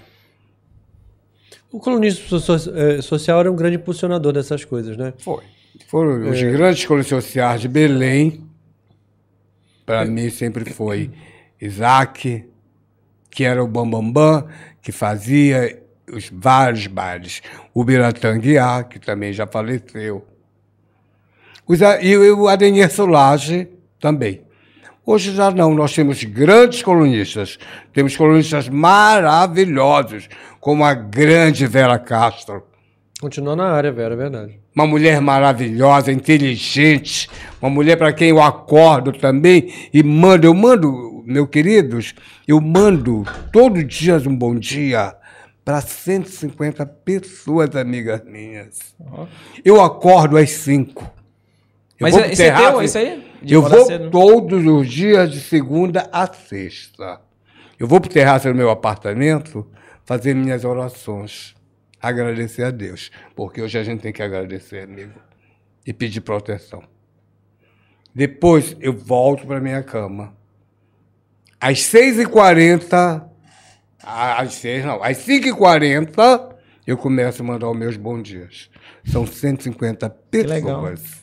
O 1.72 1.80
colonismo 1.80 2.38
eh, 2.76 3.02
social 3.02 3.40
era 3.40 3.50
um 3.50 3.56
grande 3.56 3.74
impulsionador 3.74 4.32
dessas 4.34 4.64
coisas, 4.64 4.96
né? 4.96 5.12
Foi. 5.18 5.42
Foram 5.88 6.30
os 6.30 6.40
grandes 6.40 6.84
colonos 6.84 7.08
sociais 7.08 7.60
de 7.60 7.66
Belém. 7.66 8.48
Para 9.90 10.04
mim 10.04 10.30
sempre 10.30 10.72
foi 10.72 11.10
Isaac, 11.60 12.44
que 13.28 13.44
era 13.44 13.60
o 13.60 13.66
Bambambam, 13.66 14.12
Bam 14.12 14.42
Bam, 14.42 14.48
que 14.80 14.92
fazia 14.92 15.82
os 16.12 16.30
vários 16.32 16.86
bailes. 16.86 17.42
O 17.74 17.82
Biratanguiá, 17.82 18.84
que 18.84 19.00
também 19.00 19.32
já 19.32 19.48
faleceu. 19.48 20.24
Os 21.66 21.80
e 22.02 22.16
o 22.16 22.46
Adenir 22.46 22.88
Solage 22.88 23.68
também. 23.98 24.42
Hoje 25.04 25.34
já 25.34 25.50
não, 25.50 25.74
nós 25.74 25.92
temos 25.92 26.22
grandes 26.22 26.82
colunistas, 26.82 27.58
temos 27.92 28.16
colunistas 28.16 28.68
maravilhosos, 28.68 30.28
como 30.60 30.84
a 30.84 30.94
grande 30.94 31.66
Vera 31.66 31.98
Castro, 31.98 32.62
Continua 33.20 33.54
na 33.54 33.70
área, 33.70 33.92
Vera, 33.92 34.14
é 34.14 34.16
verdade. 34.16 34.58
uma 34.74 34.86
mulher 34.86 35.20
maravilhosa, 35.20 36.10
inteligente, 36.10 37.28
uma 37.60 37.70
mulher 37.70 37.96
para 37.96 38.12
quem 38.14 38.30
eu 38.30 38.40
acordo 38.40 39.12
também 39.12 39.72
e 39.92 40.02
mando, 40.02 40.46
eu 40.46 40.54
mando, 40.54 41.22
meus 41.26 41.48
queridos, 41.50 42.14
eu 42.48 42.60
mando 42.62 43.24
todo 43.52 43.84
dia 43.84 44.16
um 44.26 44.34
bom 44.34 44.54
dia 44.54 45.14
para 45.62 45.82
150 45.82 46.86
pessoas, 46.86 47.76
amigas 47.76 48.22
minhas. 48.24 48.94
Eu 49.62 49.80
acordo 49.82 50.38
às 50.38 50.50
5. 50.50 51.02
Eu 51.02 51.10
Mas 52.06 52.16
é- 52.16 52.22
pro 52.22 52.32
esse 52.32 52.42
é 52.42 52.46
teu, 52.50 52.56
terraço- 52.56 52.82
esse 52.82 52.98
aí? 52.98 53.30
De 53.42 53.54
Eu 53.54 53.62
vou 53.62 53.84
cedo? 53.86 54.10
todos 54.10 54.64
os 54.66 54.88
dias 54.90 55.30
de 55.30 55.40
segunda 55.40 56.08
a 56.10 56.26
sexta. 56.26 57.20
Eu 57.78 57.86
vou 57.86 58.00
pro 58.00 58.10
terraço 58.10 58.48
do 58.48 58.54
meu 58.54 58.70
apartamento 58.70 59.66
fazer 60.06 60.34
minhas 60.34 60.64
orações. 60.64 61.54
Agradecer 62.00 62.64
a 62.64 62.70
Deus. 62.70 63.10
Porque 63.34 63.60
hoje 63.60 63.78
a 63.78 63.82
gente 63.82 64.00
tem 64.00 64.12
que 64.12 64.22
agradecer, 64.22 64.84
amigo. 64.84 65.20
E 65.86 65.92
pedir 65.92 66.20
proteção. 66.20 66.82
Depois 68.14 68.76
eu 68.80 68.92
volto 68.92 69.46
para 69.46 69.60
minha 69.60 69.82
cama. 69.82 70.34
Às 71.60 71.78
6h40, 71.80 73.24
às 74.02 74.54
6 74.54 74.84
não, 74.84 75.02
às 75.02 75.18
5h40, 75.18 76.54
eu 76.86 76.96
começo 76.96 77.42
a 77.42 77.44
mandar 77.44 77.70
os 77.70 77.76
meus 77.76 77.96
bons 77.96 78.22
dias. 78.22 78.70
São 79.04 79.26
150 79.26 80.08
pessoas. 80.30 81.20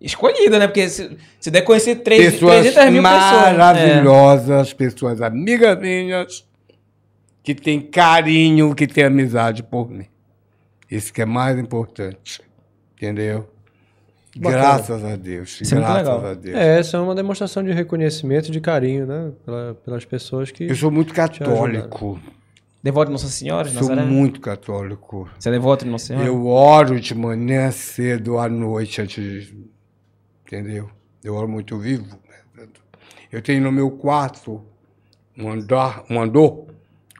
Escolhida, 0.00 0.58
né? 0.58 0.66
Porque 0.66 0.88
se, 0.88 1.16
se 1.38 1.50
der 1.50 1.62
conhecer 1.62 1.96
três, 1.96 2.32
pessoas 2.32 2.72
300 2.72 2.92
mil 2.92 3.02
pessoas. 3.02 3.22
É. 3.22 3.52
maravilhosas, 3.52 4.72
pessoas 4.72 5.22
amigas 5.22 5.78
minhas, 5.78 6.46
que 7.42 7.54
têm 7.54 7.80
carinho, 7.80 8.74
que 8.74 8.86
têm 8.86 9.04
amizade 9.04 9.62
por 9.62 9.90
mim. 9.90 10.06
Isso 10.90 11.12
que 11.12 11.22
é 11.22 11.24
mais 11.26 11.58
importante. 11.58 12.40
Entendeu? 12.96 13.48
Bacana. 14.36 14.62
Graças 14.62 15.04
a 15.04 15.16
Deus. 15.16 15.60
Isso 15.60 15.74
é 15.74 15.78
graças 15.78 15.96
legal. 15.98 16.26
a 16.26 16.34
Deus. 16.34 16.56
É, 16.56 16.78
essa 16.80 16.96
é 16.96 17.00
uma 17.00 17.14
demonstração 17.14 17.62
de 17.62 17.72
reconhecimento 17.72 18.48
e 18.48 18.50
de 18.50 18.60
carinho, 18.60 19.06
né? 19.06 19.32
Pela- 19.44 19.74
pelas 19.74 20.04
pessoas 20.04 20.50
que. 20.50 20.64
Eu 20.64 20.74
sou 20.74 20.90
muito 20.90 21.14
católico. 21.14 22.20
Devoto 22.82 23.06
de 23.06 23.12
Nossa 23.12 23.28
Senhora, 23.28 23.68
de 23.68 23.74
Sou 23.78 23.88
Nazaré? 23.88 24.06
muito 24.06 24.40
católico. 24.40 25.28
Você 25.38 25.48
é 25.48 25.52
devoto 25.52 25.84
de 25.84 25.90
Nossa 25.90 26.06
Senhora? 26.06 26.26
Eu 26.26 26.46
oro 26.46 27.00
de 27.00 27.14
manhã 27.14 27.70
cedo 27.70 28.38
à 28.38 28.48
noite 28.48 29.00
antes 29.00 29.46
de. 29.46 29.64
Entendeu? 30.46 30.90
Eu 31.22 31.34
oro 31.34 31.48
muito 31.48 31.78
vivo. 31.78 32.04
né? 32.56 32.66
Eu 33.32 33.40
tenho 33.40 33.62
no 33.62 33.72
meu 33.72 33.90
quarto 33.90 34.62
um 35.38 35.50
andar, 35.50 36.04
um 36.10 36.20
andor 36.20 36.66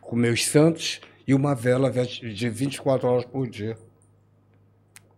com 0.01 0.15
meus 0.17 0.45
santos 0.47 1.01
e 1.27 1.35
uma 1.35 1.55
vela 1.55 1.91
de 1.91 2.49
24 2.49 3.09
horas 3.09 3.25
por 3.25 3.49
dia. 3.49 3.77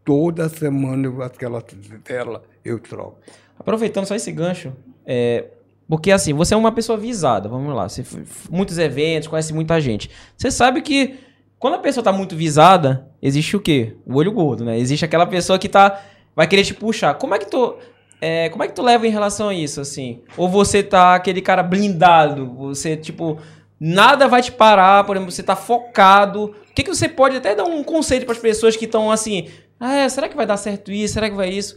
Toda 0.04 0.48
semana 0.48 1.24
aquela 1.24 1.62
vela 2.04 2.42
eu 2.64 2.78
troco. 2.78 3.18
Aproveitando 3.58 4.06
só 4.06 4.14
esse 4.14 4.30
gancho, 4.30 4.72
é, 5.04 5.46
porque 5.88 6.10
assim, 6.10 6.32
você 6.32 6.54
é 6.54 6.56
uma 6.56 6.72
pessoa 6.72 6.98
visada, 6.98 7.48
vamos 7.48 7.74
lá, 7.74 7.88
você 7.88 8.04
muitos 8.50 8.78
eventos, 8.78 9.28
conhece 9.28 9.52
muita 9.52 9.80
gente. 9.80 10.10
Você 10.36 10.50
sabe 10.50 10.82
que 10.82 11.18
quando 11.58 11.74
a 11.74 11.78
pessoa 11.78 12.04
tá 12.04 12.12
muito 12.12 12.36
visada, 12.36 13.08
existe 13.20 13.56
o 13.56 13.60
quê? 13.60 13.96
O 14.04 14.16
olho 14.16 14.32
gordo, 14.32 14.64
né? 14.64 14.78
Existe 14.78 15.04
aquela 15.04 15.26
pessoa 15.26 15.58
que 15.58 15.68
tá 15.68 16.02
vai 16.34 16.46
querer 16.46 16.64
te 16.64 16.74
puxar. 16.74 17.14
Como 17.14 17.34
é 17.34 17.38
que 17.38 17.50
tu 17.50 17.76
é, 18.20 18.48
como 18.50 18.62
é 18.62 18.68
que 18.68 18.74
tu 18.74 18.82
leva 18.82 19.06
em 19.06 19.10
relação 19.10 19.48
a 19.48 19.54
isso 19.54 19.80
assim? 19.80 20.20
Ou 20.36 20.48
você 20.48 20.82
tá 20.82 21.14
aquele 21.14 21.40
cara 21.40 21.62
blindado, 21.62 22.52
você 22.54 22.96
tipo 22.96 23.38
nada 23.78 24.28
vai 24.28 24.42
te 24.42 24.52
parar, 24.52 25.04
por 25.04 25.16
exemplo, 25.16 25.32
você 25.32 25.42
tá 25.42 25.56
focado. 25.56 26.44
O 26.70 26.74
que 26.74 26.82
que 26.82 26.94
você 26.94 27.08
pode 27.08 27.36
até 27.36 27.54
dar 27.54 27.64
um 27.64 27.82
conselho 27.82 28.24
para 28.24 28.34
as 28.34 28.40
pessoas 28.40 28.76
que 28.76 28.84
estão 28.84 29.10
assim, 29.10 29.48
ah, 29.78 29.94
é, 29.94 30.08
será 30.08 30.28
que 30.28 30.36
vai 30.36 30.46
dar 30.46 30.56
certo 30.56 30.90
isso? 30.92 31.14
Será 31.14 31.28
que 31.28 31.36
vai 31.36 31.50
isso? 31.50 31.76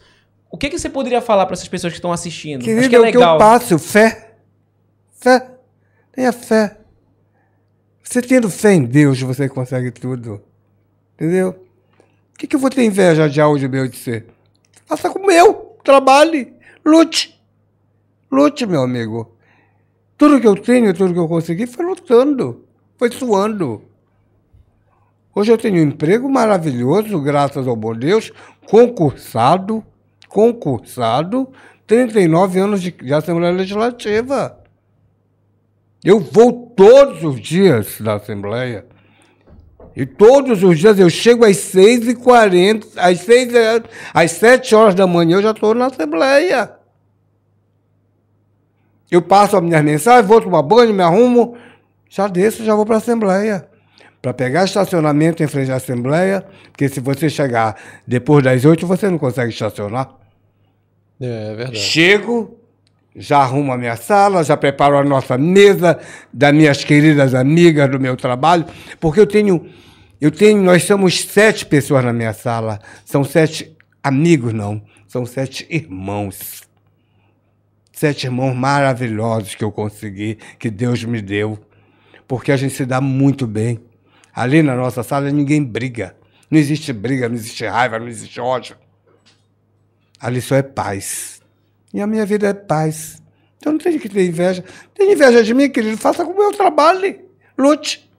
O 0.52 0.58
que, 0.58 0.70
que 0.70 0.80
você 0.80 0.90
poderia 0.90 1.22
falar 1.22 1.46
para 1.46 1.54
essas 1.54 1.68
pessoas 1.68 1.94
que 1.94 2.00
estão 2.00 2.12
assistindo? 2.12 2.64
Querido, 2.64 2.80
Acho 2.82 2.90
que 2.90 2.96
é 2.96 3.00
o 3.00 3.04
que 3.04 3.18
eu 3.18 3.20
legal. 3.22 3.38
passo, 3.38 3.78
fé. 3.78 4.34
Fé. 5.14 5.52
Tenha 6.12 6.32
fé. 6.32 6.78
Você 8.04 8.22
tendo 8.22 8.50
fé 8.50 8.74
em 8.74 8.84
Deus, 8.84 9.22
você 9.22 9.48
consegue 9.48 9.92
tudo. 9.92 10.42
Entendeu? 11.14 11.64
O 12.34 12.38
que, 12.40 12.48
que 12.48 12.56
eu 12.56 12.60
vou 12.60 12.70
ter 12.70 12.84
inveja 12.84 13.30
de 13.30 13.40
áudio 13.40 13.70
meu 13.70 13.88
de 13.88 13.98
ser? 13.98 14.26
Faça 14.88 15.10
como 15.10 15.30
eu. 15.30 15.78
Trabalhe. 15.84 16.54
Lute. 16.84 17.40
Lute, 18.32 18.66
meu 18.66 18.82
amigo. 18.82 19.36
Tudo 20.20 20.42
que 20.42 20.46
eu 20.46 20.56
tenho, 20.58 20.94
tudo 20.94 21.14
que 21.14 21.20
eu 21.20 21.30
consegui 21.30 21.66
foi 21.66 21.86
lutando. 21.86 22.66
Foi 22.98 23.10
suando. 23.10 23.82
Hoje 25.34 25.50
eu 25.50 25.58
tenho 25.58 25.76
um 25.76 25.88
emprego 25.88 26.30
maravilhoso, 26.30 27.22
graças 27.22 27.66
ao 27.66 27.74
bom 27.74 27.96
Deus, 27.96 28.30
concursado, 28.68 29.82
concursado, 30.28 31.48
39 31.88 32.60
anos 32.60 32.82
de, 32.82 32.92
de 32.92 33.14
Assembleia 33.14 33.54
Legislativa. 33.54 34.60
Eu 36.04 36.20
vou 36.20 36.74
todos 36.76 37.24
os 37.24 37.40
dias 37.40 38.02
da 38.02 38.16
Assembleia. 38.16 38.86
E 39.96 40.06
todos 40.06 40.62
os 40.64 40.78
dias 40.78 41.00
eu 41.00 41.10
chego 41.10 41.46
às 41.46 41.56
6h40, 41.56 42.88
às, 42.98 43.20
6, 43.20 43.54
às 44.14 44.32
7 44.32 44.76
horas 44.76 44.96
da 44.96 45.08
manhã 45.08 45.38
eu 45.38 45.44
já 45.44 45.52
estou 45.52 45.74
na 45.74 45.86
Assembleia. 45.86 46.79
Eu 49.12 49.22
passo 49.22 49.58
as 49.58 49.64
minhas 49.64 49.84
mensagens, 49.84 50.28
vou 50.28 50.40
tomar 50.40 50.62
banho, 50.62 50.94
me 50.94 51.02
arrumo, 51.02 51.58
já 52.10 52.28
desço, 52.28 52.64
já 52.64 52.76
vou 52.76 52.86
para 52.86 52.96
a 52.96 52.98
Assembleia. 53.00 53.68
Para 54.22 54.34
pegar 54.34 54.66
estacionamento 54.66 55.42
em 55.42 55.48
frente 55.48 55.72
à 55.72 55.76
Assembleia, 55.76 56.46
porque 56.72 56.90
se 56.90 57.00
você 57.00 57.30
chegar 57.30 57.76
depois 58.06 58.44
das 58.44 58.66
8, 58.66 58.86
você 58.86 59.10
não 59.10 59.18
consegue 59.18 59.52
estacionar. 59.52 60.10
É, 61.20 61.52
é 61.52 61.56
verdade. 61.56 61.80
Chego, 61.80 62.60
já 63.16 63.40
arrumo 63.40 63.72
a 63.72 63.78
minha 63.78 63.96
sala, 63.96 64.44
já 64.44 64.56
preparo 64.56 64.98
a 64.98 65.04
nossa 65.04 65.38
mesa 65.38 66.00
das 66.34 66.54
minhas 66.54 66.84
queridas 66.84 67.34
amigas 67.34 67.90
do 67.90 68.00
meu 68.00 68.16
trabalho, 68.16 68.66
porque 69.00 69.20
eu 69.20 69.28
tenho, 69.28 69.68
eu 70.20 70.32
tenho, 70.32 70.62
nós 70.62 70.84
somos 70.84 71.22
sete 71.22 71.66
pessoas 71.66 72.04
na 72.04 72.14
minha 72.14 72.34
sala, 72.34 72.80
são 73.06 73.24
sete 73.24 73.76
amigos 74.04 74.54
não, 74.54 74.82
são 75.08 75.26
sete 75.26 75.68
irmãos, 75.70 76.62
sete 78.00 78.28
irmãos 78.28 78.56
maravilhosos 78.56 79.56
que 79.56 79.64
eu 79.64 79.74
consegui, 79.74 80.38
que 80.58 80.70
Deus 80.70 81.04
me 81.04 81.22
deu, 81.22 81.60
porque 82.26 82.50
a 82.50 82.56
gente 82.56 82.74
se 82.74 82.86
dá 82.86 83.02
muito 83.02 83.46
bem. 83.46 83.78
Ali 84.34 84.64
na 84.64 84.74
nossa 84.74 85.04
sala 85.04 85.30
ninguém 85.30 85.62
briga, 85.62 86.16
não 86.50 86.58
existe 86.58 86.94
briga, 86.94 87.28
não 87.28 87.36
existe 87.36 87.66
raiva, 87.66 88.00
não 88.00 88.08
existe 88.08 88.40
ódio. 88.40 88.78
Ali 90.18 90.40
só 90.40 90.56
é 90.56 90.62
paz. 90.64 91.42
E 91.94 92.00
a 92.00 92.08
minha 92.08 92.26
vida 92.26 92.48
é 92.48 92.54
paz. 92.54 93.22
Então 93.58 93.74
não 93.74 93.80
tem 93.80 94.00
que 94.00 94.08
ter 94.08 94.26
inveja. 94.26 94.64
Tem 94.96 95.12
inveja 95.12 95.44
de 95.44 95.54
mim, 95.54 95.70
querido? 95.70 95.98
Faça 95.98 96.24
como 96.24 96.42
eu 96.42 96.54
trabalhe. 96.54 97.20
Lute. 97.58 98.10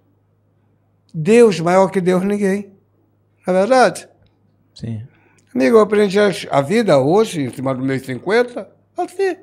Deus 1.15 1.59
maior 1.59 1.89
que 1.89 2.03
Deus 2.03 2.23
ninguém. 2.23 2.71
Não 3.47 3.55
é 3.55 3.59
verdade? 3.61 4.07
Sim. 4.75 5.03
Amigo, 5.55 5.79
eu 5.79 5.81
aprendi 5.81 6.19
a- 6.51 6.61
vida 6.61 6.99
hoje, 6.99 7.41
em 7.41 7.51
cima 7.51 7.75
do 7.75 7.83
meio 7.83 8.05
50, 8.05 8.71
assim. 8.99 9.37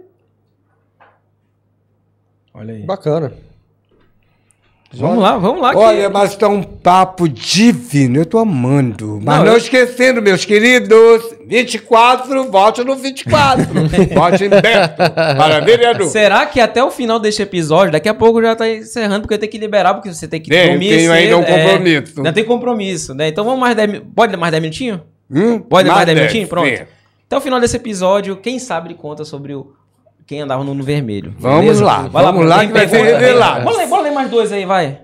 Olha 2.58 2.74
aí. 2.74 2.82
Bacana. 2.84 3.34
Vamos 4.94 5.22
lá, 5.22 5.38
vamos 5.38 5.62
lá. 5.62 5.72
que- 5.72 5.78
Olha, 5.80 6.10
mas 6.10 6.32
está 6.32 6.48
um 6.48 6.64
papo 6.64 7.28
divino, 7.28 8.20
eu 8.20 8.26
tô 8.26 8.38
amando. 8.40 9.20
Mas 9.22 9.40
Não, 9.40 9.46
não, 9.46 9.52
eu- 9.52 9.58
esquecendo, 9.58 10.22
meus 10.22 10.46
queridos, 10.46 11.36
24, 11.46 12.50
vote 12.50 12.82
no 12.86 12.96
24. 12.96 13.66
vote 14.16 14.46
em 14.46 14.50
Beto, 14.50 14.96
para 15.14 15.60
vereador. 15.60 16.08
Será 16.08 16.46
que 16.46 16.62
até 16.62 16.82
o 16.82 16.90
final 16.90 17.20
deste 17.20 17.42
episódio, 17.42 17.92
daqui 17.92 18.08
a 18.08 18.14
pouco 18.14 18.42
já 18.42 18.56
tá 18.56 18.68
encerrando, 18.70 19.22
porque 19.24 19.38
tem 19.38 19.50
que 19.50 19.58
liberar, 19.58 19.94
porque 19.94 20.14
você 20.14 20.26
tem 20.26 20.40
que 20.40 20.50
Tem, 20.50 20.70
dormir 20.70 20.90
tenho 20.96 21.12
ainda 21.12 21.38
um 21.38 21.44
compromisso. 21.44 22.14
É, 22.16 22.20
ainda 22.20 22.34
tem 22.34 22.46
compromisso, 22.46 23.14
né? 23.14 23.28
Então 23.28 23.44
vamos 23.44 23.60
mais 23.60 23.76
10 23.76 23.92
mi- 23.92 24.00
Pode 24.00 24.32
dar 24.32 24.38
mais 24.38 24.52
10 24.52 24.62
minutinhos? 24.62 25.02
Hum? 25.30 25.60
Pode 25.60 25.90
dar 25.90 25.96
mais 25.96 26.06
10 26.06 26.16
dez, 26.18 26.28
minutinhos? 26.32 26.50
Pronto. 26.50 26.70
sim. 26.70 26.84
Até 27.28 27.36
o 27.38 27.42
final 27.42 27.60
desse 27.60 27.76
episódio, 27.76 28.38
quem 28.38 28.58
sabe 28.58 28.88
ele 28.88 28.96
conta 28.96 29.26
sobre 29.26 29.54
o 29.54 29.74
quem 30.28 30.42
andava 30.42 30.64
no, 30.64 30.74
no 30.74 30.84
vermelho. 30.84 31.34
Vamos 31.40 31.62
beleza? 31.62 31.86
lá, 31.86 32.08
Vai 32.08 32.24
vamos 32.26 32.46
lá 32.46 32.60
tem 32.60 32.68
que 32.68 32.74
vai 32.74 32.88
ser 32.88 33.02
revelado. 33.02 33.64
Bora 33.64 33.78
ler, 33.78 33.88
bora 33.88 34.02
ler 34.04 34.12
mais 34.12 34.30
dois 34.30 34.52
aí, 34.52 34.66
vai. 34.66 35.00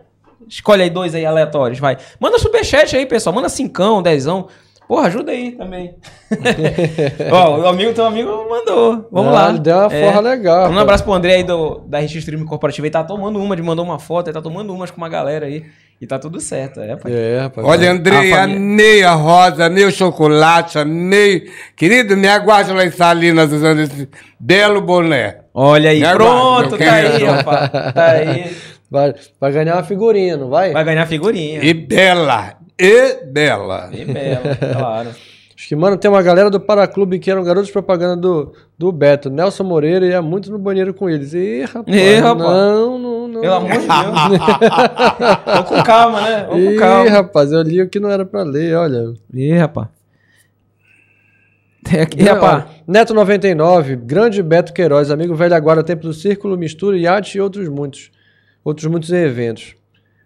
Escolhe 0.47 0.83
aí 0.83 0.89
dois 0.89 1.15
aí 1.15 1.25
aleatórios, 1.25 1.79
vai. 1.79 1.97
Manda 2.19 2.37
superchat 2.37 2.95
aí, 2.95 3.05
pessoal. 3.05 3.33
Manda 3.33 3.47
cincão, 3.49 4.01
dezão. 4.01 4.47
Porra, 4.85 5.07
ajuda 5.07 5.31
aí 5.31 5.53
também. 5.53 5.95
Ó, 7.31 7.59
o 7.61 7.67
amigo, 7.67 7.93
teu 7.93 8.05
amigo 8.05 8.29
mandou. 8.49 9.07
Vamos 9.11 9.33
Ah, 9.33 9.47
lá. 9.47 9.51
deu 9.51 9.77
uma 9.77 9.89
forra 9.89 10.19
legal, 10.19 10.69
Um 10.69 10.77
abraço 10.77 11.03
pro 11.05 11.13
André 11.13 11.35
aí 11.35 11.43
do, 11.43 11.79
da 11.87 11.99
RX 11.99 12.15
Stream 12.15 12.45
Corporativa. 12.45 12.85
Ele 12.85 12.91
tá 12.91 13.03
tomando 13.03 13.39
uma, 13.39 13.55
ele 13.55 13.61
mandou 13.61 13.85
uma 13.85 13.97
foto, 13.97 14.27
ele 14.27 14.33
tá 14.33 14.41
tomando 14.41 14.73
umas 14.73 14.91
com 14.91 14.97
uma 14.97 15.07
galera 15.09 15.45
aí. 15.45 15.63
E 16.03 16.05
tá 16.05 16.19
tudo 16.19 16.41
certo, 16.41 16.81
é, 16.81 16.97
pai. 16.97 17.13
É, 17.13 17.39
rapaz. 17.43 17.65
Olha, 17.65 17.89
Andrei, 17.89 18.33
A 18.33 18.43
amei 18.43 19.05
a 19.05 19.13
rosa, 19.13 19.67
amei 19.67 19.85
o 19.85 19.91
chocolate, 19.91 20.77
amei. 20.77 21.49
Querido, 21.77 22.17
me 22.17 22.27
aguarde 22.27 22.73
lá 22.73 22.85
em 22.85 22.91
Salinas 22.91 23.49
usando 23.49 23.79
esse 23.79 24.09
belo 24.37 24.81
boné. 24.81 25.37
Olha 25.53 25.91
aí, 25.91 26.01
Me 26.01 26.13
pronto, 26.13 26.77
tá 26.77 26.93
aí, 26.93 27.23
rapaz. 27.23 27.71
Tá 27.93 28.05
aí. 28.11 28.53
Vai, 28.91 29.15
vai 29.39 29.51
ganhar 29.51 29.73
uma 29.77 29.83
figurinha, 29.83 30.37
não 30.37 30.49
vai? 30.49 30.71
Vai 30.71 30.83
ganhar 30.83 31.07
figurinha. 31.07 31.63
E 31.63 31.73
bela, 31.73 32.57
e 32.77 33.25
bela. 33.25 33.89
E 33.91 34.05
bela, 34.05 34.55
claro. 34.71 35.09
Acho 35.63 35.69
que, 35.69 35.77
mano, 35.77 35.95
tem 35.95 36.11
uma 36.11 36.21
galera 36.21 36.49
do 36.49 36.59
Paraclube 36.59 37.17
que 37.19 37.31
eram 37.31 37.41
garotos 37.41 37.67
de 37.67 37.71
propaganda 37.71 38.17
do, 38.17 38.51
do 38.77 38.91
Beto. 38.91 39.29
Nelson 39.29 39.63
Moreira 39.63 40.05
ia 40.05 40.21
muito 40.21 40.51
no 40.51 40.59
banheiro 40.59 40.93
com 40.93 41.09
eles. 41.09 41.33
Ih, 41.33 41.61
rapaz. 41.61 41.97
Ih, 41.97 42.15
rapaz. 42.15 42.49
Não, 42.49 42.99
não, 42.99 43.27
não. 43.29 43.39
Pelo 43.39 43.53
amor 43.53 43.71
de 43.71 43.77
Deus. 43.77 43.87
Vamos 45.45 45.69
com 45.69 45.83
calma, 45.83 46.19
né? 46.19 46.45
Vamos 46.49 46.65
com 46.65 46.71
Ih, 46.73 46.77
calma. 46.77 47.09
rapaz, 47.09 47.51
eu 47.53 47.61
li 47.61 47.81
o 47.81 47.87
que 47.87 47.97
não 47.97 48.09
era 48.09 48.25
pra 48.25 48.43
ler, 48.43 48.75
olha. 48.75 49.13
Ih, 49.33 49.57
rapaz. 49.57 49.87
Tem 51.85 52.01
aqui, 52.01 52.21
rapaz. 52.23 52.65
Neto 52.85 53.13
99, 53.13 53.95
grande 53.95 54.43
Beto 54.43 54.73
Queiroz, 54.73 55.11
amigo 55.11 55.33
velho 55.33 55.55
agora, 55.55 55.81
tempo 55.81 56.01
do 56.03 56.13
Círculo, 56.13 56.57
Mistura, 56.57 56.97
Iate 56.97 57.37
e 57.37 57.41
outros 57.41 57.69
muitos. 57.69 58.11
Outros 58.65 58.87
muitos 58.87 59.13
eventos. 59.13 59.77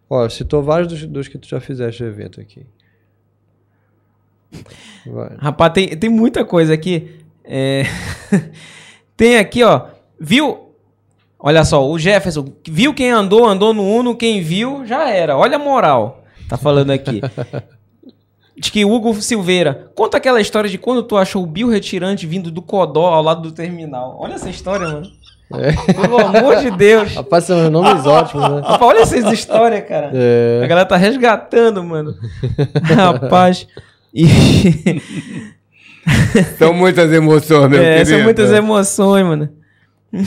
Ó, 0.09 0.27
citou 0.29 0.63
vários 0.63 0.87
dos, 0.87 1.05
dos 1.05 1.27
que 1.27 1.37
tu 1.37 1.47
já 1.47 1.59
fizeste 1.59 2.03
evento 2.03 2.41
aqui. 2.41 2.65
Vai. 5.05 5.35
Rapaz, 5.37 5.73
tem, 5.73 5.87
tem 5.89 6.09
muita 6.09 6.43
coisa 6.43 6.73
aqui. 6.73 7.15
É, 7.43 7.83
tem 9.15 9.37
aqui, 9.37 9.63
ó. 9.63 9.87
Viu? 10.19 10.67
Olha 11.39 11.63
só, 11.63 11.87
o 11.87 11.97
Jefferson. 11.97 12.45
Viu 12.67 12.93
quem 12.93 13.11
andou, 13.11 13.45
andou 13.45 13.73
no 13.73 13.83
Uno. 13.83 14.15
Quem 14.15 14.41
viu, 14.41 14.85
já 14.85 15.09
era. 15.09 15.37
Olha 15.37 15.57
a 15.57 15.59
moral. 15.59 16.23
Tá 16.49 16.57
falando 16.57 16.91
aqui. 16.91 17.21
Diz 18.57 18.71
que 18.71 18.83
Hugo 18.83 19.13
Silveira. 19.21 19.91
Conta 19.93 20.17
aquela 20.17 20.41
história 20.41 20.69
de 20.69 20.79
quando 20.79 21.03
tu 21.03 21.15
achou 21.15 21.43
o 21.43 21.47
bioretirante 21.47 22.25
vindo 22.25 22.49
do 22.49 22.61
Codó 22.61 23.05
ao 23.05 23.21
lado 23.21 23.41
do 23.41 23.51
terminal. 23.51 24.17
Olha 24.19 24.33
essa 24.33 24.49
história, 24.49 24.87
mano. 24.87 25.11
Pelo 25.49 26.19
amor 26.19 26.57
de 26.57 26.71
Deus. 26.71 27.13
Rapaz, 27.13 27.43
são 27.43 27.69
nomes 27.69 28.05
ótimos, 28.05 28.49
né? 28.49 28.61
Rapaz, 28.61 28.81
olha 28.81 28.99
essas 28.99 29.31
histórias, 29.31 29.87
cara. 29.87 30.11
É. 30.11 30.61
A 30.63 30.67
galera 30.67 30.87
tá 30.87 30.97
resgatando, 30.97 31.83
mano. 31.83 32.15
Rapaz. 32.83 33.67
E... 34.17 34.25
São 36.57 36.73
muitas 36.73 37.11
emoções, 37.11 37.69
meu 37.69 37.81
É, 37.81 37.97
querido. 37.97 38.09
são 38.09 38.23
muitas 38.23 38.51
emoções, 38.51 39.25
mano. 39.25 39.49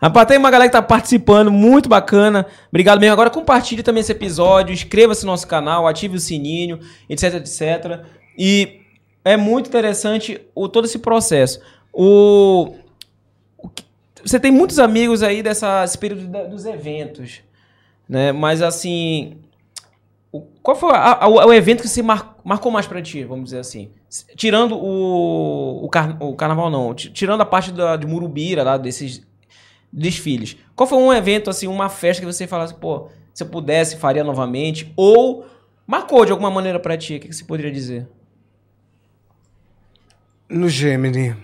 Rapaz, 0.00 0.28
tem 0.28 0.38
uma 0.38 0.50
galera 0.50 0.68
que 0.68 0.76
tá 0.76 0.82
participando, 0.82 1.50
muito 1.50 1.88
bacana. 1.88 2.46
Obrigado 2.68 3.00
mesmo. 3.00 3.12
Agora 3.12 3.30
compartilhe 3.30 3.82
também 3.82 4.00
esse 4.02 4.12
episódio, 4.12 4.72
inscreva-se 4.72 5.24
no 5.24 5.32
nosso 5.32 5.46
canal, 5.46 5.86
ative 5.86 6.16
o 6.16 6.20
sininho, 6.20 6.78
etc, 7.08 7.34
etc. 7.34 8.00
E 8.36 8.80
é 9.24 9.36
muito 9.36 9.68
interessante 9.68 10.40
o, 10.54 10.68
todo 10.68 10.84
esse 10.86 10.98
processo. 10.98 11.60
O, 11.92 12.74
o 13.58 13.70
você 14.24 14.38
tem 14.38 14.50
muitos 14.50 14.78
amigos 14.78 15.22
aí 15.22 15.42
dessa, 15.42 15.82
desse 15.82 15.96
período 15.98 16.26
da- 16.28 16.44
dos 16.44 16.64
eventos, 16.66 17.40
né? 18.08 18.32
Mas 18.32 18.60
assim, 18.62 19.36
o- 20.32 20.42
qual 20.62 20.76
foi 20.76 20.90
a- 20.92 21.24
a- 21.24 21.28
o, 21.28 21.34
o 21.34 21.52
evento 21.52 21.82
que 21.82 21.88
se 21.88 22.02
mar- 22.02 22.36
marcou 22.44 22.70
mais 22.70 22.86
pra 22.86 23.02
ti, 23.02 23.24
vamos 23.24 23.44
dizer 23.46 23.58
assim? 23.58 23.90
Tirando 24.36 24.76
o, 24.76 25.84
o, 25.84 25.88
car- 25.88 26.16
o 26.22 26.34
carnaval, 26.34 26.70
não. 26.70 26.94
ti- 26.94 27.10
Tirando 27.10 27.40
a 27.40 27.46
parte 27.46 27.72
da, 27.72 27.96
de 27.96 28.06
Murubira, 28.06 28.62
lá, 28.62 28.76
desses 28.76 29.26
desfiles. 29.92 30.56
Qual 30.76 30.86
foi 30.86 30.98
um 30.98 31.12
evento, 31.12 31.50
assim, 31.50 31.66
uma 31.66 31.88
festa 31.88 32.20
que 32.20 32.26
você 32.32 32.46
falasse, 32.46 32.74
pô, 32.74 33.08
se 33.34 33.42
eu 33.42 33.48
pudesse, 33.48 33.96
faria 33.96 34.22
novamente? 34.22 34.92
Ou 34.96 35.44
marcou 35.86 36.24
de 36.24 36.30
alguma 36.32 36.50
maneira 36.50 36.78
pra 36.78 36.96
ti? 36.96 37.16
O 37.16 37.20
que, 37.20 37.28
que 37.28 37.34
você 37.34 37.44
poderia 37.44 37.72
dizer? 37.72 38.06
No 40.48 40.68
Gemini. 40.68 41.34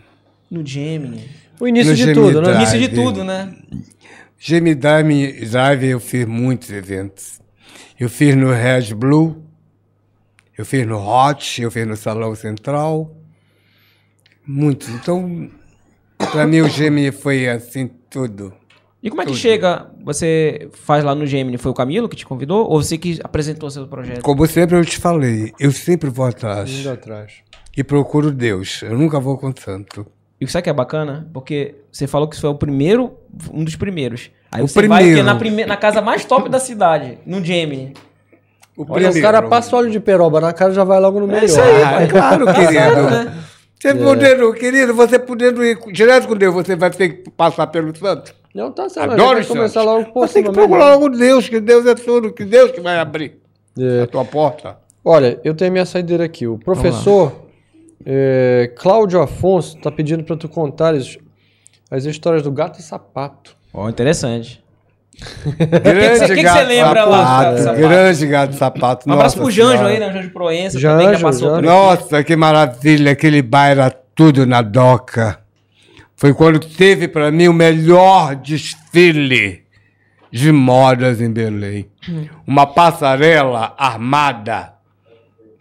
No 0.51 0.65
Gemini. 0.67 1.29
O 1.61 1.67
início 1.67 1.91
No 1.91 1.97
de 1.97 2.03
Gemini 2.05 2.21
tudo, 2.21 2.41
né? 2.41 2.49
Drive. 2.49 2.57
Início 2.63 2.79
de 2.81 2.89
tudo, 2.95 3.25
né? 3.25 3.57
Gemini 4.39 4.75
Drive 4.77 5.85
eu 5.87 6.01
fiz 6.01 6.27
muitos 6.27 6.71
eventos. 6.71 7.41
Eu 7.99 8.09
fiz 8.09 8.35
no 8.37 8.51
Red 8.53 8.95
Blue, 8.95 9.43
eu 10.57 10.65
fiz 10.65 10.87
no 10.87 10.99
Hot, 10.99 11.63
eu 11.63 11.71
fiz 11.71 11.87
no 11.87 11.97
Salão 11.97 12.35
Central. 12.35 13.15
Muitos. 14.47 14.89
Então, 14.89 15.51
para 16.19 16.47
mim 16.47 16.61
o 16.61 16.69
Gemini 16.69 17.11
foi 17.11 17.49
assim 17.49 17.89
tudo. 18.11 18.53
E 19.03 19.09
como 19.11 19.23
é 19.23 19.25
que 19.25 19.31
Tudo. 19.33 19.41
chega, 19.41 19.91
você 20.03 20.69
faz 20.73 21.05
lá 21.05 21.15
no 21.15 21.27
Gemini? 21.27 21.59
Foi 21.59 21.71
o 21.71 21.75
Camilo 21.75 22.09
que 22.09 22.17
te 22.17 22.27
convidou? 22.27 22.69
Ou 22.69 22.83
você 22.83 22.99
que 22.99 23.21
apresentou 23.23 23.71
seu 23.71 23.87
projeto? 23.87 24.21
Como 24.23 24.45
sempre 24.47 24.77
eu 24.77 24.85
te 24.85 24.99
falei, 24.99 25.53
eu 25.61 25.71
sempre 25.71 26.11
vou 26.11 26.27
atrás 26.27 26.71
Indo 26.71 26.91
atrás. 26.91 27.35
e 27.77 27.85
procuro 27.85 28.33
Deus. 28.33 28.83
Eu 28.83 28.99
nunca 28.99 29.21
vou 29.21 29.39
com 29.39 29.53
santo. 29.57 30.05
E 30.41 30.47
sabe 30.47 30.61
o 30.61 30.65
que 30.65 30.71
é 30.71 30.73
bacana? 30.73 31.27
Porque 31.33 31.75
você 31.91 32.07
falou 32.07 32.29
que 32.29 32.35
isso 32.35 32.43
foi 32.43 32.51
o 32.51 32.55
primeiro, 32.55 33.15
um 33.53 33.65
dos 33.65 33.75
primeiros. 33.77 34.31
Aí 34.53 34.63
O 34.63 34.69
você 34.69 34.87
vai 34.87 34.99
primeiro. 35.03 35.21
é 35.21 35.23
na, 35.23 35.35
prime- 35.37 35.65
na 35.67 35.77
casa 35.77 36.03
mais 36.03 36.25
top 36.25 36.49
da 36.49 36.59
cidade, 36.59 37.19
no 37.27 37.43
Gemini. 37.43 37.95
O 38.77 38.85
Olha, 38.89 39.11
o 39.11 39.21
cara 39.23 39.41
passa 39.43 39.75
óleo 39.75 39.91
de 39.91 39.99
peroba 39.99 40.39
na 40.41 40.53
cara 40.53 40.73
já 40.73 40.85
vai 40.85 41.01
logo 41.01 41.19
no 41.21 41.27
melhor. 41.27 41.45
isso 41.45 41.59
aí, 41.61 41.83
Ah, 41.83 42.03
é 42.03 42.07
claro, 42.07 42.45
querido. 42.53 43.11
né? 43.11 43.35
Você 43.81 43.95
podendo, 43.95 44.53
querido, 44.55 44.95
você 44.95 45.19
podendo 45.19 45.65
ir 45.65 45.79
direto 45.93 46.29
com 46.29 46.37
Deus, 46.37 46.55
você 46.55 46.77
vai 46.77 46.91
ter 46.91 47.09
que 47.09 47.31
passar 47.31 47.67
pelo 47.69 47.97
santo. 47.97 48.35
Não, 48.55 48.71
tá 48.73 48.89
certo. 48.89 49.13
Adoro 49.13 49.41
os 49.41 49.47
começar 49.47 49.83
logo 49.83 50.13
por 50.13 50.27
Você 50.29 50.35
tem 50.35 50.45
que 50.45 50.51
procurar 50.53 50.95
logo 50.95 51.09
Deus, 51.11 51.49
que 51.49 51.61
Deus 51.61 51.87
é 51.87 51.95
tudo, 51.95 52.33
que 52.33 52.45
Deus 52.45 52.71
que 52.73 52.81
vai 52.81 52.99
abrir 52.99 53.39
É. 53.79 54.03
a 54.03 54.07
tua 54.07 54.25
porta. 54.25 54.77
Olha, 55.05 55.39
eu 55.45 55.55
tenho 55.55 55.71
minha 55.73 55.85
saideira 55.87 56.25
aqui. 56.25 56.47
O 56.47 56.59
professor 56.59 57.46
é, 58.09 58.73
Cláudio 58.77 59.21
Afonso 59.21 59.77
tá 59.79 59.91
pedindo 59.91 60.23
para 60.23 60.37
tu 60.37 60.49
contares 60.49 61.19
as 61.91 62.05
histórias 62.05 62.45
do 62.45 62.53
gato 62.53 62.79
e 62.79 62.83
sapato. 62.83 63.57
Ó, 63.75 63.89
interessante. 63.89 64.65
Grande 65.83 66.27
que 66.27 66.35
que 66.37 66.43
gato 66.43 66.59
você 66.59 66.65
lembra 66.65 67.05
lá, 67.05 67.19
sapato, 67.19 67.43
cara, 67.43 67.59
sapato? 67.59 67.81
Grande 67.81 68.27
gato 68.27 68.55
sapato. 68.55 69.11
Um 69.11 69.13
abraço 69.13 69.39
pro 69.39 69.51
Janjo 69.51 69.85
aí, 69.85 69.99
né? 69.99 70.09
O 70.09 70.13
Janjo 70.13 70.29
de 70.29 70.33
Proença 70.33 70.79
Janjo, 70.79 70.99
também, 70.99 71.15
que 71.15 71.21
já 71.21 71.27
passou 71.27 71.51
Janjo. 71.51 71.63
Nossa, 71.63 72.23
que 72.23 72.37
maravilha, 72.37 73.13
aquele 73.13 73.43
baile 73.43 73.81
era 73.81 73.91
tudo 73.91 74.47
na 74.47 74.63
doca. 74.63 75.41
Foi 76.15 76.33
quando 76.33 76.61
teve 76.61 77.09
para 77.09 77.33
mim 77.33 77.49
o 77.49 77.53
melhor 77.53 78.37
desfile 78.37 79.65
de 80.31 80.53
modas 80.53 81.21
em 81.21 81.31
Belém. 81.31 81.91
Uma 82.47 82.67
passarela 82.67 83.75
armada 83.77 84.75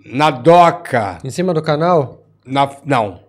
na 0.05 0.29
doca. 0.29 1.17
Em 1.23 1.29
cima 1.31 1.53
do 1.53 1.61
canal? 1.61 2.24
Na, 2.45 2.69
não. 2.85 3.19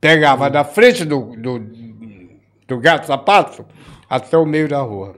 Pegava 0.00 0.48
da 0.48 0.64
frente 0.64 1.04
do, 1.04 1.34
do, 1.36 1.58
do 2.66 2.78
gato 2.78 3.06
sapato 3.06 3.64
até 4.08 4.36
o 4.36 4.46
meio 4.46 4.68
da 4.68 4.80
rua. 4.80 5.16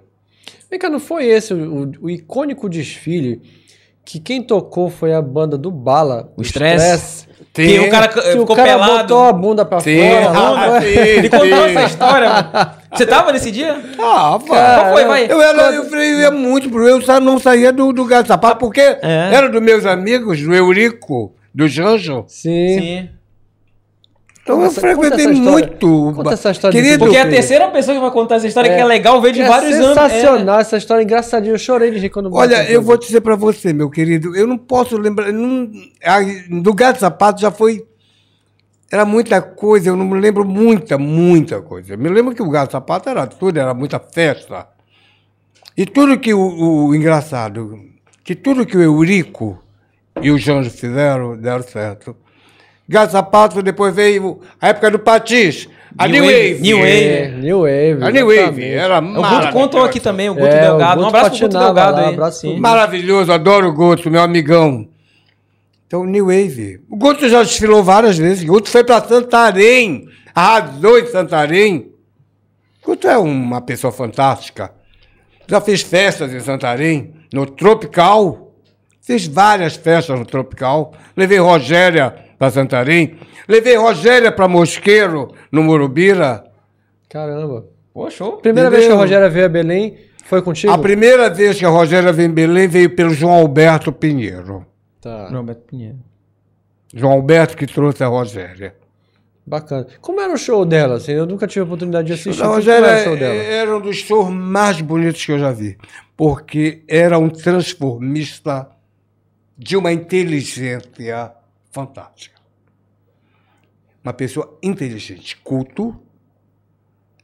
Vem 0.70 0.78
cá, 0.78 0.88
não 0.88 1.00
foi 1.00 1.26
esse 1.26 1.52
o, 1.52 1.90
o- 2.00 2.08
icônico 2.10 2.68
desfile 2.68 3.42
que 4.04 4.18
quem 4.18 4.42
tocou 4.42 4.88
foi 4.88 5.12
a 5.12 5.20
banda 5.20 5.58
do 5.58 5.70
Bala? 5.70 6.32
O 6.36 6.42
Stress. 6.42 7.28
Tem- 7.52 7.68
Que 7.68 7.80
o 7.80 7.90
cara 7.90 8.08
Que 8.08 8.20
ficou 8.22 8.42
o 8.52 8.56
cara 8.56 8.68
pelado. 8.72 9.02
botou 9.02 9.24
a 9.24 9.32
bunda 9.32 9.64
pra 9.64 9.80
fora. 9.80 10.30
ah, 10.78 10.82
Ele 10.86 11.28
contou 11.28 11.66
essa 11.66 11.84
história, 11.84 12.28
mano. 12.30 12.70
Você 12.96 13.06
tava 13.06 13.32
nesse 13.32 13.50
dia? 13.50 13.72
Ah, 13.98 14.38
Qual 14.46 14.92
foi, 14.92 15.04
vai? 15.04 15.30
Eu, 15.30 15.40
era, 15.42 15.72
eu, 15.72 15.84
falei, 15.90 16.12
eu 16.14 16.18
ia 16.20 16.30
muito 16.30 16.70
pro 16.70 16.88
eu 16.88 17.00
não 17.20 17.38
saía 17.38 17.72
do, 17.72 17.92
do 17.92 18.04
gato 18.04 18.26
sapato, 18.28 18.58
porque 18.58 18.80
era 19.02 19.48
dos 19.48 19.60
meus 19.62 19.84
amigos, 19.86 20.40
do 20.42 20.54
Eurico, 20.54 21.34
do 21.54 21.68
Janjo. 21.68 22.24
Sim. 22.28 22.78
Sim. 22.78 23.08
Então 24.56 24.64
eu 24.64 24.70
frequentei 24.70 25.26
muito. 25.28 26.12
Conta 26.16 26.32
essa 26.34 26.50
história 26.50 26.80
Querido, 26.80 27.04
Porque 27.04 27.16
é 27.16 27.20
a 27.20 27.22
filho. 27.24 27.34
terceira 27.36 27.68
pessoa 27.68 27.94
que 27.94 28.00
vai 28.00 28.10
contar 28.10 28.36
essa 28.36 28.46
história, 28.46 28.68
É. 28.70 28.74
que 28.76 28.80
é 28.80 28.84
legal 28.84 29.20
ver 29.20 29.32
de 29.32 29.42
é 29.42 29.48
vários 29.48 29.74
anos. 29.74 29.96
É. 29.96 30.08
sensacional 30.08 30.60
essa 30.60 30.76
história, 30.76 31.02
engraçadinha. 31.02 31.52
Eu 31.54 31.58
chorei 31.58 31.90
de 31.90 31.98
rir 31.98 32.10
quando 32.10 32.32
Olha, 32.34 32.70
eu 32.70 32.82
vou 32.82 32.96
dizer 32.96 33.20
pra 33.20 33.36
você, 33.36 33.72
meu 33.72 33.88
querido, 33.90 34.34
eu 34.36 34.46
não 34.46 34.58
posso 34.58 34.96
lembrar. 34.96 35.32
não- 35.32 35.70
a- 36.04 36.20
do 36.60 36.74
gato 36.74 36.98
sapato 37.00 37.40
já 37.40 37.50
foi. 37.50 37.84
Era 38.92 39.04
muita 39.04 39.40
coisa, 39.40 39.88
eu 39.88 39.96
não 39.96 40.04
me 40.04 40.18
lembro 40.18 40.44
muita, 40.44 40.98
muita 40.98 41.60
coisa. 41.62 41.94
Eu 41.94 41.98
me 41.98 42.08
lembro 42.08 42.34
que 42.34 42.42
o 42.42 42.50
gato 42.50 42.72
sapato 42.72 43.08
era 43.08 43.26
tudo, 43.26 43.56
era 43.58 43.72
muita 43.72 44.00
festa. 44.00 44.66
E 45.76 45.86
tudo 45.86 46.18
que 46.18 46.34
o, 46.34 46.86
o 46.88 46.94
engraçado, 46.94 47.78
que 48.24 48.34
tudo 48.34 48.66
que 48.66 48.76
o 48.76 48.82
Eurico 48.82 49.62
e 50.20 50.30
o 50.32 50.36
Janjo 50.36 50.70
fizeram, 50.70 51.36
deram 51.36 51.62
certo. 51.62 52.16
Gato 52.90 53.12
sapato, 53.12 53.62
depois 53.62 53.94
veio 53.94 54.40
a 54.60 54.70
época 54.70 54.90
do 54.90 54.98
Patins, 54.98 55.68
a 55.96 56.08
New 56.08 56.24
New, 56.24 56.24
Wave, 56.24 56.54
Wave. 56.54 56.60
New 56.60 56.78
Wave. 56.78 56.90
É, 56.90 57.28
New 57.28 57.58
Wave. 57.60 58.02
A 58.04 58.10
New 58.10 58.26
Wave, 58.26 58.64
era 58.64 58.98
O 58.98 59.12
Guto 59.22 59.52
contou 59.52 59.84
aqui 59.84 60.00
também, 60.00 60.28
o 60.28 60.34
Guto 60.34 60.46
É, 60.46 60.58
o 60.58 60.60
Delgado. 60.76 61.00
um 61.00 61.04
Guto 61.04 61.16
abraço 61.16 61.38
pro 61.38 61.46
Guto 61.48 61.58
Delgado 61.58 61.96
lá, 61.96 62.08
aí. 62.08 62.14
abraço 62.14 62.40
pro 62.40 62.50
Sim. 62.50 62.58
Maravilhoso, 62.58 63.30
adoro 63.32 63.68
o 63.68 63.72
Guto, 63.72 64.10
meu 64.10 64.20
amigão. 64.20 64.88
Então, 65.86 66.04
New 66.04 66.26
Wave. 66.26 66.80
O 66.90 66.96
Guto 66.96 67.28
já 67.28 67.44
desfilou 67.44 67.84
várias 67.84 68.18
vezes. 68.18 68.42
O 68.42 68.48
Guto 68.48 68.68
foi 68.68 68.82
para 68.82 69.00
Santarém, 69.04 70.08
arrasou 70.34 70.98
em 70.98 71.06
Santarém. 71.06 71.92
O 72.82 72.86
Guto 72.88 73.06
é 73.06 73.16
uma 73.16 73.60
pessoa 73.60 73.92
fantástica. 73.92 74.72
Já 75.46 75.60
fez 75.60 75.80
festas 75.80 76.34
em 76.34 76.40
Santarém, 76.40 77.14
no 77.32 77.46
Tropical. 77.46 78.52
Fiz 79.00 79.28
várias 79.28 79.76
festas 79.76 80.18
no 80.18 80.26
Tropical. 80.26 80.92
Levei 81.16 81.38
Rogéria 81.38 82.28
para 82.40 82.50
Santarém. 82.50 83.18
Levei 83.46 83.76
Rogéria 83.76 84.32
para 84.32 84.48
Mosqueiro, 84.48 85.28
no 85.52 85.62
Morubira. 85.62 86.42
Caramba. 87.06 87.66
Pô, 87.92 88.08
show. 88.10 88.38
Primeira 88.38 88.70
vez 88.70 88.84
que 88.84 88.86
a 88.86 88.94
Entendeu? 88.94 89.02
Rogéria 89.04 89.28
veio 89.28 89.44
a 89.44 89.48
Belém 89.50 89.98
foi 90.24 90.40
contigo? 90.40 90.72
A 90.72 90.78
primeira 90.78 91.28
vez 91.28 91.58
que 91.58 91.66
a 91.66 91.68
Rogéria 91.68 92.10
veio 92.14 92.30
em 92.30 92.32
Belém 92.32 92.66
veio 92.66 92.96
pelo 92.96 93.10
João 93.10 93.34
Alberto 93.34 93.92
Pinheiro. 93.92 94.64
Tá, 95.02 95.28
Não, 95.30 95.44
Beto 95.44 95.60
Pinheiro. 95.66 95.98
João 96.94 97.12
Alberto 97.12 97.58
que 97.58 97.66
trouxe 97.66 98.02
a 98.02 98.06
Rogéria. 98.06 98.74
bacana. 99.46 99.86
Como 100.00 100.18
era 100.18 100.32
o 100.32 100.38
show 100.38 100.64
dela? 100.64 100.94
Assim, 100.94 101.12
eu 101.12 101.26
nunca 101.26 101.46
tive 101.46 101.60
a 101.60 101.64
oportunidade 101.64 102.06
de 102.06 102.14
assistir. 102.14 102.42
A 102.42 102.46
Rogéria 102.46 102.86
era 102.86 103.00
o 103.00 103.04
show 103.04 103.16
dela? 103.18 103.34
era 103.34 103.76
um 103.76 103.80
dos 103.82 103.96
shows 103.96 104.30
mais 104.30 104.80
bonitos 104.80 105.22
que 105.22 105.32
eu 105.32 105.38
já 105.38 105.52
vi. 105.52 105.76
Porque 106.16 106.84
era 106.88 107.18
um 107.18 107.28
transformista 107.28 108.66
de 109.58 109.76
uma 109.76 109.92
inteligência 109.92 111.34
fantástica. 111.70 112.38
Uma 114.02 114.12
pessoa 114.12 114.58
inteligente, 114.62 115.36
culto, 115.36 116.00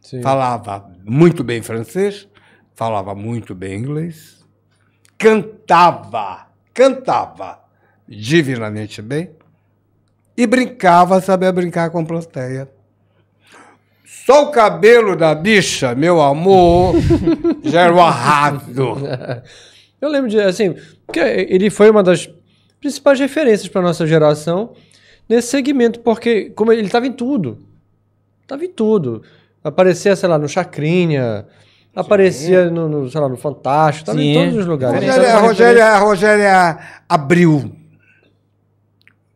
Sim. 0.01 0.23
falava 0.23 0.93
muito 1.05 1.43
bem 1.43 1.63
francês, 1.63 2.29
falava 2.75 3.15
muito 3.15 3.55
bem 3.55 3.79
inglês, 3.79 4.45
cantava, 5.19 6.47
cantava 6.75 7.61
divinamente 8.07 9.01
bem 9.01 9.31
e 10.37 10.47
brincava, 10.47 11.21
sabia 11.21 11.51
brincar 11.51 11.91
com 11.91 12.01
a 12.01 12.05
plateia. 12.05 12.69
Só 14.05 14.45
o 14.45 14.51
cabelo 14.51 15.17
da 15.17 15.35
bicha, 15.35 15.95
meu 15.95 16.21
amor, 16.21 16.95
já 17.65 17.83
era 17.83 17.95
um 17.95 18.01
arraso. 18.01 18.97
Eu 20.01 20.09
lembro 20.09 20.29
de, 20.29 20.41
assim, 20.41 20.75
porque 21.07 21.21
ele 21.21 21.71
foi 21.71 21.91
uma 21.91 22.03
das 22.03 22.29
principais 22.81 23.19
referências 23.19 23.69
para 23.69 23.83
nossa 23.83 24.07
geração 24.07 24.73
nesse 25.29 25.49
segmento, 25.49 26.01
porque 26.01 26.51
como 26.51 26.73
ele 26.73 26.83
estava 26.83 27.07
em 27.07 27.13
tudo. 27.13 27.59
Estava 28.43 28.65
em 28.65 28.71
tudo. 28.71 29.23
Aparecia, 29.63 30.15
sei 30.15 30.29
lá, 30.29 30.39
no 30.39 30.49
Chacrinha, 30.49 31.47
aparecia 31.95 32.71
no, 32.71 32.89
no, 32.89 33.11
sei 33.11 33.21
lá, 33.21 33.29
no 33.29 33.37
Fantástico, 33.37 34.03
estava 34.03 34.23
em 34.23 34.35
todos 34.35 34.61
os 34.61 34.67
lugares. 34.67 35.03
A 35.03 35.07
Rogéria, 35.07 35.29
Então, 35.29 35.37
a 35.37 35.41
Rogéria, 35.41 35.87
a 35.87 35.99
Rogéria 35.99 36.79
abriu. 37.09 37.73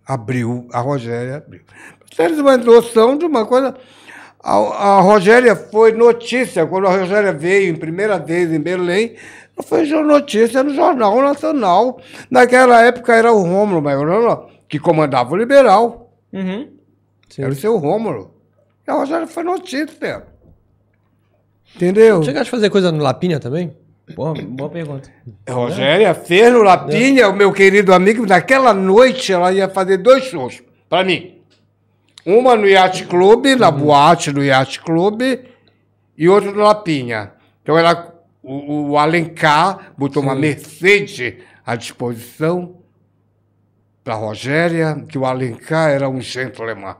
Abriu, 0.06 0.68
a 0.72 0.80
Rogéria 0.80 1.36
abriu. 1.38 1.62
Vocês 2.10 2.38
uma 2.38 2.56
noção 2.56 3.16
de 3.16 3.24
uma 3.24 3.46
coisa. 3.46 3.74
A, 4.42 4.54
a 4.54 5.00
Rogéria 5.00 5.54
foi 5.54 5.92
notícia, 5.92 6.66
quando 6.66 6.86
a 6.86 6.96
Rogéria 6.96 7.32
veio 7.32 7.70
em 7.70 7.76
primeira 7.76 8.18
vez 8.18 8.52
em 8.52 8.60
Belém, 8.60 9.14
foi 9.62 9.86
notícia 9.86 10.62
no 10.62 10.74
Jornal 10.74 11.20
Nacional. 11.22 12.00
Naquela 12.30 12.82
época 12.82 13.14
era 13.14 13.32
o 13.32 13.42
Rômulo 13.42 13.82
Maiorano 13.82 14.48
que 14.68 14.78
comandava 14.78 15.32
o 15.32 15.36
Liberal. 15.36 16.12
Uhum. 16.32 16.68
Sim. 17.28 17.42
Era 17.42 17.52
o 17.52 17.56
seu 17.56 17.76
Rômulo. 17.76 18.34
E 18.86 18.90
a 18.90 18.94
Rogéria 18.94 19.26
foi 19.26 19.42
notícia. 19.42 20.24
Entendeu? 21.74 22.22
Chegaste 22.22 22.48
a 22.48 22.50
fazer 22.50 22.70
coisa 22.70 22.90
no 22.90 23.02
Lapinha 23.02 23.38
também? 23.38 23.76
Pô, 24.14 24.34
boa 24.34 24.70
pergunta. 24.70 25.08
Rogéria 25.48 26.14
fez 26.14 26.52
no 26.52 26.62
Lapinha, 26.62 27.28
o 27.28 27.32
meu 27.32 27.52
querido 27.52 27.94
amigo, 27.94 28.26
naquela 28.26 28.74
noite 28.74 29.32
ela 29.32 29.52
ia 29.52 29.68
fazer 29.68 29.98
dois 29.98 30.24
shows 30.24 30.62
para 30.88 31.04
mim. 31.04 31.36
Uma 32.26 32.56
no 32.56 32.66
Yacht 32.66 33.06
Club, 33.06 33.46
na 33.58 33.70
boate 33.70 34.32
do 34.32 34.42
Yacht 34.42 34.80
Club, 34.80 35.22
e 36.18 36.28
outra 36.28 36.50
no 36.52 36.62
Lapinha. 36.62 37.32
Então 37.62 37.78
ela, 37.78 38.12
o, 38.42 38.90
o 38.90 38.98
Alencar 38.98 39.92
botou 39.96 40.22
uma 40.22 40.34
Mercedes 40.34 41.34
à 41.64 41.76
disposição 41.76 42.76
para 44.02 44.14
Rogéria, 44.14 45.04
que 45.08 45.18
o 45.18 45.24
Alencar 45.26 45.90
era 45.90 46.08
um 46.08 46.20
gentleman. 46.20 46.96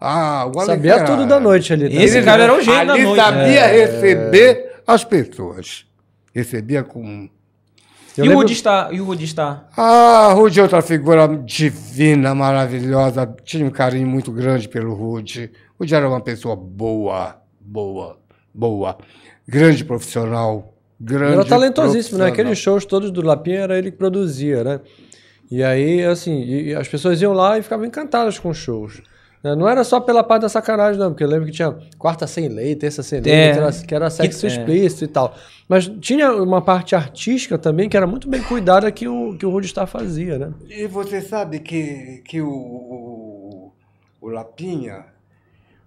Ah, 0.00 0.44
o 0.46 0.58
Alencar 0.58 0.66
Sabia 0.66 0.92
era- 0.94 1.04
tudo 1.04 1.26
da 1.26 1.40
noite 1.40 1.72
ali. 1.72 1.88
tá? 1.88 2.02
Esse 2.02 2.22
cara 2.22 2.42
era 2.44 2.54
o 2.54 2.60
gênio 2.60 2.86
da 2.86 2.96
noite. 2.96 3.16
sabia 3.16 3.60
É. 3.60 3.84
receber 3.86 4.82
as 4.86 5.04
pessoas. 5.04 5.86
Recebia 6.34 6.82
com 6.82 7.28
Eu 8.16 8.24
e 8.24 8.28
o 8.28 8.30
lembro- 8.30 8.38
Rudy 8.38 8.52
está? 8.52 8.88
E 8.92 9.00
o 9.00 9.04
Rudy 9.04 9.24
está? 9.24 9.68
ah, 9.76 10.32
Rude 10.34 10.58
é 10.60 10.62
outra 10.62 10.82
figura 10.82 11.26
divina, 11.28 12.34
maravilhosa. 12.34 13.26
Tinha 13.44 13.64
um 13.66 13.70
carinho 13.70 14.06
muito 14.06 14.30
grande 14.32 14.68
pelo 14.68 14.92
Rude. 14.94 15.50
Rude 15.78 15.94
era 15.94 16.08
uma 16.08 16.20
pessoa 16.20 16.54
boa, 16.56 17.36
boa, 17.60 18.18
boa. 18.52 18.98
Grande 19.48 19.84
profissional. 19.84 20.71
Grande 21.04 21.32
Era 21.34 21.44
talentosíssimo, 21.44 22.18
né? 22.18 22.26
Aqueles 22.26 22.56
shows 22.58 22.84
todos 22.84 23.10
do 23.10 23.22
Lapinha 23.22 23.60
era 23.60 23.76
ele 23.78 23.90
que 23.90 23.96
produzia, 23.96 24.62
né? 24.62 24.80
E 25.50 25.62
aí, 25.62 26.04
assim, 26.04 26.42
e 26.44 26.74
as 26.74 26.86
pessoas 26.88 27.20
iam 27.20 27.32
lá 27.32 27.58
e 27.58 27.62
ficavam 27.62 27.84
encantadas 27.84 28.38
com 28.38 28.48
os 28.50 28.56
shows. 28.56 29.02
né? 29.42 29.54
Não 29.56 29.68
era 29.68 29.82
só 29.82 29.98
pela 30.00 30.22
parte 30.22 30.42
da 30.42 30.48
sacanagem, 30.48 30.98
não, 31.00 31.10
porque 31.10 31.24
eu 31.24 31.28
lembro 31.28 31.46
que 31.46 31.52
tinha 31.52 31.76
quarta 31.98 32.26
sem 32.28 32.48
lei, 32.48 32.76
terça 32.76 33.02
sem 33.02 33.20
lei, 33.20 33.32
É. 33.32 33.52
que, 33.52 33.58
era, 33.58 33.72
que 33.72 33.94
era 33.94 34.10
sexo 34.10 34.46
é. 34.46 34.48
explícito 34.48 35.04
e 35.04 35.08
tal. 35.08 35.34
Mas 35.68 35.90
tinha 36.00 36.32
uma 36.32 36.62
parte 36.62 36.94
artística 36.94 37.58
também 37.58 37.88
que 37.88 37.96
era 37.96 38.06
muito 38.06 38.28
bem 38.28 38.40
cuidada 38.42 38.90
que 38.92 39.08
o, 39.08 39.36
que 39.36 39.44
o 39.44 39.62
Star 39.64 39.86
fazia, 39.88 40.38
né? 40.38 40.52
E 40.70 40.86
você 40.86 41.20
sabe 41.20 41.58
que, 41.58 42.22
que 42.24 42.40
o, 42.40 42.48
o, 42.48 43.72
o 44.20 44.28
Lapinha 44.28 45.06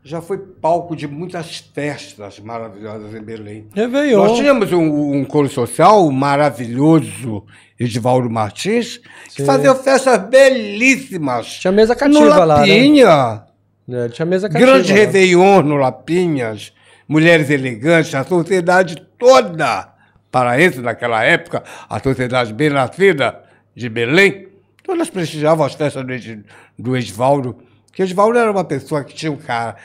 já 0.05 0.21
foi 0.21 0.37
palco 0.37 0.95
de 0.95 1.07
muitas 1.07 1.57
festas 1.73 2.39
maravilhosas 2.39 3.11
em 3.15 3.21
Belém. 3.23 3.67
Réveillon. 3.73 4.23
Nós 4.23 4.37
tínhamos 4.37 4.71
um, 4.71 5.15
um 5.17 5.25
coro 5.25 5.49
social 5.49 6.11
maravilhoso, 6.11 7.43
Edivaldo 7.79 8.29
Martins, 8.29 8.99
que 9.33 9.41
Sim. 9.41 9.45
fazia 9.45 9.73
festas 9.73 10.29
belíssimas. 10.29 11.47
Tinha 11.59 11.71
mesa 11.71 11.93
no 11.93 11.99
cativa 11.99 12.45
lá, 12.45 12.61
né? 12.61 12.67
Lapinha. 12.67 13.43
É, 13.89 14.09
tinha 14.09 14.25
mesa 14.27 14.47
cativa. 14.47 14.71
Grande 14.73 14.91
lá. 14.93 14.99
Réveillon 14.99 15.61
no 15.63 15.75
Lapinhas. 15.75 16.71
Mulheres 17.07 17.49
elegantes, 17.49 18.13
a 18.13 18.23
sociedade 18.23 18.95
toda 19.17 19.91
paraense 20.31 20.81
naquela 20.81 21.23
época, 21.23 21.63
a 21.89 21.99
sociedade 21.99 22.53
bem 22.53 22.69
nascida 22.69 23.41
de 23.75 23.87
Belém, 23.89 24.47
todas 24.83 25.09
prestigiavam 25.09 25.65
as 25.65 25.73
festas 25.73 26.03
do, 26.05 26.13
Ed- 26.13 26.43
do 26.77 26.95
Edvaldo. 26.95 27.57
Que 27.95 28.03
Edvaldo 28.03 28.37
era 28.37 28.51
uma 28.51 28.63
pessoa 28.65 29.03
que 29.03 29.13
tinha 29.15 29.31
um 29.31 29.37
cara, 29.37 29.77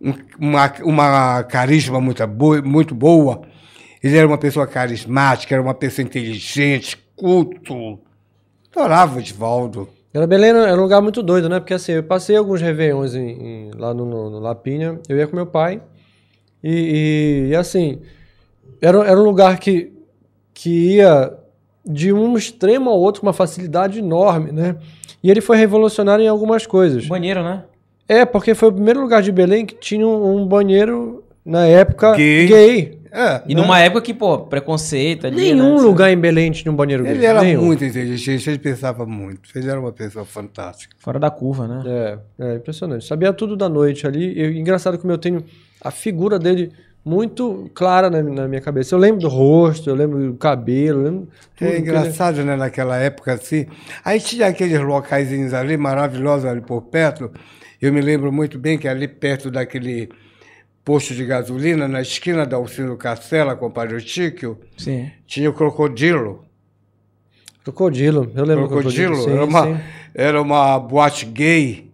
um- 0.00 0.14
uma, 0.38 0.72
uma 0.82 1.44
carisma 1.44 2.00
muito 2.00 2.26
boa, 2.26 2.60
muito 2.60 2.94
boa. 2.94 3.42
Ele 4.02 4.16
era 4.18 4.26
uma 4.26 4.36
pessoa 4.36 4.66
carismática, 4.66 5.54
era 5.54 5.62
uma 5.62 5.72
pessoa 5.74 6.04
inteligente, 6.04 6.98
culto. 7.14 8.00
Adorava 8.74 9.16
o 9.16 9.20
Edvaldo. 9.20 9.88
Era 10.12 10.26
Belém 10.26 10.50
era 10.50 10.74
um 10.76 10.82
lugar 10.82 11.00
muito 11.00 11.22
doido, 11.22 11.48
né? 11.48 11.60
Porque 11.60 11.72
assim, 11.72 11.92
eu 11.92 12.02
passei 12.02 12.36
alguns 12.36 12.60
réveillons 12.60 13.14
em, 13.14 13.28
em- 13.30 13.70
lá 13.76 13.94
no, 13.94 14.04
no, 14.04 14.28
no 14.28 14.38
Lapinha, 14.40 14.98
eu 15.08 15.16
ia 15.16 15.26
com 15.26 15.36
meu 15.36 15.46
pai, 15.46 15.80
e, 16.62 16.70
e- 16.70 17.48
e, 17.50 17.56
assim, 17.56 18.02
era, 18.80 18.98
era 19.06 19.18
um 19.18 19.24
lugar 19.24 19.58
que, 19.58 19.92
que 20.52 20.96
ia 20.96 21.32
de 21.84 22.12
um 22.12 22.36
extremo 22.36 22.90
ao 22.90 22.98
outro 22.98 23.20
com 23.20 23.26
uma 23.26 23.32
facilidade 23.32 23.98
enorme, 23.98 24.52
né? 24.52 24.76
E 25.22 25.30
ele 25.30 25.40
foi 25.40 25.56
revolucionário 25.56 26.24
em 26.24 26.28
algumas 26.28 26.66
coisas. 26.66 27.06
Banheiro, 27.06 27.42
né? 27.42 27.64
É, 28.08 28.24
porque 28.24 28.54
foi 28.54 28.68
o 28.68 28.72
primeiro 28.72 29.00
lugar 29.00 29.22
de 29.22 29.32
Belém 29.32 29.64
que 29.64 29.74
tinha 29.74 30.06
um, 30.06 30.36
um 30.42 30.46
banheiro, 30.46 31.22
na 31.44 31.66
época, 31.66 32.14
Gay. 32.14 32.46
gay. 32.46 32.98
É, 33.14 33.42
E 33.46 33.54
numa 33.54 33.78
época 33.78 34.00
que, 34.00 34.14
pô, 34.14 34.38
preconceito 34.38 35.26
ali, 35.26 35.36
Nenhum 35.36 35.76
né? 35.76 35.82
lugar 35.82 36.10
em 36.10 36.16
Belém 36.16 36.50
tinha 36.50 36.72
um 36.72 36.74
banheiro 36.74 37.04
gay. 37.04 37.12
Ele 37.12 37.26
era 37.26 37.42
Nenhum. 37.42 37.66
muito 37.66 37.84
inteligente, 37.84 38.48
ele 38.48 38.58
pensava 38.58 39.04
muito. 39.04 39.50
Ele 39.54 39.68
era 39.68 39.78
uma 39.78 39.92
pessoa 39.92 40.24
fantástica. 40.24 40.96
Fora 40.98 41.18
da 41.18 41.30
curva, 41.30 41.68
né? 41.68 41.82
É, 41.86 42.18
é 42.52 42.56
impressionante. 42.56 43.04
Sabia 43.06 43.32
tudo 43.34 43.54
da 43.54 43.68
noite 43.68 44.06
ali. 44.06 44.32
E, 44.32 44.58
engraçado 44.58 44.96
como 44.98 45.12
eu 45.12 45.18
tenho 45.18 45.44
a 45.82 45.90
figura 45.90 46.38
dele 46.38 46.72
muito 47.04 47.70
clara 47.74 48.08
na, 48.08 48.22
na 48.22 48.48
minha 48.48 48.60
cabeça. 48.60 48.94
Eu 48.94 48.98
lembro 48.98 49.20
do 49.20 49.28
rosto, 49.28 49.90
eu 49.90 49.94
lembro 49.94 50.24
do 50.24 50.34
cabelo, 50.34 51.02
lembro. 51.02 51.28
É 51.60 51.70
que 51.70 51.78
engraçado, 51.78 52.44
né, 52.44 52.56
naquela 52.56 52.96
época 52.96 53.32
assim. 53.32 53.66
Aí 54.04 54.20
tinha 54.20 54.46
aqueles 54.46 54.80
locaizinhos 54.80 55.52
ali, 55.52 55.76
maravilhosos 55.76 56.44
ali 56.44 56.60
por 56.60 56.82
perto. 56.82 57.30
Eu 57.80 57.92
me 57.92 58.00
lembro 58.00 58.32
muito 58.32 58.58
bem 58.58 58.78
que 58.78 58.86
ali 58.86 59.08
perto 59.08 59.50
daquele 59.50 60.08
posto 60.84 61.14
de 61.14 61.24
gasolina, 61.24 61.86
na 61.86 62.00
esquina 62.00 62.46
da 62.46 62.56
Alcino 62.56 62.96
Castela 62.96 63.56
com 63.56 63.66
o 63.66 63.70
Padre 63.70 64.00
Tíquio, 64.02 64.58
Sim. 64.76 65.10
tinha 65.26 65.48
o 65.48 65.52
Crocodilo. 65.52 66.44
Crocodilo, 67.64 68.30
eu 68.34 68.44
lembro 68.44 68.64
do 68.64 68.70
Crocodilo 68.70 69.16
Sim, 69.16 69.30
era, 69.30 69.44
uma, 69.44 69.64
sim. 69.64 69.80
era 70.14 70.42
uma 70.42 70.78
boate 70.78 71.26
gay. 71.26 71.91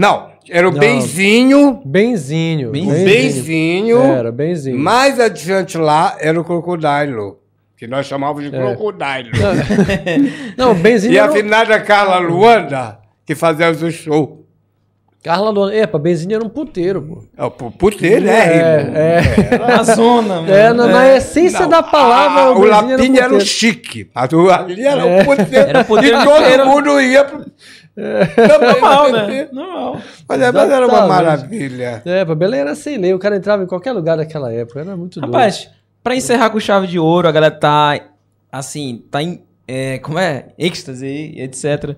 Não, 0.00 0.30
era 0.48 0.66
o 0.66 0.72
Não. 0.72 0.80
Benzinho. 0.80 1.82
Benzinho. 1.84 2.68
O 2.70 2.72
Benzinho. 2.72 3.04
Benzinho. 3.04 4.02
Era, 4.02 4.32
benzinho. 4.32 4.78
Mais 4.78 5.20
adiante 5.20 5.76
lá 5.76 6.16
era 6.18 6.40
o 6.40 6.42
Crocodilo, 6.44 7.38
que 7.76 7.86
nós 7.86 8.06
chamávamos 8.06 8.48
de 8.50 8.56
É. 8.56 8.58
Crocodilo. 8.58 9.30
Não, 10.56 10.72
benzinho 10.80 11.12
E 11.12 11.18
a 11.18 11.24
era 11.24 11.32
o- 11.32 11.34
finada 11.34 11.78
Carla 11.80 12.18
Luanda, 12.18 12.98
que 13.26 13.34
fazia 13.34 13.70
o 13.70 13.90
show. 13.90 14.38
Carla 15.22 15.50
Luana. 15.50 15.74
Epa, 15.76 15.98
benzinho 15.98 16.34
era 16.34 16.42
um 16.42 16.48
puteiro, 16.48 17.02
pô. 17.02 17.22
É 17.36 17.44
o 17.44 17.50
pu- 17.50 17.70
puteiro, 17.72 18.24
né? 18.24 18.32
É, 18.32 19.54
é. 19.54 19.58
Na 19.58 19.82
zona, 19.82 20.36
mano. 20.40 20.50
É, 20.50 20.72
na, 20.72 20.86
na 20.86 21.14
essência 21.14 21.66
da 21.66 21.82
palavra, 21.82 22.40
Ah, 22.44 22.50
o 22.52 22.54
benzinho 22.54 22.70
Lapinha 22.70 23.18
era, 23.20 23.26
um 23.28 23.32
puteiro. 23.32 23.44
chique. 23.44 24.10
Mas 24.14 24.32
o 24.32 24.48
ali 24.50 24.82
era 24.86 25.02
É. 25.06 25.20
um 25.20 25.24
puteiro. 25.26 25.68
Era 25.68 25.84
puteiro 25.84 26.18
e 26.18 26.24
todo 26.24 26.42
feira. 26.42 26.64
mundo 26.64 26.98
ia 27.02 27.22
pro... 27.24 27.44
Normal, 27.96 29.06
no 29.12 29.26
né? 29.26 29.48
Normal. 29.52 30.00
Mas, 30.28 30.40
é- 30.42 30.52
mas 30.52 30.70
era 30.70 30.86
uma 30.86 31.06
maravilha. 31.06 32.02
É, 32.04 32.24
pra 32.24 32.34
Belém 32.34 32.60
era 32.60 32.74
sem 32.74 32.96
lei. 32.98 33.12
O 33.14 33.18
cara 33.18 33.36
entrava 33.36 33.62
em 33.62 33.66
qualquer 33.66 33.92
lugar 33.92 34.16
daquela 34.16 34.52
época. 34.52 34.80
Era 34.80 34.96
muito 34.96 35.20
doido. 35.20 35.32
Rapaz, 35.32 35.70
pra 36.02 36.14
encerrar 36.16 36.50
com 36.50 36.60
chave 36.60 36.86
de 36.86 36.98
ouro, 36.98 37.28
a 37.28 37.32
galera 37.32 37.54
tá, 37.54 38.00
assim, 38.50 39.04
tá 39.10 39.22
em, 39.22 39.42
é, 39.66 39.98
como 39.98 40.18
é? 40.18 40.48
Êxtase 40.58 41.04
aí, 41.06 41.40
etc. 41.40 41.96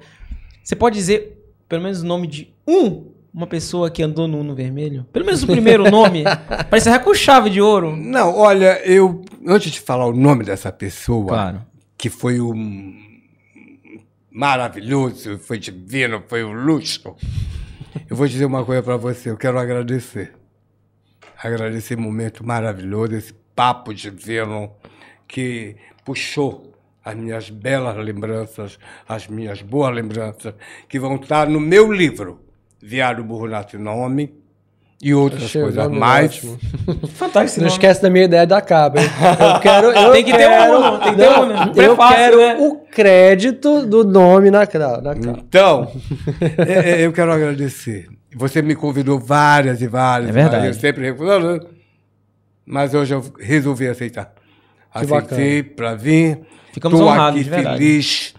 Você 0.62 0.74
pode 0.74 0.96
dizer, 0.96 1.38
pelo 1.68 1.82
menos 1.82 2.02
o 2.02 2.06
nome 2.06 2.26
de 2.26 2.52
um, 2.66 3.06
uma 3.32 3.46
pessoa 3.46 3.90
que 3.90 4.02
andou 4.02 4.26
no 4.28 4.38
Uno 4.40 4.54
Vermelho? 4.54 5.06
Pelo 5.12 5.24
menos 5.26 5.42
o 5.42 5.46
primeiro 5.46 5.90
nome, 5.90 6.24
pra 6.68 6.78
encerrar 6.78 7.00
com 7.00 7.14
chave 7.14 7.50
de 7.50 7.60
ouro. 7.60 7.96
Não, 7.96 8.36
olha, 8.36 8.80
eu... 8.84 9.22
Antes 9.46 9.72
de 9.72 9.80
falar 9.80 10.06
o 10.06 10.12
nome 10.12 10.44
dessa 10.44 10.70
pessoa, 10.70 11.28
Claro. 11.28 11.62
que 11.98 12.08
foi 12.10 12.40
um 12.40 12.94
maravilhoso, 14.32 15.38
foi 15.38 15.58
divino, 15.58 16.22
foi 16.26 16.42
um 16.42 16.52
luxo. 16.52 17.14
Eu 18.08 18.16
vou 18.16 18.26
dizer 18.26 18.46
uma 18.46 18.64
coisa 18.64 18.82
para 18.82 18.96
você, 18.96 19.30
eu 19.30 19.36
quero 19.36 19.58
agradecer. 19.58 20.32
Agradecer 21.42 21.94
esse 21.94 21.96
momento 21.96 22.44
maravilhoso, 22.44 23.14
esse 23.14 23.32
papo 23.54 23.92
divino 23.92 24.72
que 25.28 25.76
puxou 26.04 26.72
as 27.04 27.14
minhas 27.16 27.50
belas 27.50 27.96
lembranças, 27.96 28.78
as 29.08 29.26
minhas 29.26 29.60
boas 29.60 29.94
lembranças, 29.94 30.54
que 30.88 30.98
vão 30.98 31.16
estar 31.16 31.48
no 31.48 31.60
meu 31.60 31.92
livro, 31.92 32.40
Viado 32.80 33.22
Burro 33.24 33.48
Nome, 33.78 34.41
e 35.02 35.12
outras 35.12 35.50
coisas 35.52 35.88
mais. 35.90 36.36
Fantástico. 37.14 37.60
Não 37.60 37.66
nome. 37.66 37.72
esquece 37.72 38.00
da 38.00 38.08
minha 38.08 38.24
ideia 38.24 38.46
da 38.46 38.60
capa, 38.60 39.00
hein? 39.00 39.08
Eu 39.54 39.60
quero. 39.60 39.86
Eu 39.88 40.12
Tem 40.12 40.24
que 40.24 40.30
ter 40.32 40.46
um 40.46 40.50
quero, 40.50 40.98
tem 41.00 41.10
que 41.10 41.16
ter 41.16 41.28
um. 41.28 41.46
Não, 41.46 41.66
Eu 41.66 41.72
Prefácio, 41.72 42.16
quero 42.16 42.36
né? 42.36 42.56
o 42.60 42.76
crédito 42.76 43.84
do 43.84 44.04
nome 44.04 44.48
na, 44.48 44.60
na, 44.60 45.00
na 45.00 45.14
capa. 45.16 45.38
Então, 45.44 45.92
é, 46.56 46.90
é, 47.02 47.06
eu 47.06 47.12
quero 47.12 47.32
agradecer. 47.32 48.06
Você 48.36 48.62
me 48.62 48.76
convidou 48.76 49.18
várias 49.18 49.82
e 49.82 49.88
várias. 49.88 50.30
É 50.30 50.32
verdade. 50.32 50.68
Eu 50.68 50.74
sempre 50.74 51.02
recusando, 51.02 51.66
mas 52.64 52.94
hoje 52.94 53.12
eu 53.12 53.24
resolvi 53.40 53.88
aceitar. 53.88 54.32
Que 54.92 55.04
Aceitei 55.04 55.64
para 55.64 55.94
vir. 55.96 56.42
Ficamos 56.72 56.98
Tô 56.98 57.06
honrados, 57.06 57.40
aqui 57.40 57.44
de 57.44 57.50
verdade. 57.50 57.78
feliz. 57.78 58.34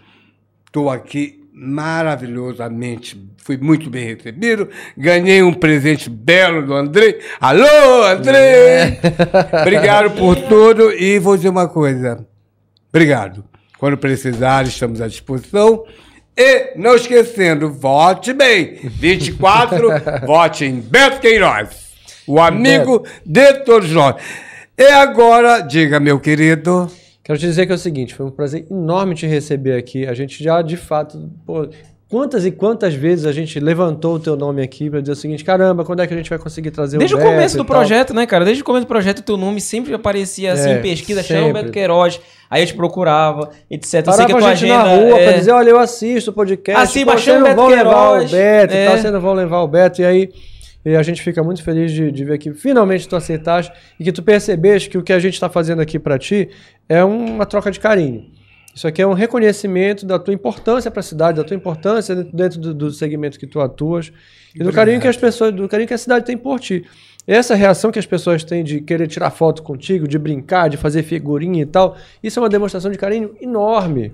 Estou 0.65 0.89
aqui 0.89 1.42
maravilhosamente. 1.53 3.21
Fui 3.37 3.57
muito 3.57 3.89
bem 3.89 4.15
recebido. 4.15 4.69
Ganhei 4.97 5.43
um 5.43 5.53
presente 5.53 6.09
belo 6.09 6.65
do 6.65 6.73
Andrei. 6.73 7.19
Alô, 7.39 8.03
Andrei! 8.05 8.99
Obrigado 9.61 10.11
por 10.11 10.35
tudo. 10.35 10.91
E 10.91 11.19
vou 11.19 11.37
dizer 11.37 11.49
uma 11.49 11.67
coisa. 11.67 12.25
Obrigado. 12.89 13.45
Quando 13.77 13.97
precisar, 13.97 14.65
estamos 14.65 15.01
à 15.01 15.07
disposição. 15.07 15.83
E, 16.35 16.73
não 16.75 16.95
esquecendo, 16.95 17.71
vote 17.71 18.33
bem. 18.33 18.79
24, 18.83 19.87
vote 20.25 20.65
em 20.65 20.79
Beto 20.79 21.19
Queiroz, 21.19 21.93
o 22.25 22.39
amigo 22.41 23.05
de 23.23 23.53
todos 23.65 23.91
nós. 23.91 24.15
E 24.75 24.85
agora, 24.85 25.59
diga, 25.59 25.99
meu 25.99 26.19
querido. 26.19 26.89
Quero 27.23 27.39
te 27.39 27.45
dizer 27.45 27.65
que 27.65 27.71
é 27.71 27.75
o 27.75 27.77
seguinte, 27.77 28.13
foi 28.13 28.25
um 28.25 28.31
prazer 28.31 28.65
enorme 28.69 29.15
te 29.15 29.25
receber 29.25 29.77
aqui. 29.77 30.05
A 30.05 30.13
gente 30.13 30.43
já, 30.43 30.61
de 30.61 30.75
fato, 30.75 31.31
pô, 31.45 31.69
quantas 32.09 32.45
e 32.45 32.51
quantas 32.51 32.93
vezes 32.93 33.25
a 33.25 33.31
gente 33.31 33.59
levantou 33.61 34.15
o 34.15 34.19
teu 34.19 34.35
nome 34.35 34.61
aqui 34.61 34.89
para 34.89 34.99
dizer 34.99 35.13
o 35.13 35.15
seguinte, 35.15 35.41
caramba, 35.41 35.85
quando 35.85 36.01
é 36.01 36.07
que 36.07 36.13
a 36.13 36.17
gente 36.17 36.29
vai 36.29 36.37
conseguir 36.37 36.71
trazer 36.71 36.97
Desde 36.97 37.15
o 37.15 37.17
Beto 37.17 37.29
começo 37.29 37.55
e 37.55 37.57
do 37.57 37.63
tal? 37.63 37.77
projeto, 37.77 38.13
né, 38.13 38.25
cara? 38.25 38.43
Desde 38.43 38.61
o 38.61 38.65
começo 38.65 38.85
do 38.85 38.89
projeto, 38.89 39.19
o 39.19 39.23
teu 39.23 39.37
nome 39.37 39.61
sempre 39.61 39.93
aparecia 39.93 40.51
assim 40.51 40.71
É, 40.71 40.79
em 40.79 40.81
pesquisa, 40.81 41.23
chama 41.23 41.53
Beto 41.53 41.71
Queiroz. 41.71 42.19
Aí 42.49 42.61
eu 42.61 42.67
te 42.67 42.73
procurava, 42.75 43.49
etc. 43.71 44.05
Eu 44.05 44.13
sei 44.13 44.25
que 44.25 44.31
a 44.33 44.37
tua 44.37 44.55
gente 44.55 44.65
agenda 44.65 44.77
na 44.83 44.95
rua 44.95 45.19
é... 45.19 45.23
pra 45.23 45.37
dizer, 45.37 45.51
olha, 45.51 45.69
eu 45.69 45.79
assisto 45.79 46.29
o 46.29 46.33
podcast. 46.33 46.83
Assim, 46.83 47.05
pô, 47.05 47.11
baixando 47.11 47.45
vocês 47.45 47.55
não 47.55 47.63
vão 47.63 47.67
levar 47.73 48.11
o 48.11 48.27
Beto 48.27 48.73
e 48.73 48.77
é. 48.77 48.85
tal, 48.85 48.97
vocês 48.97 49.13
não 49.13 49.21
vão 49.21 49.33
levar 49.33 49.61
o 49.61 49.67
Beto. 49.67 50.01
E 50.01 50.05
aí 50.05 50.29
e 50.85 50.95
a 50.95 51.03
gente 51.03 51.21
fica 51.21 51.43
muito 51.43 51.63
feliz 51.63 51.91
de, 51.91 52.11
de 52.11 52.25
ver 52.25 52.37
que 52.37 52.53
finalmente 52.53 53.07
tu 53.07 53.15
aceitaste 53.15 53.71
e 53.99 54.03
que 54.03 54.11
tu 54.11 54.21
percebeste 54.21 54.89
que 54.89 54.97
o 54.97 55.03
que 55.03 55.13
a 55.13 55.19
gente 55.19 55.33
está 55.33 55.49
fazendo 55.49 55.81
aqui 55.81 55.97
para 55.97 56.17
ti 56.19 56.49
é 56.89 57.03
uma 57.03 57.45
troca 57.45 57.71
de 57.71 57.79
carinho. 57.79 58.25
Isso 58.75 58.87
aqui 58.87 59.01
é 59.01 59.07
um 59.07 59.13
reconhecimento 59.13 60.05
da 60.05 60.17
tua 60.17 60.33
importância 60.33 60.89
para 60.89 60.99
a 60.99 61.03
cidade, 61.03 61.37
da 61.37 61.43
tua 61.43 61.55
importância 61.55 62.15
dentro- 62.15 62.35
dentro 62.35 62.59
do, 62.59 62.73
do 62.73 62.91
segmento 62.91 63.37
que 63.37 63.45
tu 63.45 63.61
atuas 63.61 64.11
e 64.55 64.59
do 64.63 64.71
carinho 64.73 64.99
que 64.99 65.07
as 65.07 65.15
pessoas, 65.17 65.53
do 65.53 65.69
carinho 65.69 65.87
que 65.87 65.93
a 65.93 65.97
cidade 65.97 66.25
tem 66.25 66.35
por 66.35 66.59
ti. 66.59 66.83
Essa 67.25 67.55
reação 67.55 67.91
que 67.91 67.99
as 67.99 68.05
pessoas 68.05 68.43
têm 68.43 68.63
de 68.63 68.81
querer 68.81 69.07
tirar 69.07 69.29
foto 69.29 69.61
contigo, 69.63 70.07
de 70.07 70.17
brincar, 70.17 70.69
de 70.69 70.75
fazer 70.75 71.03
figurinha 71.03 71.61
e 71.61 71.65
tal, 71.65 71.95
isso 72.21 72.39
é 72.39 72.41
uma 72.41 72.49
demonstração 72.49 72.91
de 72.91 72.97
carinho 72.97 73.35
enorme, 73.39 74.11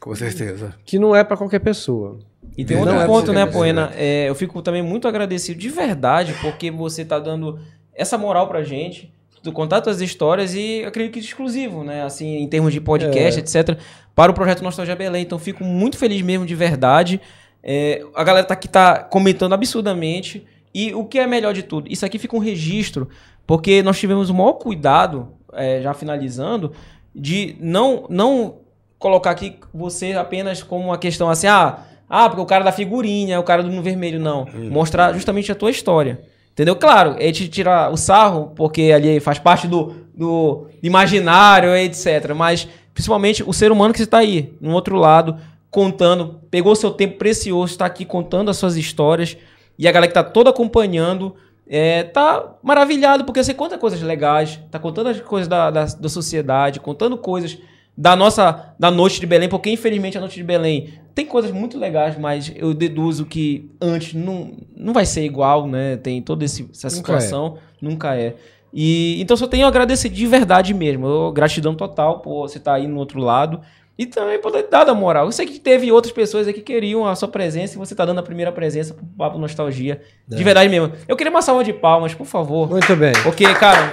Com 0.00 0.14
certeza. 0.14 0.74
que 0.84 0.98
não 0.98 1.14
é 1.14 1.22
para 1.22 1.36
qualquer 1.36 1.58
pessoa. 1.60 2.18
E 2.56 2.64
tem 2.64 2.76
Verdade, 2.76 2.98
outro 2.98 3.12
ponto, 3.12 3.32
né. 3.32 3.46
Poena? 3.46 3.92
É, 3.94 4.28
eu 4.28 4.34
fico 4.34 4.60
também 4.62 4.82
muito 4.82 5.06
agradecido 5.06 5.60
de 5.60 5.68
verdade, 5.68 6.34
porque 6.40 6.70
você 6.70 7.04
tá 7.04 7.18
dando 7.18 7.60
essa 7.94 8.16
moral 8.18 8.48
pra 8.48 8.62
gente, 8.64 9.12
tu 9.42 9.52
contar 9.52 9.80
tuas 9.80 10.00
histórias 10.00 10.54
e 10.54 10.82
acredito 10.84 11.12
que 11.14 11.20
exclusivo, 11.20 11.84
né? 11.84 12.02
Assim, 12.02 12.38
em 12.38 12.48
termos 12.48 12.72
de 12.72 12.80
podcast, 12.80 13.38
É. 13.38 13.42
etc., 13.42 13.78
para 14.14 14.32
o 14.32 14.34
projeto 14.34 14.62
Nostalgia 14.62 14.96
Belém. 14.96 15.22
Então, 15.22 15.38
fico 15.38 15.62
muito 15.64 15.96
feliz 15.96 16.20
mesmo, 16.22 16.44
de 16.44 16.54
verdade. 16.54 17.20
É, 17.62 18.02
a 18.14 18.24
galera 18.24 18.46
tá 18.46 18.54
aqui 18.54 18.68
tá 18.68 18.98
comentando 19.02 19.52
absurdamente. 19.52 20.46
E 20.74 20.94
o 20.94 21.04
que 21.04 21.18
é 21.18 21.26
melhor 21.26 21.52
de 21.52 21.62
tudo? 21.62 21.90
Isso 21.90 22.06
aqui 22.06 22.18
fica 22.18 22.36
um 22.36 22.40
registro, 22.40 23.08
porque 23.46 23.82
nós 23.82 23.98
tivemos 23.98 24.30
o 24.30 24.34
maior 24.34 24.52
cuidado, 24.54 25.28
é, 25.52 25.80
já 25.82 25.92
finalizando, 25.92 26.72
de 27.14 27.56
não, 27.60 28.06
não 28.08 28.59
colocar 29.00 29.30
aqui 29.30 29.56
você 29.74 30.12
apenas 30.12 30.62
como 30.62 30.84
uma 30.84 30.98
questão 30.98 31.28
assim, 31.28 31.48
ah, 31.48 31.78
ah, 32.08 32.28
porque 32.28 32.42
o 32.42 32.46
cara 32.46 32.62
da 32.62 32.70
figurinha, 32.70 33.40
o 33.40 33.42
cara 33.42 33.62
do 33.62 33.70
no 33.70 33.82
vermelho, 33.82 34.20
não. 34.20 34.46
Mostrar 34.70 35.12
justamente 35.14 35.50
a 35.50 35.54
tua 35.54 35.70
história. 35.70 36.20
Entendeu? 36.52 36.76
Claro, 36.76 37.16
é 37.18 37.32
te 37.32 37.48
tirar 37.48 37.90
o 37.90 37.96
sarro, 37.96 38.52
porque 38.54 38.92
ali 38.94 39.18
faz 39.18 39.38
parte 39.38 39.66
do, 39.66 39.94
do 40.14 40.66
imaginário, 40.82 41.74
etc. 41.74 42.34
Mas, 42.36 42.68
principalmente, 42.92 43.42
o 43.42 43.52
ser 43.52 43.72
humano 43.72 43.94
que 43.94 44.02
está 44.02 44.18
aí, 44.18 44.52
no 44.60 44.72
outro 44.72 44.96
lado, 44.96 45.38
contando, 45.70 46.40
pegou 46.50 46.76
seu 46.76 46.90
tempo 46.90 47.16
precioso, 47.16 47.72
está 47.72 47.86
aqui 47.86 48.04
contando 48.04 48.50
as 48.50 48.58
suas 48.58 48.76
histórias, 48.76 49.36
e 49.78 49.88
a 49.88 49.92
galera 49.92 50.12
que 50.12 50.18
está 50.18 50.28
toda 50.28 50.50
acompanhando, 50.50 51.34
é, 51.66 52.02
tá 52.02 52.54
maravilhado, 52.62 53.24
porque 53.24 53.42
você 53.42 53.54
conta 53.54 53.78
coisas 53.78 54.02
legais, 54.02 54.60
tá 54.70 54.78
contando 54.78 55.08
as 55.08 55.20
coisas 55.20 55.48
da, 55.48 55.70
da, 55.70 55.84
da 55.86 56.08
sociedade, 56.08 56.80
contando 56.80 57.16
coisas 57.16 57.56
da 58.00 58.16
nossa 58.16 58.74
da 58.78 58.90
noite 58.90 59.20
de 59.20 59.26
Belém, 59.26 59.46
porque 59.48 59.70
infelizmente 59.70 60.16
a 60.16 60.20
noite 60.20 60.36
de 60.36 60.42
Belém 60.42 60.94
tem 61.14 61.26
coisas 61.26 61.50
muito 61.50 61.76
legais, 61.78 62.16
mas 62.18 62.50
eu 62.56 62.72
deduzo 62.72 63.26
que 63.26 63.70
antes 63.80 64.14
não, 64.14 64.52
não 64.74 64.94
vai 64.94 65.04
ser 65.04 65.22
igual, 65.22 65.66
né? 65.66 65.98
Tem 65.98 66.22
toda 66.22 66.42
esse- 66.44 66.66
essa 66.72 66.88
Nunca 66.88 66.96
situação, 66.96 67.58
nunca 67.80 68.16
é. 68.16 68.36
E 68.72 69.20
então 69.20 69.36
só 69.36 69.46
tenho 69.46 69.66
a 69.66 69.68
agradecer 69.68 70.08
de 70.08 70.26
verdade 70.26 70.72
mesmo. 70.72 71.06
Eu, 71.06 71.30
gratidão 71.32 71.74
total 71.74 72.20
por 72.20 72.48
você 72.48 72.56
estar 72.56 72.74
aí 72.74 72.86
no 72.86 72.96
outro 72.96 73.20
lado 73.20 73.60
e 73.98 74.06
também 74.06 74.40
por 74.40 74.50
ter 74.50 74.66
dado 74.70 74.90
a 74.90 74.94
moral. 74.94 75.26
Eu 75.26 75.32
sei 75.32 75.44
que 75.44 75.58
teve 75.60 75.92
outras 75.92 76.12
pessoas 76.14 76.46
aí 76.46 76.54
que 76.54 76.62
queriam 76.62 77.04
a 77.06 77.14
sua 77.14 77.28
presença 77.28 77.74
e 77.74 77.78
você 77.78 77.94
tá 77.94 78.06
dando 78.06 78.20
a 78.20 78.22
primeira 78.22 78.50
presença 78.50 78.94
pro 78.94 79.04
Papo 79.04 79.36
Nostalgia. 79.38 80.00
De 80.26 80.42
verdade 80.42 80.70
mesmo. 80.70 80.92
Eu 81.06 81.16
queria 81.16 81.30
uma 81.30 81.42
salva 81.42 81.62
de 81.62 81.72
palmas, 81.74 82.14
por 82.14 82.24
favor. 82.26 82.70
Muito 82.70 82.96
bem. 82.96 83.12
Porque, 83.24 83.44
cara, 83.54 83.92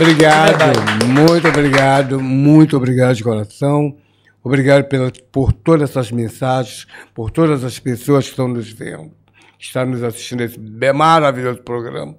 Obrigado, 0.00 0.58
Verdade. 0.58 1.04
muito 1.06 1.48
obrigado, 1.48 2.20
muito 2.20 2.76
obrigado 2.76 3.14
de 3.16 3.24
coração. 3.24 3.96
Obrigado 4.42 4.84
pela, 4.84 5.10
por 5.32 5.52
todas 5.52 5.90
essas 5.90 6.10
mensagens, 6.12 6.86
por 7.14 7.30
todas 7.30 7.64
as 7.64 7.78
pessoas 7.78 8.24
que 8.24 8.30
estão 8.30 8.48
nos 8.48 8.70
vendo, 8.70 9.10
que 9.58 9.64
estão 9.64 9.84
nos 9.86 10.02
assistindo 10.02 10.42
a 10.42 10.44
esse 10.44 10.58
maravilhoso 10.58 11.60
programa 11.62 12.14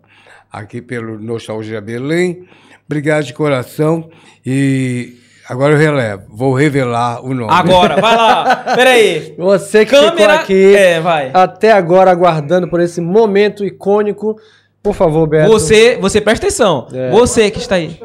aqui 0.51 0.81
pelo 0.81 1.17
Nostalgia 1.19 1.79
Belém. 1.81 2.45
Obrigado 2.85 3.23
de 3.23 3.33
coração 3.33 4.09
e 4.45 5.15
agora 5.47 5.73
eu 5.73 5.77
relevo, 5.77 6.23
vou 6.29 6.53
revelar 6.53 7.23
o 7.23 7.33
nome. 7.33 7.51
agora, 7.51 7.99
vai 8.01 8.15
lá. 8.15 8.55
Peraí. 8.75 9.33
Você 9.39 9.85
que 9.85 9.91
Câmera. 9.91 10.11
ficou 10.15 10.25
aqui 10.29 10.75
É, 10.75 10.99
vai. 10.99 11.31
até 11.33 11.71
agora 11.71 12.11
aguardando 12.11 12.67
por 12.67 12.79
esse 12.81 12.99
momento 12.99 13.63
icônico, 13.63 14.35
por 14.81 14.95
favor, 14.95 15.27
Beto. 15.27 15.51
Você, 15.51 15.97
você 15.97 16.21
presta 16.21 16.47
atenção. 16.47 16.87
É. 16.93 17.09
Você 17.11 17.51
que 17.51 17.59
está 17.59 17.75
aí. 17.75 17.99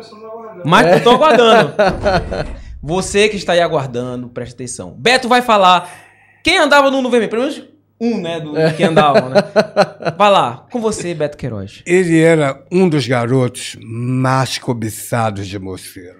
Mas 0.64 0.86
eu 0.92 1.02
tô 1.02 1.10
aguardando. 1.10 1.74
Você 2.82 3.30
que 3.30 3.36
está 3.36 3.54
aí 3.54 3.62
aguardando, 3.62 4.28
presta 4.28 4.56
atenção. 4.56 4.90
Beto 4.90 5.26
vai 5.26 5.40
falar 5.40 5.90
quem 6.42 6.58
andava 6.58 6.90
no, 6.90 7.00
no 7.00 7.08
vermelho. 7.08 7.30
Pelo 7.30 7.42
menos 7.42 7.62
um, 8.00 8.20
né? 8.20 8.40
Do 8.40 8.52
que 8.76 8.82
andava, 8.82 9.30
né? 9.30 9.40
Vai 10.18 10.30
lá, 10.30 10.66
com 10.70 10.80
você, 10.80 11.14
Beto 11.14 11.38
Queiroz. 11.38 11.82
Ele 11.86 12.20
era 12.20 12.62
um 12.70 12.88
dos 12.88 13.06
garotos 13.06 13.76
mais 13.82 14.58
cobiçados 14.58 15.46
de 15.46 15.58
Moceiro. 15.58 16.18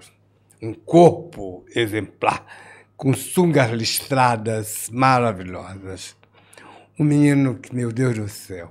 Um 0.63 0.73
corpo 0.73 1.65
exemplar, 1.75 2.47
com 2.97 3.13
sungas 3.13 3.71
listradas 3.71 4.89
maravilhosas. 4.91 6.17
Um 6.99 7.05
menino 7.05 7.57
que, 7.57 7.75
meu 7.75 7.93
Deus 7.93 8.17
do 8.17 8.29
céu, 8.29 8.71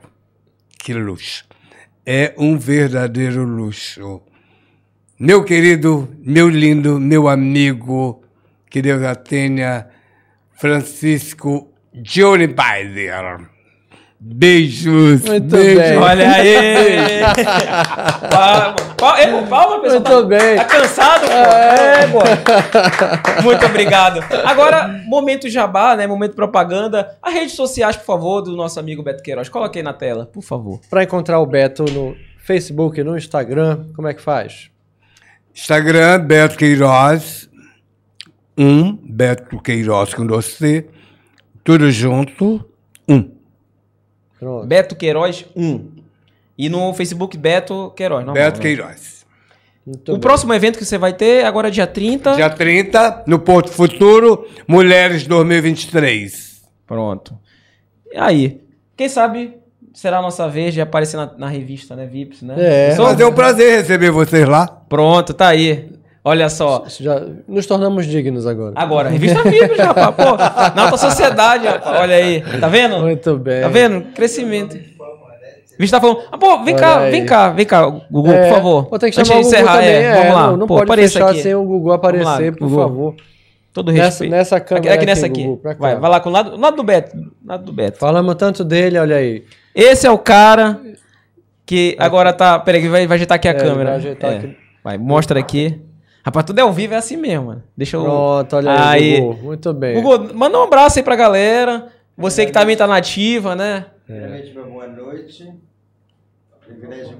que 0.84 0.94
luxo. 0.94 1.46
É 2.06 2.34
um 2.38 2.58
verdadeiro 2.58 3.44
luxo. 3.46 4.22
Meu 5.18 5.46
querido, 5.46 6.14
meu 6.20 6.50
lindo, 6.50 7.00
meu 7.00 7.30
amigo, 7.30 8.22
que 8.70 8.82
Deus 8.82 9.02
a 9.04 9.16
tenha, 9.16 9.88
Francisco 10.52 11.72
Johnny 11.94 12.48
Biden. 12.48 13.53
Beijos, 14.26 15.22
Muito 15.22 15.48
beijos. 15.48 15.84
bem. 15.84 15.98
Olha 15.98 16.32
aí! 16.32 17.20
palma, 18.32 18.76
palma, 18.98 19.20
é, 19.20 19.46
palma, 19.48 19.82
pessoal. 19.82 20.02
Muito 20.02 20.22
tá, 20.22 20.24
bem. 20.24 20.56
Tá 20.56 20.64
cansado, 20.64 21.28
pô? 21.28 21.34
É, 21.34 22.08
pô. 22.08 23.44
Muito 23.44 23.66
obrigado. 23.66 24.22
Agora, 24.46 25.04
momento 25.06 25.50
jabá, 25.50 25.98
né? 25.98 26.08
Momento 26.08 26.36
propaganda. 26.36 27.18
As 27.22 27.34
redes 27.34 27.52
sociais, 27.54 27.98
por 27.98 28.06
favor, 28.06 28.42
do 28.42 28.56
nosso 28.56 28.80
amigo 28.80 29.04
Beto 29.04 29.22
Queiroz. 29.22 29.50
Coloque 29.50 29.80
aí 29.80 29.84
na 29.84 29.92
tela, 29.92 30.26
por 30.26 30.42
favor. 30.42 30.80
Para 30.90 31.04
encontrar 31.04 31.42
o 31.42 31.46
Beto 31.46 31.84
no 31.84 32.16
Facebook, 32.38 33.04
no 33.04 33.18
Instagram, 33.18 33.88
como 33.94 34.08
é 34.08 34.14
que 34.14 34.22
faz? 34.22 34.72
Instagram, 35.54 36.22
Beto 36.22 36.58
Queiroz. 36.58 37.50
Um, 38.58 38.98
Beto 39.04 39.62
Queiroz 39.62 40.14
com 40.14 40.26
você. 40.26 40.88
Tudo 41.62 41.92
junto. 41.92 42.66
Pronto. 44.44 44.68
Beto 44.68 44.96
Queiroz 44.96 45.46
1. 45.56 45.88
E 46.58 46.70
no 46.70 46.94
Facebook, 46.94 47.38
Beto 47.38 47.92
Queiroz. 47.96 48.26
normal, 48.26 48.36
Beto 48.44 48.58
né? 48.58 48.62
Queiroz. 48.64 49.26
Muito 49.86 50.10
O 50.12 50.16
bem. 50.16 50.22
próximo 50.22 50.54
evento 50.54 50.78
que 50.78 50.86
você 50.86 50.98
vai 50.98 51.12
ter 51.14 51.44
agora 51.46 51.68
é 51.68 51.72
dia 51.72 51.86
30. 51.88 52.36
Dia 52.36 52.50
30, 52.50 53.24
no 53.28 53.40
Porto 53.40 53.70
Futuro, 53.72 54.48
Mulheres 54.68 55.26
2023. 55.28 56.62
Pronto. 56.88 57.38
E 58.12 58.18
aí? 58.18 58.62
Quem 58.96 59.10
sabe 59.10 59.56
será 59.94 60.20
a 60.20 60.22
nossa 60.22 60.48
vez 60.48 60.74
de 60.74 60.82
aparecer 60.82 61.18
na, 61.18 61.32
na 61.38 61.48
revista, 61.48 61.96
né? 61.96 62.06
Vips, 62.06 62.42
né? 62.42 62.56
É. 62.58 62.96
Só- 62.96 63.06
Mas 63.06 63.20
é 63.20 63.26
um 63.26 63.34
prazer 63.34 63.78
receber 63.82 64.12
vocês 64.12 64.48
lá. 64.48 64.68
Pronto, 64.68 65.34
tá 65.34 65.48
aí. 65.50 65.90
Olha 66.26 66.48
só. 66.50 66.86
Já 67.00 67.22
nos 67.48 67.66
tornamos 67.66 68.06
dignos 68.06 68.48
agora. 68.48 68.74
Agora, 68.76 69.10
revista 69.10 69.42
Vips, 69.44 69.78
rapaz. 69.78 70.16
Pô, 70.16 70.38
na 70.76 70.84
alta 70.86 70.98
sociedade, 70.98 71.68
rapaz. 71.68 72.00
Olha 72.02 72.16
aí. 72.16 72.42
Tá 72.62 72.68
vendo? 72.70 73.00
Muito 73.00 73.38
bem. 73.38 73.62
Tá 73.62 73.68
vendo? 73.68 74.02
Crescimento. 74.14 74.78
Vista 75.78 75.98
tá 75.98 76.02
falando. 76.02 76.22
Ah, 76.32 76.38
pô, 76.38 76.64
vem 76.64 76.76
Olha 76.76 76.84
cá, 76.84 77.00
aí. 77.00 77.12
vem 77.12 77.26
cá, 77.26 77.50
vem 77.50 77.66
cá, 77.66 77.86
Gugu, 78.12 78.32
É, 78.32 78.48
por 78.48 78.56
favor. 78.56 78.90
Vou 78.90 79.00
ter 79.00 79.10
que 79.12 79.20
Antes 79.20 79.28
chamar 79.28 79.40
o 79.40 79.42
de 79.42 79.48
encerrar, 79.50 79.74
também. 79.74 79.90
é, 79.90 80.02
é, 80.04 80.14
vamos 80.16 80.34
lá. 80.34 80.48
Não, 80.52 80.58
não 80.58 80.68
pô, 80.68 80.86
pode 80.86 81.02
fechar 81.02 81.30
aqui. 81.32 81.42
sem 81.42 81.56
o 81.56 81.64
Gugu 81.64 81.92
aparecer, 81.92 82.26
lá, 82.26 82.38
por 82.58 82.70
Gugu. 82.70 82.82
favor. 82.82 83.16
Todo 83.74 83.92
Nessa- 83.92 84.06
respeito. 84.06 84.32
nessa 84.32 84.56
aqui, 84.58 84.68
câmera 84.70 84.94
aqui 84.94 85.06
nessa 85.08 85.26
aqui, 85.26 85.42
aqui. 85.42 85.50
Gugu. 85.50 85.62
Vai, 85.80 85.96
vai 85.96 86.10
lá 86.12 86.20
com 86.20 86.30
o 86.30 86.32
lado, 86.32 86.56
lado 86.58 86.76
do 86.78 86.84
Beto. 86.84 87.18
Lado 87.46 87.66
do 87.66 87.74
Beto. 87.74 87.98
Falamos 87.98 88.36
tanto 88.36 88.64
dele, 88.64 89.00
olha 89.00 89.16
aí. 89.16 89.44
Esse 89.74 90.06
é 90.06 90.12
o 90.12 90.18
cara 90.20 90.80
que 91.66 91.96
agora 92.00 92.32
tá. 92.32 92.60
Peraí, 92.60 92.88
vai, 92.88 93.08
vai 93.08 93.16
ajeitar 93.16 93.36
aqui 93.38 93.48
a 93.48 93.52
É, 93.52 93.54
câmera. 93.56 93.90
vai 93.90 93.96
ajeitar 93.96 94.32
É. 94.32 94.38
aqui. 94.38 94.58
Vai, 94.84 94.98
mostra 95.00 95.40
aqui. 95.40 95.82
Rapaz, 96.26 96.46
tudo 96.46 96.60
é 96.60 96.62
ao 96.62 96.72
vivo, 96.72 96.94
é 96.94 96.98
assim 96.98 97.18
mesmo, 97.18 97.48
mano. 97.48 97.64
Deixa 97.76 97.98
eu. 97.98 98.04
Pronto, 98.04 98.56
olha 98.56 98.90
aí, 98.90 99.20
Gugu. 99.20 99.44
Muito 99.44 99.74
bem. 99.74 100.02
Gugu, 100.02 100.34
manda 100.34 100.58
um 100.58 100.64
abraço 100.64 101.00
aí 101.00 101.04
pra 101.04 101.16
galera. 101.16 101.90
Você 102.18 102.46
que 102.46 102.52
também 102.52 102.78
tá 102.78 102.88
nativa, 102.88 103.56
né? 103.56 103.88
Primeiramente, 104.06 104.58
uma 104.58 104.66
boa 104.66 104.88
noite. 104.88 105.52
Privilégio 106.66 107.18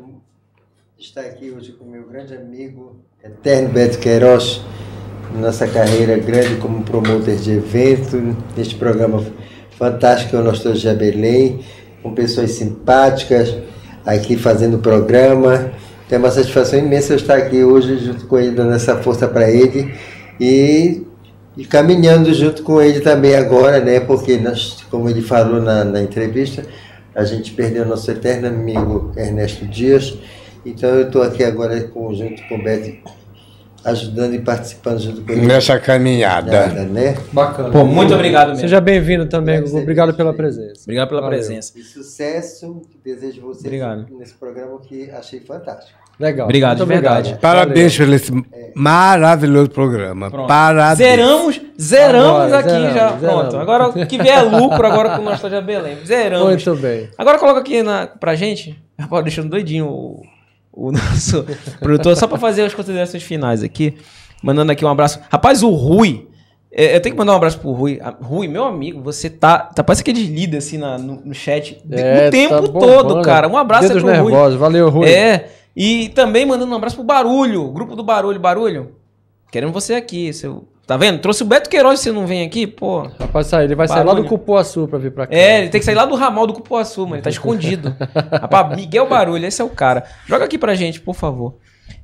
estar 0.98 1.22
aqui 1.22 1.52
hoje 1.52 1.74
com 1.74 1.84
meu 1.84 2.08
grande 2.08 2.34
amigo, 2.34 2.96
Eterno 3.22 3.68
Beto 3.68 4.00
Queiroz, 4.00 4.62
nossa 5.36 5.68
carreira 5.68 6.18
grande 6.18 6.56
como 6.62 6.82
promotor 6.82 7.36
de 7.36 7.52
evento, 7.52 8.38
neste 8.56 8.76
programa 8.76 9.22
fantástico 9.72 10.30
que 10.30 10.36
é 10.38 10.40
o 10.40 10.44
Nostalgia 10.44 10.94
Belém, 10.94 11.60
com 12.02 12.14
pessoas 12.14 12.52
simpáticas 12.52 13.54
aqui 14.06 14.38
fazendo 14.38 14.78
o 14.78 14.80
programa. 14.80 15.74
É 16.10 16.18
uma 16.18 16.30
satisfação 16.30 16.78
imensa 16.78 17.14
eu 17.14 17.18
estar 17.18 17.36
aqui 17.36 17.64
hoje 17.64 17.98
junto 17.98 18.28
com 18.28 18.38
ele, 18.38 18.52
dando 18.52 18.74
essa 18.74 18.98
força 18.98 19.28
para 19.28 19.50
ele 19.50 19.94
e, 20.40 21.02
e 21.58 21.66
caminhando 21.66 22.32
junto 22.34 22.62
com 22.62 22.82
ele 22.82 23.00
também 23.00 23.36
agora, 23.36 23.80
né? 23.80 24.00
Porque 24.00 24.38
nós, 24.38 24.84
como 24.92 25.10
ele 25.10 25.22
falou 25.22 25.60
na, 25.60 25.84
na 25.84 26.02
entrevista, 26.02 26.64
a 27.16 27.24
gente 27.26 27.52
perdeu 27.54 27.86
nosso 27.86 28.10
eterno 28.12 28.48
amigo 28.48 29.12
Ernesto 29.16 29.66
Dias. 29.66 30.16
Então 30.66 30.90
eu 30.90 31.08
estou 31.08 31.22
aqui 31.24 31.44
agora 31.44 31.82
com, 31.82 32.14
junto 32.14 32.42
com 32.48 32.56
o 32.56 32.64
Beto, 32.64 32.96
ajudando 33.86 34.34
e 34.34 34.40
participando 34.40 35.00
junto 35.00 35.22
com 35.22 35.32
ele. 35.32 35.46
Nessa 35.46 35.80
caminhada. 35.80 36.68
Nada, 36.68 36.84
né? 36.84 37.18
Bacana. 37.32 37.70
Pô, 37.70 37.86
muito 37.86 38.14
obrigado 38.14 38.50
mesmo. 38.50 38.62
Seja 38.62 38.80
bem-vindo 38.80 39.26
também, 39.28 39.62
Gugu. 39.62 39.80
Obrigado 39.80 40.14
pela 40.14 40.34
presença. 40.34 40.82
Obrigado 40.84 41.10
pela 41.10 41.22
Valeu. 41.22 41.38
presença. 41.38 41.74
E 41.78 41.84
sucesso, 41.84 42.82
desejo 43.04 43.42
você 43.42 43.68
Obrigado. 43.68 44.06
nesse 44.18 44.34
programa 44.34 44.80
que 44.80 45.10
achei 45.12 45.40
fantástico. 45.40 46.04
Legal. 46.20 46.46
Obrigado, 46.46 46.78
Muito 46.78 46.88
de 46.90 46.94
verdade. 46.94 47.38
Parabéns 47.42 47.98
pelo 47.98 48.14
esse 48.14 48.32
maravilhoso 48.76 49.72
programa. 49.72 50.30
Pronto. 50.30 50.48
Parabéns. 50.48 50.98
Zeramos, 50.98 51.62
zeramos 51.82 52.54
Agora, 52.54 52.60
aqui 52.60 52.70
zeramos, 52.70 52.94
já. 52.94 53.18
zeramos. 53.18 53.42
Pronto. 53.42 53.58
Agora 53.58 53.88
o 53.88 54.06
que 54.06 54.22
vier 54.22 54.38
é 54.38 54.42
lucro 54.44 54.86
agora 54.86 55.16
com 55.16 55.22
o 55.24 55.26
Nostalgia 55.26 55.62
Belém. 55.62 55.98
Zeramos. 56.06 56.46
Muito 56.46 56.76
bem. 56.76 57.10
Agora 57.18 57.40
coloca 57.40 57.60
aqui 57.60 57.82
na, 57.82 58.06
pra 58.06 58.36
gente. 58.36 58.80
Rapaz, 58.98 59.24
deixando 59.24 59.50
doidinho 59.50 59.88
o, 59.88 60.22
o 60.74 60.92
nosso 60.92 61.46
produtor, 61.80 62.16
só 62.16 62.28
pra 62.28 62.38
fazer 62.38 62.64
as 62.64 62.74
considerações 62.74 63.24
finais 63.24 63.64
aqui. 63.64 63.96
Mandando 64.42 64.72
aqui 64.72 64.84
um 64.84 64.90
abraço. 64.90 65.20
Rapaz, 65.30 65.64
o 65.64 65.70
Rui. 65.70 66.28
é, 66.72 66.96
eu 66.96 67.02
tenho 67.02 67.14
que 67.16 67.20
mandar 67.20 67.34
um 67.34 67.38
abraço 67.38 67.60
pro 67.60 67.72
Rui. 67.72 68.00
Ah, 68.02 68.14
Rui, 68.22 68.48
meu 68.48 68.66
amigo, 68.66 69.02
você 69.02 69.30
tá. 69.30 69.60
tá 69.60 69.84
parece 69.84 70.02
aquele 70.02 70.24
líder 70.24 70.58
assim 70.58 70.78
na- 70.78 70.98
no, 70.98 71.22
no 71.24 71.34
chat. 71.34 71.82
É, 71.92 72.28
o 72.28 72.32
tempo 72.32 72.56
tá 72.56 72.62
todo, 72.80 73.04
bombando. 73.10 73.22
cara. 73.22 73.48
Um 73.48 73.58
abraço 73.58 73.88
Dedos 73.88 74.04
pro 74.04 74.12
Rui. 74.12 74.32
nervosos. 74.32 74.60
Valeu, 74.60 74.90
Rui. 74.90 75.08
É. 75.10 75.50
E 75.76 76.10
também 76.10 76.46
mandando 76.46 76.72
um 76.72 76.76
abraço 76.76 76.96
pro 76.96 77.06
Barulho, 77.06 77.72
grupo 77.72 77.96
do 77.96 78.04
Barulho. 78.04 78.40
Barulho, 78.40 78.96
querendo 79.52 79.72
você 79.72 79.94
aqui. 79.96 80.34
Seu... 80.34 80.68
Tá 80.86 80.98
vendo? 80.98 81.20
Trouxe 81.20 81.44
o 81.44 81.46
Beto 81.46 81.70
Queiroz, 81.70 82.02
você 82.02 82.12
não 82.12 82.28
vem 82.28 82.46
aqui, 82.46 82.68
pô. 82.68 83.04
Rapaz, 83.18 83.48
sair. 83.48 83.66
Ele 83.66 83.76
vai 83.76 83.88
sair 83.88 84.00
lá 84.00 84.04
do 84.04 84.08
Barulho. 84.08 84.30
Cupuaçu 84.30 84.86
pra 84.88 85.00
vir 85.00 85.12
pra 85.12 85.28
cá. 85.28 85.34
É, 85.34 85.60
ele 85.62 85.70
tem 85.70 85.80
que 85.80 85.86
sair 85.86 85.96
lá 85.96 86.06
do 86.06 86.16
ramal 86.16 86.46
do 86.46 86.54
Cupuaçu, 86.54 87.02
mano. 87.04 87.16
Ele 87.16 87.22
tá 87.22 87.30
escondido. 87.30 87.96
Rapaz, 88.30 88.76
Miguel 88.76 89.08
Barulho, 89.08 89.46
esse 89.46 89.62
é 89.62 89.66
o 89.66 89.70
cara. 89.70 90.04
Joga 90.28 90.44
aqui 90.44 90.58
pra 90.58 90.76
gente, 90.76 91.00
por 91.00 91.16
favor. 91.16 91.56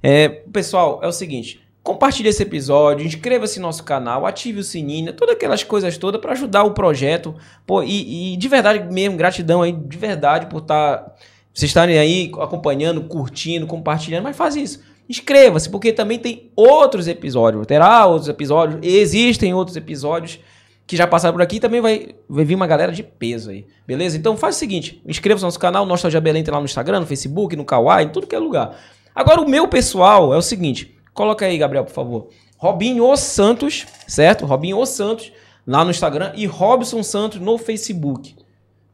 É, 0.01 0.29
pessoal, 0.29 1.01
é 1.03 1.07
o 1.07 1.11
seguinte. 1.11 1.61
Compartilhe 1.83 2.29
esse 2.29 2.43
episódio, 2.43 3.05
inscreva-se 3.05 3.59
no 3.59 3.65
nosso 3.65 3.83
canal, 3.83 4.25
ative 4.25 4.59
o 4.59 4.63
sininho, 4.63 5.11
todas 5.11 5.35
aquelas 5.35 5.63
coisas 5.63 5.97
todas 5.97 6.21
pra 6.21 6.33
ajudar 6.33 6.63
o 6.63 6.71
projeto. 6.71 7.35
Pô, 7.65 7.81
e, 7.83 8.33
e 8.33 8.37
de 8.37 8.47
verdade 8.47 8.93
mesmo, 8.93 9.17
gratidão 9.17 9.61
aí, 9.61 9.71
de 9.71 9.97
verdade, 9.97 10.45
por 10.45 10.61
estar. 10.61 11.15
vocês 11.53 11.69
estarem 11.69 11.97
aí 11.97 12.31
acompanhando, 12.39 13.01
curtindo, 13.01 13.65
compartilhando, 13.65 14.23
mas 14.23 14.37
faz 14.37 14.55
isso. 14.55 14.81
Inscreva-se, 15.09 15.67
porque 15.69 15.91
também 15.91 16.19
tem 16.19 16.51
outros 16.55 17.07
episódios. 17.07 17.65
Terá 17.65 18.05
outros 18.05 18.29
episódios, 18.29 18.79
existem 18.83 19.53
outros 19.53 19.75
episódios 19.75 20.39
que 20.85 20.95
já 20.95 21.05
passaram 21.05 21.33
por 21.35 21.41
aqui 21.43 21.59
também 21.59 21.81
vai, 21.81 22.15
vai 22.27 22.43
vir 22.43 22.55
uma 22.55 22.65
galera 22.65 22.91
de 22.91 23.03
peso 23.03 23.51
aí, 23.51 23.67
beleza? 23.85 24.17
Então 24.17 24.35
faz 24.35 24.55
o 24.55 24.59
seguinte, 24.59 24.99
inscreva-se 25.05 25.43
no 25.43 25.47
nosso 25.47 25.59
canal, 25.59 25.85
Nostalgia 25.85 26.19
Belém 26.19 26.43
tem 26.43 26.51
lá 26.51 26.59
no 26.59 26.65
Instagram, 26.65 27.01
no 27.01 27.05
Facebook, 27.05 27.55
no 27.55 27.63
Kawaii, 27.63 28.07
em 28.07 28.09
tudo 28.09 28.25
que 28.25 28.35
é 28.35 28.39
lugar. 28.39 28.75
Agora 29.13 29.39
o 29.39 29.47
meu 29.47 29.67
pessoal 29.67 30.33
é 30.33 30.37
o 30.37 30.41
seguinte, 30.41 30.97
coloca 31.13 31.45
aí, 31.45 31.59
Gabriel, 31.59 31.85
por 31.85 31.93
favor. 31.93 32.29
Robinho 32.57 33.07
Os 33.07 33.19
Santos, 33.19 33.85
certo? 34.07 34.47
Robinho 34.47 34.79
Os 34.79 34.89
Santos 34.89 35.31
lá 35.65 35.83
no 35.83 35.91
Instagram 35.91 36.31
e 36.35 36.47
Robson 36.47 37.03
Santos 37.03 37.39
no 37.39 37.59
Facebook. 37.59 38.35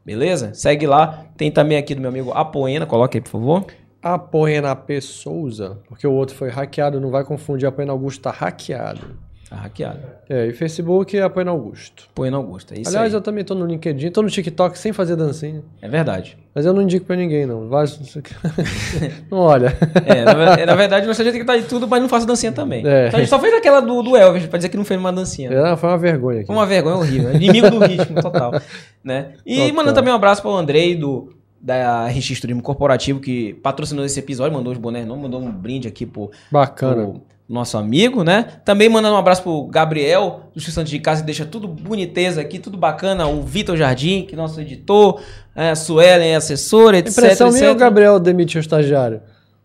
Beleza? 0.04 0.52
Segue 0.52 0.86
lá. 0.86 1.24
Tem 1.36 1.50
também 1.50 1.78
aqui 1.78 1.94
do 1.94 2.00
meu 2.00 2.10
amigo 2.10 2.30
Apoena, 2.32 2.84
coloca 2.84 3.16
aí, 3.16 3.22
por 3.22 3.30
favor. 3.30 3.66
Apoena 4.14 4.74
P. 4.76 5.00
Souza, 5.00 5.78
porque 5.88 6.06
o 6.06 6.12
outro 6.12 6.34
foi 6.36 6.48
hackeado, 6.50 7.00
não 7.00 7.10
vai 7.10 7.24
confundir. 7.24 7.66
Apoena 7.66 7.92
Augusto 7.92 8.20
tá 8.22 8.30
hackeado. 8.30 9.26
Tá 9.48 9.54
hackeado. 9.54 10.00
É, 10.28 10.46
e 10.48 10.52
Facebook 10.52 11.16
é 11.16 11.22
Apoena 11.22 11.52
Augusto. 11.52 12.08
Apoena 12.10 12.36
Augusto, 12.36 12.74
é 12.74 12.80
isso 12.80 12.88
Aliás, 12.90 13.14
aí. 13.14 13.16
eu 13.16 13.20
também 13.20 13.44
tô 13.44 13.54
no 13.54 13.64
LinkedIn, 13.64 14.10
tô 14.10 14.20
no 14.20 14.28
TikTok 14.28 14.76
sem 14.76 14.92
fazer 14.92 15.14
dancinha. 15.14 15.62
É 15.80 15.88
verdade. 15.88 16.36
Mas 16.52 16.66
eu 16.66 16.72
não 16.72 16.82
indico 16.82 17.06
pra 17.06 17.14
ninguém, 17.14 17.46
não. 17.46 17.68
Vai... 17.68 17.84
não 19.30 19.38
olha. 19.38 19.76
É, 20.04 20.24
na, 20.24 20.34
ver- 20.34 20.66
na 20.66 20.74
verdade, 20.74 21.06
nós 21.06 21.16
tem 21.16 21.30
que 21.30 21.38
estar 21.38 21.56
de 21.58 21.64
tudo, 21.64 21.86
mas 21.86 22.02
não 22.02 22.08
faça 22.08 22.26
dancinha 22.26 22.50
também. 22.50 22.84
É. 22.84 23.06
Então 23.06 23.18
a 23.18 23.22
gente 23.22 23.28
só 23.30 23.38
fez 23.38 23.54
aquela 23.54 23.80
do, 23.80 24.02
do 24.02 24.16
Elvis, 24.16 24.46
pra 24.46 24.56
dizer 24.58 24.68
que 24.68 24.76
não 24.76 24.84
fez 24.84 24.98
uma 24.98 25.12
dancinha. 25.12 25.48
É, 25.52 25.76
foi 25.76 25.90
uma 25.90 25.98
vergonha 25.98 26.38
aqui. 26.38 26.46
Foi 26.48 26.56
uma 26.56 26.66
vergonha 26.66 26.96
horrível. 26.96 27.32
Inimigo 27.32 27.70
do 27.70 27.78
ritmo 27.86 28.20
total. 28.20 28.52
Né? 29.04 29.34
E 29.46 29.54
Total. 29.58 29.74
mandando 29.76 29.94
também 29.94 30.12
um 30.12 30.16
abraço 30.16 30.42
pro 30.42 30.50
Andrei 30.50 30.96
do 30.96 31.32
da 31.60 32.06
RX 32.06 32.40
Turismo 32.40 32.62
Corporativo, 32.62 33.20
que 33.20 33.54
patrocinou 33.54 34.04
esse 34.04 34.18
episódio, 34.18 34.56
mandou 34.56 34.72
os 34.72 34.78
bonés, 34.78 35.06
não 35.06 35.16
mandou 35.16 35.40
um 35.40 35.50
brinde 35.50 35.88
aqui 35.88 36.06
pro, 36.06 36.30
Bacana. 36.50 36.94
pro 36.94 37.22
nosso 37.48 37.78
amigo, 37.78 38.24
né? 38.24 38.44
Também 38.64 38.88
mandando 38.88 39.14
um 39.14 39.18
abraço 39.18 39.42
pro 39.42 39.66
Gabriel, 39.66 40.50
do 40.54 40.60
Santos 40.60 40.90
de 40.90 40.98
Casa, 40.98 41.20
que 41.20 41.26
deixa 41.26 41.44
tudo 41.44 41.68
boniteza 41.68 42.40
aqui, 42.40 42.58
tudo 42.58 42.76
bacana. 42.76 43.26
O 43.26 43.42
Vitor 43.42 43.76
Jardim, 43.76 44.22
que 44.22 44.34
é 44.34 44.36
nosso 44.36 44.60
editor, 44.60 45.20
é, 45.54 45.70
a 45.70 45.76
Suelen, 45.76 46.34
assessora, 46.34 46.98
etc. 46.98 47.16
Impressão 47.16 47.50
minha, 47.50 47.68
o 47.68 47.70
etc. 47.70 47.78
Gabriel 47.78 48.18
demitiu 48.18 48.58
o 48.58 48.60
estagiário. 48.60 49.20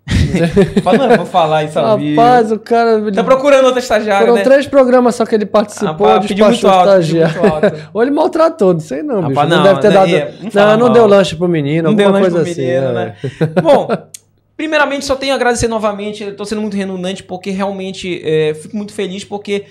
Fala, 0.83 1.07
não, 1.07 1.17
vou 1.17 1.25
falar 1.25 1.63
isso 1.63 1.77
ao 1.77 1.97
vivo. 1.97 2.19
Rapaz, 2.19 2.51
o 2.51 2.59
cara. 2.59 3.11
Tá 3.11 3.23
procurando 3.23 3.65
outra 3.65 3.79
estagiária, 3.79 4.21
Foram 4.21 4.35
né? 4.35 4.43
três 4.43 4.67
programas 4.67 5.15
só 5.15 5.25
que 5.25 5.35
ele 5.35 5.45
participou, 5.45 6.07
pediu 6.21 6.47
despachou 6.47 6.49
muito 6.49 6.67
alto, 6.67 6.89
estagiário. 6.89 7.41
muito 7.41 7.53
alto. 7.53 7.89
Ou 7.93 8.01
ele 8.01 8.11
maltratou, 8.11 8.73
não 8.73 8.79
sei 8.79 9.03
não, 9.03 9.17
bicho. 9.17 9.29
Rapaz, 9.29 9.49
não, 9.49 9.57
não, 9.57 9.63
deve 9.63 9.79
ter 9.79 9.91
dado. 9.91 10.15
é- 10.15 10.33
não 10.53 10.65
não, 10.65 10.77
não 10.87 10.93
deu 10.93 11.05
lanche 11.07 11.35
pro 11.35 11.47
menino, 11.47 11.89
Não 11.89 11.95
deu 11.95 12.07
alguma 12.07 12.29
coisa 12.29 12.41
assim. 12.41 12.61
menino, 12.61 12.87
é. 12.87 12.93
né? 12.93 13.15
Bom, 13.61 13.87
primeiramente 14.57 15.05
só 15.05 15.15
tenho 15.15 15.33
a 15.33 15.35
agradecer 15.35 15.67
novamente. 15.67 16.31
Tô 16.31 16.45
sendo 16.45 16.61
muito 16.61 16.75
redundante 16.75 17.23
porque 17.23 17.51
realmente 17.51 18.21
é, 18.23 18.53
fico 18.55 18.75
muito 18.75 18.93
feliz 18.93 19.23
porque 19.23 19.65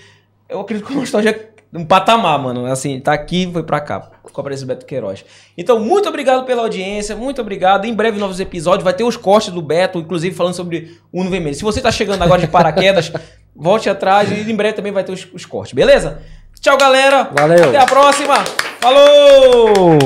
eu 0.49 0.61
acredito 0.61 0.87
que 0.87 0.93
o 0.93 0.97
Nostalgia 0.97 1.33
um 1.73 1.85
patamar, 1.85 2.39
mano. 2.39 2.67
Assim, 2.67 2.99
tá 3.01 3.13
aqui 3.13 3.49
foi 3.53 3.63
pra 3.63 3.81
cá. 3.81 4.11
Com 4.23 4.41
a 4.41 4.45
presença 4.45 4.67
do 4.67 4.69
Beto 4.69 4.87
Queiroz. 4.87 5.25
Então, 5.57 5.81
muito 5.81 6.09
obrigado 6.09 6.45
pela 6.45 6.63
audiência, 6.63 7.17
muito 7.17 7.41
obrigado. 7.41 7.85
Em 7.85 7.95
breve, 7.95 8.19
novos 8.19 8.39
episódios. 8.39 8.85
Vai 8.85 8.93
ter 8.93 9.05
os 9.05 9.17
cortes 9.17 9.53
do 9.53 9.61
Beto, 9.61 9.99
inclusive 9.99 10.35
falando 10.35 10.55
sobre 10.55 10.99
o 11.13 11.21
Uno 11.21 11.31
Vermelho. 11.31 11.55
Se 11.55 11.63
você 11.63 11.81
tá 11.81 11.91
chegando 11.91 12.23
agora 12.23 12.41
de 12.41 12.47
paraquedas, 12.47 13.13
volte 13.55 13.91
atrás 13.91 14.31
e 14.31 14.51
em 14.51 14.55
breve 14.55 14.75
também 14.75 14.93
vai 14.93 15.03
ter 15.03 15.13
os, 15.13 15.27
os 15.33 15.45
cortes, 15.45 15.73
beleza? 15.73 16.23
Tchau, 16.61 16.77
galera. 16.77 17.29
Valeu. 17.33 17.69
Até 17.69 17.79
a 17.79 17.87
próxima. 17.87 18.37
Falou! 18.81 19.99